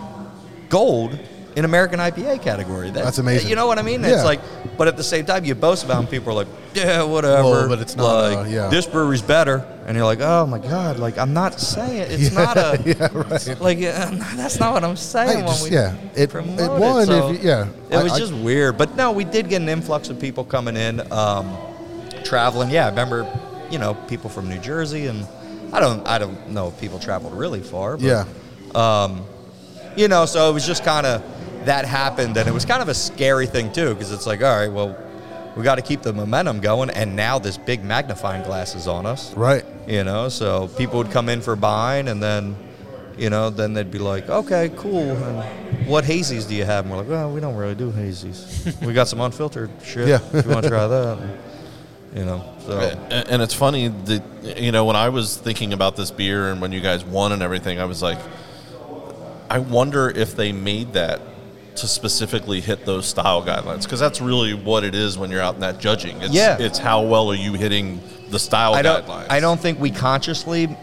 gold 0.68 1.18
in 1.59 1.64
American 1.64 1.98
IPA 1.98 2.40
category. 2.40 2.88
That- 2.90 3.02
That's 3.02 3.18
amazing. 3.18 3.48
You 3.50 3.56
know 3.56 3.66
what 3.66 3.78
I 3.80 3.82
mean? 3.82 4.00
Yeah. 4.02 4.11
It's 4.14 4.24
like, 4.24 4.40
but 4.78 4.86
at 4.86 4.96
the 4.96 5.02
same 5.02 5.24
time, 5.26 5.44
you 5.44 5.56
boast 5.56 5.84
about 5.84 5.98
and 5.98 6.09
people 6.09 6.30
are 6.30 6.34
like, 6.34 6.46
yeah, 6.72 7.02
whatever. 7.02 7.42
Well, 7.42 7.68
but 7.68 7.80
it's 7.80 7.96
not, 7.96 8.04
like 8.32 8.38
uh, 8.46 8.48
yeah. 8.48 8.68
this 8.68 8.86
brewery's 8.86 9.22
better, 9.22 9.66
and 9.86 9.96
you're 9.96 10.06
like, 10.06 10.20
oh 10.20 10.46
my 10.46 10.59
god, 10.61 11.00
like 11.00 11.18
I'm 11.18 11.32
not 11.34 11.59
saying 11.59 12.12
it's 12.12 12.30
Yeah, 12.32 12.44
not 12.44 12.56
a 12.56 12.80
yeah, 12.86 13.09
right. 13.12 13.61
like 13.61 13.78
uh, 13.78 14.11
that's 14.36 14.61
not 14.61 14.72
what 14.74 14.84
I'm 14.84 14.94
saying 14.94 15.28
Hey, 15.30 15.36
when 15.38 15.46
just- 15.46 15.64
we 15.64 15.70
yeah, 15.70 15.96
it- 16.14 16.30
promote 16.30 16.61
it 16.61 16.70
won 16.80 17.06
so 17.06 17.30
you- 17.32 17.38
yeah. 17.42 17.66
it 17.90 17.96
I- 17.96 18.02
was 18.04 18.12
I- 18.12 18.18
just 18.20 18.32
weird, 18.32 18.78
but 18.78 18.94
no, 18.94 19.11
we 19.11 19.24
did 19.24 19.48
get 19.48 19.61
an 19.61 19.68
influx 19.68 20.11
of 20.11 20.20
people 20.20 20.44
coming 20.44 20.76
in, 20.76 21.00
um, 21.12 21.56
traveling. 22.22 22.70
Yeah, 22.70 22.86
I 22.86 22.90
remember, 22.90 23.26
you 23.70 23.78
know, 23.78 23.94
people 24.06 24.30
from 24.30 24.48
New 24.48 24.59
Jersey, 24.59 25.06
and 25.06 25.26
I 25.72 25.80
don't, 25.80 26.06
I 26.06 26.18
don't 26.18 26.50
know 26.50 26.68
if 26.68 26.78
people 26.80 27.00
traveled 27.00 27.32
really 27.34 27.61
far. 27.62 27.96
But, 27.96 28.04
Yeah. 28.06 28.24
Um, 28.76 29.24
you 29.96 30.06
know, 30.06 30.26
so 30.26 30.48
it 30.50 30.52
was 30.52 30.64
just 30.66 30.84
kind 30.84 31.06
of, 31.06 31.22
that 31.64 31.84
happened, 31.84 32.36
and 32.36 32.48
it 32.48 32.52
was 32.52 32.64
kind 32.64 32.82
of 32.82 32.88
a 32.88 32.94
scary 32.94 33.46
thing 33.46 33.72
too, 33.72 33.94
because 33.94 34.12
it's 34.12 34.26
like, 34.26 34.42
all 34.42 34.56
right, 34.56 34.72
well, 34.72 34.96
we 35.56 35.62
got 35.64 35.74
to 35.76 35.82
keep 35.82 36.02
the 36.02 36.12
momentum 36.12 36.61
going, 36.61 36.90
and 36.90 37.16
now 37.16 37.38
this 37.38 37.56
big 37.59 37.82
magnifying 37.84 38.42
glass 38.44 38.74
is 38.74 38.86
on 38.86 39.06
us, 39.06 39.34
Right. 39.34 39.64
you 39.86 40.04
know. 40.04 40.28
So 40.28 40.68
people 40.78 40.98
would 40.98 41.11
come 41.11 41.28
in 41.28 41.40
for 41.40 41.56
buying, 41.56 42.06
and 42.09 42.22
then, 42.22 42.56
you 43.16 43.28
know, 43.30 43.50
then 43.50 43.72
they'd 43.74 43.90
be 43.90 43.98
like, 43.98 44.28
okay, 44.28 44.70
cool. 44.76 45.11
And 45.16 45.86
what 45.88 46.04
hazies 46.04 46.46
do 46.48 46.54
you 46.54 46.64
have? 46.64 46.84
And 46.84 46.92
we're 46.92 46.98
like, 47.00 47.09
well, 47.09 47.32
we 47.32 47.40
don't 47.40 47.56
really 47.56 47.74
do 47.74 47.90
hazies. 47.90 48.80
we 48.86 48.92
got 48.92 49.09
some 49.09 49.20
unfiltered 49.20 49.70
shit. 49.82 50.06
Yeah. 50.09 50.20
if 50.32 50.44
you 50.46 50.50
want 50.52 50.62
to 50.64 50.68
try 50.70 50.86
that, 50.86 51.18
you 52.14 52.24
know. 52.24 52.44
So 52.64 52.78
And, 52.78 53.28
and 53.28 53.42
it's 53.42 53.54
funny 53.54 53.88
that 53.88 54.22
you 54.61 54.70
know 54.72 54.84
when 54.84 54.94
I 54.96 55.09
was 55.09 55.36
thinking 55.38 55.72
about 55.72 55.96
this 55.96 56.11
beer 56.11 56.50
and 56.50 56.61
when 56.61 56.70
you 56.70 56.80
guys 56.80 57.02
won 57.04 57.32
and 57.32 57.42
everything, 57.42 57.80
I 57.80 57.86
was 57.86 58.02
like, 58.02 58.18
I 59.50 59.59
wonder 59.59 60.09
if 60.11 60.36
they 60.36 60.52
made 60.52 60.92
that 60.92 61.20
to 61.81 61.89
specifically 61.89 62.61
hit 62.61 62.85
those 62.87 63.07
style 63.07 63.43
guidelines 63.45 63.83
because 63.85 64.01
that's 64.01 64.20
really 64.20 64.55
what 64.55 64.85
it 64.85 64.95
is 64.95 65.16
when 65.18 65.31
you're 65.31 65.41
out 65.43 65.55
in 65.55 65.61
that 65.61 65.79
judging. 65.79 66.20
It's, 66.22 66.33
Yeah. 66.35 66.57
it's 66.59 66.79
how 66.79 67.03
well 67.03 67.31
are 67.31 67.35
you 67.35 67.55
hitting 67.55 68.01
the 68.31 68.39
style 68.39 68.74
I 68.74 68.83
don't. 68.83 69.05
guidelines. 69.07 69.26
I 69.31 69.41
don't 69.41 69.61
think 69.61 69.81
we 69.81 69.91
consciously 69.91 70.76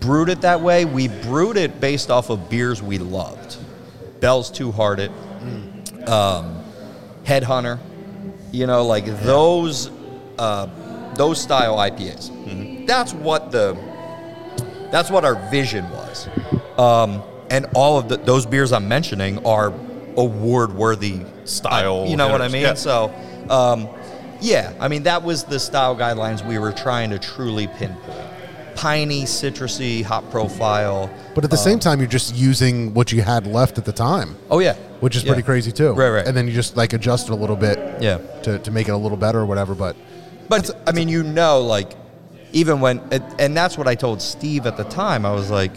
brewed 0.00 0.28
it 0.28 0.42
that 0.42 0.60
way. 0.60 0.84
We 0.84 1.08
brewed 1.08 1.56
it 1.56 1.80
based 1.80 2.10
off 2.10 2.30
of 2.30 2.48
beers 2.48 2.82
we 2.82 2.98
loved. 2.98 3.56
Bell's 4.20 4.50
Two 4.50 4.70
Hearted, 4.72 5.10
um, 6.06 6.62
Headhunter, 7.24 7.78
you 8.52 8.66
know, 8.66 8.84
like 8.86 9.04
those 9.22 9.90
uh, 10.38 10.68
those 11.14 11.40
style 11.40 11.76
IPAs. 11.76 12.86
That's 12.86 13.12
what 13.12 13.50
the 13.50 13.76
that's 14.90 15.10
what 15.10 15.24
our 15.24 15.34
vision 15.50 15.88
was. 15.90 16.28
Um, 16.78 17.22
and 17.50 17.66
all 17.74 17.98
of 17.98 18.08
the, 18.08 18.16
those 18.18 18.46
beers 18.46 18.72
I'm 18.72 18.88
mentioning 18.88 19.44
are 19.46 19.72
award 20.16 20.74
worthy 20.74 21.22
Style 21.44 22.06
You 22.08 22.16
know 22.16 22.28
what 22.28 22.42
I 22.42 22.48
mean? 22.48 22.62
yeah. 22.62 22.74
So, 22.74 23.12
um, 23.48 23.88
yeah, 24.40 24.72
I 24.80 24.88
mean, 24.88 25.04
that 25.04 25.22
was 25.22 25.44
the 25.44 25.58
style 25.58 25.96
guidelines 25.96 26.46
we 26.46 26.58
were 26.58 26.72
trying 26.72 27.10
to 27.10 27.18
truly 27.18 27.66
pinpoint. 27.66 28.24
Piney, 28.74 29.24
citrusy, 29.24 30.04
hop 30.04 30.30
profile. 30.30 31.10
But 31.34 31.42
at 31.42 31.50
the 31.50 31.56
same 31.56 31.78
time, 31.80 31.98
you're 31.98 32.08
just 32.08 32.34
using 32.36 32.94
what 32.94 33.10
you 33.10 33.22
had 33.22 33.46
left 33.46 33.76
at 33.78 33.84
the 33.84 33.92
time, 33.92 34.36
Oh, 34.50 34.60
yeah. 34.60 34.74
which 35.00 35.16
is 35.16 35.24
Yeah. 35.24 35.30
pretty 35.32 35.42
crazy 35.42 35.72
too. 35.72 35.92
Right, 35.94 36.10
right. 36.10 36.26
And 36.26 36.36
then 36.36 36.46
you 36.46 36.52
just 36.52 36.76
like 36.76 36.92
adjust 36.92 37.28
it 37.28 37.32
a 37.32 37.36
little 37.36 37.56
bit 37.56 37.78
Yeah. 38.00 38.18
to, 38.42 38.58
to 38.60 38.70
make 38.70 38.86
it 38.88 38.92
a 38.92 38.96
little 38.96 39.16
better 39.18 39.40
or 39.40 39.46
whatever. 39.46 39.74
But 39.74 39.96
But 40.48 40.70
I 40.86 40.92
mean, 40.92 41.08
you 41.08 41.22
know, 41.24 41.60
like 41.62 41.92
even 42.52 42.80
when, 42.80 43.00
and- 43.10 43.24
and 43.40 43.56
that's 43.56 43.76
what 43.76 43.88
I 43.88 43.94
told 43.96 44.22
Steve 44.22 44.66
at 44.66 44.76
the 44.76 44.84
time. 44.84 45.26
I 45.26 45.32
was 45.32 45.50
like, 45.50 45.72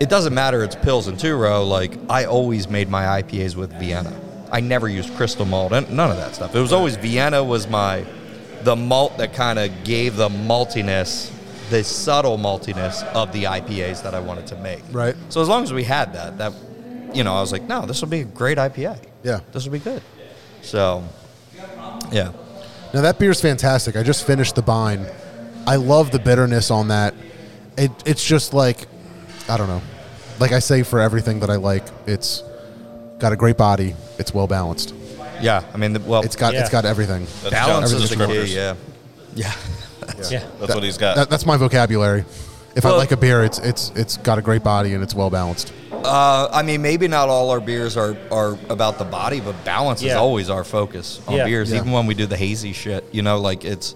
it 0.00 0.08
doesn't 0.08 0.34
matter. 0.34 0.64
It's 0.64 0.74
Pils 0.76 1.06
and 1.08 1.18
two 1.18 1.36
row. 1.36 1.64
Like 1.64 1.96
I 2.08 2.24
always 2.24 2.68
made 2.68 2.88
my 2.88 3.22
IPAs 3.22 3.54
with 3.54 3.72
Vienna. 3.78 4.18
I 4.50 4.60
never 4.60 4.88
used 4.88 5.14
crystal 5.14 5.44
malt. 5.44 5.72
and 5.72 5.88
None 5.90 6.10
of 6.10 6.16
that 6.16 6.34
stuff. 6.34 6.54
It 6.54 6.60
was 6.60 6.72
always 6.72 6.96
Vienna 6.96 7.44
was 7.44 7.68
my 7.68 8.04
the 8.62 8.74
malt 8.74 9.16
that 9.18 9.32
kind 9.32 9.58
of 9.58 9.84
gave 9.84 10.16
the 10.16 10.28
maltiness, 10.28 11.30
the 11.70 11.84
subtle 11.84 12.36
maltiness 12.36 13.02
of 13.14 13.32
the 13.32 13.44
IPAs 13.44 14.02
that 14.02 14.14
I 14.14 14.20
wanted 14.20 14.46
to 14.48 14.56
make. 14.56 14.82
Right. 14.90 15.14
So 15.28 15.40
as 15.40 15.48
long 15.48 15.62
as 15.62 15.72
we 15.72 15.84
had 15.84 16.12
that, 16.14 16.38
that 16.38 16.52
you 17.14 17.24
know, 17.24 17.34
I 17.34 17.40
was 17.40 17.52
like, 17.52 17.62
no, 17.62 17.86
this 17.86 18.00
will 18.00 18.08
be 18.08 18.20
a 18.20 18.24
great 18.24 18.58
IPA. 18.58 18.98
Yeah. 19.22 19.40
This 19.52 19.64
will 19.64 19.72
be 19.72 19.78
good. 19.78 20.02
So, 20.62 21.02
yeah. 22.10 22.32
Now 22.92 23.02
that 23.02 23.18
beer's 23.18 23.40
fantastic. 23.40 23.96
I 23.96 24.02
just 24.02 24.26
finished 24.26 24.54
the 24.54 24.62
Bine. 24.62 25.06
I 25.66 25.76
love 25.76 26.10
the 26.10 26.18
bitterness 26.18 26.70
on 26.70 26.88
that. 26.88 27.14
It 27.76 27.90
it's 28.04 28.24
just 28.24 28.52
like 28.52 28.86
I 29.50 29.56
don't 29.56 29.68
know. 29.68 29.82
Like 30.38 30.52
I 30.52 30.58
say 30.60 30.82
for 30.82 31.00
everything 31.00 31.40
that 31.40 31.50
I 31.50 31.56
like, 31.56 31.84
it's 32.06 32.42
got 33.18 33.32
a 33.32 33.36
great 33.36 33.56
body. 33.58 33.94
It's 34.18 34.32
well 34.32 34.46
balanced. 34.46 34.94
Yeah, 35.42 35.64
I 35.72 35.76
mean, 35.76 35.94
the, 35.94 36.00
well, 36.00 36.22
It's 36.22 36.36
got 36.36 36.54
Yeah. 36.54 36.60
it's 36.60 36.70
got 36.70 36.84
everything. 36.84 37.26
That's 37.42 37.50
balance 37.50 37.90
John's 37.90 38.02
is 38.04 38.10
the 38.10 38.16
descriptors. 38.16 38.46
key. 38.46 38.54
Yeah, 38.56 38.74
yeah. 39.34 39.52
Yeah. 40.30 40.44
That's 40.60 40.74
what 40.74 40.82
he's 40.84 40.98
got. 40.98 41.16
That, 41.16 41.30
that's 41.30 41.46
my 41.46 41.56
vocabulary. 41.56 42.24
If 42.76 42.84
I 42.84 42.90
Well- 42.90 42.98
like 42.98 43.10
a 43.12 43.16
beer, 43.16 43.42
it's 43.44 43.58
it's 43.58 43.90
it's 43.96 44.16
got 44.18 44.38
a 44.38 44.42
great 44.42 44.62
body 44.62 44.94
and 44.94 45.02
it's 45.02 45.14
well 45.14 45.30
balanced. 45.30 45.72
Uh, 45.92 46.48
I 46.52 46.62
mean, 46.62 46.80
maybe 46.82 47.08
not 47.08 47.28
all 47.28 47.50
our 47.50 47.60
beers 47.60 47.96
are, 47.98 48.16
are 48.30 48.56
about 48.70 48.98
the 48.98 49.04
body, 49.04 49.40
but 49.40 49.54
balance 49.66 50.00
is 50.00 50.06
Yeah. 50.08 50.14
always 50.18 50.48
our 50.48 50.64
focus 50.64 51.20
on 51.26 51.34
Yeah. 51.36 51.44
beers. 51.44 51.70
Yeah. 51.70 51.78
Even 51.80 51.92
when 51.92 52.06
we 52.06 52.14
do 52.14 52.24
the 52.26 52.36
hazy 52.38 52.72
shit, 52.72 53.04
you 53.12 53.20
know, 53.22 53.38
like 53.38 53.64
it's, 53.66 53.94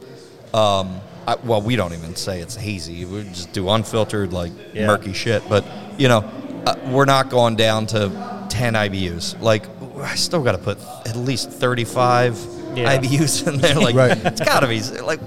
um, 0.52 1.00
I, 1.26 1.36
well, 1.44 1.62
we 1.62 1.76
don't 1.76 1.92
even 1.92 2.14
say 2.16 2.40
it's 2.40 2.54
hazy. 2.56 3.04
We 3.04 3.22
just 3.24 3.52
do 3.52 3.68
unfiltered, 3.70 4.32
like 4.32 4.52
Yeah. 4.72 4.86
murky 4.86 5.12
shit. 5.12 5.42
But 5.48 5.64
you 5.98 6.08
know, 6.08 6.24
uh, 6.66 6.74
we're 6.86 7.04
not 7.04 7.30
going 7.30 7.56
down 7.56 7.86
to 7.88 8.10
ten 8.50 8.74
IBUs. 8.74 9.40
Like, 9.40 9.64
I 9.98 10.14
still 10.16 10.42
got 10.42 10.52
to 10.52 10.58
put 10.58 10.78
at 11.06 11.16
least 11.16 11.50
thirty-five 11.50 12.38
Yeah. 12.76 12.96
IBUs 12.98 13.46
in 13.46 13.58
there. 13.58 13.74
Like, 13.76 13.94
Right. 14.02 14.16
it's 14.26 14.40
got 14.40 14.60
to 14.60 14.66
be 14.66 14.80
like, 15.00 15.20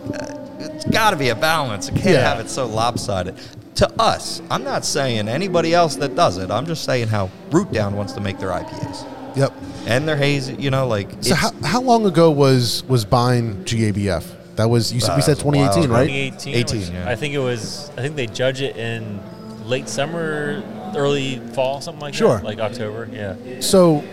it's 0.60 0.86
got 0.86 1.12
to 1.12 1.16
be 1.18 1.30
a 1.30 1.36
balance. 1.36 1.88
It 1.90 1.94
can't 1.96 2.06
Yeah. 2.16 2.28
have 2.30 2.40
it 2.40 2.50
so 2.50 2.66
lopsided. 2.66 3.36
To 3.76 3.92
us, 4.02 4.42
I'm 4.50 4.64
not 4.64 4.84
saying 4.86 5.28
anybody 5.30 5.74
else 5.76 5.96
that 5.98 6.16
does 6.16 6.38
it. 6.40 6.50
I'm 6.50 6.66
just 6.66 6.84
saying 6.84 7.10
how 7.10 7.30
Root 7.52 7.72
Down 7.72 7.96
wants 7.96 8.14
to 8.14 8.20
make 8.22 8.40
their 8.40 8.50
IPAs 8.50 9.06
Yep. 9.36 9.54
and 9.86 10.08
their 10.08 10.16
hazy. 10.18 10.56
You 10.58 10.72
know, 10.72 10.88
like 10.88 11.10
So 11.22 11.36
how, 11.36 11.52
how 11.64 11.82
long 11.82 12.06
ago 12.08 12.32
was 12.32 12.84
was 12.88 13.06
Bine 13.06 13.64
GABF? 13.66 14.24
That 14.58 14.70
was 14.70 14.92
you 14.94 15.00
said 15.00 15.16
we 15.16 15.22
said 15.22 15.38
it 15.38 15.44
was 15.46 15.56
a 15.56 15.60
while 15.60 15.74
2018, 15.74 15.84
ago. 15.86 15.94
right? 15.94 16.08
2018. 16.40 16.56
18, 16.56 16.80
which 16.80 16.90
yeah. 16.90 17.10
I 17.10 17.16
think 17.16 17.34
it 17.34 17.40
was. 17.40 17.90
I 17.98 18.02
think 18.02 18.16
they 18.16 18.28
judge 18.28 18.62
it 18.62 18.76
in 18.76 19.20
late 19.66 19.88
summer, 19.88 20.64
early 20.96 21.40
fall, 21.54 21.80
something 21.82 22.02
like 22.02 22.14
Sure. 22.14 22.36
that. 22.38 22.44
Like 22.44 22.60
October. 22.60 23.08
Yeah. 23.12 23.36
So 23.62 24.04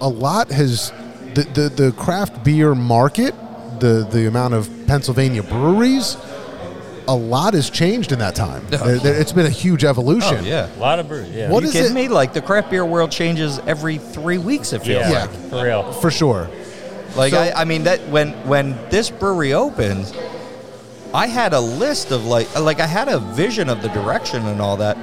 a 0.00 0.08
lot 0.08 0.50
has 0.50 0.90
the, 1.34 1.42
the 1.54 1.68
the 1.68 1.92
craft 1.92 2.42
beer 2.44 2.74
market, 2.74 3.34
the 3.80 4.06
the 4.10 4.26
amount 4.26 4.54
of 4.54 4.68
Pennsylvania 4.86 5.42
breweries, 5.42 6.16
a 7.06 7.14
lot 7.14 7.52
has 7.54 7.68
changed 7.68 8.12
in 8.12 8.18
that 8.20 8.34
time. 8.34 8.64
Oh, 8.72 8.76
There- 8.78 8.98
there- 8.98 9.20
it's 9.20 9.32
been 9.32 9.46
a 9.46 9.50
huge 9.50 9.84
evolution. 9.84 10.38
oh 10.40 10.44
yeah. 10.44 10.68
A 10.76 10.78
lot 10.78 10.98
of 10.98 11.08
brews. 11.08 11.28
Yeah. 11.30 11.50
What 11.50 11.62
you 11.62 11.68
is 11.68 11.72
kidding 11.74 11.92
it- 11.92 11.94
me? 11.94 12.08
Like 12.08 12.32
the 12.32 12.40
craft 12.42 12.70
beer 12.70 12.84
world 12.86 13.10
changes 13.10 13.58
every 13.66 13.98
three 13.98 14.38
weeks. 14.38 14.72
It 14.72 14.82
feels 14.82 15.02
Yeah. 15.02 15.10
Yeah. 15.10 15.20
like. 15.22 15.30
For 15.50 15.62
real. 15.64 15.92
For 15.92 16.10
sure. 16.10 16.48
Like 17.16 17.32
So- 17.32 17.40
I, 17.40 17.62
I 17.62 17.64
mean 17.64 17.84
that 17.84 18.00
when 18.08 18.32
when 18.46 18.78
this 18.90 19.10
brewery 19.10 19.52
opened, 19.54 20.12
I 21.14 21.26
had 21.26 21.52
a 21.52 21.60
list 21.60 22.10
of 22.10 22.24
like 22.26 22.54
uh, 22.56 22.62
like 22.62 22.80
I 22.80 22.86
had 22.86 23.08
a 23.08 23.18
vision 23.18 23.68
of 23.68 23.82
the 23.82 23.88
direction 23.88 24.46
and 24.46 24.60
all 24.60 24.76
that, 24.78 24.96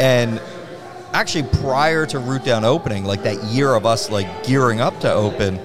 and 0.00 0.40
actually 1.12 1.44
prior 1.60 2.06
to 2.06 2.18
Root 2.18 2.44
Down 2.44 2.64
opening, 2.64 3.04
like 3.04 3.22
that 3.24 3.42
year 3.44 3.74
of 3.74 3.84
us 3.86 4.10
like 4.10 4.44
gearing 4.44 4.80
up 4.80 4.98
to 5.00 5.12
open, 5.12 5.56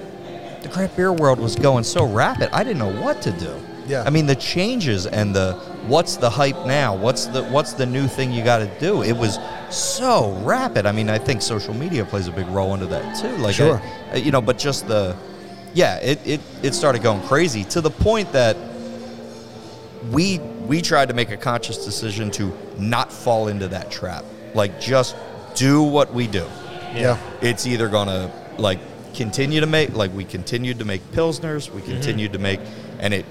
the 0.62 0.68
craft 0.68 0.96
beer 0.96 1.12
world 1.12 1.38
was 1.40 1.56
going 1.56 1.84
so 1.84 2.04
rapid. 2.04 2.50
I 2.52 2.62
didn't 2.62 2.78
know 2.78 2.92
what 3.02 3.22
to 3.22 3.30
do. 3.32 3.54
Yeah. 3.86 4.02
I 4.04 4.10
mean 4.10 4.26
the 4.26 4.34
changes 4.34 5.06
and 5.06 5.34
the 5.34 5.52
what's 5.86 6.16
the 6.16 6.28
hype 6.28 6.66
now? 6.66 6.94
What's 6.96 7.26
the 7.26 7.44
what's 7.44 7.72
the 7.72 7.86
new 7.86 8.06
thing 8.08 8.32
you 8.32 8.42
got 8.44 8.58
to 8.58 8.66
do? 8.80 9.02
It 9.02 9.16
was 9.16 9.38
so 9.70 10.32
rapid. 10.42 10.84
I 10.86 10.92
mean, 10.92 11.08
I 11.08 11.18
think 11.18 11.40
social 11.40 11.72
media 11.72 12.04
plays 12.04 12.26
a 12.28 12.32
big 12.32 12.48
role 12.48 12.74
into 12.74 12.86
that 12.86 13.16
too. 13.16 13.34
Like, 13.38 13.54
Sure. 13.54 13.80
I- 14.12 14.16
you 14.16 14.30
know, 14.32 14.40
but 14.42 14.58
just 14.58 14.86
the 14.88 15.16
yeah, 15.76 15.98
it, 15.98 16.26
it 16.26 16.40
it 16.62 16.74
started 16.74 17.02
going 17.02 17.20
crazy 17.28 17.62
to 17.64 17.82
the 17.82 17.90
point 17.90 18.32
that 18.32 18.56
we 20.10 20.38
we 20.66 20.80
tried 20.80 21.08
to 21.08 21.14
make 21.14 21.30
a 21.30 21.36
conscious 21.36 21.84
decision 21.84 22.30
to 22.30 22.56
not 22.78 23.12
fall 23.12 23.48
into 23.48 23.68
that 23.68 23.90
trap. 23.90 24.24
Like 24.54 24.80
just 24.80 25.16
do 25.54 25.82
what 25.82 26.14
we 26.14 26.28
do. 26.28 26.46
Yeah. 26.94 27.18
It's 27.42 27.66
either 27.66 27.88
gonna 27.88 28.32
like 28.56 28.78
continue 29.14 29.60
to 29.60 29.66
make 29.66 29.94
like 29.94 30.14
we 30.14 30.24
continued 30.24 30.78
to 30.78 30.86
make 30.86 31.02
pilsners, 31.12 31.70
we 31.70 31.82
mm-hmm. 31.82 31.92
continued 31.92 32.32
to 32.32 32.38
make 32.38 32.60
and 32.98 33.12
it 33.12 33.26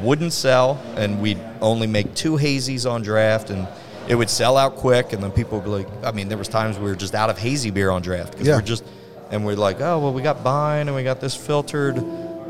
wouldn't 0.00 0.32
sell 0.32 0.80
and 0.94 1.20
we'd 1.20 1.40
only 1.60 1.88
make 1.88 2.14
two 2.14 2.36
hazies 2.36 2.88
on 2.88 3.02
draft 3.02 3.50
and 3.50 3.66
it 4.08 4.14
would 4.14 4.30
sell 4.30 4.56
out 4.56 4.76
quick 4.76 5.12
and 5.12 5.20
then 5.20 5.32
people 5.32 5.58
would 5.58 5.64
be 5.64 5.70
like 5.70 5.88
I 6.04 6.12
mean 6.12 6.28
there 6.28 6.38
was 6.38 6.46
times 6.46 6.78
we 6.78 6.84
were 6.84 6.94
just 6.94 7.16
out 7.16 7.28
of 7.28 7.38
hazy 7.38 7.72
beer 7.72 7.90
on 7.90 8.02
draft 8.02 8.30
because 8.32 8.46
Yeah. 8.46 8.54
we're 8.54 8.62
just 8.62 8.84
and 9.30 9.44
we're 9.44 9.54
like 9.56 9.80
oh 9.80 9.98
well 9.98 10.12
we 10.12 10.22
got 10.22 10.42
Bine 10.44 10.88
and 10.88 10.96
we 10.96 11.02
got 11.04 11.20
this 11.20 11.34
filtered 11.34 11.98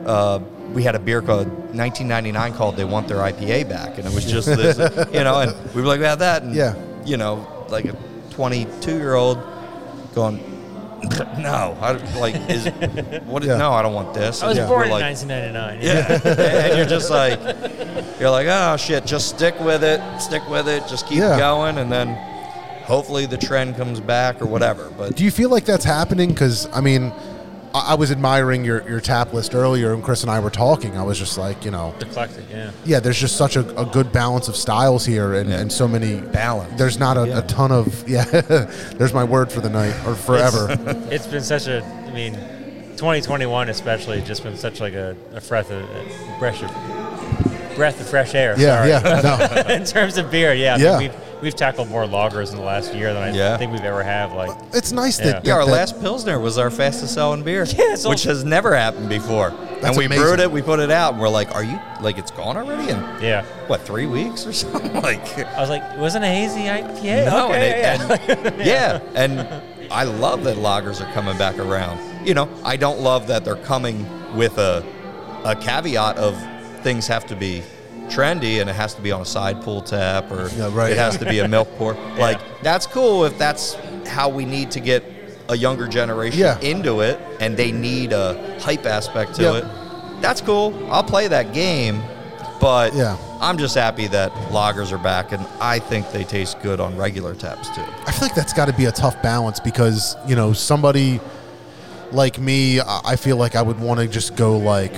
uh, 0.06 0.38
we 0.72 0.82
had 0.82 0.94
a 0.94 0.98
beer 0.98 1.20
called 1.22 1.46
1999 1.48 2.54
called 2.54 2.76
they 2.76 2.84
want 2.84 3.08
their 3.08 3.18
IPA 3.18 3.68
back 3.68 3.98
and 3.98 4.06
it 4.06 4.14
was 4.14 4.24
just 4.24 4.46
this 4.48 4.78
you 5.12 5.24
know 5.24 5.40
and 5.40 5.54
we 5.74 5.80
were 5.82 5.88
like 5.88 5.98
we 6.00 6.06
have 6.06 6.20
that 6.20 6.42
and 6.42 6.54
Yeah. 6.54 6.74
you 7.04 7.16
know 7.16 7.46
like 7.68 7.84
a 7.86 7.96
22 8.30 8.96
year 8.96 9.14
old 9.14 9.38
going 10.14 10.36
no 11.38 11.76
I, 11.80 11.92
like 12.18 12.34
is 12.50 12.66
what 13.26 13.42
is, 13.42 13.48
Yeah. 13.48 13.56
no 13.56 13.72
I 13.72 13.82
don't 13.82 13.94
want 13.94 14.14
this 14.14 14.42
I 14.42 14.48
was 14.48 14.58
And 14.58 14.68
born 14.68 14.84
in 14.86 14.90
like, 14.90 15.02
1999. 15.02 15.80
yeah. 15.82 16.66
and 16.68 16.76
you're 16.76 16.86
just 16.86 17.08
like, 17.10 17.38
you're 18.18 18.30
like, 18.30 18.48
oh 18.48 18.76
shit, 18.76 19.06
just 19.06 19.28
stick 19.28 19.58
with 19.60 19.84
it, 19.84 20.00
stick 20.20 20.48
with 20.48 20.66
it, 20.68 20.82
just 20.88 21.06
keep 21.06 21.18
Yeah. 21.18 21.38
going, 21.38 21.78
and 21.78 21.90
then 21.92 22.08
hopefully 22.88 23.26
the 23.26 23.36
trend 23.36 23.76
comes 23.76 24.00
back 24.00 24.42
or 24.42 24.46
whatever. 24.46 24.90
But 24.96 25.14
Do 25.14 25.24
you 25.24 25.30
feel 25.30 25.50
like 25.50 25.64
that's 25.64 25.84
happening? 25.84 26.30
Because 26.30 26.66
I 26.72 26.80
mean, 26.80 27.12
I, 27.74 27.92
I 27.92 27.94
was 27.94 28.10
admiring 28.10 28.64
your, 28.64 28.88
your 28.88 29.00
tap 29.00 29.32
list 29.34 29.54
earlier, 29.54 29.92
and 29.92 30.02
Chris 30.02 30.22
and 30.22 30.30
I 30.30 30.40
were 30.40 30.50
talking. 30.50 30.96
I 30.96 31.02
was 31.02 31.18
just 31.18 31.36
like, 31.38 31.64
you 31.64 31.70
know, 31.70 31.94
Eclectic, 32.00 32.44
yeah. 32.50 32.70
yeah, 32.86 32.98
there's 32.98 33.20
just 33.20 33.36
such 33.36 33.56
a, 33.56 33.78
a 33.80 33.84
good 33.84 34.10
balance 34.10 34.48
of 34.48 34.56
styles 34.56 35.04
here, 35.04 35.34
and, 35.34 35.50
Yeah. 35.50 35.60
and 35.60 35.70
so 35.70 35.86
many 35.86 36.20
Balance. 36.20 36.76
There's 36.78 36.98
not 36.98 37.16
a, 37.18 37.28
Yeah. 37.28 37.38
a 37.38 37.42
ton 37.42 37.70
of 37.70 38.08
yeah. 38.14 38.24
there's 38.24 39.12
my 39.12 39.22
word 39.24 39.52
for 39.52 39.60
the 39.60 39.70
night 39.70 39.94
or 40.06 40.14
forever. 40.14 40.68
It's 41.12 41.26
been 41.26 41.42
such 41.44 41.66
a, 41.68 41.82
I 41.84 42.12
mean, 42.12 42.34
2021 42.96 43.68
especially, 43.68 44.22
just 44.22 44.42
been 44.42 44.56
such 44.56 44.80
like 44.80 44.94
a, 44.94 45.14
a 45.34 45.40
breath 45.42 45.70
of 45.70 45.82
a 45.82 46.36
breath 46.40 46.62
of 46.62 47.76
breath 47.76 48.00
of 48.00 48.08
fresh 48.08 48.34
air. 48.34 48.56
yeah, 48.58 48.76
sorry. 48.78 48.88
yeah. 48.90 49.66
No, 49.68 49.74
in 49.74 49.84
terms 49.84 50.16
of 50.18 50.30
beer, 50.32 50.52
yeah, 50.54 50.74
I 50.74 50.98
mean, 50.98 51.10
Yeah. 51.12 51.18
We've 51.40 51.42
we've 51.42 51.54
tackled 51.56 51.88
more 51.88 52.04
lagers 52.04 52.50
in 52.50 52.56
the 52.56 52.62
last 52.62 52.92
year 52.94 53.14
than 53.14 53.22
I 53.22 53.30
Yeah. 53.32 53.56
think 53.56 53.72
we've 53.72 53.80
ever 53.84 54.02
have. 54.02 54.32
Like, 54.32 54.50
it's 54.72 54.92
nice 54.92 55.18
Yeah. 55.18 55.32
that, 55.32 55.44
Yeah, 55.46 55.54
our 55.54 55.64
that- 55.64 55.70
last 55.72 56.00
Pilsner 56.00 56.38
was 56.38 56.58
our 56.58 56.70
fastest 56.70 57.14
selling 57.14 57.42
beer, 57.42 57.64
Yeah, 57.78 57.94
so- 57.94 58.08
which 58.10 58.24
has 58.24 58.44
never 58.44 58.74
happened 58.76 59.08
before. 59.08 59.52
That's 59.80 59.88
and 59.90 59.96
we 59.96 60.06
amazing. 60.06 60.24
brewed 60.24 60.40
it, 60.40 60.50
we 60.50 60.60
put 60.62 60.80
it 60.80 60.90
out, 60.90 61.12
and 61.12 61.22
we're 61.22 61.28
like, 61.28 61.54
"Are 61.54 61.62
you 61.62 61.78
like 62.00 62.18
it's 62.18 62.32
gone 62.32 62.56
already?" 62.56 62.90
And 62.90 63.22
yeah, 63.22 63.44
what 63.68 63.80
three 63.82 64.06
weeks 64.06 64.44
or 64.46 64.52
something? 64.62 65.00
like, 65.00 65.38
I 65.38 65.60
was 65.60 65.70
like, 65.70 65.82
it 65.94 65.98
wasn't 65.98 66.24
a 66.24 66.28
hazy 66.28 66.62
IPA. 66.68 67.26
no, 67.30 67.48
okay, 67.50 67.82
and, 67.82 68.02
yeah. 68.08 68.16
it, 68.16 68.46
and 68.46 68.64
yeah, 68.66 69.00
and 69.14 69.62
I 69.92 70.02
love 70.04 70.42
that 70.44 70.56
lagers 70.56 71.00
are 71.00 71.10
coming 71.12 71.38
back 71.38 71.58
around. 71.58 72.00
You 72.26 72.34
know, 72.34 72.48
I 72.64 72.76
don't 72.76 72.98
love 73.00 73.28
that 73.28 73.44
they're 73.44 73.54
coming 73.56 74.04
with 74.36 74.58
a 74.58 74.84
a 75.44 75.54
caveat 75.54 76.16
of 76.18 76.36
things 76.82 77.06
have 77.06 77.24
to 77.26 77.36
be 77.36 77.62
trendy 78.08 78.60
and 78.60 78.68
it 78.70 78.74
has 78.76 78.94
to 78.94 79.00
be 79.02 79.12
on 79.12 79.20
a 79.20 79.24
side 79.24 79.62
pull 79.62 79.82
tap 79.82 80.30
or 80.30 80.48
Yeah, 80.50 80.70
right. 80.72 80.92
it 80.92 80.98
has 80.98 81.16
to 81.18 81.24
be 81.24 81.38
a 81.40 81.48
milk 81.48 81.68
pour. 81.76 81.94
Like 82.18 82.40
that's 82.62 82.86
cool 82.86 83.24
if 83.24 83.38
that's 83.38 83.74
how 84.06 84.28
we 84.28 84.44
need 84.44 84.70
to 84.72 84.80
get 84.80 85.04
a 85.48 85.56
younger 85.56 85.86
generation 85.88 86.40
Yeah. 86.40 86.58
into 86.60 87.00
it 87.00 87.18
and 87.40 87.56
they 87.56 87.72
need 87.72 88.12
a 88.12 88.58
hype 88.60 88.86
aspect 88.86 89.34
to 89.36 89.42
Yeah. 89.42 89.54
it. 89.58 89.64
That's 90.20 90.40
cool. 90.40 90.74
I'll 90.90 91.04
play 91.04 91.28
that 91.28 91.52
game, 91.52 92.02
but 92.60 92.92
Yeah. 92.94 93.16
I'm 93.40 93.56
just 93.56 93.74
happy 93.76 94.08
that 94.08 94.32
lagers 94.50 94.90
are 94.92 94.98
back 94.98 95.30
and 95.32 95.46
I 95.60 95.78
think 95.78 96.10
they 96.10 96.24
taste 96.24 96.60
good 96.60 96.80
on 96.80 96.96
regular 96.96 97.34
taps 97.34 97.68
too. 97.68 97.84
I 98.06 98.10
feel 98.12 98.22
like 98.28 98.34
that's 98.34 98.52
got 98.52 98.66
to 98.66 98.72
be 98.74 98.86
a 98.86 98.92
tough 98.92 99.22
balance 99.22 99.60
because 99.60 100.16
you 100.26 100.34
know 100.34 100.52
somebody 100.52 101.20
like 102.10 102.38
me, 102.38 102.80
I 102.80 103.00
I 103.12 103.16
feel 103.16 103.36
like 103.36 103.54
I 103.54 103.62
would 103.62 103.78
want 103.78 104.00
to 104.00 104.08
just 104.08 104.34
go 104.34 104.56
like, 104.58 104.92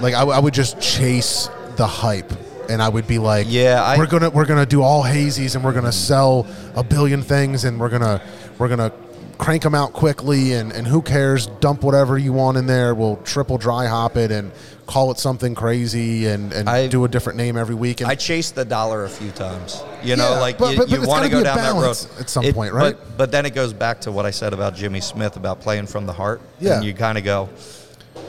like 0.00 0.14
I, 0.14 0.20
w- 0.20 0.36
I 0.36 0.38
would 0.38 0.54
just 0.54 0.78
chase 0.80 1.48
the 1.76 1.86
hype, 1.86 2.32
and 2.68 2.82
I 2.82 2.88
would 2.88 3.06
be 3.06 3.18
like, 3.18 3.46
Yeah, 3.48 3.82
I- 3.82 3.96
we're 3.98 4.06
gonna 4.06 4.30
we're 4.30 4.46
gonna 4.46 4.66
do 4.66 4.82
all 4.82 5.02
hazies, 5.04 5.54
and 5.54 5.64
we're 5.64 5.72
gonna 5.74 5.92
sell 5.92 6.46
a 6.74 6.82
billion 6.82 7.22
things, 7.22 7.64
and 7.64 7.78
we're 7.78 7.88
gonna 7.90 8.20
we're 8.58 8.68
gonna 8.68 8.92
crank 9.38 9.62
them 9.62 9.74
out 9.74 9.92
quickly, 9.92 10.52
and 10.54 10.72
and 10.72 10.86
who 10.86 11.02
cares? 11.02 11.46
Dump 11.60 11.82
whatever 11.82 12.16
you 12.18 12.32
want 12.32 12.56
in 12.56 12.66
there. 12.66 12.94
We'll 12.94 13.16
triple 13.16 13.58
dry 13.58 13.86
hop 13.86 14.16
it 14.16 14.30
and 14.30 14.50
call 14.86 15.10
it 15.10 15.18
something 15.18 15.54
crazy, 15.54 16.26
and 16.26 16.52
and 16.52 16.68
I- 16.68 16.86
do 16.88 17.04
a 17.04 17.08
different 17.08 17.36
name 17.36 17.56
every 17.58 17.74
week. 17.74 18.00
And 18.00 18.10
I 18.10 18.14
chased 18.14 18.54
the 18.54 18.64
dollar 18.64 19.04
a 19.04 19.08
few 19.08 19.30
times. 19.32 19.82
You 20.02 20.16
know, 20.16 20.34
Yeah, 20.34 20.40
like 20.40 20.56
but- 20.58 20.70
you, 20.72 20.78
but- 20.78 20.90
but 20.90 21.00
you 21.02 21.06
want 21.08 21.24
to 21.24 21.30
go 21.30 21.42
down 21.42 21.56
that 21.58 21.74
road 21.74 21.96
at 22.20 22.30
some 22.30 22.44
point, 22.54 22.72
right? 22.72 22.96
But, 22.96 23.16
but 23.18 23.32
then 23.32 23.44
it 23.46 23.54
goes 23.54 23.72
back 23.72 24.00
to 24.02 24.12
what 24.12 24.24
I 24.24 24.30
said 24.30 24.52
about 24.54 24.74
Jimmy 24.74 25.00
Smith 25.00 25.36
about 25.36 25.60
playing 25.60 25.86
from 25.88 26.06
the 26.06 26.12
heart. 26.12 26.40
Yeah. 26.60 26.76
And 26.76 26.84
you 26.84 26.94
kind 26.94 27.18
of 27.18 27.24
go, 27.24 27.48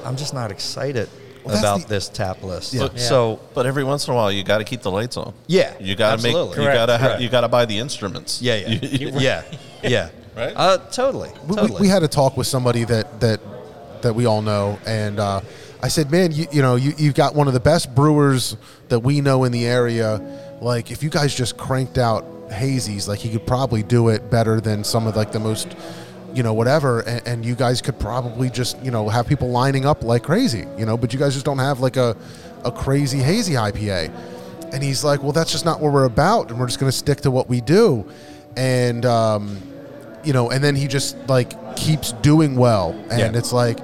I'm 0.04 0.16
just 0.18 0.34
not 0.34 0.52
excited 0.52 1.08
that's 1.48 1.60
about 1.60 1.82
the- 1.82 1.88
this 1.88 2.10
tap 2.10 2.44
list. 2.44 2.74
Yeah. 2.74 2.84
Look, 2.84 2.98
So 3.00 3.40
But 3.54 3.66
every 3.66 3.84
once 3.84 4.08
in 4.08 4.14
a 4.14 4.16
while, 4.16 4.32
you 4.32 4.44
got 4.44 4.58
to 4.60 4.64
keep 4.64 4.82
the 4.82 4.92
lights 4.92 5.18
on. 5.18 5.34
Yeah, 5.48 5.74
you 5.80 5.96
got 5.96 6.18
to 6.18 6.24
make. 6.24 6.28
absolutely. 6.36 6.58
You 6.58 6.70
Correct. 6.70 6.76
got 6.78 6.86
to. 6.88 6.98
Ha- 6.98 7.18
you 7.20 7.30
got 7.30 7.42
to 7.42 7.48
buy 7.48 7.66
the 7.66 7.78
instruments. 7.80 8.42
yeah, 8.42 8.56
yeah, 8.56 8.68
You- 8.82 9.12
yeah, 9.20 9.42
yeah. 9.84 10.10
Right? 10.36 10.54
Uh, 10.56 10.78
totally. 10.92 11.30
we, 11.48 11.56
we- 11.62 11.80
we 11.82 11.88
had 11.88 12.04
a 12.04 12.08
talk 12.08 12.38
with 12.38 12.48
somebody 12.48 12.84
that 12.84 13.20
that 13.22 13.40
that 14.04 14.14
we 14.14 14.26
all 14.28 14.42
know, 14.44 14.78
and 14.86 15.20
uh, 15.20 15.42
I 15.82 15.88
said, 15.88 16.12
"Man, 16.12 16.32
you 16.32 16.46
you 16.52 16.62
know 16.62 16.76
you 16.76 16.94
you've 16.98 17.16
got 17.16 17.34
one 17.34 17.48
of 17.48 17.54
the 17.54 17.60
best 17.60 17.94
brewers 17.96 18.56
that 18.90 19.00
we 19.00 19.22
know 19.22 19.44
in 19.46 19.52
the 19.52 19.66
area. 19.66 20.22
Like, 20.62 20.92
if 20.92 21.02
you 21.04 21.10
guys 21.10 21.34
just 21.36 21.58
cranked 21.58 21.98
out 21.98 22.24
hazies, 22.50 23.08
like 23.08 23.20
he 23.20 23.30
could 23.30 23.46
probably 23.48 23.82
do 23.84 24.10
it 24.10 24.30
better 24.30 24.62
than 24.62 24.84
some 24.84 25.08
of 25.08 25.16
like 25.16 25.32
the 25.32 25.40
most." 25.40 25.68
You 26.34 26.44
know, 26.44 26.54
whatever, 26.54 27.00
and, 27.02 27.26
and 27.28 27.46
you 27.46 27.56
guys 27.56 27.82
could 27.82 27.98
probably 28.00 28.50
just, 28.50 28.78
you 28.84 28.92
know, 28.92 29.08
have 29.10 29.28
people 29.28 29.50
lining 29.50 29.86
up 29.86 30.04
like 30.04 30.24
crazy, 30.24 30.66
you 30.78 30.86
know, 30.86 30.98
but 30.98 31.14
you 31.14 31.20
guys 31.20 31.34
just 31.34 31.46
don't 31.46 31.58
have 31.60 31.80
like 31.80 31.96
a, 31.98 32.16
a 32.66 32.72
crazy 32.72 33.20
hazy 33.20 33.54
IPA. 33.54 34.12
And 34.74 34.84
he's 34.84 35.04
like, 35.04 35.24
well, 35.24 35.32
that's 35.32 35.52
just 35.52 35.64
not 35.66 35.80
what 35.80 35.94
we're 35.94 36.04
about, 36.06 36.50
and 36.52 36.60
we're 36.60 36.68
just 36.68 36.80
going 36.80 36.92
to 36.92 36.98
stick 36.98 37.22
to 37.22 37.32
what 37.32 37.48
we 37.48 37.62
do. 37.62 38.06
And 38.58 39.06
um, 39.06 39.58
you 40.24 40.34
know, 40.34 40.50
and 40.52 40.62
then 40.64 40.76
he 40.76 40.88
just 40.88 41.16
like 41.30 41.76
keeps 41.78 42.12
doing 42.12 42.56
well, 42.58 42.92
and 43.10 43.20
Yeah. 43.34 43.38
it's 43.40 43.54
like, 43.54 43.80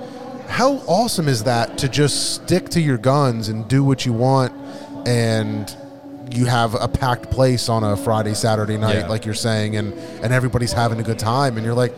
how 0.49 0.73
awesome 0.87 1.27
is 1.29 1.43
that 1.45 1.77
to 1.79 1.87
just 1.89 2.33
stick 2.35 2.67
to 2.69 2.81
your 2.81 2.97
guns 2.97 3.47
and 3.47 3.67
do 3.67 3.83
what 3.83 4.05
you 4.05 4.11
want, 4.13 4.51
and 5.07 5.75
you 6.31 6.45
have 6.45 6.75
a 6.79 6.87
packed 6.87 7.31
place 7.31 7.69
on 7.69 7.83
a 7.83 7.95
Friday, 7.95 8.33
Saturday 8.33 8.77
night, 8.77 8.97
Yeah. 8.99 9.07
like 9.07 9.25
you're 9.25 9.33
saying, 9.35 9.77
and 9.77 9.93
and 10.21 10.33
everybody's 10.33 10.73
having 10.73 10.99
a 10.99 11.03
good 11.03 11.19
time, 11.19 11.55
and 11.57 11.65
you're 11.65 11.75
like, 11.75 11.93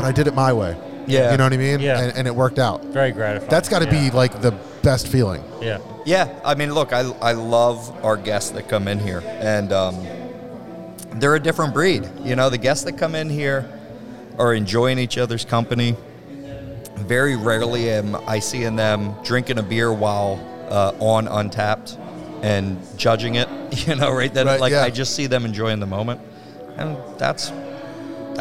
but 0.00 0.08
I 0.08 0.12
did 0.12 0.26
it 0.26 0.34
my 0.34 0.52
way, 0.52 0.76
Yeah. 1.06 1.30
you 1.30 1.36
know 1.36 1.44
what 1.44 1.52
I 1.52 1.56
mean, 1.58 1.80
Yeah. 1.80 2.00
and, 2.00 2.16
and 2.16 2.26
it 2.26 2.34
worked 2.34 2.58
out. 2.58 2.82
Very 2.86 3.12
gratifying. 3.12 3.50
That's 3.50 3.68
got 3.68 3.80
to 3.80 3.84
yeah. 3.94 4.08
be 4.10 4.16
like 4.16 4.40
the 4.40 4.52
best 4.82 5.08
feeling. 5.08 5.42
Yeah. 5.60 5.78
Yeah, 6.06 6.28
I 6.44 6.54
mean, 6.54 6.72
look, 6.72 6.92
I, 6.94 7.00
I 7.20 7.32
love 7.32 8.04
our 8.04 8.16
guests 8.16 8.50
that 8.50 8.68
come 8.68 8.88
in 8.88 8.98
here, 8.98 9.22
and 9.26 9.70
um, 9.72 10.06
they're 11.16 11.34
a 11.34 11.40
different 11.40 11.74
breed. 11.74 12.08
You 12.24 12.34
know, 12.36 12.48
the 12.48 12.56
guests 12.58 12.84
that 12.84 12.96
come 12.96 13.14
in 13.14 13.28
here 13.28 13.68
are 14.38 14.54
enjoying 14.54 14.98
each 14.98 15.18
other's 15.18 15.44
company. 15.44 15.94
Very 16.96 17.36
rarely 17.36 17.90
am 17.90 18.14
I 18.26 18.38
seeing 18.38 18.76
them 18.76 19.14
drinking 19.22 19.58
a 19.58 19.62
beer 19.62 19.92
while 19.92 20.38
uh, 20.70 20.92
on 21.00 21.26
Untappd 21.26 21.98
and 22.42 22.78
judging 22.96 23.34
it. 23.34 23.48
You 23.86 23.94
know, 23.94 24.10
right 24.10 24.32
then, 24.34 24.46
Right, 24.46 24.58
like 24.60 24.72
yeah. 24.72 24.82
I 24.82 24.90
just 24.90 25.14
see 25.14 25.26
them 25.28 25.44
enjoying 25.44 25.78
the 25.78 25.86
moment, 25.86 26.20
and 26.76 26.96
that's 27.18 27.50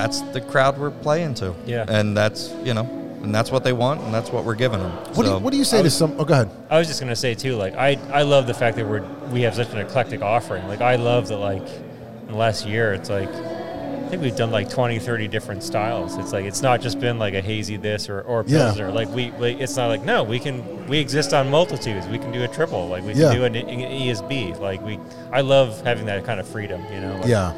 that's 0.02 0.22
the 0.32 0.41
crowd 0.41 0.78
we're 0.78 0.91
playing 0.91 1.34
to. 1.36 1.54
Yeah. 1.66 1.86
and 1.88 2.16
that's 2.16 2.52
you 2.64 2.74
know, 2.74 2.84
and 3.24 3.34
that's 3.36 3.52
what 3.52 3.64
they 3.64 3.74
want, 3.74 4.02
and 4.02 4.14
that's 4.14 4.32
what 4.32 4.45
we're 4.45 4.56
giving 4.56 4.80
them. 4.80 4.91
What, 5.16 5.24
do, 5.26 5.32
you, 5.32 5.38
what 5.38 5.52
do 5.52 5.58
you 5.58 5.66
say 5.66 5.84
to 5.84 5.89
some? 5.89 6.16
Oh, 6.18 6.26
go 6.26 6.34
ahead. 6.34 6.50
I 6.70 6.78
was 6.80 6.88
just 6.88 7.00
gonna 7.02 7.16
say 7.16 7.36
too, 7.36 7.56
like 7.56 7.76
I, 7.76 7.97
I 8.12 8.22
love 8.24 8.47
the 8.47 8.54
fact 8.54 8.78
that 8.78 8.88
we're 8.88 9.04
we 9.32 9.41
have 9.41 9.56
such 9.56 9.70
an 9.72 9.78
eclectic 9.80 10.22
offering. 10.22 10.68
Like 10.68 10.82
I 10.82 10.95
love 10.95 11.28
that 11.28 11.38
like 11.38 11.68
in 11.68 12.28
the 12.28 12.36
last 12.38 12.66
year 12.66 12.93
it's 12.93 13.10
like 13.10 13.30
I 13.30 14.12
think 14.12 14.24
we've 14.24 14.36
done 14.36 14.50
like 14.50 14.70
20, 14.72 14.97
30 14.97 15.28
different 15.28 15.62
styles. 15.62 16.18
It's 16.18 16.34
like 16.34 16.45
it's 16.45 16.64
not 16.64 16.82
just 16.82 17.00
been 17.00 17.20
like 17.20 17.36
a 17.36 17.41
hazy 17.41 17.78
this 17.78 18.10
or, 18.10 18.22
or 18.22 18.43
Yeah. 18.47 18.58
pilsner. 18.66 18.91
Like 18.91 19.08
we, 19.10 19.30
we 19.32 19.50
it's 19.52 19.76
not 19.78 19.88
like 19.88 20.04
no, 20.04 20.24
we 20.24 20.39
can 20.39 20.88
we 20.88 20.97
exist 20.97 21.32
on 21.34 21.52
multitudes. 21.52 22.08
We 22.08 22.18
can 22.18 22.32
do 22.32 22.43
a 22.43 22.47
triple. 22.47 22.88
Like 22.88 23.04
we 23.04 23.14
can 23.14 23.36
do 23.36 23.43
an, 23.43 23.56
an 23.56 23.68
ESB. 23.68 24.60
Like 24.60 24.82
we 24.82 24.97
I 25.32 25.41
love 25.41 25.82
having 25.84 26.06
that 26.08 26.24
kind 26.26 26.39
of 26.39 26.47
freedom, 26.47 26.82
you 26.91 27.02
know. 27.02 27.18
Like, 27.18 27.28
Yeah. 27.28 27.54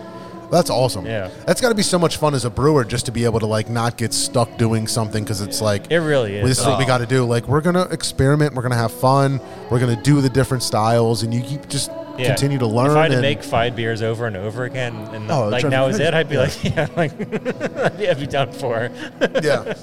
That's 0.52 0.70
awesome. 0.70 1.06
Yeah. 1.06 1.30
That's 1.47 1.62
got 1.62 1.70
to 1.70 1.76
be 1.76 1.82
so 1.84 1.97
much 1.97 2.18
fun 2.18 2.34
as 2.34 2.43
a 2.45 2.49
brewer 2.49 2.84
just 2.84 3.06
to 3.06 3.12
be 3.12 3.24
able 3.26 3.39
to 3.39 3.45
like 3.45 3.70
not 3.70 3.97
get 3.97 4.14
stuck 4.14 4.58
doing 4.58 4.86
something 4.86 5.24
because 5.24 5.39
it's 5.41 5.62
like 5.62 5.89
It 5.89 5.99
really 5.99 6.36
is. 6.36 6.43
this 6.47 6.58
is. 6.58 6.64
is 6.64 6.68
what 6.68 6.78
we 6.78 6.86
got 6.86 6.97
to 6.99 7.06
do. 7.06 7.24
Like 7.26 7.47
we're 7.47 7.62
gonna 7.62 7.84
experiment. 7.84 8.54
We're 8.54 8.62
gonna 8.64 8.76
have 8.76 8.91
fun. 8.91 9.39
We're 9.70 9.80
gonna 9.80 10.02
do 10.02 10.20
the 10.22 10.30
different 10.30 10.64
styles, 10.64 11.24
and 11.24 11.34
you 11.34 11.41
keep 11.41 11.70
just 11.70 11.89
Yeah. 12.18 12.28
continue 12.28 12.60
to 12.60 12.68
learn. 12.68 12.91
If 12.91 12.97
I 12.97 13.02
had 13.04 13.08
to 13.10 13.14
and- 13.16 13.22
make 13.22 13.41
five 13.43 13.76
beers 13.78 14.02
over 14.02 14.28
and 14.28 14.36
over 14.36 14.66
again, 14.66 14.93
and 15.14 15.32
Oh, 15.32 15.47
like 15.47 15.64
now 15.66 15.88
is 15.88 15.99
it, 15.99 16.14
I'd 16.14 16.28
be 16.30 16.38
like, 16.38 16.62
yeah, 16.64 16.88
like 16.97 17.12
I'd 18.02 18.20
be 18.20 18.28
done 18.28 18.52
for. 18.52 18.91
yeah, 19.41 19.74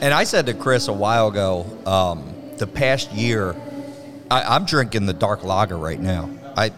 And 0.00 0.14
I 0.14 0.24
said 0.24 0.46
to 0.46 0.54
Chris 0.54 0.88
a 0.88 0.92
while 0.94 1.28
ago, 1.28 1.66
um, 1.84 2.32
the 2.56 2.66
past 2.66 3.12
year, 3.12 3.54
I, 4.30 4.42
I'm 4.56 4.64
drinking 4.64 5.04
the 5.04 5.12
dark 5.12 5.44
lager 5.44 5.76
right 5.76 6.00
now. 6.00 6.30
I 6.56 6.72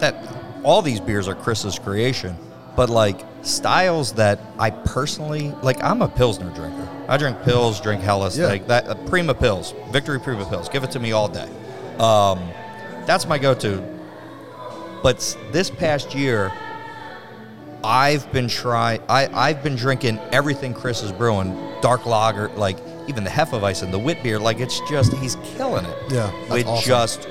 that 0.00 0.14
all 0.64 0.82
these 0.82 0.98
beers 1.00 1.28
are 1.28 1.34
Chris's 1.34 1.78
creation, 1.78 2.36
but 2.74 2.90
like 2.90 3.20
styles 3.42 4.12
that 4.14 4.40
I 4.58 4.70
personally 4.70 5.52
like. 5.62 5.82
I'm 5.82 6.02
a 6.02 6.08
pilsner 6.08 6.50
drinker. 6.50 6.88
I 7.08 7.16
drink 7.18 7.36
Pils, 7.38 7.82
drink 7.82 8.02
Helles, 8.02 8.36
Yeah. 8.38 8.46
like 8.46 8.66
that. 8.68 8.88
Uh, 8.88 8.94
Prima 9.06 9.34
Pils, 9.34 9.74
Victory 9.92 10.18
Prima 10.18 10.44
Pils. 10.46 10.72
Give 10.72 10.82
it 10.82 10.90
to 10.92 10.98
me 10.98 11.12
all 11.12 11.28
day. 11.28 11.48
Um, 11.98 12.40
that's 13.06 13.26
my 13.28 13.38
go-to. 13.38 13.82
But 15.02 15.36
this 15.52 15.68
past 15.70 16.14
year, 16.14 16.50
I've 17.84 18.30
been 18.32 18.48
trying. 18.48 19.00
I 19.08 19.28
I've 19.34 19.62
been 19.62 19.76
drinking 19.76 20.18
everything 20.32 20.72
Chris 20.72 21.02
is 21.02 21.12
brewing, 21.12 21.54
dark 21.82 22.06
lager, 22.06 22.48
like 22.56 22.78
even 23.06 23.22
the 23.24 23.30
Hefeweizen, 23.30 23.90
the 23.90 23.98
wit 23.98 24.22
beer. 24.22 24.38
Like 24.38 24.58
it's 24.60 24.80
just 24.88 25.12
he's 25.14 25.36
killing 25.56 25.84
it. 25.84 25.96
Yeah, 26.10 26.32
with 26.50 26.66
awesome. 26.66 26.86
just 26.88 27.28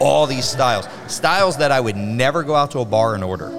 all 0.00 0.26
these 0.26 0.44
styles, 0.44 0.86
styles 1.06 1.56
that 1.58 1.70
I 1.72 1.80
would 1.80 1.96
never 1.96 2.42
go 2.42 2.54
out 2.54 2.70
to 2.72 2.80
a 2.80 2.84
bar 2.84 3.14
and 3.14 3.22
order, 3.24 3.50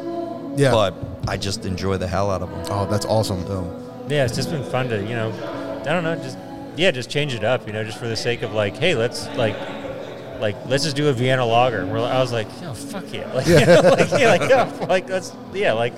yeah. 0.56 0.72
but 0.72 0.94
I 1.28 1.38
just 1.38 1.66
enjoy 1.66 1.98
the 1.98 2.08
hell 2.08 2.30
out 2.32 2.42
of 2.42 2.50
them. 2.50 2.62
oh, 2.70 2.86
that's 2.90 3.06
awesome. 3.06 3.46
So, 3.46 4.06
Yeah, 4.08 4.26
it's 4.26 4.36
just 4.36 4.50
been 4.52 4.64
fun 4.64 4.90
to, 4.90 5.02
you 5.02 5.16
know, 5.16 5.32
I 5.82 5.94
don't 5.94 6.04
know, 6.04 6.16
just 6.16 6.38
yeah, 6.76 6.92
just 6.92 7.10
change 7.10 7.34
it 7.34 7.44
up, 7.44 7.68
you 7.68 7.74
know, 7.74 7.84
just 7.84 7.98
for 7.98 8.08
the 8.08 8.16
sake 8.16 8.42
of 8.42 8.54
like, 8.54 8.76
hey, 8.78 8.96
let's 8.96 9.28
like, 9.36 9.56
like 10.40 10.56
let's 10.68 10.84
just 10.86 10.96
do 10.96 11.10
a 11.10 11.14
Vienna 11.14 11.46
lager. 11.46 11.80
And 11.80 11.92
we're, 11.92 12.00
I 12.00 12.20
was 12.20 12.32
like, 12.32 12.48
oh 12.64 12.74
fuck 12.74 13.12
yeah, 13.14 13.32
like, 13.34 13.48
you 13.48 13.56
know, 13.66 13.82
like, 13.82 14.10
yeah, 14.12 14.30
like, 14.30 14.50
yeah, 14.50 14.86
like 14.88 15.10
let's 15.10 15.34
yeah, 15.54 15.74
like 15.74 15.94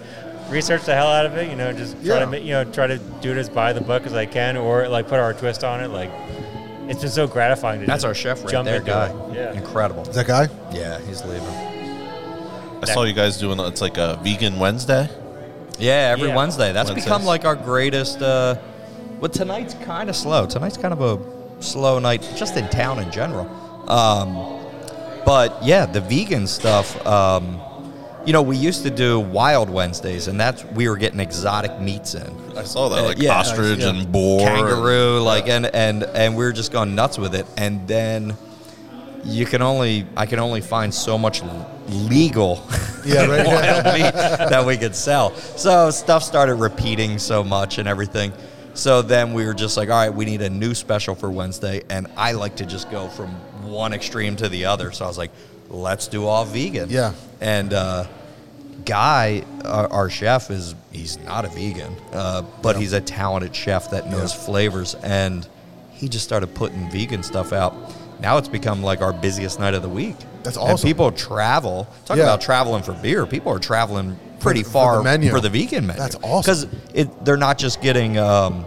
research 0.50 0.84
the 0.86 0.96
hell 0.96 1.08
out 1.08 1.26
of 1.28 1.38
it. 1.38 1.50
You 1.50 1.56
know, 1.56 1.72
just 1.72 1.94
try 2.04 2.16
Yeah. 2.16 2.20
to 2.22 2.26
ma- 2.28 2.38
you 2.38 2.52
know 2.52 2.64
try 2.66 2.88
to 2.88 2.98
do 2.98 3.32
it 3.32 3.38
as 3.38 3.48
by 3.50 3.74
the 3.74 3.82
book 3.82 4.06
as 4.08 4.14
I 4.14 4.26
can, 4.26 4.58
or 4.58 4.88
like 4.90 5.08
put 5.08 5.20
our 5.20 5.34
twist 5.34 5.64
on 5.64 5.82
it. 5.84 5.90
Like 5.90 6.12
it's 6.91 7.01
been 7.01 7.09
so 7.09 7.27
gratifying 7.27 7.80
to 7.81 7.85
That's 7.85 8.03
our 8.03 8.13
chef 8.13 8.43
right 8.43 8.51
jump 8.51 8.65
there, 8.65 8.77
into 8.77 8.91
guy. 8.91 9.07
it. 9.09 9.34
Yeah. 9.35 9.53
Incredible. 9.53 10.03
Is 10.07 10.15
that 10.15 10.27
guy? 10.27 10.47
Yeah, 10.72 10.99
he's 11.01 11.23
leaving. 11.26 11.47
I 12.84 12.85
saw 12.85 13.03
you 13.03 13.13
guys 13.13 13.38
doing 13.38 13.59
it's 13.59 13.81
like 13.81 13.97
a 13.97 14.19
vegan 14.23 14.59
Wednesday. 14.59 15.09
Yeah, 15.80 16.11
every 16.13 16.30
Yeah. 16.30 16.35
Wednesday. 16.35 16.73
That's 16.73 16.89
Wednesdays. 16.89 17.05
become 17.05 17.23
like 17.26 17.45
our 17.45 17.55
greatest. 17.55 18.22
Uh, 18.22 18.55
well, 19.19 19.30
tonight's 19.30 19.73
kind 19.85 20.09
of 20.09 20.15
slow. 20.15 20.45
Tonight's 20.45 20.77
kind 20.77 20.93
of 20.93 21.01
a 21.01 21.61
slow 21.61 21.99
night, 21.99 22.27
just 22.35 22.57
in 22.57 22.68
town 22.69 22.99
in 22.99 23.11
general. 23.11 23.47
Um, 23.89 24.59
but 25.26 25.63
yeah, 25.63 25.85
the 25.85 26.01
vegan 26.01 26.47
stuff. 26.47 27.03
Um, 27.05 27.59
you 28.26 28.34
know, 28.34 28.41
we 28.41 28.56
used 28.57 28.84
to 28.84 28.89
do 28.91 29.19
Wild 29.19 29.69
Wednesdays, 29.69 30.27
and 30.27 30.39
that's 30.39 30.64
we 30.65 30.88
were 30.88 30.98
getting 30.98 31.19
exotic 31.19 31.80
meats 31.80 32.14
in. 32.15 32.35
I 32.56 32.64
saw 32.64 32.89
that 32.89 32.99
Uh, 32.99 33.03
like 33.07 33.18
yeah. 33.22 33.34
ostrich 33.39 33.80
Yeah. 33.80 33.89
and 33.89 34.11
boar, 34.11 34.45
kangaroo, 34.48 35.18
and- 35.18 35.26
like 35.26 35.48
Yeah. 35.48 35.56
and 35.57 35.65
and 35.76 36.03
and 36.03 36.35
we 36.38 36.43
were 36.43 36.52
just 36.52 36.72
going 36.72 36.93
nuts 36.95 37.18
with 37.18 37.34
it. 37.35 37.45
And 37.57 37.88
then 37.88 38.35
you 39.23 39.45
can 39.45 39.61
only 39.61 40.06
I 40.15 40.26
can 40.26 40.39
only 40.39 40.61
find 40.61 40.93
so 40.93 41.18
much 41.18 41.41
legal 41.89 42.61
Yeah, 43.06 43.26
right. 43.26 43.45
wild 43.48 43.85
meat 43.95 44.14
that 44.14 44.64
we 44.65 44.77
could 44.77 44.95
sell. 44.95 45.34
So 45.56 45.89
stuff 45.91 46.23
started 46.23 46.56
repeating 46.56 47.18
so 47.19 47.43
much 47.43 47.77
and 47.80 47.88
everything. 47.88 48.34
So 48.73 49.02
then 49.02 49.34
we 49.34 49.45
were 49.45 49.53
just 49.53 49.76
like, 49.76 49.89
all 49.89 49.95
right, 49.98 50.14
we 50.14 50.23
need 50.26 50.41
a 50.41 50.49
new 50.49 50.73
special 50.73 51.14
for 51.14 51.30
Wednesday, 51.30 51.81
and 51.89 52.07
I 52.15 52.31
like 52.34 52.56
to 52.57 52.65
just 52.65 52.89
go 52.89 53.10
from 53.10 53.30
one 53.69 53.91
extreme 53.93 54.35
to 54.38 54.48
the 54.48 54.65
other. 54.65 54.91
So 54.93 55.03
I 55.03 55.07
was 55.10 55.18
like, 55.18 55.31
let's 55.72 56.07
do 56.07 56.26
all 56.26 56.45
vegan. 56.45 56.89
Yeah. 56.89 57.14
And 57.39 57.73
uh, 57.73 58.06
Guy, 58.85 59.43
our, 59.64 59.88
our 59.91 60.10
chef, 60.10 60.49
is 60.49 60.73
he's 60.91 61.18
not 61.19 61.45
a 61.45 61.49
vegan, 61.49 61.95
uh, 62.14 62.41
but 62.61 62.76
he's 62.77 62.93
a 62.93 63.02
talented 63.02 63.56
chef 63.56 63.91
that 63.91 64.10
knows 64.10 64.34
Yeah. 64.34 64.41
flavors, 64.45 64.95
and 64.95 65.48
he 65.91 66.10
just 66.10 66.26
started 66.26 66.53
putting 66.56 66.89
vegan 66.89 67.22
stuff 67.23 67.53
out. 67.53 67.76
Now 68.19 68.38
it's 68.38 68.48
become 68.48 68.81
like 68.84 69.02
our 69.02 69.14
busiest 69.14 69.60
night 69.60 69.73
of 69.76 69.81
the 69.84 69.89
week. 69.89 70.15
That's 70.43 70.57
And 70.57 70.72
awesome. 70.72 70.88
people 70.88 71.11
travel. 71.11 71.88
Talk 72.06 72.18
Yeah. 72.18 72.23
about 72.23 72.41
traveling 72.41 72.81
for 72.84 72.93
beer. 72.93 73.26
People 73.27 73.52
are 73.53 73.60
traveling 73.60 74.18
pretty 74.39 74.64
for 74.64 74.68
the 74.69 74.73
far 74.73 75.03
menu. 75.03 75.30
for 75.30 75.39
the 75.39 75.49
vegan 75.49 75.85
menu. 75.85 76.02
That's 76.02 76.15
awesome. 76.23 76.69
because 76.93 77.15
they're 77.23 77.38
not 77.38 77.60
just 77.60 77.81
getting 77.81 78.18
um, 78.18 78.65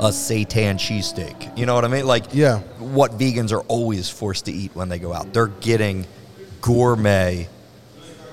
a 0.00 0.08
seitan 0.08 0.74
cheesesteak. 0.76 1.56
You 1.58 1.66
know 1.66 1.74
what 1.74 1.84
I 1.84 1.88
mean? 1.88 2.06
Like 2.06 2.24
Yeah. 2.32 2.60
what 2.78 3.12
vegans 3.18 3.52
are 3.52 3.60
always 3.68 4.08
forced 4.08 4.46
to 4.46 4.52
eat 4.52 4.70
when 4.74 4.88
they 4.88 4.98
go 4.98 5.12
out. 5.12 5.32
They're 5.34 5.48
getting 5.48 6.06
gourmet, 6.62 7.48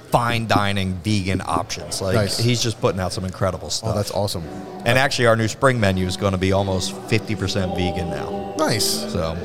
fine 0.10 0.48
dining 0.48 0.94
vegan 1.04 1.42
options. 1.46 2.02
Like 2.02 2.16
Nice. 2.16 2.38
he's 2.38 2.62
just 2.64 2.80
putting 2.80 3.00
out 3.02 3.12
some 3.14 3.26
incredible 3.26 3.70
stuff. 3.70 3.92
Oh, 3.94 3.96
that's 3.98 4.12
awesome. 4.12 4.44
And 4.86 4.98
actually, 4.98 5.28
our 5.28 5.36
new 5.36 5.48
spring 5.50 5.80
menu 5.80 6.06
is 6.08 6.16
going 6.18 6.32
to 6.32 6.38
be 6.38 6.54
almost 6.54 6.96
fifty 7.10 7.36
percent 7.36 7.76
vegan 7.76 8.10
now. 8.10 8.56
Nice. 8.58 9.12
So 9.12 9.36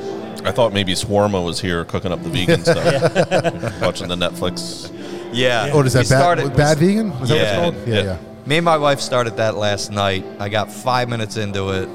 I 0.45 0.51
thought 0.51 0.73
maybe 0.73 0.95
Sarma 0.95 1.41
was 1.41 1.59
here 1.59 1.83
cooking 1.85 2.11
up 2.13 2.23
the 2.23 2.29
vegan 2.29 2.61
stuff. 2.63 3.81
Watching 3.81 4.07
the 4.07 4.15
Netflix. 4.15 4.89
yeah. 5.33 5.69
Oh, 5.73 5.81
is 5.81 5.93
We 5.93 6.03
that 6.03 6.09
bad, 6.09 6.19
started- 6.19 6.55
bad 6.55 6.77
vegan? 6.77 7.11
Is 7.11 7.29
that 7.29 7.35
what 7.35 7.41
it's 7.41 7.51
called? 7.55 7.75
Yeah, 7.87 7.95
Yeah. 7.95 8.03
yeah. 8.03 8.17
Me 8.45 8.57
and 8.57 8.65
my 8.65 8.77
wife 8.77 8.99
started 8.99 9.37
that 9.37 9.55
last 9.55 9.91
night. 9.91 10.25
I 10.39 10.49
got 10.49 10.71
five 10.71 11.07
minutes 11.09 11.37
into 11.37 11.69
it, 11.71 11.87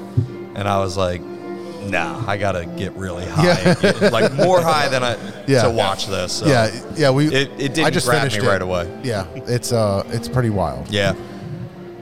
and 0.55 0.67
I 0.67 0.79
was 0.79 0.97
like, 0.97 1.21
"Nah, 1.21 2.23
I 2.27 2.37
gotta 2.37 2.65
get 2.65 2.93
really 2.93 3.25
high, 3.25 3.45
Yeah. 3.45 3.73
Get, 3.75 4.11
like 4.11 4.33
more 4.33 4.59
high 4.61 4.87
than 4.89 5.03
I 5.03 5.15
Yeah. 5.47 5.63
to 5.63 5.69
watch 5.69 6.07
this." 6.07 6.33
So. 6.33 6.47
Yeah, 6.47 6.71
yeah, 6.95 7.09
we. 7.11 7.27
It- 7.27 7.51
it 7.59 7.73
didn't 7.75 7.85
I 7.85 7.89
just 7.91 8.07
grab 8.07 8.31
me 8.31 8.37
it. 8.37 8.43
right 8.43 8.61
away. 8.61 8.91
Yeah, 9.03 9.27
it's 9.45 9.71
uh, 9.71 10.03
it's 10.09 10.27
pretty 10.27 10.49
wild. 10.49 10.89
yeah. 10.89 11.13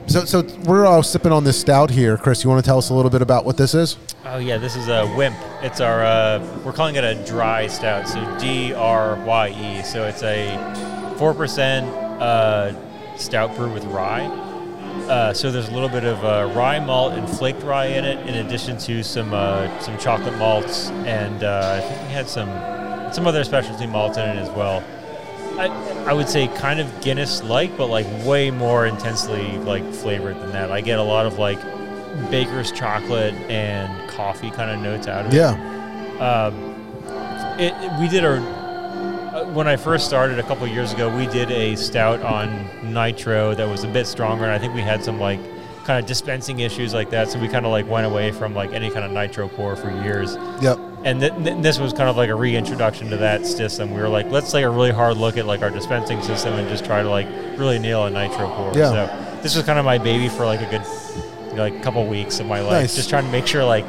So, 0.09 0.23
so 0.23 0.41
we're 0.63 0.85
all 0.85 1.03
sipping 1.03 1.33
on 1.33 1.43
this 1.43 1.59
stout 1.59 1.89
here, 1.89 2.15
Chris. 2.17 2.41
You 2.41 2.49
want 2.49 2.63
to 2.63 2.65
tell 2.65 2.77
us 2.77 2.91
a 2.91 2.93
little 2.93 3.11
bit 3.11 3.21
about 3.21 3.43
what 3.43 3.57
this 3.57 3.73
is? 3.73 3.97
Oh 4.25 4.37
yeah, 4.37 4.57
this 4.57 4.77
is 4.77 4.87
a 4.87 5.05
Wimp. 5.17 5.35
It's 5.61 5.81
our 5.81 6.05
uh, 6.05 6.61
we're 6.63 6.71
calling 6.71 6.95
it 6.95 7.03
a 7.03 7.15
dry 7.25 7.67
stout. 7.67 8.07
So 8.07 8.37
D 8.39 8.73
R 8.73 9.17
Y 9.25 9.49
E. 9.49 9.83
So 9.83 10.05
it's 10.05 10.23
a 10.23 11.15
four 11.17 11.33
percent 11.33 11.85
uh, 12.21 12.71
stout 13.19 13.55
brewed 13.55 13.73
with 13.73 13.85
rye. 13.85 14.25
Uh, 15.07 15.33
so 15.33 15.51
there's 15.51 15.69
a 15.69 15.71
little 15.71 15.89
bit 15.89 16.03
of 16.03 16.23
uh, 16.25 16.51
rye 16.55 16.79
malt 16.79 17.13
and 17.13 17.29
flaked 17.29 17.63
rye 17.63 17.85
in 17.85 18.03
it, 18.03 18.19
in 18.27 18.45
addition 18.45 18.77
to 18.77 19.03
some 19.03 19.33
uh, 19.33 19.67
some 19.79 19.97
chocolate 19.97 20.37
malts, 20.37 20.89
and 21.05 21.43
uh, 21.43 21.79
I 21.81 21.87
think 21.87 22.01
we 22.03 22.09
had 22.13 22.27
some 22.27 22.49
some 23.13 23.25
other 23.25 23.43
specialty 23.43 23.87
malts 23.87 24.17
in 24.17 24.27
it 24.27 24.35
as 24.37 24.49
well. 24.51 24.83
I, 25.57 25.67
I 26.07 26.13
would 26.13 26.27
say 26.29 26.47
kind 26.49 26.79
of 26.79 27.01
Guinness 27.01 27.41
like, 27.43 27.75
but 27.77 27.87
like 27.87 28.05
way 28.25 28.51
more 28.51 28.85
intensely 28.85 29.57
like 29.59 29.83
flavored 29.93 30.39
than 30.41 30.51
that. 30.51 30.71
I 30.71 30.81
get 30.81 30.99
a 30.99 31.03
lot 31.03 31.25
of 31.25 31.39
like 31.39 31.59
baker's 32.29 32.71
chocolate 32.71 33.33
and 33.49 34.09
coffee 34.09 34.51
kind 34.51 34.69
of 34.71 34.79
notes 34.81 35.07
out 35.07 35.25
of 35.25 35.33
it. 35.33 35.37
Yeah, 35.37 35.55
It, 37.59 37.73
it- 37.73 37.99
we 37.99 38.07
did 38.07 38.23
uh, 38.25 38.39
when 39.53 39.67
I 39.67 39.75
first 39.75 40.05
started 40.05 40.39
a 40.39 40.43
couple 40.43 40.65
of 40.65 40.71
years 40.71 40.93
ago, 40.93 41.15
we 41.15 41.25
did 41.27 41.51
a 41.51 41.75
stout 41.75 42.21
on 42.21 42.93
nitro 42.93 43.53
that 43.55 43.67
was 43.67 43.83
a 43.83 43.87
bit 43.87 44.05
stronger, 44.07 44.43
and 44.43 44.53
I 44.53 44.57
think 44.59 44.73
we 44.73 44.81
had 44.81 45.03
some 45.03 45.19
like 45.19 45.39
kind 45.85 45.99
of 45.99 46.05
dispensing 46.05 46.59
issues 46.59 46.93
like 46.93 47.09
that. 47.11 47.29
So 47.29 47.39
we 47.39 47.47
kind 47.47 47.65
of 47.65 47.71
like 47.71 47.87
went 47.89 48.05
away 48.05 48.31
from 48.31 48.53
like 48.53 48.73
any 48.73 48.89
kind 48.89 49.05
of 49.05 49.11
nitro 49.11 49.47
pour 49.47 49.75
for 49.75 49.89
years. 50.03 50.35
yep. 50.61 50.77
And 51.03 51.21
th- 51.21 51.33
th- 51.43 51.61
this 51.61 51.79
was 51.79 51.93
kind 51.93 52.09
of 52.09 52.17
like 52.17 52.29
a 52.29 52.35
reintroduction 52.35 53.09
to 53.11 53.17
that 53.17 53.45
system. 53.45 53.91
We 53.93 54.01
were 54.01 54.09
like, 54.09 54.29
let's 54.31 54.51
take 54.51 54.65
a 54.65 54.69
really 54.69 54.91
hard 54.91 55.15
look 55.15 55.37
at 55.37 55.45
like 55.45 55.61
our 55.61 55.69
dispensing 55.69 56.21
system 56.21 56.53
and 56.55 56.67
just 56.67 56.83
try 56.83 57.01
to 57.01 57.09
like 57.09 57.27
really 57.57 57.79
nail 57.79 58.05
a 58.05 58.09
nitro 58.09 58.49
pour. 58.49 58.73
Yeah. 58.75 58.91
So 59.35 59.41
this 59.41 59.55
was 59.55 59.63
kind 59.65 59.79
of 59.79 59.85
my 59.85 59.97
baby 59.99 60.27
for 60.27 60.45
like 60.45 60.59
a 60.61 60.69
good, 60.69 61.55
like 61.57 61.81
couple 61.83 62.05
weeks 62.05 62.39
of 62.39 62.47
my 62.47 62.59
life, 62.61 62.71
Nice. 62.71 62.95
just 62.95 63.09
trying 63.09 63.23
to 63.25 63.31
make 63.31 63.47
sure 63.47 63.63
like 63.63 63.85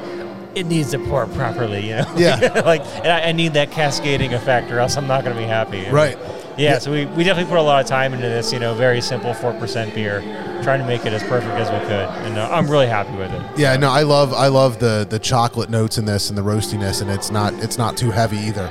it 0.55 0.67
needs 0.67 0.91
to 0.93 0.99
pour 0.99 1.27
properly, 1.29 1.89
you 1.89 1.97
know. 1.97 2.13
Yeah. 2.17 2.63
like, 2.67 2.83
and 2.99 3.09
I, 3.09 3.29
I 3.29 3.33
need 3.33 3.55
that 3.55 3.71
cascading 3.71 4.35
effect, 4.35 4.71
or 4.71 4.79
else 4.81 4.97
I'm 4.97 5.07
not 5.07 5.25
going 5.25 5.35
to 5.37 5.41
be 5.43 5.47
happy. 5.47 5.85
And, 5.85 5.93
Right. 5.93 6.19
Yeah, 6.57 6.73
Yeah. 6.73 6.79
So 6.79 6.91
we, 6.91 7.07
we 7.07 7.23
definitely 7.25 7.51
put 7.51 7.59
a 7.59 7.63
lot 7.63 7.81
of 7.83 7.87
time 7.89 8.13
into 8.15 8.29
this. 8.29 8.53
You 8.53 8.59
know, 8.59 8.75
very 8.75 9.01
simple 9.01 9.33
four 9.35 9.53
percent 9.55 9.95
beer, 9.95 10.21
trying 10.63 10.81
to 10.81 10.87
make 10.87 11.07
it 11.07 11.13
as 11.13 11.23
perfect 11.23 11.53
as 11.55 11.71
we 11.71 11.79
could, 11.87 12.09
and 12.27 12.37
uh, 12.39 12.49
I'm 12.51 12.69
really 12.69 12.89
happy 12.89 13.17
with 13.17 13.33
it. 13.33 13.43
Yeah, 13.59 13.77
no, 13.77 13.89
I 13.91 14.03
love 14.03 14.33
I 14.33 14.49
love 14.49 14.81
the 14.81 15.07
the 15.09 15.19
chocolate 15.21 15.71
notes 15.71 15.99
in 15.99 16.05
this 16.05 16.29
and 16.31 16.37
the 16.37 16.43
roastiness, 16.43 17.01
and 17.01 17.11
it's 17.11 17.31
not 17.31 17.55
it's 17.63 17.79
not 17.79 17.97
too 17.97 18.11
heavy 18.11 18.39
either. 18.39 18.69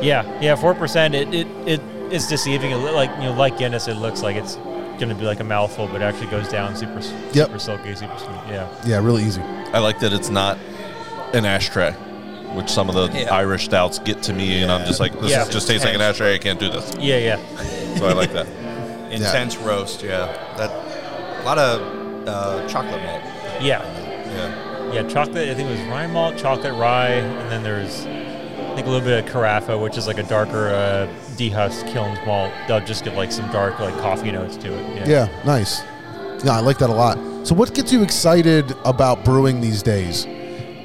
Yeah, 0.00 0.24
yeah, 0.40 0.54
four 0.54 0.74
percent. 0.74 1.14
It, 1.16 1.32
it 1.34 1.46
it 1.66 1.80
is 2.12 2.28
deceiving. 2.28 2.70
It 2.70 2.76
like 2.76 3.10
you 3.16 3.24
know, 3.24 3.32
like 3.32 3.58
Guinness, 3.58 3.88
it 3.88 3.94
looks 3.94 4.22
like 4.22 4.36
it's 4.36 4.54
going 4.54 5.08
to 5.08 5.14
be 5.16 5.24
like 5.24 5.40
a 5.40 5.44
mouthful, 5.44 5.88
but 5.88 5.96
it 6.02 6.04
actually 6.04 6.28
goes 6.28 6.48
down 6.48 6.76
super, 6.76 7.00
Yep. 7.32 7.46
super 7.48 7.58
silky, 7.58 7.94
super 7.96 8.16
sweet. 8.16 8.30
Yeah, 8.48 8.68
Yeah, 8.86 8.98
really 9.04 9.24
easy. 9.24 9.40
I 9.72 9.80
like 9.80 9.98
that 9.98 10.12
it's 10.12 10.30
not 10.30 10.56
an 11.34 11.44
ashtray, 11.44 11.92
which 12.54 12.68
some 12.70 12.88
of 12.88 12.94
the 12.94 13.18
Yeah. 13.18 13.34
Irish 13.34 13.64
stouts 13.64 13.98
get 13.98 14.22
to 14.24 14.32
me, 14.32 14.62
and 14.62 14.70
I'm 14.72 14.86
just 14.86 15.00
like, 15.00 15.18
this 15.20 15.30
Yeah. 15.30 15.42
is, 15.42 15.48
just 15.48 15.66
tastes 15.68 15.84
like 15.84 15.94
an 15.94 16.00
ashtray. 16.00 16.34
I 16.34 16.38
can't 16.38 16.58
do 16.60 16.70
this. 16.70 16.92
yeah, 16.98 17.16
yeah. 17.18 17.38
So 17.98 18.06
I 18.06 18.12
like 18.12 18.32
that. 18.32 18.46
Intense 19.10 19.56
roast. 19.58 20.02
Yeah. 20.02 20.26
That 20.56 20.70
a 20.70 21.44
lot 21.44 21.58
of 21.58 22.26
uh, 22.28 22.66
chocolate 22.68 23.02
malt. 23.02 23.22
Yeah, 23.60 23.82
Yeah. 23.82 24.92
yeah. 24.92 25.02
Chocolate. 25.08 25.48
I 25.48 25.54
think 25.54 25.68
it 25.68 25.72
was 25.78 25.80
rye 25.88 26.06
malt, 26.06 26.36
chocolate 26.36 26.74
rye, 26.74 27.08
and 27.10 27.50
then 27.50 27.62
there's 27.62 28.06
I 28.06 28.74
think 28.76 28.86
a 28.88 28.90
little 28.90 29.06
bit 29.06 29.24
of 29.24 29.30
carafa, 29.30 29.80
which 29.80 29.96
is 29.96 30.06
like 30.08 30.18
a 30.18 30.24
darker 30.24 30.68
uh, 30.68 31.06
dehusked 31.36 31.92
kiln 31.92 32.18
malt. 32.26 32.52
They'll 32.66 32.84
just 32.84 33.04
give 33.04 33.14
like 33.14 33.30
some 33.30 33.48
dark 33.52 33.78
like 33.78 33.94
coffee 33.98 34.32
notes 34.32 34.56
to 34.58 34.72
it. 34.72 35.06
Yeah, 35.06 35.28
nice. 35.44 35.82
Yeah, 36.42 36.56
I 36.56 36.60
like 36.60 36.78
that 36.78 36.90
a 36.90 36.92
lot. 36.94 37.16
So, 37.46 37.54
what 37.54 37.72
gets 37.74 37.92
you 37.92 38.02
excited 38.02 38.74
about 38.84 39.24
brewing 39.24 39.60
these 39.60 39.82
days? 39.82 40.26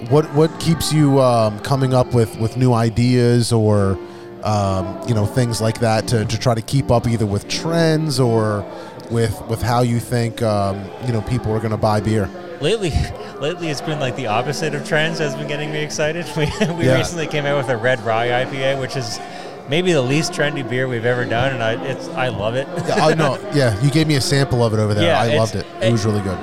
What 0.08 0.34
what 0.34 0.58
keeps 0.60 0.94
you 0.94 1.20
um, 1.20 1.60
coming 1.60 1.94
up 1.94 2.14
with, 2.14 2.38
with 2.40 2.56
new 2.56 2.72
ideas 2.74 3.52
or 3.52 3.98
um, 4.44 5.02
you 5.08 5.14
know 5.14 5.26
things 5.26 5.60
like 5.62 5.80
that 5.80 6.08
to, 6.08 6.24
to 6.24 6.40
try 6.40 6.56
to 6.56 6.62
keep 6.62 6.90
up 6.90 7.06
either 7.08 7.26
with 7.26 7.50
trends 7.50 8.20
or 8.20 8.66
with 9.12 9.42
with 9.48 9.62
how 9.62 9.82
you 9.82 10.00
think 10.00 10.42
um, 10.42 10.82
you 11.06 11.12
know 11.12 11.22
people 11.24 11.52
are 11.52 11.60
going 11.60 11.72
to 11.72 11.78
buy 11.78 12.00
beer? 12.00 12.30
Lately, 12.62 12.92
lately 13.40 13.68
it's 13.70 13.82
been 13.82 14.00
like 14.00 14.16
the 14.16 14.28
opposite 14.28 14.74
of 14.74 14.88
trends 14.88 15.20
has 15.20 15.36
been 15.36 15.48
getting 15.48 15.72
me 15.72 15.80
excited. 15.84 16.26
We, 16.38 16.46
we 16.76 16.86
Yeah. 16.86 16.98
recently 16.98 17.28
came 17.28 17.46
out 17.46 17.58
with 17.58 17.68
a 17.70 17.78
red 17.78 18.00
rye 18.02 18.46
IPA, 18.46 18.80
which 18.80 18.96
is 18.96 19.20
maybe 19.68 19.92
the 19.92 20.02
least 20.02 20.32
trendy 20.32 20.68
beer 20.68 20.88
we've 20.88 21.06
ever 21.06 21.26
done, 21.26 21.54
and 21.54 21.62
I 21.62 21.74
it's 21.86 22.08
I 22.10 22.30
love 22.30 22.56
it. 22.56 22.68
Yeah, 22.88 23.06
I 23.06 23.14
know. 23.16 23.38
Yeah, 23.54 23.78
you 23.84 23.92
gave 23.92 24.08
me 24.08 24.16
a 24.16 24.22
sample 24.22 24.64
of 24.64 24.74
it 24.74 24.80
over 24.80 24.94
there. 24.94 25.04
Yeah, 25.04 25.20
I 25.20 25.36
loved 25.36 25.56
it. 25.56 25.66
It 25.82 25.92
was 25.92 26.06
really 26.06 26.22
good. 26.22 26.38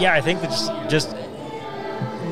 yeah, 0.00 0.14
I 0.14 0.22
think 0.22 0.40
that 0.40 0.48
just 0.50 0.70
just 0.88 1.14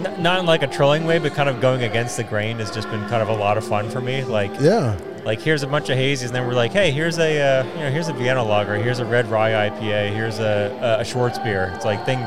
n- 0.07 0.23
not 0.23 0.41
in 0.41 0.47
like 0.47 0.63
a 0.63 0.67
trolling 0.67 1.07
way, 1.07 1.19
but 1.19 1.35
kind 1.35 1.49
of 1.49 1.61
going 1.61 1.83
against 1.83 2.17
the 2.17 2.25
grain 2.25 2.59
has 2.59 2.71
just 2.71 2.89
been 2.91 3.01
kind 3.09 3.23
of 3.23 3.29
a 3.29 3.35
lot 3.35 3.57
of 3.59 3.65
fun 3.67 3.89
for 3.91 4.01
me. 4.01 4.25
Like 4.25 4.51
Yeah, 4.61 4.97
like 5.25 5.41
here's 5.41 5.63
a 5.63 5.67
bunch 5.67 5.89
of 5.91 5.97
hazies, 5.99 6.27
and 6.27 6.35
then 6.35 6.47
we're 6.47 6.55
like, 6.55 6.73
hey, 6.73 6.91
here's 6.91 7.19
a 7.19 7.41
uh, 7.41 7.65
you 7.75 7.81
know 7.81 7.91
here's 7.91 8.09
a 8.09 8.13
Vienna 8.13 8.43
lager, 8.43 8.77
here's 8.77 8.99
a 9.01 9.05
red 9.05 9.27
rye 9.29 9.69
IPA, 9.71 10.13
here's 10.15 10.39
a 10.39 10.99
a 11.01 11.05
Schwarzbier. 11.05 11.75
It's 11.77 11.85
like 11.85 12.05
thing 12.07 12.19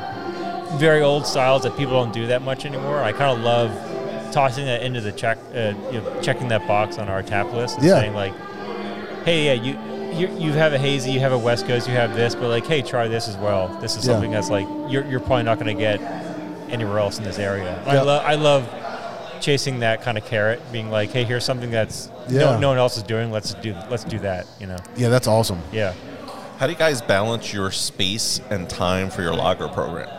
very 0.80 1.02
old 1.02 1.26
styles 1.28 1.64
that 1.64 1.76
people 1.78 1.94
don't 1.94 2.14
do 2.14 2.28
that 2.28 2.42
much 2.42 2.66
anymore. 2.66 3.04
I 3.04 3.12
kind 3.12 3.38
of 3.38 3.44
love 3.44 3.72
tossing 4.34 4.66
that 4.66 4.82
into 4.82 5.00
the 5.02 5.12
check, 5.12 5.38
uh, 5.54 5.74
you 5.92 6.02
know, 6.02 6.20
checking 6.22 6.48
that 6.48 6.68
box 6.68 6.98
on 6.98 7.08
our 7.08 7.22
tap 7.22 7.54
list 7.54 7.78
and 7.78 7.86
Yeah. 7.86 8.00
saying 8.00 8.14
like, 8.16 8.34
hey, 9.26 9.46
yeah, 9.46 9.54
you 9.54 9.78
you, 10.14 10.28
you 10.38 10.52
have 10.54 10.74
a 10.74 10.78
hazy, 10.78 11.12
you 11.12 11.20
have 11.20 11.32
a 11.32 11.38
West 11.38 11.66
Coast, 11.66 11.88
you 11.88 11.96
have 11.96 12.16
this, 12.16 12.36
but 12.36 12.48
like, 12.48 12.68
hey, 12.68 12.84
try 12.84 13.08
this 13.08 13.28
as 13.28 13.36
well. 13.38 13.68
This 13.82 13.96
is 13.96 14.06
Yeah. 14.06 14.14
something 14.14 14.30
that's 14.30 14.50
like 14.52 14.68
you're, 14.88 15.04
you're 15.06 15.20
probably 15.20 15.42
not 15.42 15.58
going 15.60 15.76
to 15.76 15.80
get 15.80 16.00
anywhere 16.74 17.00
else 17.00 17.18
in 17.20 17.24
this 17.24 17.40
area. 17.40 17.82
I, 17.86 17.94
Yeah. 17.96 18.02
love 18.02 18.26
I 18.26 18.36
love 18.36 19.40
chasing 19.40 19.80
that 19.80 20.02
kind 20.02 20.18
of 20.18 20.26
carrot, 20.26 20.62
being 20.72 20.90
like, 20.90 21.12
hey, 21.12 21.24
here's 21.24 21.44
something 21.46 21.70
that's 21.72 22.10
Yeah. 22.30 22.40
no, 22.40 22.60
no 22.60 22.70
one 22.70 22.78
else 22.78 22.98
is 22.98 23.04
doing. 23.04 23.32
Let's 23.32 23.54
do 23.56 23.76
let's 23.90 24.04
do 24.04 24.20
that. 24.20 24.46
You 24.60 24.68
know? 24.68 24.78
Yeah, 24.98 25.10
that's 25.10 25.28
awesome. 25.28 25.62
Yeah. 25.72 25.94
How 26.58 26.68
do 26.68 26.74
you 26.74 26.80
guys 26.80 27.02
balance 27.02 27.54
your 27.54 27.72
space 27.72 28.40
and 28.50 28.70
time 28.70 29.10
for 29.10 29.22
your 29.22 29.34
lager 29.34 29.68
program? 29.68 30.10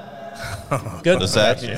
Good. 1.02 1.22
Is 1.22 1.34
that 1.34 1.62
Yeah. 1.62 1.74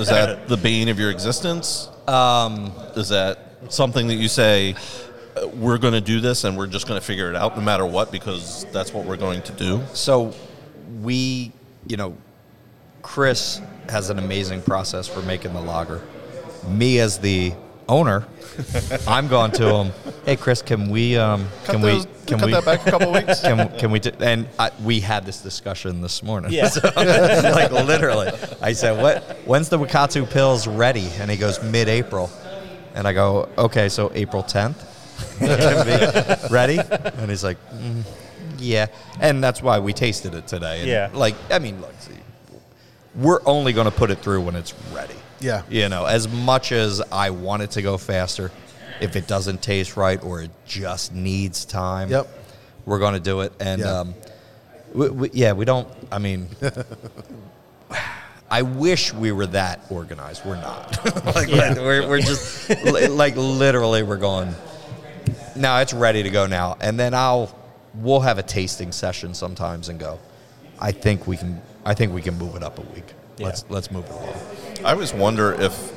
is 0.00 0.08
that 0.08 0.48
the 0.48 0.56
bane 0.56 0.88
of 0.88 0.98
your 0.98 1.10
existence? 1.10 1.88
Um, 2.08 2.72
is 2.96 3.08
that 3.10 3.38
something 3.68 4.06
that 4.08 4.14
you 4.14 4.28
say 4.28 4.74
uh, 5.36 5.46
we're 5.48 5.78
going 5.78 5.92
to 5.92 6.00
do 6.00 6.20
this 6.20 6.44
and 6.44 6.56
we're 6.56 6.66
just 6.66 6.86
going 6.88 6.98
to 6.98 7.06
figure 7.06 7.28
it 7.28 7.36
out 7.36 7.56
no 7.56 7.62
matter 7.62 7.84
what 7.84 8.10
because 8.10 8.64
that's 8.72 8.92
what 8.94 9.04
we're 9.04 9.16
going 9.18 9.42
to 9.42 9.52
do? 9.52 9.80
So 9.92 10.32
we, 11.02 11.52
you 11.86 11.96
know, 11.96 12.16
Chris 13.02 13.60
has 13.88 14.10
an 14.10 14.18
amazing 14.18 14.62
process 14.62 15.08
for 15.08 15.22
making 15.22 15.52
the 15.52 15.60
lager. 15.60 16.00
Me 16.68 16.98
as 17.00 17.18
the 17.18 17.52
owner, 17.88 18.26
I'm 19.08 19.26
going 19.28 19.50
to 19.52 19.74
him. 19.74 19.92
Hey, 20.24 20.36
Chris, 20.36 20.62
can 20.62 20.90
we? 20.90 21.16
Um, 21.16 21.48
can 21.64 21.80
we? 21.80 22.04
Can 22.26 22.38
cut 22.38 22.46
we? 22.46 22.52
that 22.52 22.64
back 22.64 22.86
a 22.86 22.90
couple 22.90 23.12
weeks? 23.14 23.40
Can, 23.40 23.76
can 23.78 23.90
we? 23.90 23.98
Do, 24.00 24.10
and 24.20 24.46
I, 24.58 24.70
we 24.84 25.00
had 25.00 25.24
this 25.24 25.40
discussion 25.40 26.00
this 26.02 26.22
morning. 26.22 26.52
Yeah. 26.52 26.68
So, 26.68 26.80
like 26.94 27.72
literally, 27.72 28.30
I 28.60 28.72
said, 28.74 29.00
"What? 29.00 29.22
When's 29.46 29.68
the 29.70 29.78
Wakatu 29.78 30.26
Pils 30.26 30.66
ready?" 30.78 31.08
And 31.18 31.30
he 31.30 31.36
goes, 31.36 31.62
"Mid-April." 31.62 32.30
And 32.94 33.08
I 33.08 33.12
go, 33.12 33.48
"Okay, 33.56 33.88
so 33.88 34.10
April 34.14 34.42
10th 34.42 34.76
ready." 36.50 36.78
And 36.78 37.30
he's 37.30 37.42
like, 37.44 37.56
mm, 37.72 38.04
"Yeah." 38.58 38.86
And 39.20 39.42
that's 39.42 39.62
why 39.62 39.78
we 39.78 39.92
tasted 39.92 40.34
it 40.34 40.46
today. 40.46 40.80
And 40.80 40.88
Yeah. 40.88 41.10
Like, 41.12 41.34
I 41.50 41.58
mean, 41.58 41.80
look, 41.80 41.94
see, 42.00 42.12
we're 43.14 43.40
only 43.46 43.72
going 43.72 43.86
to 43.86 43.90
put 43.90 44.10
it 44.10 44.18
through 44.18 44.42
when 44.42 44.54
it's 44.56 44.74
ready. 44.92 45.14
Yeah. 45.40 45.62
You 45.68 45.88
know, 45.88 46.04
as 46.04 46.28
much 46.28 46.70
as 46.72 47.00
I 47.10 47.30
want 47.30 47.62
it 47.62 47.70
to 47.72 47.82
go 47.82 47.96
faster, 47.98 48.50
if 49.00 49.16
it 49.16 49.26
doesn't 49.26 49.62
taste 49.62 49.96
right 49.96 50.22
or 50.22 50.42
it 50.42 50.50
just 50.66 51.12
needs 51.14 51.64
time, 51.64 52.10
Yep. 52.10 52.28
we're 52.84 52.98
going 52.98 53.14
to 53.14 53.20
do 53.20 53.40
it. 53.40 53.52
And 53.58 53.80
Yeah. 53.80 54.00
um, 54.00 54.14
we, 54.94 55.08
we, 55.08 55.30
yeah, 55.32 55.52
we 55.52 55.64
don't. 55.64 55.88
I 56.12 56.18
mean, 56.18 56.48
I 58.50 58.62
wish 58.62 59.12
we 59.14 59.30
were 59.32 59.46
that 59.46 59.80
organized. 59.90 60.44
We're 60.44 60.56
not. 60.56 61.04
like 61.34 61.48
Yeah. 61.48 61.74
we're, 61.74 62.08
we're 62.08 62.20
just 62.20 62.68
li- 62.84 63.06
like 63.08 63.36
literally 63.36 64.02
we're 64.02 64.16
going. 64.16 64.54
No, 65.56 65.76
it's 65.78 65.92
ready 65.94 66.22
to 66.22 66.30
go 66.30 66.46
now, 66.46 66.76
and 66.80 66.98
then 66.98 67.14
I'll 67.14 67.56
we'll 67.94 68.20
have 68.20 68.38
a 68.38 68.42
tasting 68.42 68.92
session 68.92 69.34
sometimes 69.34 69.88
and 69.88 69.98
go. 69.98 70.18
I 70.78 70.92
think 70.92 71.26
we 71.26 71.36
can. 71.36 71.60
I 71.90 71.94
think 71.94 72.14
we 72.14 72.22
can 72.22 72.38
move 72.38 72.54
it 72.54 72.62
up 72.62 72.78
a 72.78 72.82
week. 72.82 73.14
Yeah. 73.36 73.46
Let's 73.46 73.64
let's 73.68 73.90
move 73.90 74.04
it 74.04 74.12
along. 74.12 74.36
I 74.84 74.92
always 74.92 75.12
wonder 75.12 75.60
if, 75.60 75.92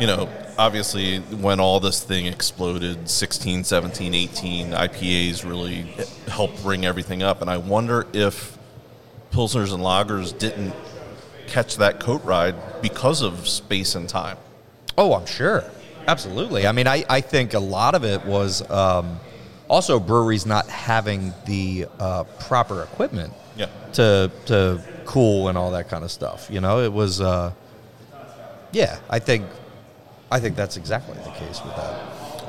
you 0.00 0.06
know, 0.06 0.26
obviously 0.56 1.18
when 1.18 1.60
all 1.60 1.80
this 1.80 2.02
thing 2.02 2.24
exploded, 2.24 3.10
16, 3.10 3.64
17, 3.64 4.14
18, 4.14 4.70
IPAs 4.70 5.46
really 5.46 5.82
helped 6.28 6.62
bring 6.62 6.86
everything 6.86 7.22
up. 7.22 7.42
And 7.42 7.50
I 7.50 7.58
wonder 7.58 8.06
if 8.14 8.56
Pilsners 9.32 9.74
and 9.74 9.82
Lagers 9.82 10.36
didn't 10.38 10.74
catch 11.46 11.76
that 11.76 12.00
coat 12.00 12.24
ride 12.24 12.54
because 12.80 13.20
of 13.20 13.46
space 13.46 13.94
and 13.94 14.08
time. 14.08 14.38
Oh, 14.96 15.12
I'm 15.12 15.26
sure. 15.26 15.62
Absolutely. 16.08 16.66
I 16.66 16.72
mean, 16.72 16.86
I, 16.86 17.04
I 17.10 17.20
think 17.20 17.52
a 17.52 17.60
lot 17.60 17.94
of 17.94 18.02
it 18.02 18.24
was 18.24 18.68
um, 18.70 19.20
also 19.72 19.98
breweries 19.98 20.44
not 20.44 20.68
having 20.68 21.32
the 21.46 21.86
uh, 21.98 22.24
proper 22.40 22.82
equipment 22.82 23.32
Yeah. 23.56 23.66
to 23.94 24.30
to 24.46 24.80
cool 25.06 25.48
and 25.48 25.56
all 25.56 25.70
that 25.72 25.88
kind 25.88 26.04
of 26.04 26.10
stuff. 26.10 26.48
You 26.50 26.60
know, 26.60 26.80
it 26.82 26.92
was. 26.92 27.20
Uh, 27.20 27.52
yeah, 28.72 28.98
I 29.10 29.18
think 29.18 29.46
I 30.30 30.40
think 30.40 30.56
that's 30.56 30.76
exactly 30.76 31.14
the 31.24 31.30
case 31.30 31.60
with 31.64 31.74
that. 31.76 31.94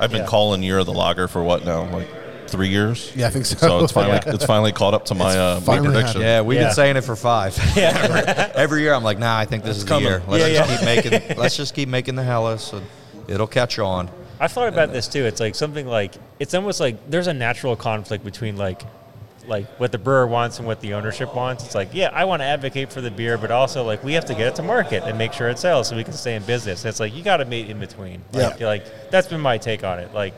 I've 0.00 0.10
been 0.10 0.20
Yeah. 0.22 0.26
calling 0.26 0.62
Year 0.62 0.78
of 0.78 0.86
the 0.86 0.92
Lager 0.92 1.28
for 1.28 1.42
what 1.42 1.64
now? 1.64 1.84
Like 1.90 2.08
three 2.48 2.68
years? 2.68 3.10
Yeah, 3.16 3.26
I 3.26 3.30
think 3.30 3.46
so. 3.46 3.56
So 3.56 3.80
it's 3.84 3.92
finally 3.92 4.20
Yeah. 4.26 4.34
it's 4.34 4.44
finally 4.44 4.72
caught 4.72 4.92
up 4.94 5.04
to 5.06 5.14
my, 5.14 5.36
uh, 5.38 5.60
prediction. 5.60 6.20
Yeah, 6.20 6.42
we've 6.42 6.58
Yeah. 6.58 6.66
been 6.66 6.74
saying 6.74 6.96
it 6.96 7.04
for 7.04 7.16
five. 7.16 7.58
every, 7.76 8.20
every 8.54 8.80
year, 8.82 8.92
I'm 8.94 9.02
like, 9.04 9.18
nah, 9.18 9.36
I 9.38 9.44
think 9.46 9.64
this 9.64 9.76
is 9.78 9.84
coming. 9.84 10.04
the 10.04 10.10
year. 10.10 10.22
Let's 10.28 10.42
Yeah, 10.52 10.66
just 10.66 10.70
yeah. 10.70 10.76
keep 11.00 11.12
making. 11.12 11.36
Let's 11.42 11.56
just 11.56 11.74
keep 11.74 11.88
making 11.88 12.14
the 12.16 12.22
Helles, 12.22 12.72
and 12.72 12.84
it'll 13.28 13.46
catch 13.46 13.78
on. 13.78 14.08
I 14.40 14.48
thought 14.48 14.68
about 14.68 14.92
this 14.92 15.08
too. 15.08 15.24
It's 15.24 15.40
like 15.40 15.54
something 15.54 15.86
like 15.86 16.14
it's 16.40 16.54
almost 16.54 16.80
like 16.80 17.10
there's 17.10 17.26
a 17.26 17.34
natural 17.34 17.76
conflict 17.76 18.24
between 18.24 18.56
like 18.56 18.82
like 19.46 19.66
what 19.78 19.92
the 19.92 19.98
brewer 19.98 20.26
wants 20.26 20.58
and 20.58 20.66
what 20.66 20.80
the 20.80 20.94
ownership 20.94 21.34
wants. 21.34 21.66
It's 21.66 21.74
like, 21.74 21.90
yeah, 21.92 22.08
I 22.14 22.24
want 22.24 22.40
to 22.40 22.46
advocate 22.46 22.90
for 22.90 23.02
the 23.02 23.10
beer, 23.10 23.36
but 23.36 23.50
also 23.50 23.84
like 23.84 24.02
we 24.02 24.14
have 24.14 24.24
to 24.26 24.34
get 24.34 24.46
it 24.46 24.54
to 24.56 24.62
market 24.62 25.02
and 25.04 25.18
make 25.18 25.34
sure 25.34 25.48
it 25.50 25.58
sells 25.58 25.88
so 25.88 25.96
we 25.96 26.02
can 26.04 26.14
stay 26.14 26.34
in 26.34 26.42
business. 26.44 26.84
It's 26.86 26.98
like 26.98 27.14
you 27.14 27.22
got 27.22 27.36
to 27.38 27.44
meet 27.44 27.68
in 27.68 27.78
between. 27.78 28.22
Like, 28.32 28.58
Yeah. 28.58 28.66
like 28.66 29.10
that's 29.10 29.28
been 29.28 29.40
my 29.42 29.58
take 29.58 29.84
on 29.84 29.98
it. 29.98 30.14
Like 30.14 30.32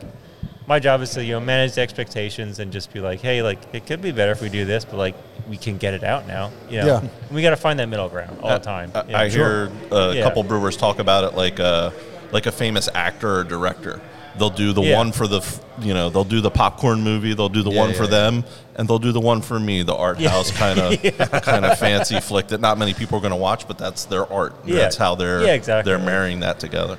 my 0.67 0.79
job 0.79 0.99
is 1.01 1.11
to 1.11 1.23
you 1.23 1.31
know 1.31 1.39
manage 1.39 1.75
the 1.75 1.81
expectations 1.81 2.59
and 2.59 2.69
just 2.73 2.91
be 2.91 2.99
like, 2.99 3.21
hey, 3.21 3.41
like 3.41 3.59
it 3.73 3.85
could 3.87 4.01
be 4.01 4.11
better 4.11 4.33
if 4.33 4.41
we 4.41 4.49
do 4.49 4.65
this, 4.65 4.83
but 4.83 4.97
like 4.97 5.15
we 5.47 5.55
can 5.55 5.77
get 5.77 5.93
it 5.93 6.03
out 6.03 6.27
now. 6.27 6.51
You 6.69 6.79
know? 6.81 6.85
Yeah. 6.87 6.99
And 6.99 7.09
we 7.31 7.41
got 7.41 7.51
to 7.51 7.55
find 7.55 7.79
that 7.79 7.87
middle 7.87 8.09
ground 8.09 8.39
all 8.41 8.49
the 8.49 8.59
time. 8.59 8.91
I, 8.93 9.03
Yeah. 9.07 9.19
I 9.21 9.29
hear 9.29 9.71
a 9.89 10.13
Yeah. 10.15 10.23
couple 10.23 10.43
brewers 10.43 10.75
talk 10.75 10.99
about 10.99 11.23
it 11.23 11.37
like 11.37 11.59
a 11.59 11.93
like 12.33 12.45
a 12.45 12.51
famous 12.51 12.89
actor 12.93 13.37
or 13.39 13.43
director. 13.45 14.01
They'll 14.37 14.49
do 14.49 14.73
the 14.73 14.81
Yeah. 14.81 14.97
one 14.97 15.11
for 15.11 15.27
the 15.27 15.41
you 15.79 15.93
know 15.93 16.09
they'll 16.09 16.23
do 16.23 16.41
the 16.41 16.51
popcorn 16.51 17.01
movie. 17.03 17.33
They'll 17.33 17.49
do 17.49 17.63
the 17.63 17.71
Yeah, 17.71 17.79
one 17.81 17.89
yeah, 17.91 17.95
for 17.97 18.03
yeah. 18.03 18.09
them, 18.09 18.45
and 18.75 18.87
they'll 18.87 18.99
do 18.99 19.11
the 19.11 19.19
one 19.19 19.41
for 19.41 19.59
me, 19.59 19.83
the 19.83 19.95
art 19.95 20.19
house 20.19 20.51
kind 20.51 20.79
of 20.79 21.01
kind 21.43 21.65
of 21.65 21.77
fancy 21.77 22.19
flick 22.19 22.47
that 22.49 22.61
not 22.61 22.77
many 22.77 22.93
people 22.93 23.17
are 23.17 23.21
going 23.21 23.31
to 23.31 23.35
watch, 23.37 23.67
but 23.67 23.77
that's 23.77 24.05
their 24.05 24.31
art. 24.31 24.55
Yeah. 24.65 24.75
That's 24.77 24.97
how 24.97 25.15
they're 25.15 25.43
Yeah, 25.43 25.53
exactly. 25.53 25.89
they're 25.91 25.99
marrying 26.03 26.39
that 26.41 26.59
together. 26.59 26.97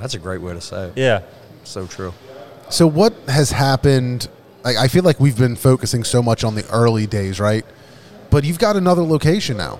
That's 0.00 0.14
a 0.14 0.18
great 0.18 0.40
way 0.40 0.54
to 0.54 0.60
say 0.60 0.84
it. 0.86 0.92
Yeah. 0.96 1.20
So 1.64 1.86
true. 1.86 2.12
So 2.70 2.86
what 2.86 3.12
has 3.28 3.50
happened? 3.50 4.28
Like, 4.64 4.76
I 4.76 4.88
feel 4.88 5.02
like 5.02 5.18
we've 5.20 5.36
been 5.38 5.56
focusing 5.56 6.04
so 6.04 6.22
much 6.22 6.44
on 6.44 6.54
the 6.54 6.66
early 6.70 7.06
days, 7.06 7.40
right? 7.40 7.64
But 8.30 8.44
you've 8.44 8.58
got 8.58 8.76
another 8.76 9.02
location 9.02 9.56
now, 9.56 9.78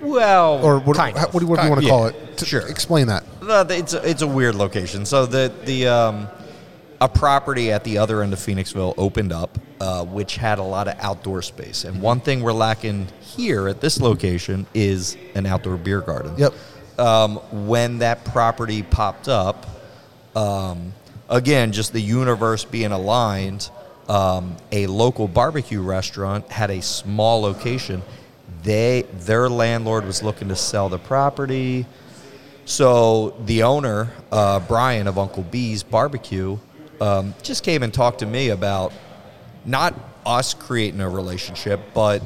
Well, 0.00 0.64
or 0.64 0.78
what? 0.80 0.96
kind 0.96 1.16
how- 1.16 1.26
of. 1.28 1.34
what 1.34 1.40
do 1.40 1.46
you, 1.46 1.50
what 1.50 1.58
do 1.60 1.64
you 1.64 1.70
want 1.70 1.80
to 1.82 1.86
yeah, 1.86 1.92
call 1.92 2.06
it? 2.06 2.36
T- 2.38 2.46
Sure. 2.46 2.60
Explain 2.66 3.06
that. 3.06 3.24
No, 3.44 3.60
it's 3.60 3.92
a, 3.92 4.08
it's 4.08 4.22
a 4.22 4.26
weird 4.26 4.54
location. 4.54 5.04
So 5.04 5.26
the 5.26 5.52
the 5.64 5.86
um, 5.86 6.28
a 7.00 7.08
property 7.08 7.70
at 7.70 7.84
the 7.84 7.98
other 7.98 8.22
end 8.22 8.32
of 8.32 8.38
Phoenixville 8.38 8.94
opened 8.96 9.32
up, 9.32 9.58
uh, 9.80 10.04
which 10.04 10.36
had 10.36 10.58
a 10.58 10.62
lot 10.62 10.88
of 10.88 10.96
outdoor 10.98 11.42
space. 11.42 11.84
And 11.84 12.00
one 12.00 12.20
thing 12.20 12.42
we're 12.42 12.52
lacking 12.52 13.08
here 13.20 13.68
at 13.68 13.80
this 13.80 14.00
location 14.00 14.66
is 14.72 15.16
an 15.34 15.44
outdoor 15.44 15.76
beer 15.76 16.00
garden. 16.00 16.34
Yep. 16.38 16.54
Um, 16.98 17.36
when 17.66 17.98
that 17.98 18.24
property 18.24 18.82
popped 18.82 19.28
up, 19.28 19.66
um, 20.34 20.94
again, 21.28 21.72
just 21.72 21.92
the 21.92 22.00
universe 22.00 22.64
being 22.64 22.92
aligned, 22.92 23.68
um, 24.08 24.56
a 24.72 24.86
local 24.86 25.28
barbecue 25.28 25.82
restaurant 25.82 26.50
had 26.50 26.70
a 26.70 26.80
small 26.80 27.42
location. 27.42 28.02
They 28.62 29.02
their 29.12 29.50
landlord 29.50 30.06
was 30.06 30.22
looking 30.22 30.48
to 30.48 30.56
sell 30.56 30.88
the 30.88 30.98
property. 30.98 31.84
So 32.66 33.34
the 33.44 33.62
owner, 33.64 34.10
uh, 34.32 34.60
Brian 34.60 35.06
of 35.06 35.18
Uncle 35.18 35.42
B's 35.42 35.82
Barbecue, 35.82 36.58
um, 37.00 37.34
just 37.42 37.62
came 37.62 37.82
and 37.82 37.92
talked 37.92 38.20
to 38.20 38.26
me 38.26 38.48
about 38.48 38.92
not 39.64 39.94
us 40.24 40.54
creating 40.54 41.00
a 41.00 41.08
relationship, 41.08 41.80
but 41.92 42.22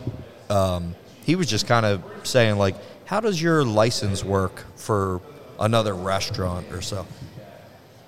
um, 0.49 0.95
he 1.25 1.35
was 1.35 1.49
just 1.49 1.67
kind 1.67 1.85
of 1.85 2.03
saying 2.23 2.57
like, 2.57 2.77
"How 3.05 3.21
does 3.21 3.41
your 3.43 3.65
license 3.65 4.23
work 4.23 4.65
for 4.77 5.21
another 5.59 5.95
restaurant 5.95 6.67
or 6.73 6.83
so?" 6.83 7.05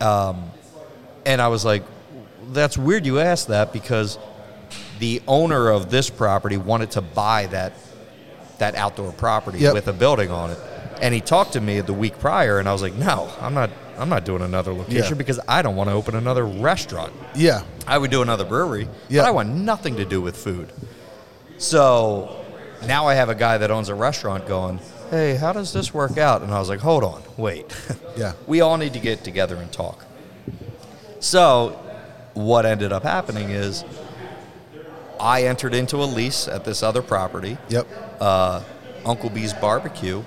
Um, 0.00 0.50
and 1.26 1.42
I 1.42 1.48
was 1.48 1.64
like, 1.64 1.82
"That's 2.52 2.78
weird 2.78 3.04
you 3.06 3.18
asked 3.18 3.48
that 3.48 3.72
because 3.72 4.18
the 5.00 5.20
owner 5.26 5.70
of 5.70 5.90
this 5.90 6.08
property 6.10 6.56
wanted 6.58 6.92
to 6.92 7.00
buy 7.00 7.46
that 7.46 7.72
that 8.58 8.74
outdoor 8.74 9.10
property 9.12 9.58
Yep. 9.58 9.72
with 9.74 9.88
a 9.88 9.92
building 9.92 10.30
on 10.30 10.50
it. 10.50 10.58
And 11.00 11.14
he 11.14 11.20
talked 11.20 11.54
to 11.54 11.60
me 11.60 11.80
the 11.80 11.94
week 11.94 12.18
prior, 12.18 12.58
and 12.58 12.68
I 12.68 12.72
was 12.72 12.82
like, 12.82 12.94
"No, 12.94 13.30
I'm 13.40 13.54
not. 13.54 13.70
I'm 13.98 14.08
not 14.08 14.24
doing 14.24 14.40
another 14.42 14.72
location 14.72 15.12
Yeah. 15.12 15.14
because 15.14 15.38
I 15.46 15.60
don't 15.62 15.76
want 15.76 15.90
to 15.90 15.94
open 15.94 16.14
another 16.14 16.44
restaurant. 16.46 17.12
Yeah. 17.34 17.62
I 17.86 17.98
would 17.98 18.10
do 18.10 18.22
another 18.22 18.44
brewery, 18.44 18.88
Yeah. 19.08 19.22
but 19.22 19.28
I 19.28 19.30
want 19.30 19.50
nothing 19.54 19.96
to 19.96 20.04
do 20.06 20.20
with 20.22 20.36
food. 20.36 20.72
So 21.58 22.36
now 22.86 23.06
I 23.06 23.14
have 23.14 23.28
a 23.28 23.34
guy 23.34 23.58
that 23.58 23.70
owns 23.70 23.88
a 23.88 23.94
restaurant 23.94 24.46
going, 24.46 24.80
"Hey, 25.10 25.34
how 25.36 25.52
does 25.52 25.72
this 25.72 25.92
work 25.92 26.16
out?" 26.18 26.42
And 26.42 26.52
I 26.52 26.58
was 26.58 26.68
like, 26.68 26.80
"Hold 26.80 27.04
on, 27.04 27.22
wait. 27.36 27.66
Yeah. 28.16 28.32
we 28.46 28.60
all 28.60 28.76
need 28.76 28.92
to 28.94 28.98
get 29.00 29.22
together 29.24 29.56
and 29.56 29.70
talk." 29.72 30.04
So 31.20 31.78
what 32.34 32.64
ended 32.66 32.92
up 32.92 33.02
happening 33.02 33.50
is 33.50 33.84
I 35.18 35.44
entered 35.44 35.74
into 35.74 35.96
a 35.96 36.04
lease 36.06 36.48
at 36.48 36.64
this 36.64 36.82
other 36.82 37.02
property 37.02 37.58
Yep. 37.68 37.86
uh, 38.20 38.62
Uncle 39.04 39.28
B's 39.30 39.52
Barbecue 39.52 40.22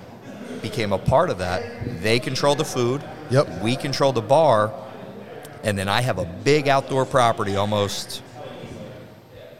became 0.63 0.91
a 0.93 0.97
part 0.97 1.29
of 1.29 1.37
that. 1.37 2.01
They 2.01 2.19
control 2.19 2.55
the 2.55 2.65
food. 2.65 3.03
Yep. 3.29 3.61
We 3.61 3.75
control 3.75 4.11
the 4.13 4.21
bar. 4.21 4.73
and 5.63 5.77
then 5.77 5.87
I 5.87 6.01
have 6.01 6.17
a 6.17 6.25
big 6.25 6.67
outdoor 6.67 7.05
property, 7.05 7.55
almost 7.55 8.21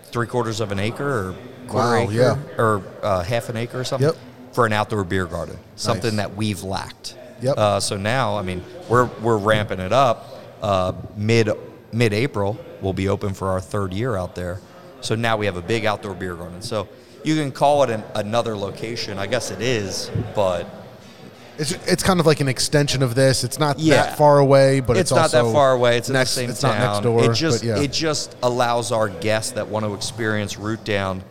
three 0.06 0.28
quarters 0.28 0.60
of 0.60 0.72
an 0.72 0.80
acre 0.80 1.08
or 1.30 1.36
quarter 1.68 1.88
Wow, 1.98 2.04
acre 2.04 2.14
yeah. 2.14 2.38
or 2.58 2.82
uh, 3.02 3.24
half 3.24 3.50
an 3.50 3.58
acre 3.58 3.80
or 3.80 3.84
something 3.84 4.10
Yep. 4.10 4.18
for 4.52 4.66
an 4.66 4.74
outdoor 4.74 5.04
beer 5.04 5.26
garden. 5.26 5.58
Something 5.76 6.16
Nice. 6.16 6.28
that 6.28 6.36
we've 6.36 6.62
lacked. 6.64 7.16
Yep. 7.42 7.58
Uh, 7.58 7.80
so 7.80 7.98
now, 7.98 8.38
I 8.38 8.42
mean, 8.42 8.64
we're 8.90 9.06
we're 9.22 9.38
ramping 9.38 9.80
it 9.80 9.92
up. 9.94 10.30
Uh, 10.62 10.94
mid 11.16 11.50
mid 11.92 12.14
April, 12.14 12.58
we'll 12.82 12.94
be 12.94 13.08
open 13.10 13.34
for 13.34 13.50
our 13.50 13.62
third 13.62 13.94
year 13.94 14.16
out 14.18 14.36
there. 14.36 14.60
So 15.02 15.16
now 15.16 15.36
we 15.38 15.46
have 15.48 15.58
a 15.58 15.62
big 15.62 15.86
outdoor 15.86 16.14
beer 16.16 16.36
garden. 16.36 16.62
So 16.62 16.88
you 17.24 17.36
can 17.36 17.52
call 17.52 17.84
it 17.84 17.90
an, 17.90 18.04
another 18.16 18.56
location. 18.58 19.18
I 19.20 19.28
guess 19.28 19.52
it 19.52 19.62
is, 19.62 20.10
but 20.36 20.66
It's, 21.58 21.72
it's 21.88 22.04
kind 22.04 22.20
of 22.20 22.26
like 22.26 22.40
an 22.40 22.48
extension 22.48 23.04
of 23.04 23.16
this. 23.16 23.44
It's 23.44 23.60
not 23.60 23.80
Yeah. 23.80 23.96
that 24.04 24.18
far 24.18 24.40
away, 24.40 24.80
but 24.80 24.98
it's, 24.98 25.12
it's, 25.12 25.16
not 25.16 25.32
that 25.32 25.52
far 25.54 25.74
away. 25.74 25.98
It's 25.98 26.10
next, 26.10 26.38
in 26.38 26.48
the 26.48 26.48
same 26.48 26.50
it's 26.52 26.62
town. 26.62 26.80
not 26.80 26.94
next 26.94 27.04
door. 27.04 27.32
It 27.32 27.36
just 27.36 27.64
yeah. 27.64 27.80
it 27.80 27.92
just 27.92 28.36
allows 28.42 28.92
our 28.92 29.10
guests 29.10 29.52
that 29.54 29.68
want 29.68 29.86
to 29.86 29.94
experience 29.94 30.58
Root 30.58 30.84
Down 30.84 31.24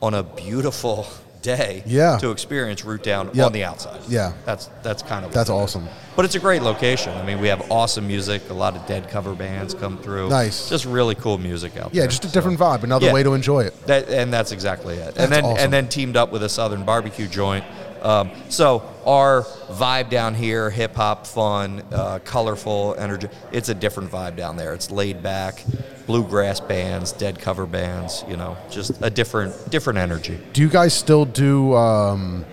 on 0.00 0.14
a 0.14 0.22
beautiful 0.22 1.06
day 1.42 1.82
Yeah. 1.86 2.18
to 2.18 2.30
experience 2.30 2.84
Root 2.84 3.02
Down 3.02 3.30
Yep. 3.34 3.46
on 3.46 3.52
the 3.52 3.64
outside. 3.64 4.00
Yeah. 4.08 4.32
That's 4.44 4.68
that's 4.82 5.02
kind 5.02 5.24
of 5.24 5.32
That's 5.32 5.48
what 5.50 5.56
it 5.60 5.64
is. 5.64 5.76
awesome. 5.76 5.88
But 6.14 6.24
it's 6.24 6.34
a 6.34 6.38
great 6.40 6.62
location. 6.62 7.12
I 7.16 7.24
mean, 7.24 7.40
we 7.40 7.48
have 7.48 7.70
awesome 7.70 8.06
music. 8.06 8.42
A 8.50 8.52
lot 8.54 8.76
of 8.76 8.86
dead 8.86 9.08
cover 9.08 9.34
bands 9.34 9.74
come 9.74 9.96
through. 9.98 10.28
Nice. 10.28 10.68
Just 10.68 10.84
really 10.84 11.14
cool 11.14 11.38
music 11.38 11.76
out 11.76 11.94
yeah, 11.94 12.02
there. 12.02 12.08
just 12.08 12.24
a 12.24 12.28
So- 12.28 12.34
different 12.34 12.58
vibe, 12.58 12.82
another 12.84 13.06
Yeah. 13.06 13.12
way 13.12 13.22
to 13.22 13.32
enjoy 13.34 13.60
it. 13.64 13.86
that, 13.86 14.08
and 14.08 14.32
that's 14.32 14.52
exactly 14.52 14.96
it. 14.96 15.14
That's 15.14 15.18
and 15.18 15.32
then 15.32 15.44
awesome. 15.44 15.64
and 15.64 15.72
then 15.72 15.88
teamed 15.88 16.16
up 16.16 16.30
with 16.30 16.42
a 16.42 16.48
Southern 16.48 16.84
barbecue 16.84 17.26
joint. 17.28 17.64
Um, 18.02 18.32
so 18.48 18.82
our 19.06 19.42
vibe 19.42 20.10
down 20.10 20.34
here, 20.34 20.70
hip 20.70 20.94
hop, 20.94 21.26
fun, 21.26 21.82
uh, 21.92 22.18
colorful, 22.24 22.96
energy. 22.98 23.28
It's 23.52 23.68
a 23.68 23.74
different 23.74 24.10
vibe 24.10 24.36
down 24.36 24.56
there. 24.56 24.74
It's 24.74 24.90
laid 24.90 25.22
back, 25.22 25.64
bluegrass 26.06 26.60
bands, 26.60 27.12
dead 27.12 27.38
cover 27.38 27.64
bands. 27.64 28.24
You 28.28 28.36
know, 28.36 28.56
just 28.70 28.92
a 29.00 29.08
different 29.08 29.70
different 29.70 30.00
energy. 30.00 30.38
Do 30.52 30.60
you 30.60 30.68
guys 30.68 30.94
still 30.94 31.24
do 31.24 31.74
um, 31.74 32.44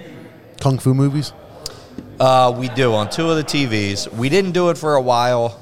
kung 0.62 0.78
fu 0.78 0.94
movies? 0.94 1.34
Uh, 2.20 2.54
we 2.56 2.68
do 2.70 2.94
on 2.94 3.10
two 3.10 3.30
of 3.30 3.38
the 3.38 3.44
TVs. 3.44 4.12
We 4.14 4.30
didn't 4.30 4.52
do 4.52 4.70
it 4.70 4.78
for 4.78 4.96
a 4.96 5.02
while 5.02 5.58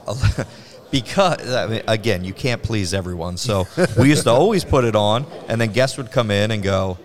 because, 0.91 1.53
I 1.53 1.67
mean, 1.67 1.83
again, 1.87 2.23
you 2.23 2.33
can't 2.33 2.63
please 2.63 2.95
everyone. 2.95 3.37
So 3.37 3.67
we 3.97 4.09
used 4.09 4.23
to 4.23 4.31
always 4.31 4.65
put 4.65 4.83
it 4.83 4.95
on, 4.95 5.27
and 5.47 5.61
then 5.61 5.71
guests 5.71 5.97
would 5.97 6.11
come 6.11 6.31
in 6.31 6.49
and 6.49 6.63
go, 6.63 6.97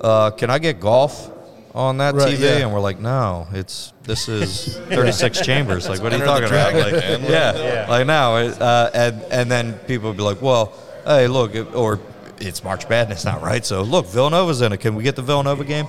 uh, 0.00 0.30
"Can 0.30 0.50
I 0.50 0.60
get 0.60 0.78
golf 0.78 1.30
on 1.74 1.98
that 1.98 2.14
Right, 2.14 2.34
TV?" 2.36 2.40
yeah. 2.40 2.56
And 2.64 2.72
we're 2.72 2.80
like, 2.80 2.98
"No, 3.00 3.46
it's 3.52 3.92
this 4.04 4.28
is 4.28 4.76
36 4.88 5.40
chambers. 5.40 5.88
Like, 5.88 6.02
what 6.02 6.12
are 6.12 6.18
you 6.18 6.24
talking 6.24 6.48
about?" 6.48 6.74
Like, 6.74 6.92
yeah, 7.28 7.52
Yeah. 7.56 7.86
like 7.88 8.06
now, 8.06 8.36
uh, 8.36 8.90
and 8.94 9.22
and 9.30 9.50
then 9.50 9.74
people 9.86 10.08
would 10.10 10.16
be 10.16 10.22
like, 10.22 10.40
"Well, 10.42 10.72
hey, 11.04 11.26
look," 11.28 11.54
it- 11.54 11.74
or 11.74 11.98
it's 12.38 12.64
March 12.64 12.88
Madness 12.88 13.24
now, 13.24 13.38
right? 13.38 13.64
So 13.64 13.82
look, 13.82 14.06
Villanova's 14.08 14.60
in 14.62 14.72
it. 14.72 14.78
Can 14.78 14.94
we 14.96 15.02
get 15.04 15.14
the 15.16 15.22
Villanova 15.22 15.64
game? 15.64 15.86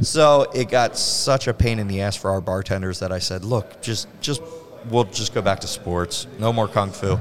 So 0.00 0.50
it 0.54 0.68
got 0.68 0.96
such 0.98 1.46
a 1.46 1.54
pain 1.54 1.78
in 1.78 1.86
the 1.86 2.00
ass 2.02 2.16
for 2.16 2.30
our 2.32 2.40
bartenders 2.40 2.98
that 3.00 3.12
I 3.12 3.18
said, 3.20 3.44
"Look, 3.44 3.80
just 3.82 4.08
just 4.20 4.42
we'll 4.90 5.04
just 5.04 5.32
go 5.32 5.40
back 5.42 5.60
to 5.60 5.66
sports. 5.68 6.26
No 6.40 6.52
more 6.52 6.66
kung 6.68 6.90
fu." 6.90 7.20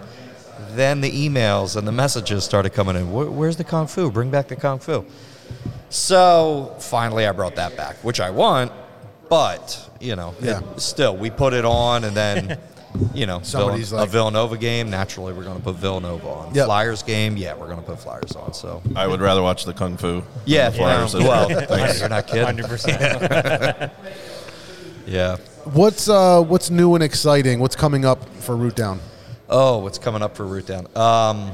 Then 0.74 1.02
the 1.02 1.12
emails 1.30 1.76
and 1.76 1.88
the 1.88 1.92
messages 1.92 2.44
started 2.44 2.72
coming 2.72 2.96
in. 2.96 3.12
"Where- 3.12 3.30
Where's 3.30 3.58
the 3.58 3.64
kung 3.64 3.86
fu? 3.88 4.10
Bring 4.10 4.32
back 4.32 4.48
the 4.48 4.56
kung 4.56 4.80
fu. 4.80 5.06
So 5.92 6.74
finally, 6.80 7.28
I 7.28 7.32
brought 7.34 7.56
that 7.58 7.76
back, 7.78 7.98
which 7.98 8.20
I 8.20 8.30
want, 8.30 8.72
but 9.30 9.90
you 10.00 10.16
know, 10.16 10.34
it- 10.42 10.80
still 10.82 11.16
we 11.16 11.30
put 11.30 11.54
it 11.54 11.66
on, 11.66 12.06
and 12.06 12.16
then 12.16 12.58
you 13.14 13.26
know, 13.26 13.42
Somebody's 13.44 13.92
Villan- 13.92 13.98
like- 13.98 14.08
a 14.08 14.12
Villanova 14.12 14.58
game. 14.58 14.90
Naturally, 14.90 15.34
we're 15.34 15.44
going 15.44 15.58
to 15.58 15.64
put 15.64 15.76
Villanova 15.76 16.28
on. 16.28 16.56
Yep. 16.56 16.66
Flyers 16.66 17.04
game, 17.04 17.36
yeah, 17.38 17.54
we're 17.56 17.68
going 17.68 17.78
to 17.80 17.84
put 17.86 18.00
Flyers 18.00 18.36
on. 18.38 18.54
So 18.54 18.82
I 18.96 19.06
would 19.06 19.20
rather 19.22 19.42
watch 19.44 19.66
the 19.66 19.74
Kung 19.74 19.98
Fu. 19.98 20.24
yeah, 20.46 20.70
than 20.70 20.72
the 20.72 20.78
Flyers. 20.78 21.14
yeah, 21.14 21.20
well, 21.28 21.48
thanks. 21.68 22.00
you're 22.00 22.10
not 22.10 22.26
kidding. 22.28 22.46
Hundred 22.46 22.66
percent. 22.70 23.92
Yeah. 25.06 25.38
What's 25.66 26.08
uh, 26.10 26.42
what's 26.42 26.70
new 26.70 26.96
and 26.96 27.04
exciting? 27.04 27.60
What's 27.60 27.76
coming 27.76 28.06
up 28.06 28.24
for 28.36 28.56
Root 28.56 28.76
Down? 28.76 29.00
Oh, 29.50 29.80
what's 29.80 29.98
coming 29.98 30.22
up 30.22 30.38
for 30.38 30.46
Root 30.46 30.66
Down? 30.68 30.88
Um, 30.96 31.52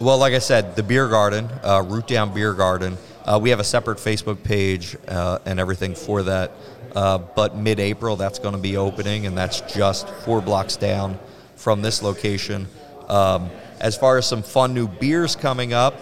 well, 0.00 0.16
like 0.18 0.32
I 0.34 0.38
said, 0.38 0.76
the 0.76 0.82
beer 0.84 1.08
garden, 1.08 1.48
uh, 1.64 1.82
Root 1.86 2.06
Down 2.06 2.32
Beer 2.32 2.54
Garden. 2.54 2.96
Uh, 3.24 3.38
we 3.40 3.50
have 3.50 3.60
a 3.60 3.64
separate 3.64 3.98
Facebook 3.98 4.42
page 4.42 4.96
uh, 5.08 5.38
and 5.46 5.60
everything 5.60 5.94
for 5.94 6.22
that. 6.24 6.52
Uh, 6.94 7.18
but 7.18 7.56
mid-April, 7.56 8.16
that's 8.16 8.38
going 8.38 8.54
to 8.54 8.60
be 8.60 8.76
opening, 8.76 9.26
and 9.26 9.36
that's 9.38 9.60
just 9.62 10.08
four 10.08 10.42
blocks 10.42 10.76
down 10.76 11.18
from 11.56 11.80
this 11.82 12.02
location. 12.02 12.66
Um, 13.08 13.50
as 13.80 13.96
far 13.96 14.18
as 14.18 14.26
some 14.26 14.42
fun 14.42 14.74
new 14.74 14.88
beers 14.88 15.34
coming 15.34 15.72
up, 15.72 15.94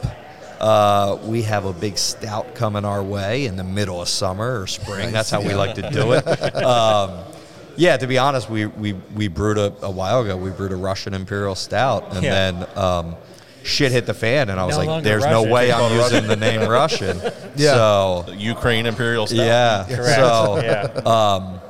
uh, 0.61 1.19
we 1.25 1.43
have 1.43 1.65
a 1.65 1.73
big 1.73 1.97
stout 1.97 2.55
coming 2.55 2.85
our 2.85 3.03
way 3.03 3.47
in 3.47 3.57
the 3.57 3.65
middle 3.65 4.03
of 4.03 4.09
summer 4.09 4.61
or 4.61 4.67
spring. 4.67 5.13
That's 5.13 5.31
how 5.31 5.41
we 5.43 5.55
like 5.55 5.77
to 5.77 5.91
do 5.91 6.13
it. 6.13 6.25
Um, 6.65 7.25
yeah, 7.77 7.97
to 7.97 8.07
be 8.07 8.19
honest, 8.19 8.51
we, 8.51 8.67
we, 8.67 8.93
we 9.15 9.29
brewed 9.29 9.57
a, 9.57 9.73
a 9.83 9.91
while 9.91 10.21
ago. 10.23 10.37
We 10.37 10.51
brewed 10.51 10.73
a 10.73 10.77
Russian 10.77 11.15
Imperial 11.15 11.55
Stout, 11.55 12.15
and 12.15 12.23
Yeah. 12.25 12.31
then 12.51 12.67
um, 12.77 13.17
shit 13.63 13.93
hit 13.93 14.07
the 14.07 14.15
fan, 14.15 14.51
and 14.51 14.59
I 14.59 14.65
was 14.65 14.75
No 14.75 14.79
like, 14.79 14.89
longer 14.89 15.05
"There's 15.09 15.25
no 15.27 15.43
way 15.43 15.73
I'm 15.73 15.97
using 15.97 16.27
the 16.27 16.37
name 16.37 16.61
Russian." 16.69 17.21
Yeah. 17.57 17.75
So 17.75 18.25
The 18.27 18.37
Ukraine 18.37 18.87
Imperial 18.87 19.27
Stout. 19.27 19.39
yeah, 19.39 19.85
Correct. 19.89 20.15
so 20.17 20.61
yeah. 21.05 21.61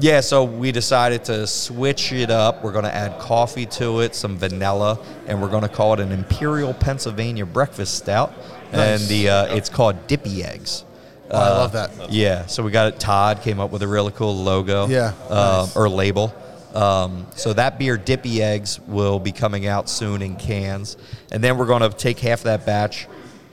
yeah, 0.00 0.20
so 0.20 0.44
we 0.44 0.72
decided 0.72 1.24
to 1.24 1.46
switch 1.46 2.12
it 2.12 2.30
up. 2.30 2.62
We're 2.62 2.72
going 2.72 2.84
to 2.84 2.94
add 2.94 3.18
coffee 3.18 3.66
to 3.66 4.00
it, 4.00 4.14
some 4.14 4.36
vanilla, 4.38 4.98
and 5.26 5.40
we're 5.42 5.50
going 5.50 5.62
to 5.62 5.68
call 5.68 5.94
it 5.94 6.00
an 6.00 6.12
Imperial 6.12 6.72
Pennsylvania 6.74 7.46
Breakfast 7.46 7.96
Stout. 7.96 8.32
And 8.72 9.00
the 9.02 9.30
uh, 9.30 9.54
it's 9.56 9.68
called 9.70 10.06
Dippy 10.06 10.44
Eggs. 10.44 10.84
Oh, 11.30 11.38
I 11.38 11.48
love 11.50 11.72
that. 11.72 12.10
Yeah, 12.10 12.46
so 12.46 12.62
we 12.62 12.70
got 12.70 12.94
it. 12.94 13.00
Todd 13.00 13.42
came 13.42 13.60
up 13.60 13.70
with 13.70 13.82
a 13.82 13.88
really 13.88 14.12
cool 14.12 14.34
logo. 14.36 14.86
Yeah, 14.88 15.12
um, 15.28 15.36
nice. 15.66 15.76
or 15.76 15.88
label. 15.88 16.34
Um, 16.74 17.26
so 17.34 17.52
that 17.54 17.78
beer, 17.78 17.96
Dippy 17.96 18.42
Eggs, 18.42 18.80
will 18.80 19.18
be 19.18 19.32
coming 19.32 19.66
out 19.66 19.88
soon 19.88 20.22
in 20.22 20.36
cans, 20.36 20.96
and 21.32 21.42
then 21.42 21.56
we're 21.56 21.66
going 21.66 21.82
to 21.82 21.90
take 21.90 22.18
half 22.18 22.42
that 22.42 22.66
batch. 22.66 23.06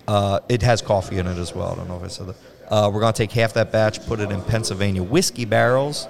Uh, 0.08 0.40
it 0.50 0.62
has 0.62 0.82
coffee 0.82 1.18
in 1.18 1.26
it 1.28 1.38
as 1.38 1.56
well. 1.56 1.72
I 1.72 1.76
don't 1.76 1.88
know 1.88 1.98
if 1.98 2.04
I 2.04 2.08
said 2.08 2.28
that. 2.28 2.36
Uh, 2.70 2.90
we're 2.92 3.00
going 3.00 3.14
to 3.14 3.18
take 3.18 3.32
half 3.32 3.54
that 3.54 3.72
batch, 3.72 4.06
put 4.06 4.20
it 4.20 4.32
in 4.32 4.42
Pennsylvania 4.42 5.04
whiskey 5.04 5.46
barrels, 5.46 6.08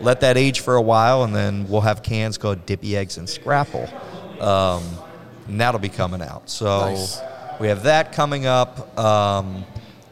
let 0.00 0.20
that 0.20 0.36
age 0.36 0.60
for 0.60 0.76
a 0.76 0.82
while, 0.82 1.24
and 1.24 1.34
then 1.34 1.68
we'll 1.68 1.80
have 1.80 2.02
cans 2.02 2.38
called 2.38 2.64
Dippy 2.66 2.96
Eggs 2.96 3.18
and 3.18 3.28
Scrapple. 3.28 3.88
Um, 4.40 4.82
and 5.48 5.60
that'll 5.60 5.80
be 5.80 5.88
coming 5.88 6.22
out. 6.22 6.48
So 6.48 6.66
Nice. 6.80 7.20
we 7.60 7.68
have 7.68 7.84
that 7.84 8.12
coming 8.12 8.46
up. 8.46 8.98
Um, 8.98 9.64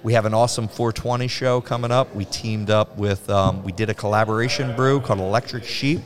we 0.03 0.13
have 0.13 0.27
an 0.27 0.35
awesome 0.35 0.69
420 0.69 1.29
show 1.29 1.61
coming 1.61 1.91
up. 1.91 2.15
We 2.15 2.25
teamed 2.27 2.71
up 2.71 2.97
with, 2.97 3.29
um, 3.31 3.63
we 3.63 3.73
did 3.73 3.89
a 3.89 3.95
collaboration 3.95 4.77
brew 4.77 5.01
called 5.01 5.19
Electric 5.19 5.65
Sheep 5.65 6.01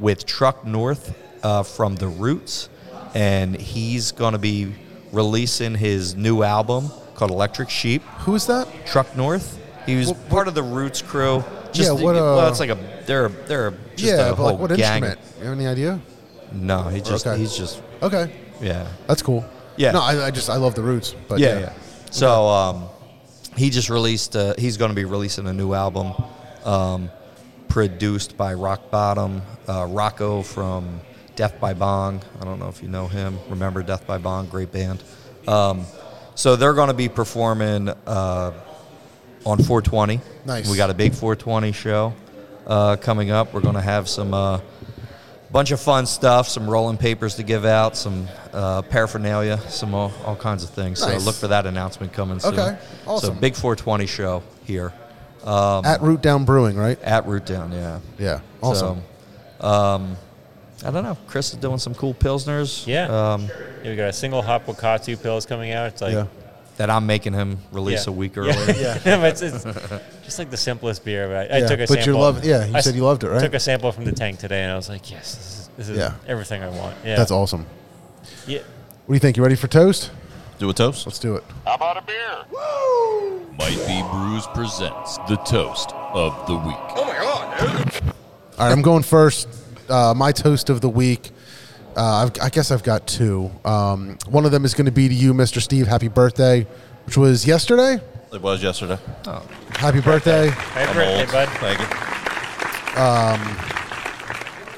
with 0.00 0.26
Truck 0.26 0.64
North 0.66 1.14
uh, 1.42 1.62
from 1.62 1.94
The 1.96 2.08
Roots. 2.08 2.68
And 3.14 3.54
he's 3.60 4.12
going 4.12 4.32
to 4.32 4.38
be 4.38 4.72
releasing 5.12 5.74
his 5.74 6.14
new 6.16 6.42
album 6.42 6.90
called 7.14 7.30
Electric 7.30 7.68
Sheep. 7.68 8.02
Who 8.20 8.34
is 8.34 8.46
that? 8.46 8.66
Truck 8.86 9.14
North. 9.16 9.58
He 9.86 9.96
was 9.96 10.08
What- 10.08 10.28
part 10.28 10.48
of 10.48 10.54
the 10.54 10.62
Roots 10.62 11.02
crew. 11.02 11.44
Yeah, 11.74 11.92
what, 11.92 12.14
well, 12.14 12.38
uh, 12.40 12.50
it's 12.50 12.60
like 12.60 12.68
a 12.68 12.76
they're 13.06 13.28
they're 13.30 13.70
just 13.96 14.04
yeah, 14.04 14.28
a 14.30 14.36
but 14.36 14.42
like 14.44 14.58
what 14.58 14.68
gang. 14.76 15.02
instrument? 15.04 15.20
You 15.38 15.44
have 15.46 15.54
any 15.58 15.66
idea? 15.66 16.00
No, 16.52 16.82
he 16.88 17.00
just 17.00 17.26
Okay. 17.26 17.38
he's 17.40 17.56
just 17.56 17.80
Okay, 18.02 18.30
yeah. 18.60 18.86
that's 19.06 19.22
cool. 19.22 19.42
Yeah. 19.78 19.92
No, 19.92 20.02
I, 20.02 20.26
I 20.26 20.30
just 20.30 20.50
I 20.50 20.56
love 20.56 20.74
the 20.74 20.82
Roots, 20.82 21.14
but 21.28 21.40
yeah, 21.40 21.58
yeah. 21.60 21.72
So 22.10 22.46
um, 22.46 22.84
he 23.56 23.70
just 23.70 23.88
released. 23.88 24.36
Uh, 24.36 24.52
he's 24.58 24.76
going 24.76 24.90
to 24.90 24.94
be 24.94 25.06
releasing 25.06 25.46
a 25.46 25.52
new 25.54 25.72
album, 25.72 26.12
um, 26.66 27.10
produced 27.72 28.36
by 28.36 28.52
Rock 28.52 28.90
Bottom, 28.90 29.40
uh, 29.66 29.86
Rocco 29.88 30.42
from 30.42 31.00
Death 31.36 31.58
by 31.58 31.72
Bong. 31.72 32.20
I 32.38 32.44
don't 32.44 32.58
know 32.58 32.68
if 32.68 32.82
you 32.82 32.88
know 32.90 33.08
him. 33.08 33.38
Remember 33.48 33.82
Death 33.82 34.06
by 34.06 34.18
Bong? 34.18 34.46
Great 34.48 34.70
band. 34.70 35.02
Um, 35.48 35.86
so 36.34 36.54
they're 36.54 36.74
going 36.74 36.88
to 36.88 36.94
be 36.94 37.08
performing 37.08 37.88
uh, 37.88 38.52
on 39.46 39.56
420. 39.56 40.20
Nice. 40.44 40.70
We 40.70 40.76
got 40.76 40.90
a 40.90 40.94
big 40.94 41.14
420 41.14 41.72
show 41.72 42.12
uh, 42.66 42.96
coming 42.96 43.30
up. 43.30 43.54
We're 43.54 43.62
going 43.62 43.74
to 43.74 43.80
have 43.80 44.06
some. 44.06 44.34
Uh, 44.34 44.60
bunch 45.50 45.70
of 45.70 45.80
fun 45.80 46.06
stuff, 46.06 46.48
some 46.48 46.68
rolling 46.68 46.96
papers 46.96 47.34
to 47.34 47.42
give 47.42 47.66
out, 47.66 47.94
some 47.94 48.26
uh, 48.54 48.80
paraphernalia, 48.80 49.58
some 49.68 49.94
all, 49.94 50.10
all 50.24 50.36
kinds 50.36 50.64
of 50.64 50.70
things. 50.70 51.00
Nice. 51.02 51.20
So 51.20 51.26
look 51.26 51.34
for 51.34 51.48
that 51.48 51.66
announcement 51.66 52.14
coming 52.14 52.38
soon. 52.38 52.58
Okay, 52.58 52.78
awesome. 53.06 53.34
So 53.34 53.40
big 53.40 53.54
420 53.54 54.06
show 54.06 54.42
here 54.64 54.94
at 55.46 56.00
Root 56.02 56.22
Down 56.22 56.44
Brewing, 56.44 56.76
right? 56.76 57.00
at 57.02 57.26
Root 57.26 57.46
Down, 57.46 57.72
yeah. 57.72 58.00
Yeah, 58.18 58.40
awesome. 58.62 59.02
So, 59.60 59.66
um, 59.66 60.16
I 60.84 60.90
don't 60.90 61.04
know. 61.04 61.16
Chris 61.28 61.52
is 61.52 61.58
doing 61.60 61.78
some 61.78 61.94
cool 61.94 62.12
pilsners. 62.14 62.86
Yeah. 62.86 63.04
Um, 63.34 63.48
Yeah, 63.84 63.90
we 63.90 63.96
got 63.96 64.08
a 64.08 64.12
single 64.12 64.42
hop 64.42 64.66
Wakatu 64.66 65.16
Pils 65.16 65.46
coming 65.46 65.70
out. 65.72 65.86
It's 65.88 66.02
like 66.02 66.12
yeah, 66.14 66.26
that 66.76 66.90
I'm 66.90 67.06
making 67.06 67.34
him 67.34 67.58
release 67.70 68.06
yeah. 68.06 68.12
a 68.12 68.16
week 68.16 68.34
Yeah. 68.34 68.42
earlier. 68.42 68.74
Yeah. 69.04 69.16
but 69.18 69.40
it's, 69.40 69.42
it's 69.42 69.62
just 70.24 70.38
like 70.40 70.50
the 70.50 70.56
simplest 70.56 71.04
beer. 71.04 71.28
But 71.28 71.52
I, 71.52 71.58
I 71.58 71.60
took 71.68 71.78
a 71.78 71.86
but 71.86 71.98
you 71.98 72.02
sample. 72.02 72.20
love- 72.20 72.44
yeah, 72.44 72.66
you 72.66 72.74
I 72.74 72.80
said 72.80 72.96
you 72.96 73.04
loved 73.04 73.22
it, 73.22 73.28
right? 73.28 73.40
Took 73.40 73.54
a 73.54 73.60
sample 73.60 73.92
from 73.92 74.04
the 74.04 74.12
tank 74.12 74.40
today, 74.40 74.62
and 74.62 74.72
I 74.72 74.76
was 74.76 74.88
like, 74.88 75.08
yes, 75.08 75.34
this 75.36 75.48
is 75.60 75.68
This 75.76 75.88
is 75.90 75.98
Yeah. 75.98 76.14
everything 76.26 76.62
I 76.64 76.68
want. 76.68 76.96
Yeah. 77.04 77.14
That's 77.16 77.30
awesome. 77.30 77.64
Yeah. 78.48 78.58
What 78.58 79.08
do 79.08 79.14
you 79.14 79.20
think? 79.20 79.36
You 79.36 79.42
ready 79.44 79.54
for 79.56 79.68
toast? 79.68 80.10
Do 80.58 80.70
a 80.70 80.72
toast. 80.74 81.06
Let's 81.06 81.18
do 81.18 81.34
it. 81.36 81.44
How 81.66 81.74
about 81.74 81.96
a 81.96 82.02
beer? 82.02 82.44
Woo! 82.50 83.40
Might 83.58 83.76
Be 83.86 84.02
Brews 84.10 84.46
presents 84.54 85.18
the 85.28 85.36
toast 85.44 85.92
of 85.92 86.46
the 86.46 86.54
week. 86.56 86.76
Oh 86.96 87.04
my 87.04 87.14
god, 87.14 87.58
dude. 87.92 88.02
All 88.58 88.66
right, 88.66 88.72
I'm 88.72 88.82
going 88.82 89.02
first. 89.02 89.48
Uh, 89.88 90.14
my 90.16 90.30
toast 90.32 90.70
of 90.70 90.80
the 90.80 90.88
week. 90.88 91.30
Uh, 91.96 92.26
I've, 92.26 92.40
I 92.40 92.48
guess 92.48 92.70
I've 92.70 92.82
got 92.82 93.06
two. 93.06 93.50
Um, 93.64 94.16
one 94.28 94.44
of 94.46 94.52
them 94.52 94.64
is 94.64 94.72
going 94.72 94.86
to 94.86 94.92
be 94.92 95.08
to 95.08 95.14
you, 95.14 95.34
Mr. 95.34 95.60
Steve. 95.60 95.86
Happy 95.88 96.08
birthday, 96.08 96.66
which 97.06 97.16
was 97.16 97.46
yesterday. 97.46 98.00
It 98.32 98.40
was 98.40 98.62
yesterday. 98.62 98.98
Happy 99.72 100.00
birthday. 100.00 100.48
Happy 100.48 100.88
I'm 100.90 100.94
birthday, 100.96 101.20
old. 101.20 101.32
bud. 101.32 101.48
Thank 101.58 101.80
you. 103.68 103.71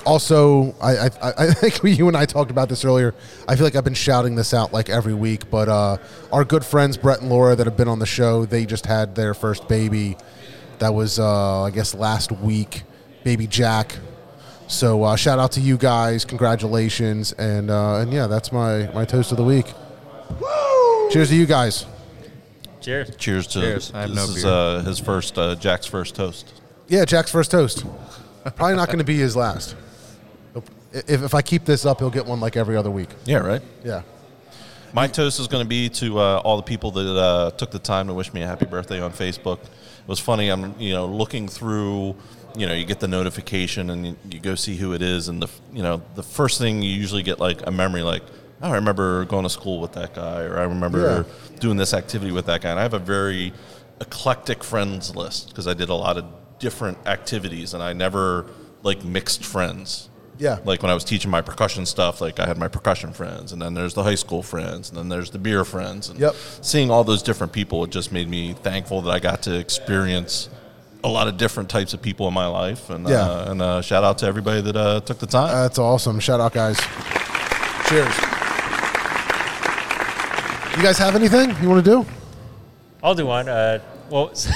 Also, 0.04 0.74
I, 0.82 1.06
I, 1.06 1.32
I 1.38 1.46
think 1.54 1.82
you 1.98 2.08
and 2.08 2.16
I 2.16 2.26
talked 2.26 2.50
about 2.50 2.68
this 2.68 2.84
earlier. 2.84 3.14
I 3.48 3.56
feel 3.56 3.64
like 3.64 3.74
I've 3.76 3.84
been 3.84 3.94
shouting 3.94 4.34
this 4.34 4.52
out 4.52 4.72
like 4.72 4.88
every 4.90 5.14
week, 5.14 5.50
but 5.50 5.68
uh, 5.68 5.96
our 6.32 6.44
good 6.44 6.64
friends 6.64 6.96
Brett 6.96 7.20
and 7.20 7.30
Laura 7.30 7.56
that 7.56 7.66
have 7.66 7.76
been 7.76 7.88
on 7.88 7.98
the 7.98 8.06
show, 8.06 8.44
they 8.44 8.66
just 8.66 8.86
had 8.86 9.14
their 9.14 9.32
first 9.34 9.66
baby. 9.68 10.16
That 10.80 10.92
was, 10.92 11.18
uh, 11.18 11.62
I 11.62 11.70
guess, 11.70 11.94
last 11.94 12.32
week, 12.32 12.82
baby 13.22 13.46
Jack. 13.46 13.96
So 14.66 15.04
uh, 15.04 15.16
shout 15.16 15.38
out 15.38 15.52
to 15.52 15.60
you 15.60 15.76
guys, 15.76 16.24
congratulations, 16.24 17.32
and 17.32 17.70
uh, 17.70 17.96
and 17.96 18.12
yeah, 18.12 18.26
that's 18.26 18.50
my 18.52 18.90
my 18.94 19.04
toast 19.04 19.30
of 19.30 19.36
the 19.36 19.44
week. 19.44 19.66
Woo! 20.40 21.10
Cheers 21.10 21.28
to 21.28 21.36
you 21.36 21.46
guys. 21.46 21.86
Cheers. 22.80 23.14
Cheers 23.16 23.46
to 23.48 23.60
Cheers. 23.60 23.92
I 23.94 24.00
have 24.02 24.10
this 24.10 24.16
no 24.16 24.24
is 24.34 24.42
beer. 24.42 24.52
uh, 24.52 24.82
his 24.82 24.98
first 24.98 25.38
uh, 25.38 25.54
Jack's 25.54 25.86
first 25.86 26.14
toast. 26.16 26.60
Yeah, 26.88 27.04
Jack's 27.04 27.30
first 27.30 27.50
toast. 27.50 27.84
Probably 28.56 28.74
not 28.76 28.88
going 28.88 28.98
to 28.98 29.04
be 29.04 29.16
his 29.18 29.36
last. 29.36 29.76
If, 30.94 31.24
if 31.24 31.34
I 31.34 31.42
keep 31.42 31.64
this 31.64 31.84
up, 31.84 31.98
he'll 31.98 32.10
get 32.10 32.24
one 32.24 32.40
like 32.40 32.56
every 32.56 32.76
other 32.76 32.90
week. 32.90 33.08
Yeah, 33.24 33.38
right. 33.38 33.62
Yeah. 33.82 34.02
My 34.92 35.08
toast 35.08 35.40
is 35.40 35.48
going 35.48 35.64
to 35.64 35.68
be 35.68 35.88
to 35.88 36.20
uh, 36.20 36.40
all 36.44 36.56
the 36.56 36.62
people 36.62 36.92
that 36.92 37.18
uh, 37.18 37.50
took 37.50 37.72
the 37.72 37.80
time 37.80 38.06
to 38.06 38.14
wish 38.14 38.32
me 38.32 38.42
a 38.42 38.46
happy 38.46 38.66
birthday 38.66 39.00
on 39.00 39.10
Facebook. 39.10 39.60
It 39.64 40.08
was 40.08 40.20
funny. 40.20 40.50
I'm 40.50 40.78
you 40.78 40.92
know 40.92 41.06
looking 41.06 41.48
through. 41.48 42.14
You 42.56 42.68
know, 42.68 42.72
you 42.72 42.84
get 42.84 43.00
the 43.00 43.08
notification 43.08 43.90
and 43.90 44.06
you, 44.06 44.16
you 44.30 44.38
go 44.38 44.54
see 44.54 44.76
who 44.76 44.92
it 44.92 45.02
is, 45.02 45.26
and 45.26 45.42
the 45.42 45.48
you 45.72 45.82
know 45.82 46.00
the 46.14 46.22
first 46.22 46.60
thing 46.60 46.80
you 46.80 46.92
usually 46.92 47.24
get 47.24 47.40
like 47.40 47.66
a 47.66 47.72
memory 47.72 48.02
like, 48.02 48.22
oh, 48.62 48.70
I 48.70 48.76
remember 48.76 49.24
going 49.24 49.42
to 49.42 49.50
school 49.50 49.80
with 49.80 49.94
that 49.94 50.14
guy, 50.14 50.42
or 50.42 50.60
I 50.60 50.62
remember 50.62 51.26
doing 51.58 51.76
this 51.76 51.92
activity 51.92 52.30
with 52.30 52.46
that 52.46 52.60
guy. 52.60 52.70
And 52.70 52.78
I 52.78 52.82
have 52.82 52.94
a 52.94 53.00
very 53.00 53.52
eclectic 54.00 54.62
friends 54.62 55.16
list 55.16 55.48
because 55.48 55.66
I 55.66 55.74
did 55.74 55.88
a 55.88 55.94
lot 55.94 56.16
of 56.16 56.26
different 56.60 56.98
activities, 57.04 57.74
and 57.74 57.82
I 57.82 57.92
never 57.94 58.46
like 58.84 59.02
mixed 59.02 59.44
friends 59.44 60.08
Yeah. 60.38 60.58
like 60.64 60.82
when 60.82 60.90
I 60.90 60.94
was 60.94 61.04
teaching 61.04 61.30
my 61.30 61.40
percussion 61.42 61.86
stuff, 61.86 62.20
like 62.20 62.40
I 62.40 62.46
had 62.46 62.58
my 62.58 62.68
percussion 62.68 63.12
friends, 63.12 63.52
and 63.52 63.62
then 63.62 63.74
there's 63.74 63.94
the 63.94 64.02
high 64.02 64.16
school 64.16 64.42
friends, 64.42 64.88
and 64.88 64.98
then 64.98 65.08
there's 65.08 65.30
the 65.30 65.38
beer 65.38 65.64
friends. 65.64 66.08
And 66.08 66.18
Yep. 66.18 66.34
Seeing 66.60 66.90
all 66.90 67.04
those 67.04 67.22
different 67.22 67.52
people, 67.52 67.84
it 67.84 67.90
just 67.90 68.10
made 68.12 68.28
me 68.28 68.52
thankful 68.52 69.00
that 69.02 69.10
I 69.10 69.20
got 69.20 69.42
to 69.42 69.54
experience 69.56 70.48
a 71.04 71.08
lot 71.08 71.28
of 71.28 71.36
different 71.36 71.68
types 71.68 71.92
of 71.94 72.00
people 72.02 72.26
in 72.28 72.34
my 72.34 72.46
life. 72.46 72.90
And 72.90 73.06
Yeah. 73.08 73.20
uh, 73.22 73.50
and 73.50 73.62
uh, 73.62 73.82
shout 73.82 74.02
out 74.04 74.18
to 74.18 74.26
everybody 74.26 74.60
that 74.62 74.76
uh, 74.76 75.00
took 75.00 75.18
the 75.18 75.26
time. 75.26 75.52
That's 75.54 75.78
awesome. 75.78 76.18
Shout 76.18 76.40
out, 76.40 76.52
guys. 76.52 76.78
Cheers. 77.88 78.14
You 80.76 80.82
guys 80.82 80.98
have 80.98 81.14
anything 81.14 81.54
you 81.62 81.68
want 81.68 81.84
to 81.84 81.90
do? 81.90 82.06
I'll 83.02 83.14
do 83.14 83.26
one. 83.26 83.48
Uh, 83.48 83.78
well, 84.10 84.30
it's 84.32 84.48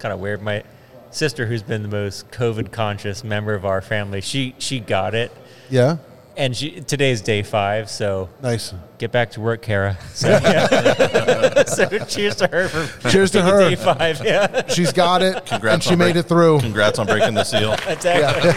kind 0.00 0.12
of 0.12 0.18
weird. 0.18 0.42
My 0.42 0.64
sister, 1.10 1.46
who's 1.46 1.62
been 1.62 1.82
the 1.82 1.88
most 1.88 2.30
COVID 2.30 2.70
conscious 2.72 3.24
member 3.24 3.54
of 3.54 3.64
our 3.64 3.80
family, 3.80 4.20
she 4.20 4.54
she 4.58 4.80
got 4.80 5.14
it, 5.14 5.30
Yeah. 5.70 5.96
and 6.36 6.56
she 6.56 6.80
today's 6.80 7.20
day 7.20 7.42
five. 7.42 7.88
So 7.90 8.28
Nice. 8.42 8.72
get 8.98 9.10
back 9.12 9.30
to 9.32 9.40
work, 9.40 9.62
Kara. 9.62 9.96
So, 10.14 10.28
yeah. 10.28 11.64
so 11.64 11.86
cheers 12.06 12.36
to 12.36 12.46
her 12.48 12.68
for 12.68 13.08
Cheers 13.10 13.30
to 13.32 13.42
her. 13.42 13.68
Day 13.70 13.76
five. 13.76 14.22
Yeah, 14.24 14.66
She's 14.68 14.92
got 14.92 15.22
it, 15.22 15.36
and 15.36 15.46
Congrats 15.46 15.84
she 15.86 15.92
on 15.92 15.98
made 15.98 16.12
break- 16.14 16.24
it 16.24 16.28
through. 16.28 16.60
Congrats 16.60 16.98
on 16.98 17.06
breaking 17.06 17.34
the 17.34 17.44
seal. 17.44 17.72
exactly. 17.88 18.50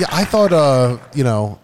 Yeah, 0.00 0.06
I 0.10 0.24
thought, 0.24 0.52
uh, 0.54 0.96
you 1.14 1.22
know, 1.22 1.58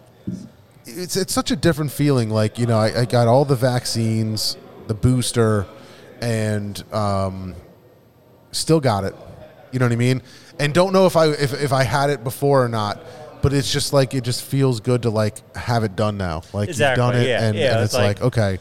it's 0.85 1.15
it's 1.17 1.33
such 1.33 1.49
a 1.51 1.55
different 1.55 1.91
feeling. 1.91 2.29
Like, 2.29 2.59
you 2.59 2.67
know, 2.67 2.77
I, 2.77 3.01
I 3.01 3.05
got 3.05 3.27
all 3.27 3.43
the 3.43 3.55
vaccines, 3.55 4.55
the 4.87 4.93
booster, 4.93 5.65
and 6.21 6.81
um, 6.93 7.55
still 8.51 8.79
got 8.79 9.03
it. 9.03 9.15
You 9.71 9.79
know 9.79 9.85
what 9.85 9.91
I 9.93 9.97
mean? 9.97 10.21
And 10.59 10.73
don't 10.73 10.93
know 10.93 11.05
if 11.05 11.15
I 11.15 11.27
if, 11.27 11.53
if 11.61 11.71
I 11.73 11.83
had 11.83 12.09
it 12.09 12.23
before 12.23 12.63
or 12.63 12.69
not. 12.69 12.99
But 13.41 13.53
it's 13.53 13.71
just 13.71 13.93
like 13.93 14.13
it 14.13 14.25
just 14.25 14.43
feels 14.43 14.81
good 14.81 15.03
to 15.03 15.09
like 15.09 15.55
have 15.55 15.85
it 15.85 15.95
done 15.95 16.17
now. 16.17 16.41
Like 16.51 16.67
Exactly, 16.67 17.03
you've 17.05 17.13
done 17.13 17.21
it, 17.21 17.27
yeah, 17.29 17.43
and, 17.47 17.57
yeah, 17.57 17.71
and 17.75 17.83
it's 17.85 17.93
it's 17.93 17.93
like, 17.93 18.19
like- 18.19 18.37
okay, 18.37 18.57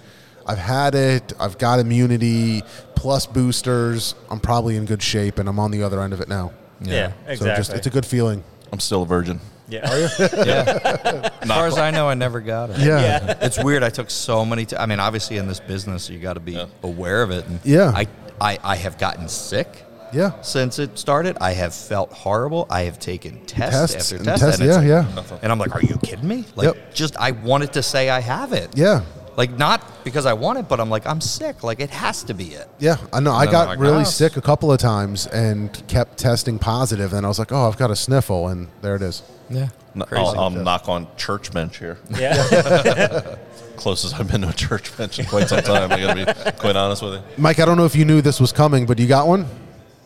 I've 0.47 0.59
had 0.59 0.95
it. 0.95 1.33
I've 1.41 1.59
got 1.59 1.81
immunity 1.81 2.63
plus 2.95 3.27
boosters. 3.27 4.15
I'm 4.31 4.39
probably 4.39 4.77
in 4.77 4.85
good 4.85 5.03
shape, 5.03 5.39
and 5.41 5.49
I'm 5.49 5.59
on 5.59 5.73
the 5.73 5.83
other 5.83 6.01
end 6.01 6.13
of 6.13 6.21
it 6.21 6.29
now. 6.29 6.53
Yeah, 6.81 7.09
So 7.09 7.31
exactly. 7.33 7.57
just 7.57 7.73
it's 7.75 7.87
a 7.89 7.91
good 7.91 8.07
feeling. 8.07 8.45
I'm 8.73 8.79
still 8.79 9.03
a 9.03 9.07
virgin. 9.07 9.41
yeah. 9.71 10.09
Yeah. 10.19 11.31
as 11.43 11.49
far 11.49 11.67
as 11.67 11.79
I 11.79 11.91
know, 11.91 12.09
I 12.09 12.15
never 12.15 12.41
got 12.41 12.71
it. 12.71 12.79
Yeah. 12.79 13.01
Yeah. 13.01 13.39
It's 13.43 13.63
weird. 13.63 13.83
I 13.83 13.91
took 13.91 14.11
so 14.11 14.45
many. 14.45 14.65
T- 14.65 14.77
I 14.77 14.87
mean, 14.87 15.01
obviously, 15.01 15.37
in 15.37 15.47
this 15.47 15.61
business, 15.61 16.09
you 16.09 16.19
got 16.19 16.35
to 16.35 16.41
be 16.41 16.53
Yeah. 16.53 16.67
aware 16.83 17.23
of 17.23 17.31
it. 17.31 17.47
And 17.47 17.61
Yeah. 17.65 17.93
I, 17.95 18.07
I, 18.41 18.59
I 18.65 18.77
have 18.77 18.99
gotten 18.99 19.29
sick 19.29 19.85
Yeah. 20.13 20.33
since 20.43 20.79
it 20.79 20.99
started. 20.99 21.37
I 21.41 21.53
have 21.53 21.75
felt 21.75 22.13
horrible. 22.13 22.67
I 22.71 22.83
have 22.83 22.99
taken 22.99 23.45
test 23.47 23.95
Tests 23.95 24.13
after 24.13 24.17
and 24.17 24.25
test. 24.25 24.43
tests, 24.43 24.61
and 24.61 24.69
yeah, 24.89 25.01
like- 25.03 25.25
yeah. 25.27 25.39
And 25.43 25.53
I'm 25.53 25.59
like, 25.59 25.75
are 25.75 25.83
you 25.83 25.99
kidding 26.03 26.27
me? 26.29 26.45
Like, 26.57 26.67
Yep. 26.67 26.95
just 26.95 27.17
I 27.19 27.33
wanted 27.33 27.73
to 27.75 27.83
say 27.83 28.09
I 28.11 28.21
have 28.21 28.53
it. 28.53 28.71
Yeah. 28.77 29.03
Like 29.39 29.57
not 29.57 30.03
because 30.03 30.27
I 30.27 30.33
want 30.33 30.59
it, 30.59 30.69
but 30.69 30.81
I'm 30.81 30.91
like 30.91 31.07
I'm 31.07 31.21
sick. 31.21 31.63
Like 31.63 31.79
it 31.79 31.91
has 31.91 32.25
to 32.25 32.35
be 32.35 32.55
it. 32.55 32.69
Yeah, 32.81 32.97
I 33.13 33.21
know. 33.21 33.33
I 33.33 33.45
then 33.45 33.53
got 33.53 33.63
I'm 33.63 33.69
like, 33.69 33.79
really 33.79 34.01
"Oh." 34.01 34.05
sick 34.05 34.37
a 34.37 34.41
couple 34.41 34.73
of 34.73 34.81
times 34.81 35.29
and 35.29 35.81
kept 35.87 36.19
testing 36.19 36.59
positive, 36.59 37.13
and 37.13 37.25
I 37.25 37.29
was 37.29 37.39
like, 37.39 37.53
"Oh, 37.53 37.69
I've 37.69 37.77
got 37.77 37.93
a 37.93 37.95
sniffle," 37.95 38.49
and 38.49 38.67
there 38.83 38.97
it 38.97 39.03
is. 39.03 39.23
Yeah. 39.49 39.69
N- 39.95 40.03
Crazy. 40.03 40.25
I'll, 40.27 40.41
I'll 40.41 40.51
knock 40.51 40.89
on 40.89 41.07
church 41.17 41.53
bench 41.53 41.79
here. 41.79 41.99
yeah. 42.11 43.37
Closest 43.77 44.19
I've 44.19 44.27
been 44.29 44.41
to 44.41 44.49
a 44.49 44.53
church 44.53 44.97
bench 44.97 45.21
in 45.21 45.27
quite 45.27 45.49
some 45.49 45.63
time. 45.63 45.93
I 45.93 46.01
got 46.01 46.17
to 46.17 46.45
be 46.45 46.59
quite 46.59 46.75
honest 46.75 47.01
with 47.01 47.15
you. 47.15 47.23
Mike, 47.37 47.61
I 47.61 47.65
don't 47.65 47.77
know 47.77 47.85
if 47.85 47.95
you 47.95 48.05
knew 48.05 48.21
this 48.21 48.41
was 48.41 48.51
coming, 48.51 48.87
but 48.87 48.99
you 48.99 49.07
got 49.07 49.29
one. 49.29 49.47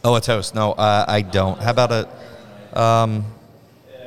Oh, 0.05 0.15
a 0.15 0.21
toast? 0.21 0.55
No, 0.55 0.73
uh, 0.73 1.07
I 1.09 1.23
don't. 1.23 1.59
How 1.59 1.71
about 1.71 1.91
a? 1.91 2.79
Um, 2.79 3.25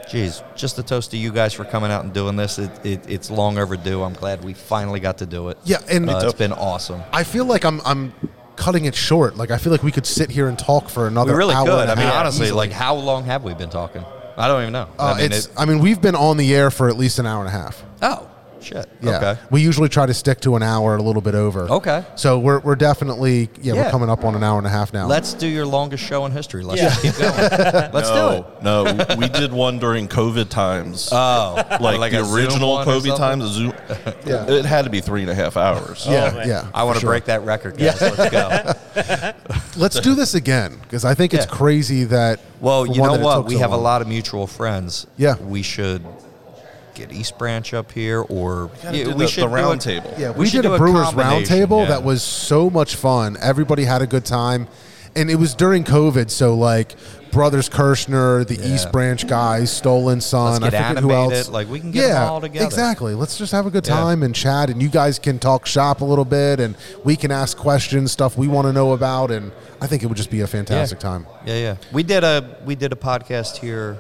geez, 0.10 0.44
just 0.56 0.78
a 0.80 0.84
toast 0.84 1.12
to 1.12 1.18
you 1.18 1.32
guys 1.32 1.54
for 1.54 1.66
coming 1.66 1.92
out 1.92 2.04
and 2.04 2.14
doing 2.14 2.36
this. 2.36 2.60
It, 2.60 2.86
it, 2.86 3.10
it's 3.10 3.30
long 3.30 3.58
overdue. 3.58 4.04
I'm 4.04 4.14
glad 4.14 4.44
we 4.44 4.54
finally 4.54 5.00
got 5.00 5.18
to 5.20 5.26
do 5.26 5.50
it. 5.50 5.58
Yeah, 5.64 5.78
and 5.90 6.10
Uh, 6.10 6.20
it's 6.24 6.34
been 6.34 6.54
awesome. 6.54 7.02
I 7.12 7.24
feel 7.24 7.46
like 7.46 7.66
I'm 7.66 7.82
I'm 7.86 8.14
cutting 8.56 8.86
it 8.86 8.96
short. 8.96 9.36
Like 9.38 9.52
I 9.52 9.58
feel 9.58 9.72
like 9.72 9.84
we 9.84 9.92
could 9.92 10.06
sit 10.06 10.30
here 10.30 10.48
and 10.48 10.58
talk 10.58 10.90
for 10.90 11.08
another. 11.08 11.34
We 11.34 11.38
really 11.38 11.56
hour 11.56 11.66
could. 11.66 11.90
I 11.90 11.96
mean, 11.96 12.08
honestly, 12.08 12.48
easily. 12.48 12.58
like 12.58 12.72
how 12.72 12.96
long 12.96 13.26
have 13.26 13.44
we 13.44 13.54
been 13.54 13.70
talking? 13.70 14.04
I 14.38 14.48
don't 14.48 14.62
even 14.62 14.74
know. 14.74 14.90
Uh, 15.00 15.14
I 15.14 15.18
mean, 15.18 15.32
it's. 15.32 15.48
it, 15.48 15.54
I 15.58 15.66
mean, 15.66 15.80
we've 15.80 16.02
been 16.02 16.16
on 16.16 16.38
the 16.38 16.54
air 16.54 16.70
for 16.70 16.90
at 16.90 16.98
least 16.98 17.20
an 17.20 17.26
hour 17.26 17.40
and 17.40 17.48
a 17.48 17.58
half. 17.58 17.84
oh 18.02 18.30
shit. 18.66 18.90
Yeah. 19.02 19.18
Okay. 19.18 19.42
We 19.52 19.62
usually 19.62 19.90
try 19.90 20.06
to 20.06 20.14
stick 20.14 20.42
to 20.42 20.56
an 20.56 20.64
hour, 20.64 20.96
a 20.96 21.02
little 21.02 21.22
bit 21.22 21.36
over. 21.36 21.70
Okay. 21.70 22.06
So 22.16 22.40
we're 22.40 22.60
we're 22.60 22.76
definitely 22.76 23.50
yeah, 23.62 23.74
we're 23.74 23.92
coming 23.92 24.10
up 24.10 24.24
on 24.24 24.36
an 24.36 24.44
hour 24.44 24.58
and 24.58 24.68
a 24.68 24.70
half 24.70 24.94
now. 24.94 25.08
Let's 25.08 25.34
do 25.34 25.48
your 25.48 25.66
longest 25.66 26.04
show 26.04 26.26
in 26.26 26.32
history. 26.32 26.64
Let's 26.64 26.82
Yeah. 26.82 26.90
just 26.90 27.02
keep 27.02 27.16
going. 27.16 27.36
Let's 27.94 28.10
do 28.10 28.30
it. 28.30 28.64
No, 28.64 28.84
no, 28.84 29.16
we 29.18 29.30
did 29.30 29.54
one 29.54 29.80
during 29.80 30.08
COVID 30.08 30.50
times. 30.50 31.10
Oh, 31.12 31.56
like, 31.80 32.00
like 32.00 32.12
the 32.12 32.30
original 32.34 32.78
COVID 32.80 33.18
times, 33.18 33.46
Zoom, 33.46 33.74
Yeah. 34.26 34.50
it 34.50 34.66
had 34.66 34.86
to 34.86 34.92
be 34.92 35.02
three 35.02 35.22
and 35.22 35.30
a 35.30 35.36
half 35.36 35.58
hours. 35.58 36.06
yeah, 36.08 36.32
oh, 36.32 36.38
man. 36.38 36.48
yeah. 36.48 36.68
I 36.74 36.84
want 36.84 36.96
to 36.96 37.02
sure. 37.02 37.10
break 37.12 37.26
that 37.26 37.44
record, 37.44 37.78
guys. 37.78 38.02
Let's 38.02 38.30
go. 38.30 38.74
Let's 39.78 40.00
do 40.00 40.16
this 40.16 40.34
again 40.34 40.78
because 40.82 41.06
I 41.06 41.14
think 41.14 41.34
it's 41.34 41.46
crazy 41.46 42.06
that. 42.06 42.40
Well, 42.62 42.86
you 42.86 43.02
know 43.02 43.18
what? 43.20 43.36
took 43.36 43.48
We 43.48 43.56
so 43.56 43.60
have 43.60 43.72
a 43.72 43.78
lot 43.78 44.02
of 44.02 44.08
mutual 44.08 44.48
friends. 44.48 45.06
Yeah. 45.18 45.36
We 45.38 45.62
should 45.62 46.04
get 46.96 47.12
East 47.14 47.38
Branch 47.38 47.74
up 47.74 47.92
here, 47.92 48.22
or 48.22 48.72
gotta 48.82 48.98
yeah, 48.98 49.08
we 49.08 49.14
the- 49.14 49.28
should 49.28 49.44
the 49.44 49.48
do 49.48 49.54
round 49.56 49.82
a- 49.82 49.84
table. 49.84 50.14
Yeah, 50.18 50.32
we 50.32 50.40
we, 50.46 50.50
did 50.50 50.64
do 50.64 50.72
a 50.72 50.76
a 50.76 50.78
Brewers 50.78 51.08
combination, 51.10 51.58
Roundtable 51.68 51.82
yeah. 51.84 51.90
that 51.90 52.04
was 52.04 52.24
so 52.24 52.70
much 52.70 52.96
fun. 52.96 53.38
Everybody 53.42 53.84
had 53.84 54.02
a 54.02 54.08
good 54.08 54.26
time, 54.26 54.68
and 55.16 55.30
it 55.30 55.36
was 55.36 55.54
during 55.54 55.84
COVID. 55.84 56.30
So 56.32 56.56
like 56.56 56.96
Brothers 57.32 57.68
Kirshner, 57.68 58.48
the 58.48 58.56
Yeah. 58.56 58.74
East 58.76 58.94
Branch 58.94 59.28
guys, 59.28 59.70
Stolen 59.70 60.22
Son. 60.22 60.62
Let's 60.62 60.72
get 60.72 60.82
I 60.82 60.88
forget 60.88 61.04
who 61.04 61.12
else. 61.12 61.50
like, 61.50 61.70
we 61.70 61.82
can 61.82 61.92
get 61.92 62.08
yeah, 62.08 62.30
all 62.30 62.40
together. 62.40 62.66
Exactly. 62.66 63.14
Let's 63.14 63.38
just 63.38 63.52
have 63.52 63.66
a 63.66 63.70
good 63.70 63.86
Yeah. 63.86 63.94
time 63.94 64.24
and 64.24 64.34
chat, 64.34 64.70
and 64.70 64.82
you 64.82 64.88
guys 64.88 65.20
can 65.20 65.38
talk 65.38 65.66
shop 65.66 66.00
a 66.00 66.06
little 66.06 66.24
bit, 66.24 66.62
and 66.62 66.76
we 67.04 67.18
can 67.18 67.32
ask 67.32 67.58
questions, 67.58 68.14
stuff 68.14 68.38
we 68.38 68.48
want 68.48 68.68
to 68.68 68.74
know 68.74 68.94
about, 68.94 69.32
and 69.32 69.52
I 69.82 69.88
think 69.88 70.02
it 70.02 70.06
would 70.08 70.16
just 70.16 70.32
be 70.32 70.40
a 70.42 70.48
fantastic 70.48 71.00
time. 71.00 71.28
Yeah, 71.46 71.56
yeah. 71.56 71.76
We 71.92 72.04
did 72.04 72.24
a 72.24 72.56
we 72.66 72.76
did 72.76 72.94
a 72.94 72.96
podcast 72.96 73.58
here. 73.58 73.98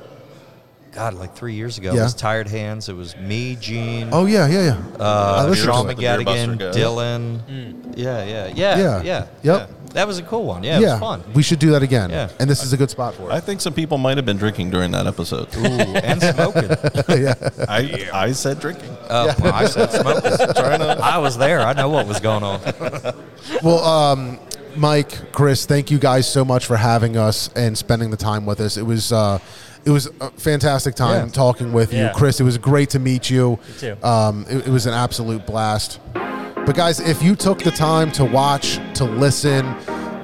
God, 0.96 1.14
like 1.16 1.36
three 1.36 1.54
years 1.54 1.78
ago. 1.78 1.92
It 1.94 2.00
was 2.00 2.14
Tired 2.14 2.48
Hands. 2.48 2.88
It 2.88 2.96
was 2.96 3.16
me, 3.18 3.56
Gene, 3.60 4.10
Oh 4.14 4.26
yeah, 4.26 4.48
yeah, 4.48 4.64
yeah. 4.64 4.98
uh, 4.98 5.48
I 5.52 5.54
Sean 5.56 5.86
to 5.86 5.92
it. 5.92 5.96
The 5.98 6.02
Beer 6.02 6.24
Buster 6.24 6.52
McGadigan, 6.52 6.58
guy. 6.58 6.80
Dylan. 6.80 7.94
Yeah, 7.98 8.24
yeah, 8.24 8.48
yeah, 8.48 8.78
Yeah. 8.78 8.78
yeah. 8.78 9.02
Yep. 9.04 9.28
yeah. 9.44 9.68
That 9.94 10.08
was 10.08 10.18
a 10.20 10.24
cool 10.24 10.44
one. 10.46 10.62
Yeah, 10.64 10.78
it 10.78 10.82
was 10.82 11.00
fun. 11.00 11.24
we 11.34 11.42
should 11.42 11.60
do 11.60 11.72
that 11.72 11.82
again. 11.82 12.10
Yeah. 12.10 12.30
and 12.40 12.50
this 12.50 12.64
is 12.64 12.74
a 12.74 12.78
good 12.78 12.90
spot 12.90 13.14
for 13.16 13.30
it. 13.30 13.34
I 13.34 13.40
think 13.40 13.62
some 13.62 13.74
people 13.74 13.98
might 13.98 14.18
have 14.18 14.26
been 14.26 14.36
drinking 14.38 14.70
during 14.70 14.92
that 14.92 15.08
episode. 15.08 15.48
Ooh, 15.56 15.62
and 15.64 16.22
smoking. 16.22 16.70
yeah. 17.24 17.34
I, 17.70 18.10
I 18.14 18.32
said 18.34 18.60
drinking. 18.60 18.90
Oh, 19.10 19.34
well, 19.42 19.54
I 19.54 19.66
said 19.68 19.92
smoking. 19.92 20.32
I 21.02 21.18
was 21.18 21.38
there. 21.38 21.62
I 21.62 21.72
know 21.74 21.88
what 21.90 22.08
was 22.08 22.20
going 22.20 22.44
on. 22.44 22.60
Well, 23.64 23.84
um, 23.86 24.40
Mike, 24.76 25.32
Chris, 25.32 25.66
thank 25.66 25.90
you 25.92 26.00
guys 26.00 26.30
so 26.30 26.44
much 26.44 26.66
for 26.66 26.76
having 26.76 27.16
us 27.16 27.50
and 27.56 27.78
spending 27.78 28.10
the 28.10 28.18
time 28.18 28.46
with 28.46 28.60
us. 28.60 28.76
It 28.76 28.82
was 28.86 29.12
uh, 29.14 29.38
it 29.86 29.90
was 29.92 30.08
a 30.20 30.32
fantastic 30.32 30.96
time 30.96 31.28
Yeah. 31.28 31.32
talking 31.32 31.72
with 31.72 31.94
you, 31.94 32.00
Yeah. 32.00 32.12
Chris. 32.14 32.40
It 32.40 32.44
was 32.44 32.58
great 32.58 32.90
to 32.92 33.00
meet 33.00 33.30
you. 33.30 33.60
too. 33.80 33.96
Um, 34.04 34.46
it, 34.50 34.68
it 34.68 34.72
was 34.72 34.86
an 34.88 34.94
absolute 34.94 35.46
blast. 35.46 36.00
But 36.14 36.74
guys, 36.76 37.00
if 37.00 37.22
you 37.22 37.36
took 37.36 37.60
the 37.60 37.72
time 37.72 38.12
to 38.14 38.26
watch, 38.26 38.80
to 38.96 39.04
listen, 39.06 39.76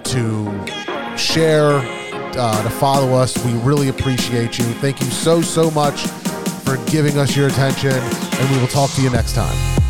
to 0.05 0.65
share, 1.15 1.73
uh, 2.37 2.63
to 2.63 2.69
follow 2.69 3.13
us, 3.13 3.37
we 3.45 3.53
really 3.59 3.89
appreciate 3.89 4.57
you. 4.57 4.65
Thank 4.81 4.99
you 5.01 5.07
so 5.11 5.41
so 5.41 5.69
much 5.71 6.07
for 6.65 6.77
giving 6.89 7.17
us 7.19 7.35
your 7.35 7.47
attention, 7.47 7.91
and 7.91 8.49
we 8.49 8.59
will 8.59 8.67
talk 8.67 8.89
to 8.91 9.01
you 9.01 9.09
next 9.11 9.33
time. 9.35 9.80